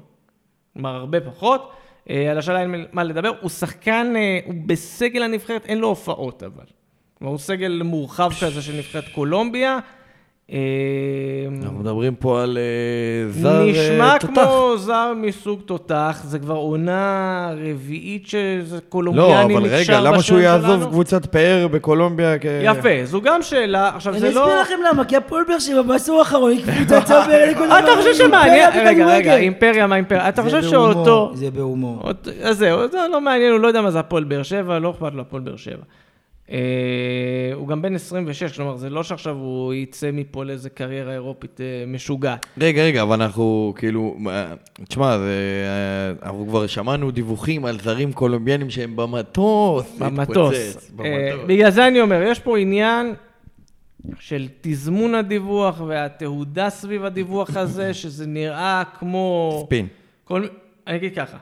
כלומר, 0.73 0.95
הרבה 0.95 1.21
פחות. 1.21 1.71
אה, 2.09 2.31
על 2.31 2.37
השאלה 2.37 2.61
אין 2.61 2.85
מה 2.91 3.03
לדבר. 3.03 3.31
הוא 3.41 3.49
שחקן, 3.49 4.13
אה, 4.15 4.39
הוא 4.45 4.53
בסגל 4.65 5.23
הנבחרת, 5.23 5.65
אין 5.65 5.77
לו 5.77 5.87
הופעות 5.87 6.43
אבל. 6.43 6.65
הוא 7.19 7.37
סגל 7.37 7.81
מורחב 7.83 8.31
כזה 8.41 8.61
של 8.61 8.77
נבחרת 8.77 9.03
קולומביה. 9.15 9.79
אה, 10.51 10.57
אנחנו 11.61 11.79
מדברים 11.79 12.15
פה 12.15 12.43
על 12.43 12.57
אה, 12.57 13.31
זר 13.31 13.61
אה, 13.61 13.65
נשמע 13.65 14.17
תותח. 14.17 14.33
כמו 14.33 14.73
זר 14.77 15.13
מסוג 15.15 15.59
תותח, 15.65 16.21
זה 16.23 16.39
כבר 16.39 16.55
עונה 16.55 17.51
רביעית 17.69 18.27
שזה 18.27 18.75
לא, 18.75 18.81
קולומביאני 18.89 19.55
אבל 19.55 19.63
נקשר 19.63 19.93
רגע, 19.93 20.01
למה 20.01 20.21
שהוא 20.21 20.37
בשם 20.37 20.45
יעזוב 20.45 20.79
שלנו? 20.79 20.87
קבוצת 20.89 21.25
פאר 21.25 21.67
בקולומביה? 21.71 22.35
יפה, 22.63 22.89
זו 23.03 23.21
גם 23.21 23.41
שאלה. 23.41 23.91
עכשיו, 23.95 24.13
אני 24.13 24.19
זה 24.19 24.27
אסביר 24.27 24.45
לא... 24.45 24.61
לכם 24.61 24.79
למה, 24.91 25.05
כי 25.05 25.15
הפועל 25.15 25.43
באר 25.47 25.59
שבע 25.59 25.81
בעשור 25.81 26.19
האחרון 26.19 26.51
היא 26.51 26.59
לכל 27.51 27.67
דבר. 27.67 27.79
אתה 27.83 27.91
חושב 27.97 28.13
שמעניין? 28.13 28.69
רגע, 28.85 29.05
רגע. 29.05 29.35
אימפריה, 29.35 29.87
מה 29.87 29.95
אימפריה? 29.95 30.29
אתה 30.29 30.43
חושב 30.43 30.63
שאותו... 30.63 31.31
זה 31.33 31.51
בהומור. 31.51 32.03
אז 32.43 32.57
זהו, 32.57 32.79
זה 32.91 32.97
לא 33.11 33.21
מעניין, 33.21 33.51
הוא 33.51 33.59
לא 33.59 33.67
יודע 33.67 33.81
מה 33.81 33.91
זה 33.91 33.99
הפועל 33.99 34.23
באר 34.23 34.43
שבע, 34.43 34.79
לא 34.79 34.91
אכפת 34.91 35.13
לו 35.13 35.21
הפועל 35.21 35.41
באר 35.41 35.55
שבע. 35.55 35.83
אה, 36.51 36.57
הוא 37.53 37.67
גם 37.67 37.81
בן 37.81 37.95
26, 37.95 38.55
כלומר, 38.55 38.75
זה 38.75 38.89
לא 38.89 39.03
שעכשיו 39.03 39.35
הוא 39.35 39.73
יצא 39.73 40.09
מפה 40.13 40.43
לאיזה 40.45 40.69
קריירה 40.69 41.13
אירופית 41.13 41.61
אה, 41.61 41.65
משוגעת. 41.87 42.45
רגע, 42.57 42.83
רגע, 42.83 43.01
אבל 43.01 43.21
אנחנו 43.21 43.73
כאילו, 43.77 44.15
מה, 44.17 44.53
תשמע, 44.87 45.17
זה, 45.17 45.33
אה, 46.21 46.27
אנחנו 46.27 46.45
כבר 46.47 46.67
שמענו 46.67 47.11
דיווחים 47.11 47.65
על 47.65 47.79
זרים 47.79 48.13
קולומביאנים 48.13 48.69
שהם 48.69 48.95
במטוס. 48.95 49.95
במטוס. 49.99 50.53
להתפוצץ, 50.53 50.91
אה, 50.91 50.95
במטוס. 50.95 51.45
בגלל 51.47 51.71
זה 51.71 51.87
אני 51.87 52.01
אומר, 52.01 52.21
יש 52.21 52.39
פה 52.39 52.57
עניין 52.57 53.13
של 54.19 54.47
תזמון 54.61 55.15
הדיווח 55.15 55.81
והתהודה 55.87 56.69
סביב 56.69 57.05
הדיווח 57.05 57.57
הזה, 57.57 57.93
שזה 58.01 58.25
נראה 58.27 58.83
כמו... 58.99 59.63
ספין. 59.65 59.87
כל... 60.23 60.47
אני 60.87 60.95
אגיד 60.97 61.15
ככה, 61.15 61.37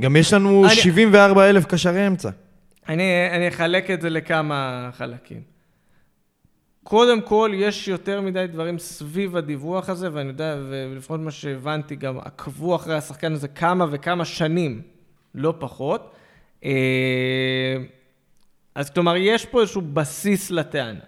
גם 0.00 0.16
יש 0.16 0.32
לנו 0.32 0.64
אני- 0.64 0.74
74 0.74 1.50
אלף 1.50 1.64
קשרי 1.64 2.06
אמצע. 2.06 2.30
אני, 2.88 3.30
אני 3.30 3.48
אחלק 3.48 3.90
את 3.90 4.00
זה 4.00 4.10
לכמה 4.10 4.90
חלקים. 4.92 5.42
קודם 6.84 7.20
כל, 7.20 7.50
יש 7.54 7.88
יותר 7.88 8.20
מדי 8.20 8.46
דברים 8.46 8.78
סביב 8.78 9.36
הדיווח 9.36 9.88
הזה, 9.88 10.08
ואני 10.12 10.28
יודע, 10.28 10.56
ולפחות 10.68 11.20
מה 11.20 11.30
שהבנתי, 11.30 11.96
גם 11.96 12.18
עקבו 12.18 12.76
אחרי 12.76 12.94
השחקן 12.94 13.32
הזה 13.32 13.48
כמה 13.48 13.86
וכמה 13.90 14.24
שנים, 14.24 14.82
לא 15.34 15.54
פחות. 15.58 16.14
אה, 16.64 17.76
אז 18.74 18.90
כלומר, 18.90 19.16
יש 19.16 19.46
פה 19.46 19.60
איזשהו 19.60 19.82
בסיס 19.82 20.50
לטענה. 20.50 21.00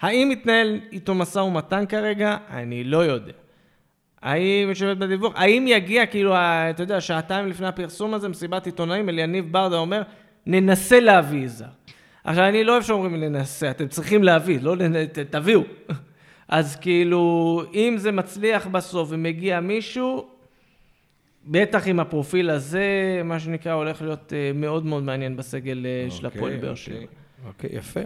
האם 0.00 0.28
מתנהל 0.28 0.80
איתו 0.92 1.14
משא 1.14 1.38
ומתן 1.38 1.86
כרגע? 1.86 2.36
אני 2.50 2.84
לא 2.84 3.04
יודע. 3.04 3.32
האם 4.22 4.68
יש 4.70 4.82
באמת 4.82 4.98
בדיווח? 4.98 5.32
האם 5.36 5.64
יגיע, 5.68 6.06
כאילו, 6.06 6.34
אתה 6.36 6.82
יודע, 6.82 7.00
שעתיים 7.00 7.46
לפני 7.46 7.66
הפרסום 7.66 8.14
הזה, 8.14 8.28
מסיבת 8.28 8.66
עיתונאים, 8.66 9.08
אליניב 9.08 9.52
ברדה 9.52 9.76
אומר, 9.76 10.02
ננסה 10.46 11.00
להביא 11.00 11.48
זר. 11.48 11.64
עכשיו, 12.24 12.44
אני 12.48 12.64
לא 12.64 12.72
אוהב 12.72 12.82
שאומרים 12.82 13.16
ננסה, 13.16 13.70
אתם 13.70 13.88
צריכים 13.88 14.22
להביא, 14.22 14.58
לא 14.62 14.76
נ... 14.76 15.06
ת- 15.06 15.18
תביאו. 15.18 15.60
אז 16.48 16.76
כאילו, 16.76 17.62
אם 17.74 17.94
זה 17.98 18.12
מצליח 18.12 18.66
בסוף 18.66 19.08
ומגיע 19.12 19.60
מישהו, 19.60 20.28
בטח 21.46 21.88
עם 21.88 22.00
הפרופיל 22.00 22.50
הזה, 22.50 22.84
מה 23.24 23.40
שנקרא, 23.40 23.72
הולך 23.72 24.02
להיות 24.02 24.32
אה, 24.32 24.50
מאוד 24.54 24.86
מאוד 24.86 25.02
מעניין 25.02 25.36
בסגל 25.36 25.86
אה, 25.86 26.10
של 26.10 26.26
הפועל 26.26 26.56
באר 26.56 26.74
שבע. 26.74 26.96
אוקיי, 27.46 27.70
יפה, 27.72 28.00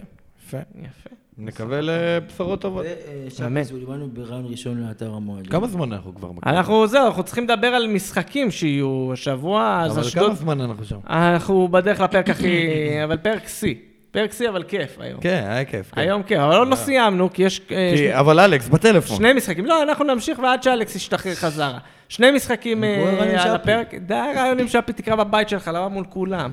יפה. 0.45 0.57
יפה. 0.57 1.09
נקווה 1.37 1.79
לבשורות 1.81 2.61
טובות. 2.61 2.85
אמן. 2.85 3.61
ושבס, 3.61 3.71
דיברנו 3.71 4.07
ברעיון 4.13 4.45
ראשון 4.49 4.87
לאתר 4.87 5.13
המועד. 5.13 5.47
כמה 5.47 5.67
זמן 5.67 5.91
אנחנו 5.91 6.15
כבר 6.15 6.31
מקליטים? 6.31 6.59
אנחנו, 6.59 6.87
זהו, 6.87 7.07
אנחנו 7.07 7.23
צריכים 7.23 7.43
לדבר 7.43 7.67
על 7.67 7.87
משחקים 7.87 8.51
שיהיו 8.51 9.09
השבוע, 9.13 9.81
אז 9.83 9.91
אבל 9.91 10.07
אשדוד... 10.07 10.25
כמה 10.25 10.35
זמן 10.35 10.61
אנחנו 10.61 10.85
שם? 10.85 10.97
אנחנו 11.09 11.67
בדרך 11.67 11.99
לפרק 11.99 12.29
הכי... 12.29 12.67
אבל 13.03 13.17
פרק 13.17 13.47
שיא. 13.47 13.75
פרק 14.11 14.33
שיא, 14.33 14.49
אבל 14.49 14.63
כיף 14.63 14.99
היום. 14.99 15.19
כן, 15.21 15.43
היה 15.47 15.65
כיף. 15.65 15.91
כן. 15.91 16.01
היום 16.01 16.23
כיף, 16.23 16.39
אבל 16.39 16.55
עוד 16.55 16.67
לא 16.67 16.75
סיימנו, 16.75 17.33
כי 17.33 17.43
יש 17.43 17.61
אה, 17.71 18.19
אבל 18.19 18.39
אלכס, 18.39 18.67
בטלפון. 18.67 19.17
שני 19.17 19.33
משחקים. 19.33 19.65
לא, 19.65 19.83
אנחנו 19.83 20.05
נמשיך 20.05 20.39
ועד 20.39 20.63
שאלכס 20.63 20.95
ישתחרר 20.95 21.35
חזרה. 21.35 21.77
שני 22.09 22.31
משחקים 22.31 22.83
אה, 22.83 23.43
על. 23.43 23.55
הפרק. 23.55 23.93
די 23.95 24.13
רעיון 24.35 24.59
עם 24.59 24.67
שפי, 24.67 24.93
תקרא 24.93 25.15
בבית 25.15 25.49
שלך, 25.49 25.67
למה 25.67 25.87
מול 25.87 26.05
כולם? 26.09 26.51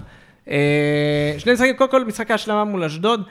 אה, 0.50 1.34
שני 1.38 1.52
משחקים, 1.52 1.76
קודם 1.76 1.90
כל 1.90 2.04
משחק 2.04 2.30
ההשלמה 2.30 2.64
מול 2.64 2.84
אשדוד. 2.84 3.22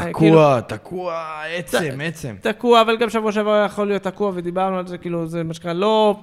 אה, 0.00 0.12
כאילו, 0.12 0.38
תקוע, 0.38 0.60
תקוע, 0.60 1.24
עצם, 1.56 1.98
עצם. 2.04 2.34
תקוע, 2.40 2.80
אבל 2.80 2.96
גם 2.96 3.10
שבוע 3.10 3.32
שעבר 3.32 3.62
יכול 3.66 3.86
להיות 3.86 4.02
תקוע, 4.02 4.32
ודיברנו 4.34 4.78
על 4.78 4.86
זה, 4.86 4.98
כאילו, 4.98 5.26
זה 5.26 5.44
מה 5.44 5.54
שנקרא, 5.54 5.72
לא... 5.72 6.16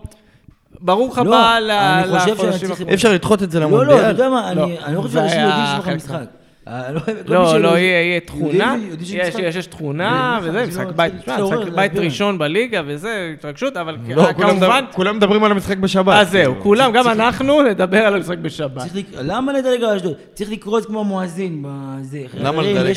ברוך 0.81 1.17
לא, 1.17 1.21
הבא 1.23 1.59
ל- 1.59 1.71
אני 1.71 2.19
חושב 2.19 2.33
לחודשים. 2.33 2.87
אי 2.89 2.93
אפשר 2.93 3.13
לדחות 3.13 3.43
את 3.43 3.51
זה 3.51 3.59
לא, 3.59 3.69
לא, 3.71 3.75
אתה 3.77 3.83
למונדיאל? 3.85 4.09
יודע 4.09 4.29
מה, 4.29 4.53
לא. 4.53 4.63
אני 4.63 4.79
אני 4.79 4.95
לא 4.95 5.01
חושב 5.01 5.13
שאנשים 5.13 5.39
יודעים 5.41 5.65
שיש 5.65 5.79
לך 5.79 5.87
משחק. 5.89 6.25
אה, 6.67 6.91
לא, 6.91 7.01
לא, 7.25 7.59
לא, 7.61 7.77
יהיה, 7.77 8.19
תכונה, 8.19 8.75
יש, 9.01 9.13
משחק. 9.13 9.39
יש, 9.39 9.55
יש 9.55 9.67
תכונה, 9.67 10.39
זה 10.43 10.49
וזה, 10.49 10.65
משחק 10.67 10.87
בית, 10.95 11.13
לא- 11.27 11.35
צריך 11.47 11.59
משחק 11.59 11.75
בית. 11.75 11.95
ראשון 11.95 12.37
בליגה, 12.37 12.81
וזה, 12.85 13.31
התרגשות, 13.33 13.77
אבל 13.77 13.97
לא, 14.15 14.33
כולם 14.33 14.49
כמובן, 14.49 14.85
כולם 14.91 15.17
מדברים 15.17 15.43
על 15.43 15.51
המשחק 15.51 15.77
בשבת. 15.77 16.15
אז 16.15 16.29
זהו, 16.31 16.51
כאילו. 16.51 16.63
כולם, 16.63 16.91
גם 16.91 17.07
אנחנו, 17.07 17.61
נדבר 17.63 17.97
על 18.05 18.15
המשחק 18.15 18.37
בשבת. 18.37 18.83
למה 19.21 19.53
לדלג 19.53 19.83
על 19.83 19.95
אשדוד? 19.95 20.13
צריך 20.33 20.51
לקרוץ 20.51 20.85
כמו 20.85 21.03
מואזין 21.03 21.63
בזה. 21.65 22.19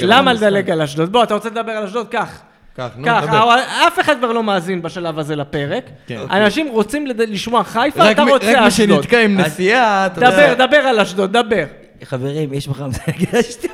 למה 0.03 0.33
לדלג 0.33 0.71
על 0.71 0.83
אשדוד? 0.83 1.13
בוא, 1.13 1.23
אתה 1.23 1.35
רוצה 1.35 1.49
לדבר 1.49 1.73
על 1.73 1.85
אשדוד? 1.85 2.07
קח. 2.09 2.41
קח, 2.77 2.89
נו, 2.97 3.03
דבר. 3.05 3.55
אף 3.89 4.01
אחד 4.01 4.17
כבר 4.19 4.33
לא 4.33 4.43
מאזין 4.43 4.83
בשלב 4.83 5.19
הזה 5.19 5.37
לפרק. 5.37 5.85
כן. 6.07 6.21
אנשים 6.31 6.69
רוצים 6.69 7.07
לשמוע 7.07 7.65
חיפה, 7.65 8.11
אתה 8.11 8.23
רוצה 8.23 8.53
רק 8.53 8.59
מי 8.59 8.69
אשדוד. 8.69 9.03
שנתקע 9.03 9.21
עם 9.21 9.37
נסיעה, 9.41 10.07
אתה 10.07 10.21
דבר, 10.21 10.41
יודע. 10.51 10.67
דבר 10.67 10.77
על 10.77 11.01
אשדוד, 11.01 11.33
דבר. 11.33 11.65
חברים, 12.05 12.53
יש 12.53 12.69
מחר 12.69 12.87
משחק 12.87 13.35
אשדוד. 13.35 13.71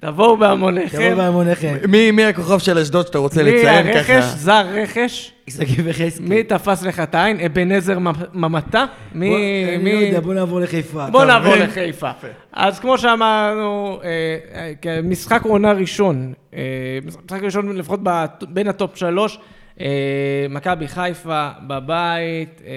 תבואו 0.00 0.12
תבואו 0.12 0.36
בהמוניכם. 0.36 1.14
בהמוניכם. 1.16 1.76
מי 1.88 2.10
מי 2.10 2.24
הכוכב 2.24 2.58
של 2.58 2.78
אשדוד 2.78 3.06
שאתה 3.06 3.18
רוצה 3.18 3.42
מי 3.42 3.52
לציין 3.52 3.86
הרכש? 3.86 4.10
ככה? 4.10 4.20
זר 4.20 4.66
רכש? 4.74 5.32
שגיב 5.50 5.80
וחזקי. 5.84 6.22
מי 6.22 6.42
תפס 6.42 6.82
לך 6.82 7.00
את 7.00 7.14
העין? 7.14 7.40
אבנזר 7.40 7.98
מ- 7.98 8.06
ממתה? 8.32 8.84
מי... 9.14 9.64
אני 9.68 9.76
מי- 9.84 9.90
יודע, 9.90 10.20
בוא 10.20 10.34
נעבור 10.34 10.60
לחיפה. 10.60 11.06
בוא 11.10 11.24
נעבור 11.24 11.54
מבין? 11.54 11.62
לחיפה. 11.68 12.10
אז 12.52 12.80
כמו 12.80 12.98
שאמרנו, 12.98 14.00
אה, 14.04 14.38
אה, 14.90 15.00
משחק 15.02 15.42
עונה 15.44 15.72
ראשון, 15.72 16.32
אה, 16.54 16.60
משחק 17.06 17.42
ראשון 17.42 17.76
לפחות 17.76 18.00
בין 18.48 18.68
ה 18.68 18.75
top 18.75 18.96
שלוש, 18.96 19.38
אה, 19.80 19.86
מכבי 20.50 20.88
חיפה 20.88 21.48
בבית, 21.66 22.62
אה, 22.66 22.72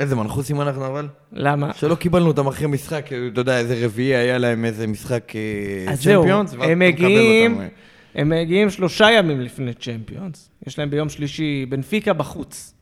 איזה 0.00 0.16
מנחוסים 0.16 0.60
אנחנו 0.60 0.86
אבל? 0.86 1.08
למה? 1.32 1.74
שלא 1.74 1.94
קיבלנו 1.94 2.26
אותם 2.26 2.46
אחרי 2.46 2.66
משחק, 2.66 3.06
אתה 3.32 3.40
יודע, 3.40 3.58
איזה 3.58 3.84
רביעי 3.84 4.16
היה 4.16 4.38
להם 4.38 4.64
איזה 4.64 4.86
משחק 4.86 5.32
אה, 5.36 5.96
Champions, 5.96 6.54
ואז 6.54 6.70
הם 6.70 6.78
מגיעים, 6.78 7.52
אותם, 7.52 7.62
אה. 7.62 7.68
הם 8.14 8.28
מגיעים 8.28 8.70
שלושה 8.70 9.10
ימים 9.10 9.40
לפני 9.40 9.74
צ'מפיונס. 9.74 10.50
יש 10.66 10.78
להם 10.78 10.90
ביום 10.90 11.08
שלישי 11.08 11.66
בנפיקה 11.68 12.12
בחוץ. 12.12 12.74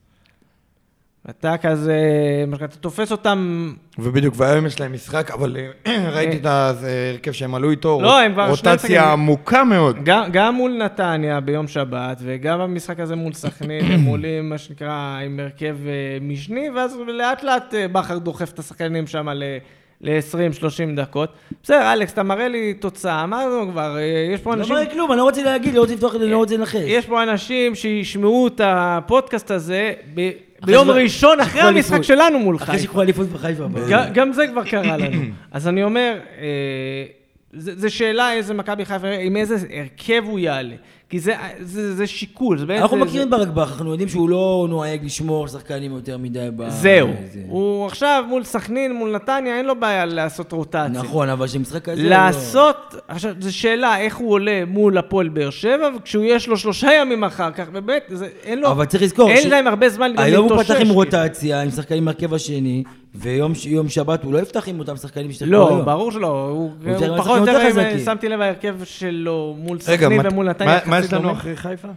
אתה 1.30 1.56
כזה, 1.56 1.96
אתה 2.54 2.76
תופס 2.76 3.12
אותם, 3.12 3.72
ובדיוק, 3.98 4.34
והיום 4.36 4.66
יש 4.66 4.80
להם 4.80 4.92
משחק, 4.92 5.30
אבל 5.30 5.56
אה, 5.86 6.10
ראיתי 6.14 6.36
את 6.36 6.46
ההרכב 6.46 7.32
שהם 7.32 7.54
עלו 7.54 7.70
איתו, 7.70 7.98
לא, 8.02 8.20
הם 8.20 8.32
כבר 8.32 8.48
רוטציה. 8.48 9.12
עמוקה 9.12 9.64
מאוד. 9.64 9.96
גם, 10.04 10.24
גם 10.32 10.54
מול 10.54 10.72
נתניה 10.72 11.40
ביום 11.40 11.68
שבת, 11.68 12.18
וגם 12.22 12.58
במשחק 12.58 13.00
הזה 13.00 13.16
מול 13.16 13.32
סכנין, 13.32 13.84
הם 13.92 14.04
עולים, 14.04 14.48
מה 14.48 14.58
שנקרא, 14.58 15.18
עם 15.24 15.40
הרכב 15.40 15.76
אה, 15.86 16.18
משני, 16.20 16.70
ואז 16.70 16.96
לאט 17.08 17.42
לאט 17.42 17.74
אה, 17.74 17.88
בכר 17.88 18.18
דוחף 18.18 18.52
את 18.52 18.58
השחקנים 18.58 19.06
שם 19.06 19.28
ל-20-30 19.28 20.96
דקות. 20.96 21.32
בסדר, 21.62 21.92
אלכס, 21.92 22.12
אתה 22.12 22.22
מראה 22.22 22.48
לי 22.48 22.74
תוצאה, 22.74 23.24
אמרנו 23.24 23.70
כבר, 23.70 23.96
אה, 23.96 24.02
יש 24.34 24.40
פה 24.40 24.54
לא 24.54 24.60
אנשים... 24.60 24.74
מראה 24.74 24.86
כלום, 24.86 25.12
אני 25.12 25.18
לא 25.18 25.24
רוצה 25.24 25.42
להגיד, 25.42 25.74
לא 25.74 25.80
רוצה 25.80 25.94
לפתוח 25.94 26.14
את 26.14 26.20
זה, 26.20 26.26
לא 26.26 26.36
רוצה 26.36 26.56
לנחש. 26.56 26.80
יש 26.86 27.06
פה 27.06 27.22
אנשים 27.22 27.74
שישמעו 27.74 28.46
את 28.46 28.60
הפודקאסט 28.64 29.50
הזה 29.50 29.92
ב- 30.14 30.47
ביום 30.66 30.90
ראשון 30.90 31.40
אחרי 31.40 31.60
המשחק. 31.60 32.02
שלנו 32.02 32.38
מול 32.38 32.56
אחרי 32.56 32.66
חיפה. 32.66 32.78
שיקחו 32.78 33.02
אליפות 33.02 33.26
בחיפה. 33.28 33.64
גם 34.12 34.32
זה 34.32 34.46
כבר 34.46 34.64
קרה 34.64 34.96
לנו. 34.96 35.22
אז 35.52 35.68
אני 35.68 35.82
אומר, 35.82 36.18
אה, 36.38 37.04
זה 37.52 37.90
שאלה 37.90 38.32
איזה 38.32 38.54
מכבי 38.54 38.84
חיפה, 38.84 39.08
עם 39.08 39.36
איזה 39.36 39.56
הרכב 39.76 40.22
הוא 40.26 40.38
יעלה. 40.38 40.74
כי 41.10 41.18
זה- 41.20 41.34
זה 41.60 41.94
זה 41.94 42.06
שיקול. 42.06 42.58
זה 42.58 42.64
אנחנו 42.78 42.98
זה- 42.98 43.04
מכירים 43.04 43.26
את 43.28 43.32
ברק 43.32 43.48
בכר, 43.48 43.62
אנחנו 43.72 43.90
יודעים 43.90 44.08
שהוא 44.08 44.28
לא 44.28 44.66
נוהג 44.70 45.04
לשמור 45.04 45.48
שחקנים 45.48 45.92
יותר 45.92 46.18
מדי 46.18 46.48
ב... 46.56 46.68
זהו. 46.68 47.08
זה. 47.32 47.40
הוא 47.48 47.86
עכשיו 47.86 48.24
מול 48.28 48.44
סכנין, 48.44 48.94
מול 48.94 49.14
נתניה, 49.14 49.56
אין 49.58 49.66
לו 49.66 49.80
בעיה 49.80 50.04
לעשות 50.04 50.52
רוטציה. 50.52 50.88
נכון, 50.88 51.28
אבל 51.28 51.46
שמשחק 51.46 51.84
כזה... 51.84 52.02
לא- 52.02 52.08
לעשות, 52.08 52.76
עכשיו, 53.08 53.34
זו 53.40 53.56
שאלה 53.56 53.98
איך 54.00 54.16
הוא 54.16 54.32
עולה 54.32 54.62
מול 54.66 54.98
הפועל 54.98 55.28
באר 55.28 55.50
שבע, 55.50 55.90
וכשהוא 55.96 56.24
יש 56.24 56.48
לו 56.48 56.56
שלושה 56.58 56.88
ימים 57.00 57.24
אחר 57.24 57.50
כך, 57.50 57.68
באמת, 57.68 58.02
זה, 58.08 58.28
אין 58.44 58.58
לו, 58.60 58.70
אבל 58.70 58.84
צריך 58.84 59.02
לזכור 59.02 59.30
אין 59.30 59.42
ש- 59.42 59.46
להם 59.46 59.66
הרבה 59.66 59.88
זמן 59.88 60.12
גם 60.16 60.22
היום 60.24 60.36
הוא 60.44 60.50
להתאושש, 60.50 60.66
פתח 60.70 60.80
עם 60.80 60.86
כאילו. 60.86 60.94
רוטציה, 60.94 61.62
עם 61.62 61.70
שחקנים 61.70 62.04
מהרכב 62.04 62.34
השני, 62.34 62.82
ויום 63.14 63.54
שבת 63.88 64.22
הוא 64.24 64.32
לא 64.32 64.38
יפתח 64.38 64.68
עם 64.68 64.78
אותם 64.78 64.96
שחקנים 64.96 65.32
ששיחקו 65.32 65.52
לא, 65.52 65.68
היום. 65.68 65.84
ברור 65.84 66.12
שלא, 66.12 66.48
הוא, 66.48 66.70
הוא 66.84 67.16
פחות 67.18 67.38
או 67.40 67.46
יותר 67.46 67.98
שמתי 68.04 68.28
לב, 68.28 68.40
ההרכב 68.40 68.76
שלו 68.84 69.54
מול 69.58 69.78
רגע, 69.88 70.06
סכנין 70.06 70.20
ומול 70.26 70.48
נתניה, 70.48 70.74
מה- 70.84 70.90
מה 70.90 70.98
יש 70.98 71.12
לנו 71.12 71.22
דומה. 71.22 71.32
אחרי 71.32 71.56
חיפה? 71.56 71.88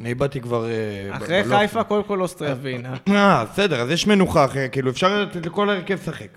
אני 0.00 0.08
איבדתי 0.08 0.40
כבר... 0.40 0.66
אה, 0.70 1.16
אחרי. 1.16 1.44
חיפה, 1.44 1.82
קודם 1.84 2.02
כל 2.04 2.20
אוסטריה 2.20 2.52
ווינה. 2.52 2.94
אה, 3.08 3.44
בסדר, 3.52 3.80
אז 3.80 3.90
יש 3.90 4.06
מנוחה 4.06 4.44
אחרי, 4.44 4.68
כאילו 4.72 4.90
אפשר 4.90 5.22
לתת 5.22 5.46
לכל 5.46 5.70
ההרכב 5.70 5.94
לשחק. 5.94 6.28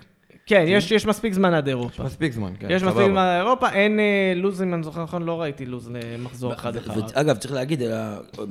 כן, 0.46 0.66
יש 0.68 0.92
יש 0.92 1.06
מספיק 1.06 1.34
זמן 1.34 1.54
עד 1.54 1.68
אירופה. 1.68 2.04
מספיק 2.04 2.34
זמן, 2.34 2.52
כן, 2.60 2.68
יש. 2.72 2.84
מספיק 2.84 3.04
זמן 3.08 3.18
עד 3.18 3.46
אירופה, 3.46 3.70
אין 3.70 4.00
אה, 4.00 4.34
לוז, 4.36 4.62
אם 4.62 4.74
אני 4.74 4.84
זוכר 4.84 5.04
נכון, 5.04 5.24
לא 5.24 5.42
ראיתי 5.42 5.66
לוז 5.66 5.90
למחזור 5.92 6.54
אחד 6.54 6.76
אחד. 6.76 6.94
אגב, 7.14 7.38
צריך 7.38 7.54
להגיד 7.54 7.82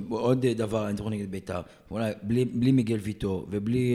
עוד 0.08 0.46
דבר, 0.46 0.88
אני 0.88 0.96
זוכר 0.96 1.10
נגד 1.10 1.30
בית"ר, 1.30 1.60
אולי 1.90 2.12
בלי- 2.22 2.44
בלי 2.44 2.72
מיגל 2.72 2.98
ויטו 3.02 3.46
ובלי... 3.50 3.94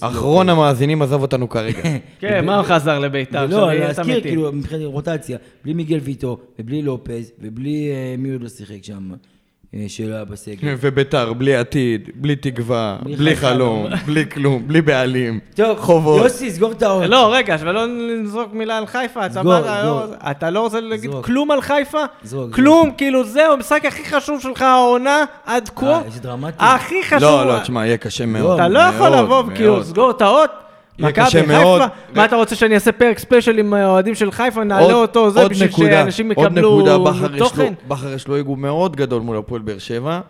אה, 0.00 0.08
אחרון 0.08 0.48
המאזינים 0.48 1.02
עזב 1.02 1.20
אותנו 1.22 1.48
כרגע. 1.48 1.78
כן, 2.20 2.44
מה 2.44 2.56
הוא 2.56 2.64
חזר 2.64 2.98
לביתר? 2.98 3.46
לא, 3.46 3.72
להזכיר. 3.74 4.20
כאילו, 4.20 4.52
מבחינת 4.52 4.82
רוטציה, 4.84 5.38
בלי 5.64 5.74
מיגל 5.74 5.98
ויטו 6.02 6.38
ובלי 6.58 6.82
לופז 6.82 7.32
ובלי 7.38 7.90
אה, 7.90 8.14
מי 8.18 8.30
עוד 8.32 8.42
לא 8.42 8.48
שיחק 8.48 8.84
שם, 8.84 9.10
שלא 9.88 10.14
היה 10.14 10.24
בסגל. 10.24 10.74
וביתר, 10.80 11.32
בלי 11.32 11.56
עתיד, 11.56 12.10
בלי 12.14 12.36
תקווה, 12.36 12.96
בלי 13.02 13.36
חלום. 13.36 13.86
בלי 14.06 14.30
כלום, 14.30 14.68
בלי 14.68 14.82
בעלים. 14.82 15.40
טוב, 15.54 15.78
חובות. 15.80 16.22
יוסי, 16.22 16.50
סגור 16.50 16.72
את 16.72 16.82
האות. 16.82 17.04
לא, 17.08 17.34
רגע, 17.34 17.54
אבל 17.54 17.72
לא 17.72 17.86
נזרוק 18.22 18.52
מילה 18.52 18.78
על 18.78 18.86
חיפה, 18.86 19.26
אתה 19.26 19.34
זרוק, 19.34 19.46
בא- 19.46 19.82
לא-. 19.84 20.04
אתה 20.30 20.50
לא 20.50 20.60
רוצה 20.60 20.80
להגיד. 20.80 21.10
כלום 21.22 21.50
על 21.50 21.60
חיפה? 21.60 21.98
זרוק, 22.22 22.54
כלום, 22.54 22.90
כאילו 22.96 23.24
זהו, 23.24 23.52
המשחק 23.52 23.84
הכי 23.84 24.04
חשוב 24.04 24.40
שלך 24.40 24.62
העונה 24.62 25.24
עד 25.46 25.70
כה. 25.76 25.86
אה, 25.86 26.00
איזה 26.04 26.20
דרמטי. 26.20 26.56
הכי 26.58 27.02
חשוב. 27.04 27.22
לא, 27.22 27.46
לא, 27.46 27.58
תשמע, 27.58 27.86
יהיה 27.86 27.96
קשה 27.96 28.26
מאוד. 28.26 28.60
אתה 28.60 28.68
לא 28.68 28.78
יכול 28.78 29.08
לבוא 29.08 29.42
וכאילו 29.46 29.72
מאוד. 29.72 29.82
לסגור 29.82 30.10
את 30.10 30.22
האות. 30.22 30.50
מכבי 30.98 31.24
חיפה. 31.26 31.78
מה 32.14 32.24
אתה 32.24 32.36
רוצה 32.36 32.54
שאני 32.56 32.74
אעשה 32.74 32.92
פרק 32.92 33.18
ספיישל 33.18 33.58
עם 33.58 33.74
האוהדים 33.74 34.14
של 34.14 34.30
חיפה, 34.30 34.64
נעלה 34.64 34.82
עוד- 34.82 34.92
אותו, 34.92 35.30
זה 35.30 35.40
עוד 35.42 35.50
בשביל 35.50 35.68
נקודה, 35.68 35.90
שאנשים 35.90 36.32
עוד 36.34 36.46
יקבלו 36.46 36.78
נקודה, 36.78 36.98
בכר 36.98 37.34
יש 37.34 37.40
לו- 37.40 37.48
תוכן? 37.48 37.72
בכר 37.88 38.14
יש 38.14 38.28
לו 38.28 38.40
אגו 38.40 38.56
מאוד 38.56 38.96
גדול 38.96 39.22
מול 39.22 39.36
הפועל 39.36 39.62
באר 39.62 39.78
שבע, 39.78 40.20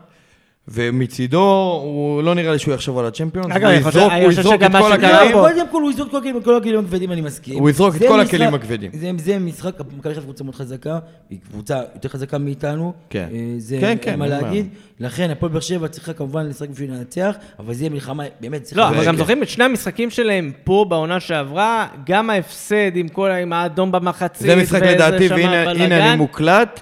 ומצידו, 0.71 1.41
הוא 1.85 2.23
לא 2.23 2.35
נראה 2.35 2.53
לי 2.53 2.59
שהוא 2.59 2.75
יחשוב 2.75 2.99
על 2.99 3.07
הצ'מפיונס, 3.07 3.57
אגב, 3.57 3.65
הוא 3.71 3.73
יזרוק 3.89 4.13
הוא 4.13 4.33
יזרוק 4.33 4.63
את 4.63 4.71
כל 4.73 4.93
הכלים. 4.93 5.33
קודם 5.33 5.67
כל 5.71 5.83
הוא 5.83 5.91
יזרוק 5.91 6.11
כל 6.11 6.17
הכלים- 6.19 6.43
כל 6.43 6.57
הכלים 6.57 6.79
הכבדים, 6.81 7.13
אני 7.13 7.21
מסכים. 7.21 7.59
הוא 7.59 7.71
יזרוק 7.71 7.97
את 7.97 8.03
כל 8.09 8.21
הכלים 8.21 8.55
הכבדים. 8.55 8.91
זה- 9.19 9.39
משחק, 9.39 9.71
מכבי 9.97 10.15
חיפה 10.15 10.21
קבוצה 10.21 10.45
מאוד 10.45 10.55
חזקה, 10.55 10.99
היא 11.31 11.39
קבוצה 11.51 11.77
יותר 11.95 12.09
חזקה 12.09 12.39
מאיתנו. 12.39 12.93
כן. 13.11 13.29
אה, 13.33 13.55
זה 13.59 13.79
כן, 13.81 13.97
כן, 14.03 14.19
מה 14.19 14.27
להגיד. 14.27 14.69
לכן 15.01 15.31
הפועל 15.31 15.53
באר 15.53 15.61
שבע 15.61 15.89
צריכה 15.89 16.13
כמובן 16.13 16.47
לשחק 16.47 16.69
בשביל 16.69 16.91
לנצח, 16.93 17.35
אבל 17.59 17.75
זה 17.75 17.83
יהיה 17.83 17.91
מלחמה, 17.91 18.25
באמת 18.41 18.63
צריכה... 18.63 18.81
לא, 18.81 18.89
אבל. 18.89 19.05
גם 19.07 19.17
זוכרים 19.17 19.43
את 19.43 19.49
שני 19.49 19.65
המשחקים 19.65 20.11
שלהם 20.11 20.53
פה 20.65 20.87
בעונה 20.89 21.21
שעברה, 21.21 21.87
גם 22.07 22.31
ההפסד 22.31 22.97
עם 22.97 23.09
כל 23.09 23.31
עם 23.31 23.53
האדום 23.53 23.93
במחצית, 23.93 24.47
זה 24.47 24.57
משחק 24.57 24.83
לדעתי, 24.83 25.29
והנה 25.29 26.09
אני 26.11 26.17
מוקלט, 26.17 26.81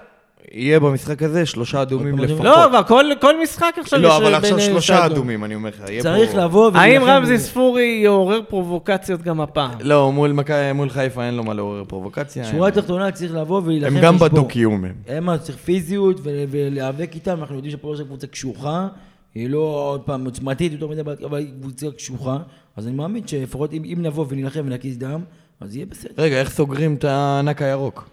יהיה 0.58 0.80
במשחק 0.80 1.22
הזה 1.22 1.46
שלושה 1.46 1.82
אדומים 1.82 2.18
לפחות. 2.18 2.44
לא, 2.44 2.64
אבל 2.64 2.82
כל, 2.88 3.04
כל 3.20 3.42
משחק 3.42 3.74
עכשיו 3.80 4.00
לא, 4.00 4.08
יש 4.08 4.14
אבל 4.14 4.34
עכשיו 4.34 4.56
בין 4.56 4.66
שלושה. 4.66 5.06
אדומים, 5.06 5.44
אני 5.44 5.54
אומר 5.54 5.68
לך. 5.68 5.84
צריך 6.00 6.30
פה- 6.32 6.38
לבוא 6.38 6.64
האם 6.66 6.74
ולהילחם 7.02 7.06
רמזי. 7.10 7.38
ספורי 7.38 8.00
יעורר 8.04 8.40
פרובוקציות 8.48 9.22
גם 9.22 9.40
הפעם? 9.40 9.70
לא, 9.80 10.12
מול 10.12 10.32
מכבי- 10.32 10.72
מול 10.74 10.90
חיפה 10.90 11.24
אין 11.24 11.34
לו 11.34 11.44
מה 11.44 11.54
לעורר 11.54 11.84
פרובוקציה. 11.84 12.44
שורה 12.44 12.68
הם- 12.68 12.74
תחתונה 12.74 13.10
צריך 13.12 13.34
לבוא 13.34 13.60
ולהילחם 13.64 13.96
הם 13.96 14.02
גם. 14.02 14.18
בדו-קיום 14.18 14.84
הם. 14.84 15.24
מה, 15.24 15.38
צריך 15.38 15.58
פיזיות 15.58 16.20
ול- 16.22 16.32
ולהיאבק 16.50 17.10
איתם, 17.14 17.38
אנחנו 17.40 17.54
יודעים 17.54 17.70
שהפועל 17.70 17.92
באר 17.94 17.98
שבע 17.98 18.08
קבוצה 18.08 18.26
קשוחה, 18.26 18.88
היא 19.34 19.50
לא 19.50 19.58
עוד 19.90 20.00
פעם 20.00 20.24
עוצמתית 20.24 20.72
יותר 20.72 20.86
מדי, 20.86 21.00
אבל 21.26 21.38
היא 21.38 21.48
קבוצה 21.60 21.86
קשוחה, 21.96 22.36
אז 22.76 22.86
אני 22.86 22.94
מאמין 22.96 23.26
שלפחות 23.26 23.72
אם, 23.72 23.82
אם 23.84 23.98
נבוא 24.02 24.24
ונילחם 24.28 24.60
ונקיס 24.64 24.96
דם, 24.96 25.20
אז 25.60 25.76
יהיה 25.76 25.86
בסדר. 25.86 26.12
רגע, 26.18 26.40
איך 26.40 26.50
סוגרים 26.50 26.94
את 26.94 27.04
הענק 27.04 27.62
הירוק? 27.62 28.08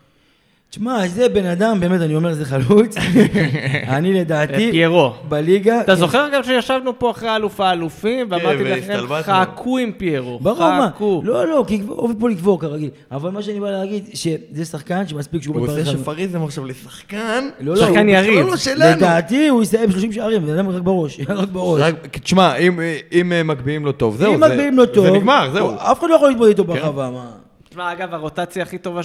תשמע, 0.73 1.07
זה 1.07 1.29
בן 1.29 1.45
אדם, 1.45 1.79
באמת, 1.79 2.01
אני 2.01 2.15
אומר, 2.15 2.33
זה 2.33 2.45
חלוץ. 2.45 2.95
אני 3.97 4.13
לדעתי, 4.13 4.71
פיירו. 4.71 5.11
בליגה... 5.29 5.81
אתה 5.81 5.95
זוכר 5.95 6.27
גם 6.33 6.43
שישבנו 6.43 6.99
פה 6.99 7.11
אחרי 7.11 7.35
אלוף 7.35 7.59
האלופים, 7.59 8.27
ואמרתי 8.29 8.63
לכם. 8.63 8.93
חכו 9.23 9.77
עם 9.77 9.91
פיירו, 9.97 10.39
ברור, 10.39 10.59
מה? 10.59 10.89
חכו. 10.95 11.21
לא, 11.25 11.47
לא, 11.47 11.63
כי 11.67 11.81
עובד 11.87 12.19
פה 12.19 12.29
לקבור 12.29 12.59
כרגיל. 12.59 12.89
אבל 13.11 13.29
מה 13.31 13.41
שאני 13.41 13.59
בא 13.59 13.71
להגיד, 13.71 14.03
שזה 14.13 14.65
שחקן 14.65 15.07
שמספיק 15.07 15.43
שהוא 15.43 15.55
הוא 15.59 15.67
עושה. 15.67 15.85
שפריזם 15.85 16.43
עכשיו 16.43 16.65
לשחקן. 16.65 17.49
לא, 17.59 17.75
לא, 17.75 17.81
שחקן 17.81 18.09
יריב. 18.09 18.45
לא. 18.75 18.85
לדעתי 18.85 19.47
הוא 19.47 19.63
יסיים 19.63 19.91
30 19.91 20.11
שערים, 20.11 20.45
בן 20.45 20.53
אדם 20.53 20.69
רק 20.69 20.81
בראש, 20.81 21.19
רק 21.29 21.49
בראש. 21.49 21.81
תשמע, 22.23 22.55
אם- 22.55 23.31
מגביהים 23.45 23.85
לו 23.85 23.91
טוב, 23.91 24.15
זהו. 24.15 24.33
אם 24.33 24.39
זה- 24.39 24.47
מגביהים 24.47 24.77
לו 24.77 24.85
טוב, 24.85 25.05
זה 25.05 25.11
נגמר, 25.11 25.49
זהו. 25.53 25.69
כן. 25.69 25.75
אף 25.77 25.99
אחד 25.99 26.07
לא 26.09 26.15
יכול 26.15 26.27
להתמודד 26.29 26.49
איתו 26.49 26.63
ברחבה, 26.63 27.09
מה? 27.09 27.25
תשמע, 27.73 27.91
אגב, 27.91 28.13
הרוטציה 28.13 28.63
הכי 28.63 28.77
טובה 28.77 29.01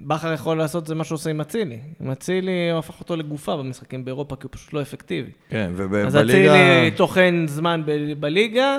שבכר 0.00 0.32
יכול 0.32 0.58
לעשות 0.58 0.86
זה 0.86 0.94
מה 0.94 1.04
שהוא 1.04 1.16
עושה 1.16 1.30
עם 1.30 1.40
אצילי. 1.40 1.78
עם 2.00 2.10
אצילי, 2.10 2.70
הוא 2.70 2.78
הפך 2.78 3.00
אותו 3.00 3.16
לגופה 3.16 3.56
במשחקים 3.56 4.04
באירופה, 4.04 4.36
כי 4.36 4.42
הוא 4.42 4.50
פשוט 4.52 4.72
לא 4.72 4.82
אפקטיבי. 4.82 5.30
כן, 5.48 5.70
אז 5.76 5.80
ובליגה... 5.80 6.20
אצילי 6.20 6.90
טוחן 6.96 7.44
זמן 7.48 7.82
ב- 7.86 8.12
בליגה, 8.20 8.78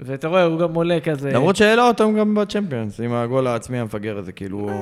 ואתה 0.00 0.28
רואה, 0.28 0.42
הוא 0.44 0.58
גם 0.60 0.74
עולה 0.74 1.00
כזה. 1.00 1.30
למרות 1.32 1.56
שהעלה 1.56 1.88
אותם 1.88 2.16
גם 2.18 2.34
בצ'מפיונס, 2.34 3.00
עם 3.00 3.12
הגול 3.12 3.46
העצמי 3.46 3.78
המפגר 3.78 4.18
הזה, 4.18 4.32
כאילו... 4.32 4.68
אה, 4.68 4.74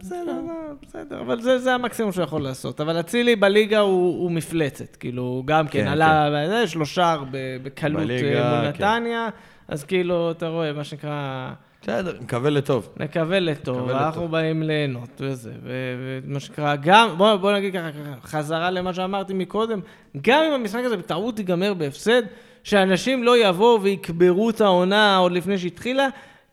בסדר, 0.00 0.18
לא, 0.26 0.52
בסדר, 0.82 1.20
אבל 1.20 1.40
זה, 1.40 1.58
זה 1.58 1.74
המקסימום 1.74 2.12
שהוא 2.12 2.24
יכול 2.24 2.42
לעשות. 2.42 2.80
אבל 2.80 3.00
אצילי 3.00 3.36
בליגה 3.36 3.78
הוא, 3.78 4.22
הוא 4.22 4.30
מפלצת, 4.30 4.96
כאילו, 4.96 5.42
גם 5.46 5.68
כן, 5.68 5.80
כן, 5.84 5.86
עלה 5.88 6.30
זה, 6.48 6.66
שלושה 6.66 7.16
ב- 7.30 7.56
בקלות 7.62 8.02
בליגה, 8.02 8.42
אה, 8.52 8.56
מול 8.62 8.72
כן. 8.72 8.84
נתניה, 8.84 9.28
אז 9.68 9.84
כאילו, 9.84 10.30
אתה 10.30 10.48
רואה, 10.48 10.72
מה 10.72 10.84
שנקרא, 10.84 11.50
בסדר, 11.82 12.18
מקווה 12.20 12.50
לטוב. 12.50 12.88
נקווה 13.00 13.40
לטוב, 13.40 13.78
נקווה 13.78 14.06
אנחנו. 14.06 14.28
באים 14.28 14.62
ליהנות 14.62 15.20
וזה, 15.20 15.52
ומה 15.62 16.40
שנקרא, 16.40 16.76
גם, 16.76 17.08
בוא, 17.16 17.36
בוא 17.36 17.52
נגיד 17.52 17.74
ככה, 17.74 17.90
ככה, 17.92 18.28
חזרה 18.28 18.70
למה 18.70 18.94
שאמרתי 18.94 19.34
מקודם, 19.34 19.80
גם 20.22 20.42
אם 20.48 20.52
המשחק 20.52 20.80
הזה 20.84 20.96
בטעות 20.96 21.38
ייגמר 21.38 21.74
בהפסד, 21.74 22.22
שאנשים 22.64 23.24
לא 23.24 23.48
יבואו 23.48 23.82
ויקברו 23.82 24.50
את 24.50 24.60
העונה 24.60 25.16
עוד 25.16 25.32
לפני 25.32 25.58
שהתחילה, 25.58 26.08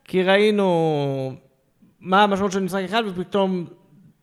כי 0.06 0.24
ראינו 0.24 1.34
מה 2.00 2.24
המשמעות 2.24 2.52
של 2.52 2.64
משחק 2.64 2.84
אחד, 2.86 3.04
ופתאום 3.08 3.66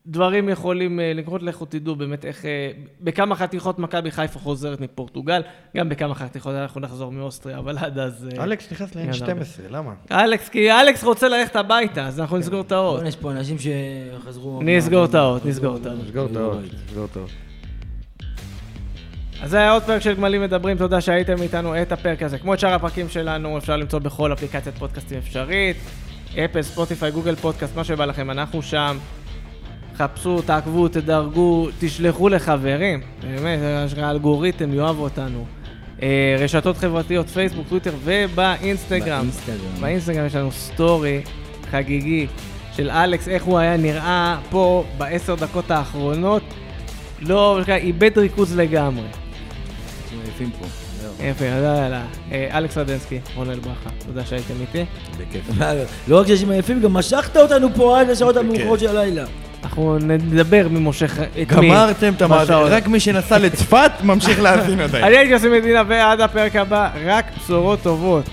דברים 0.06 0.48
יכולים 0.48 1.00
אה, 1.00 1.12
לקרות, 1.14 1.42
לכו 1.42 1.64
תדעו 1.64 1.96
באמת 1.96 2.24
איך, 2.24 2.44
אה, 2.44 2.70
בכמה 3.00 3.34
חתיכות 3.34 3.78
מכבי 3.78 4.10
חיפה 4.10 4.38
חוזרת 4.38 4.80
מפורטוגל, 4.80 5.42
גם 5.76 5.88
בכמה 5.88 6.14
חתיכות 6.14 6.54
אנחנו 6.54 6.80
נחזור 6.80 7.12
מאוסטריה, 7.12 7.58
אבל 7.58 7.78
עד 7.78 7.98
אז... 7.98 8.28
אה, 8.38 8.44
אלכס 8.44 8.72
נכנס 8.72 8.90
יאללה, 8.94 9.34
ל-N12, 9.34 9.70
למה? 9.70 9.92
אלכס, 10.12 10.48
כי 10.48 10.72
אלכס 10.72 11.04
רוצה 11.04 11.28
ללכת 11.28 11.56
הביתה, 11.56 12.06
אז 12.06 12.20
אנחנו 12.20 12.36
נסגור 12.36 12.60
את 12.60 12.72
האות. 12.72 13.02
יש 13.06 13.16
פה 13.16 13.30
אנשים 13.30 13.56
שחזרו... 13.58 14.60
נסגור 14.62 15.04
את 15.04 15.14
האות, 15.14 15.46
נסגור 15.46 15.76
את 15.76 15.86
האות. 15.86 15.98
נסגור 16.04 16.26
את 16.26 16.36
האות, 16.36 16.58
נסגור 16.88 17.04
את 17.04 17.16
האות. 17.16 17.30
אז 19.42 19.50
זה 19.50 19.56
היה 19.56 19.72
עוד 19.72 19.82
פרק 19.82 20.02
של 20.02 20.14
גמלים 20.14 20.42
מדברים, 20.42 20.78
תודה 20.78 21.00
שהייתם 21.00 21.42
איתנו 21.42 21.82
את 21.82 21.92
הפרק 21.92 22.22
הזה. 22.22 22.38
כמו 22.38 22.54
את 22.54 22.58
שאר 22.58 22.74
הפרקים 22.74 23.08
שלנו, 23.08 23.58
אפשר 23.58 23.76
למצוא 23.76 23.98
בכל 23.98 24.32
אפליקציית 24.32 24.78
פודקאסטים 24.78 25.18
אפשרית, 25.18 25.76
אפל, 26.44 26.62
ספוטיפיי, 26.62 27.10
גוגל 27.10 27.34
פודקאסט, 27.34 27.76
מה 27.76 27.84
שבא 27.84 28.04
לכם, 28.04 28.30
אנחנו 28.30 28.62
שם. 28.62 28.98
חפשו, 29.96 30.42
תעקבו, 30.42 30.88
תדרגו, 30.88 31.68
תשלחו 31.78 32.28
לחברים. 32.28 33.00
באמת, 33.22 33.58
זה 33.58 33.84
אשכרה 33.86 34.06
האלגוריתם 34.06 34.74
יאהב 34.74 34.98
אותנו. 34.98 35.44
אה, 36.02 36.36
רשתות 36.38 36.76
חברתיות, 36.76 37.28
פייסבוק, 37.28 37.68
טוויטר 37.68 37.92
ובאינסטגרם. 38.04 39.20
באינסטגרם. 39.20 39.80
באינסטגרם 39.80 40.26
יש 40.26 40.34
לנו 40.34 40.52
סטורי 40.52 41.22
חגיגי 41.70 42.26
של 42.72 42.90
אלכס, 42.90 43.28
איך 43.28 43.44
הוא 43.44 43.58
היה 43.58 43.76
נראה 43.76 44.38
פה 44.50 44.84
בעשר 44.98 45.34
דקות 45.34 45.70
האחרונות. 45.70 46.42
לא, 47.20 47.60
איבד 47.68 48.18
ריכוז 48.18 48.56
לגמרי. 48.56 49.06
יפים 50.28 50.50
פה. 50.50 50.66
זהו. 51.00 51.26
יפה, 51.26 51.44
יאללה, 51.44 51.78
יאללה. 51.82 52.04
אה, 52.32 52.58
אלכס 52.58 52.76
רדנסקי, 52.78 53.18
רונל 53.34 53.58
ברכה, 53.58 53.90
תודה 54.06 54.24
שהייתם 54.24 54.54
איתי. 54.60 54.84
בכיף. 55.18 55.50
לא 56.08 56.20
רק 56.20 56.26
שיש 56.26 56.42
יפים, 56.42 56.80
גם 56.80 56.92
משכת 56.92 57.36
אותנו 57.36 57.68
פה 57.74 58.00
עד 58.00 58.10
השעות 58.10 58.36
המאוחרות 58.36 58.80
של 58.80 58.96
הלילה. 58.96 59.24
אנחנו 59.64 59.98
נדבר 59.98 60.66
מי 60.70 60.78
מושך 60.78 61.18
את 61.42 61.52
מי. 61.52 61.68
גמרתם 61.68 62.12
את 62.16 62.22
בשעות. 62.22 62.70
רק 62.70 62.88
מי 62.88 63.00
שנסע 63.00 63.38
לצפת 63.38 63.90
ממשיך 64.02 64.40
להאזין 64.40 64.80
עדיין. 64.80 65.04
אני 65.04 65.16
הייתי 65.16 65.34
עושה 65.34 65.48
מדינה, 65.48 65.82
ועד 65.88 66.20
הפרק 66.20 66.56
הבא, 66.56 66.88
רק 67.06 67.24
בשורות 67.36 67.82
טובות. 67.82 68.24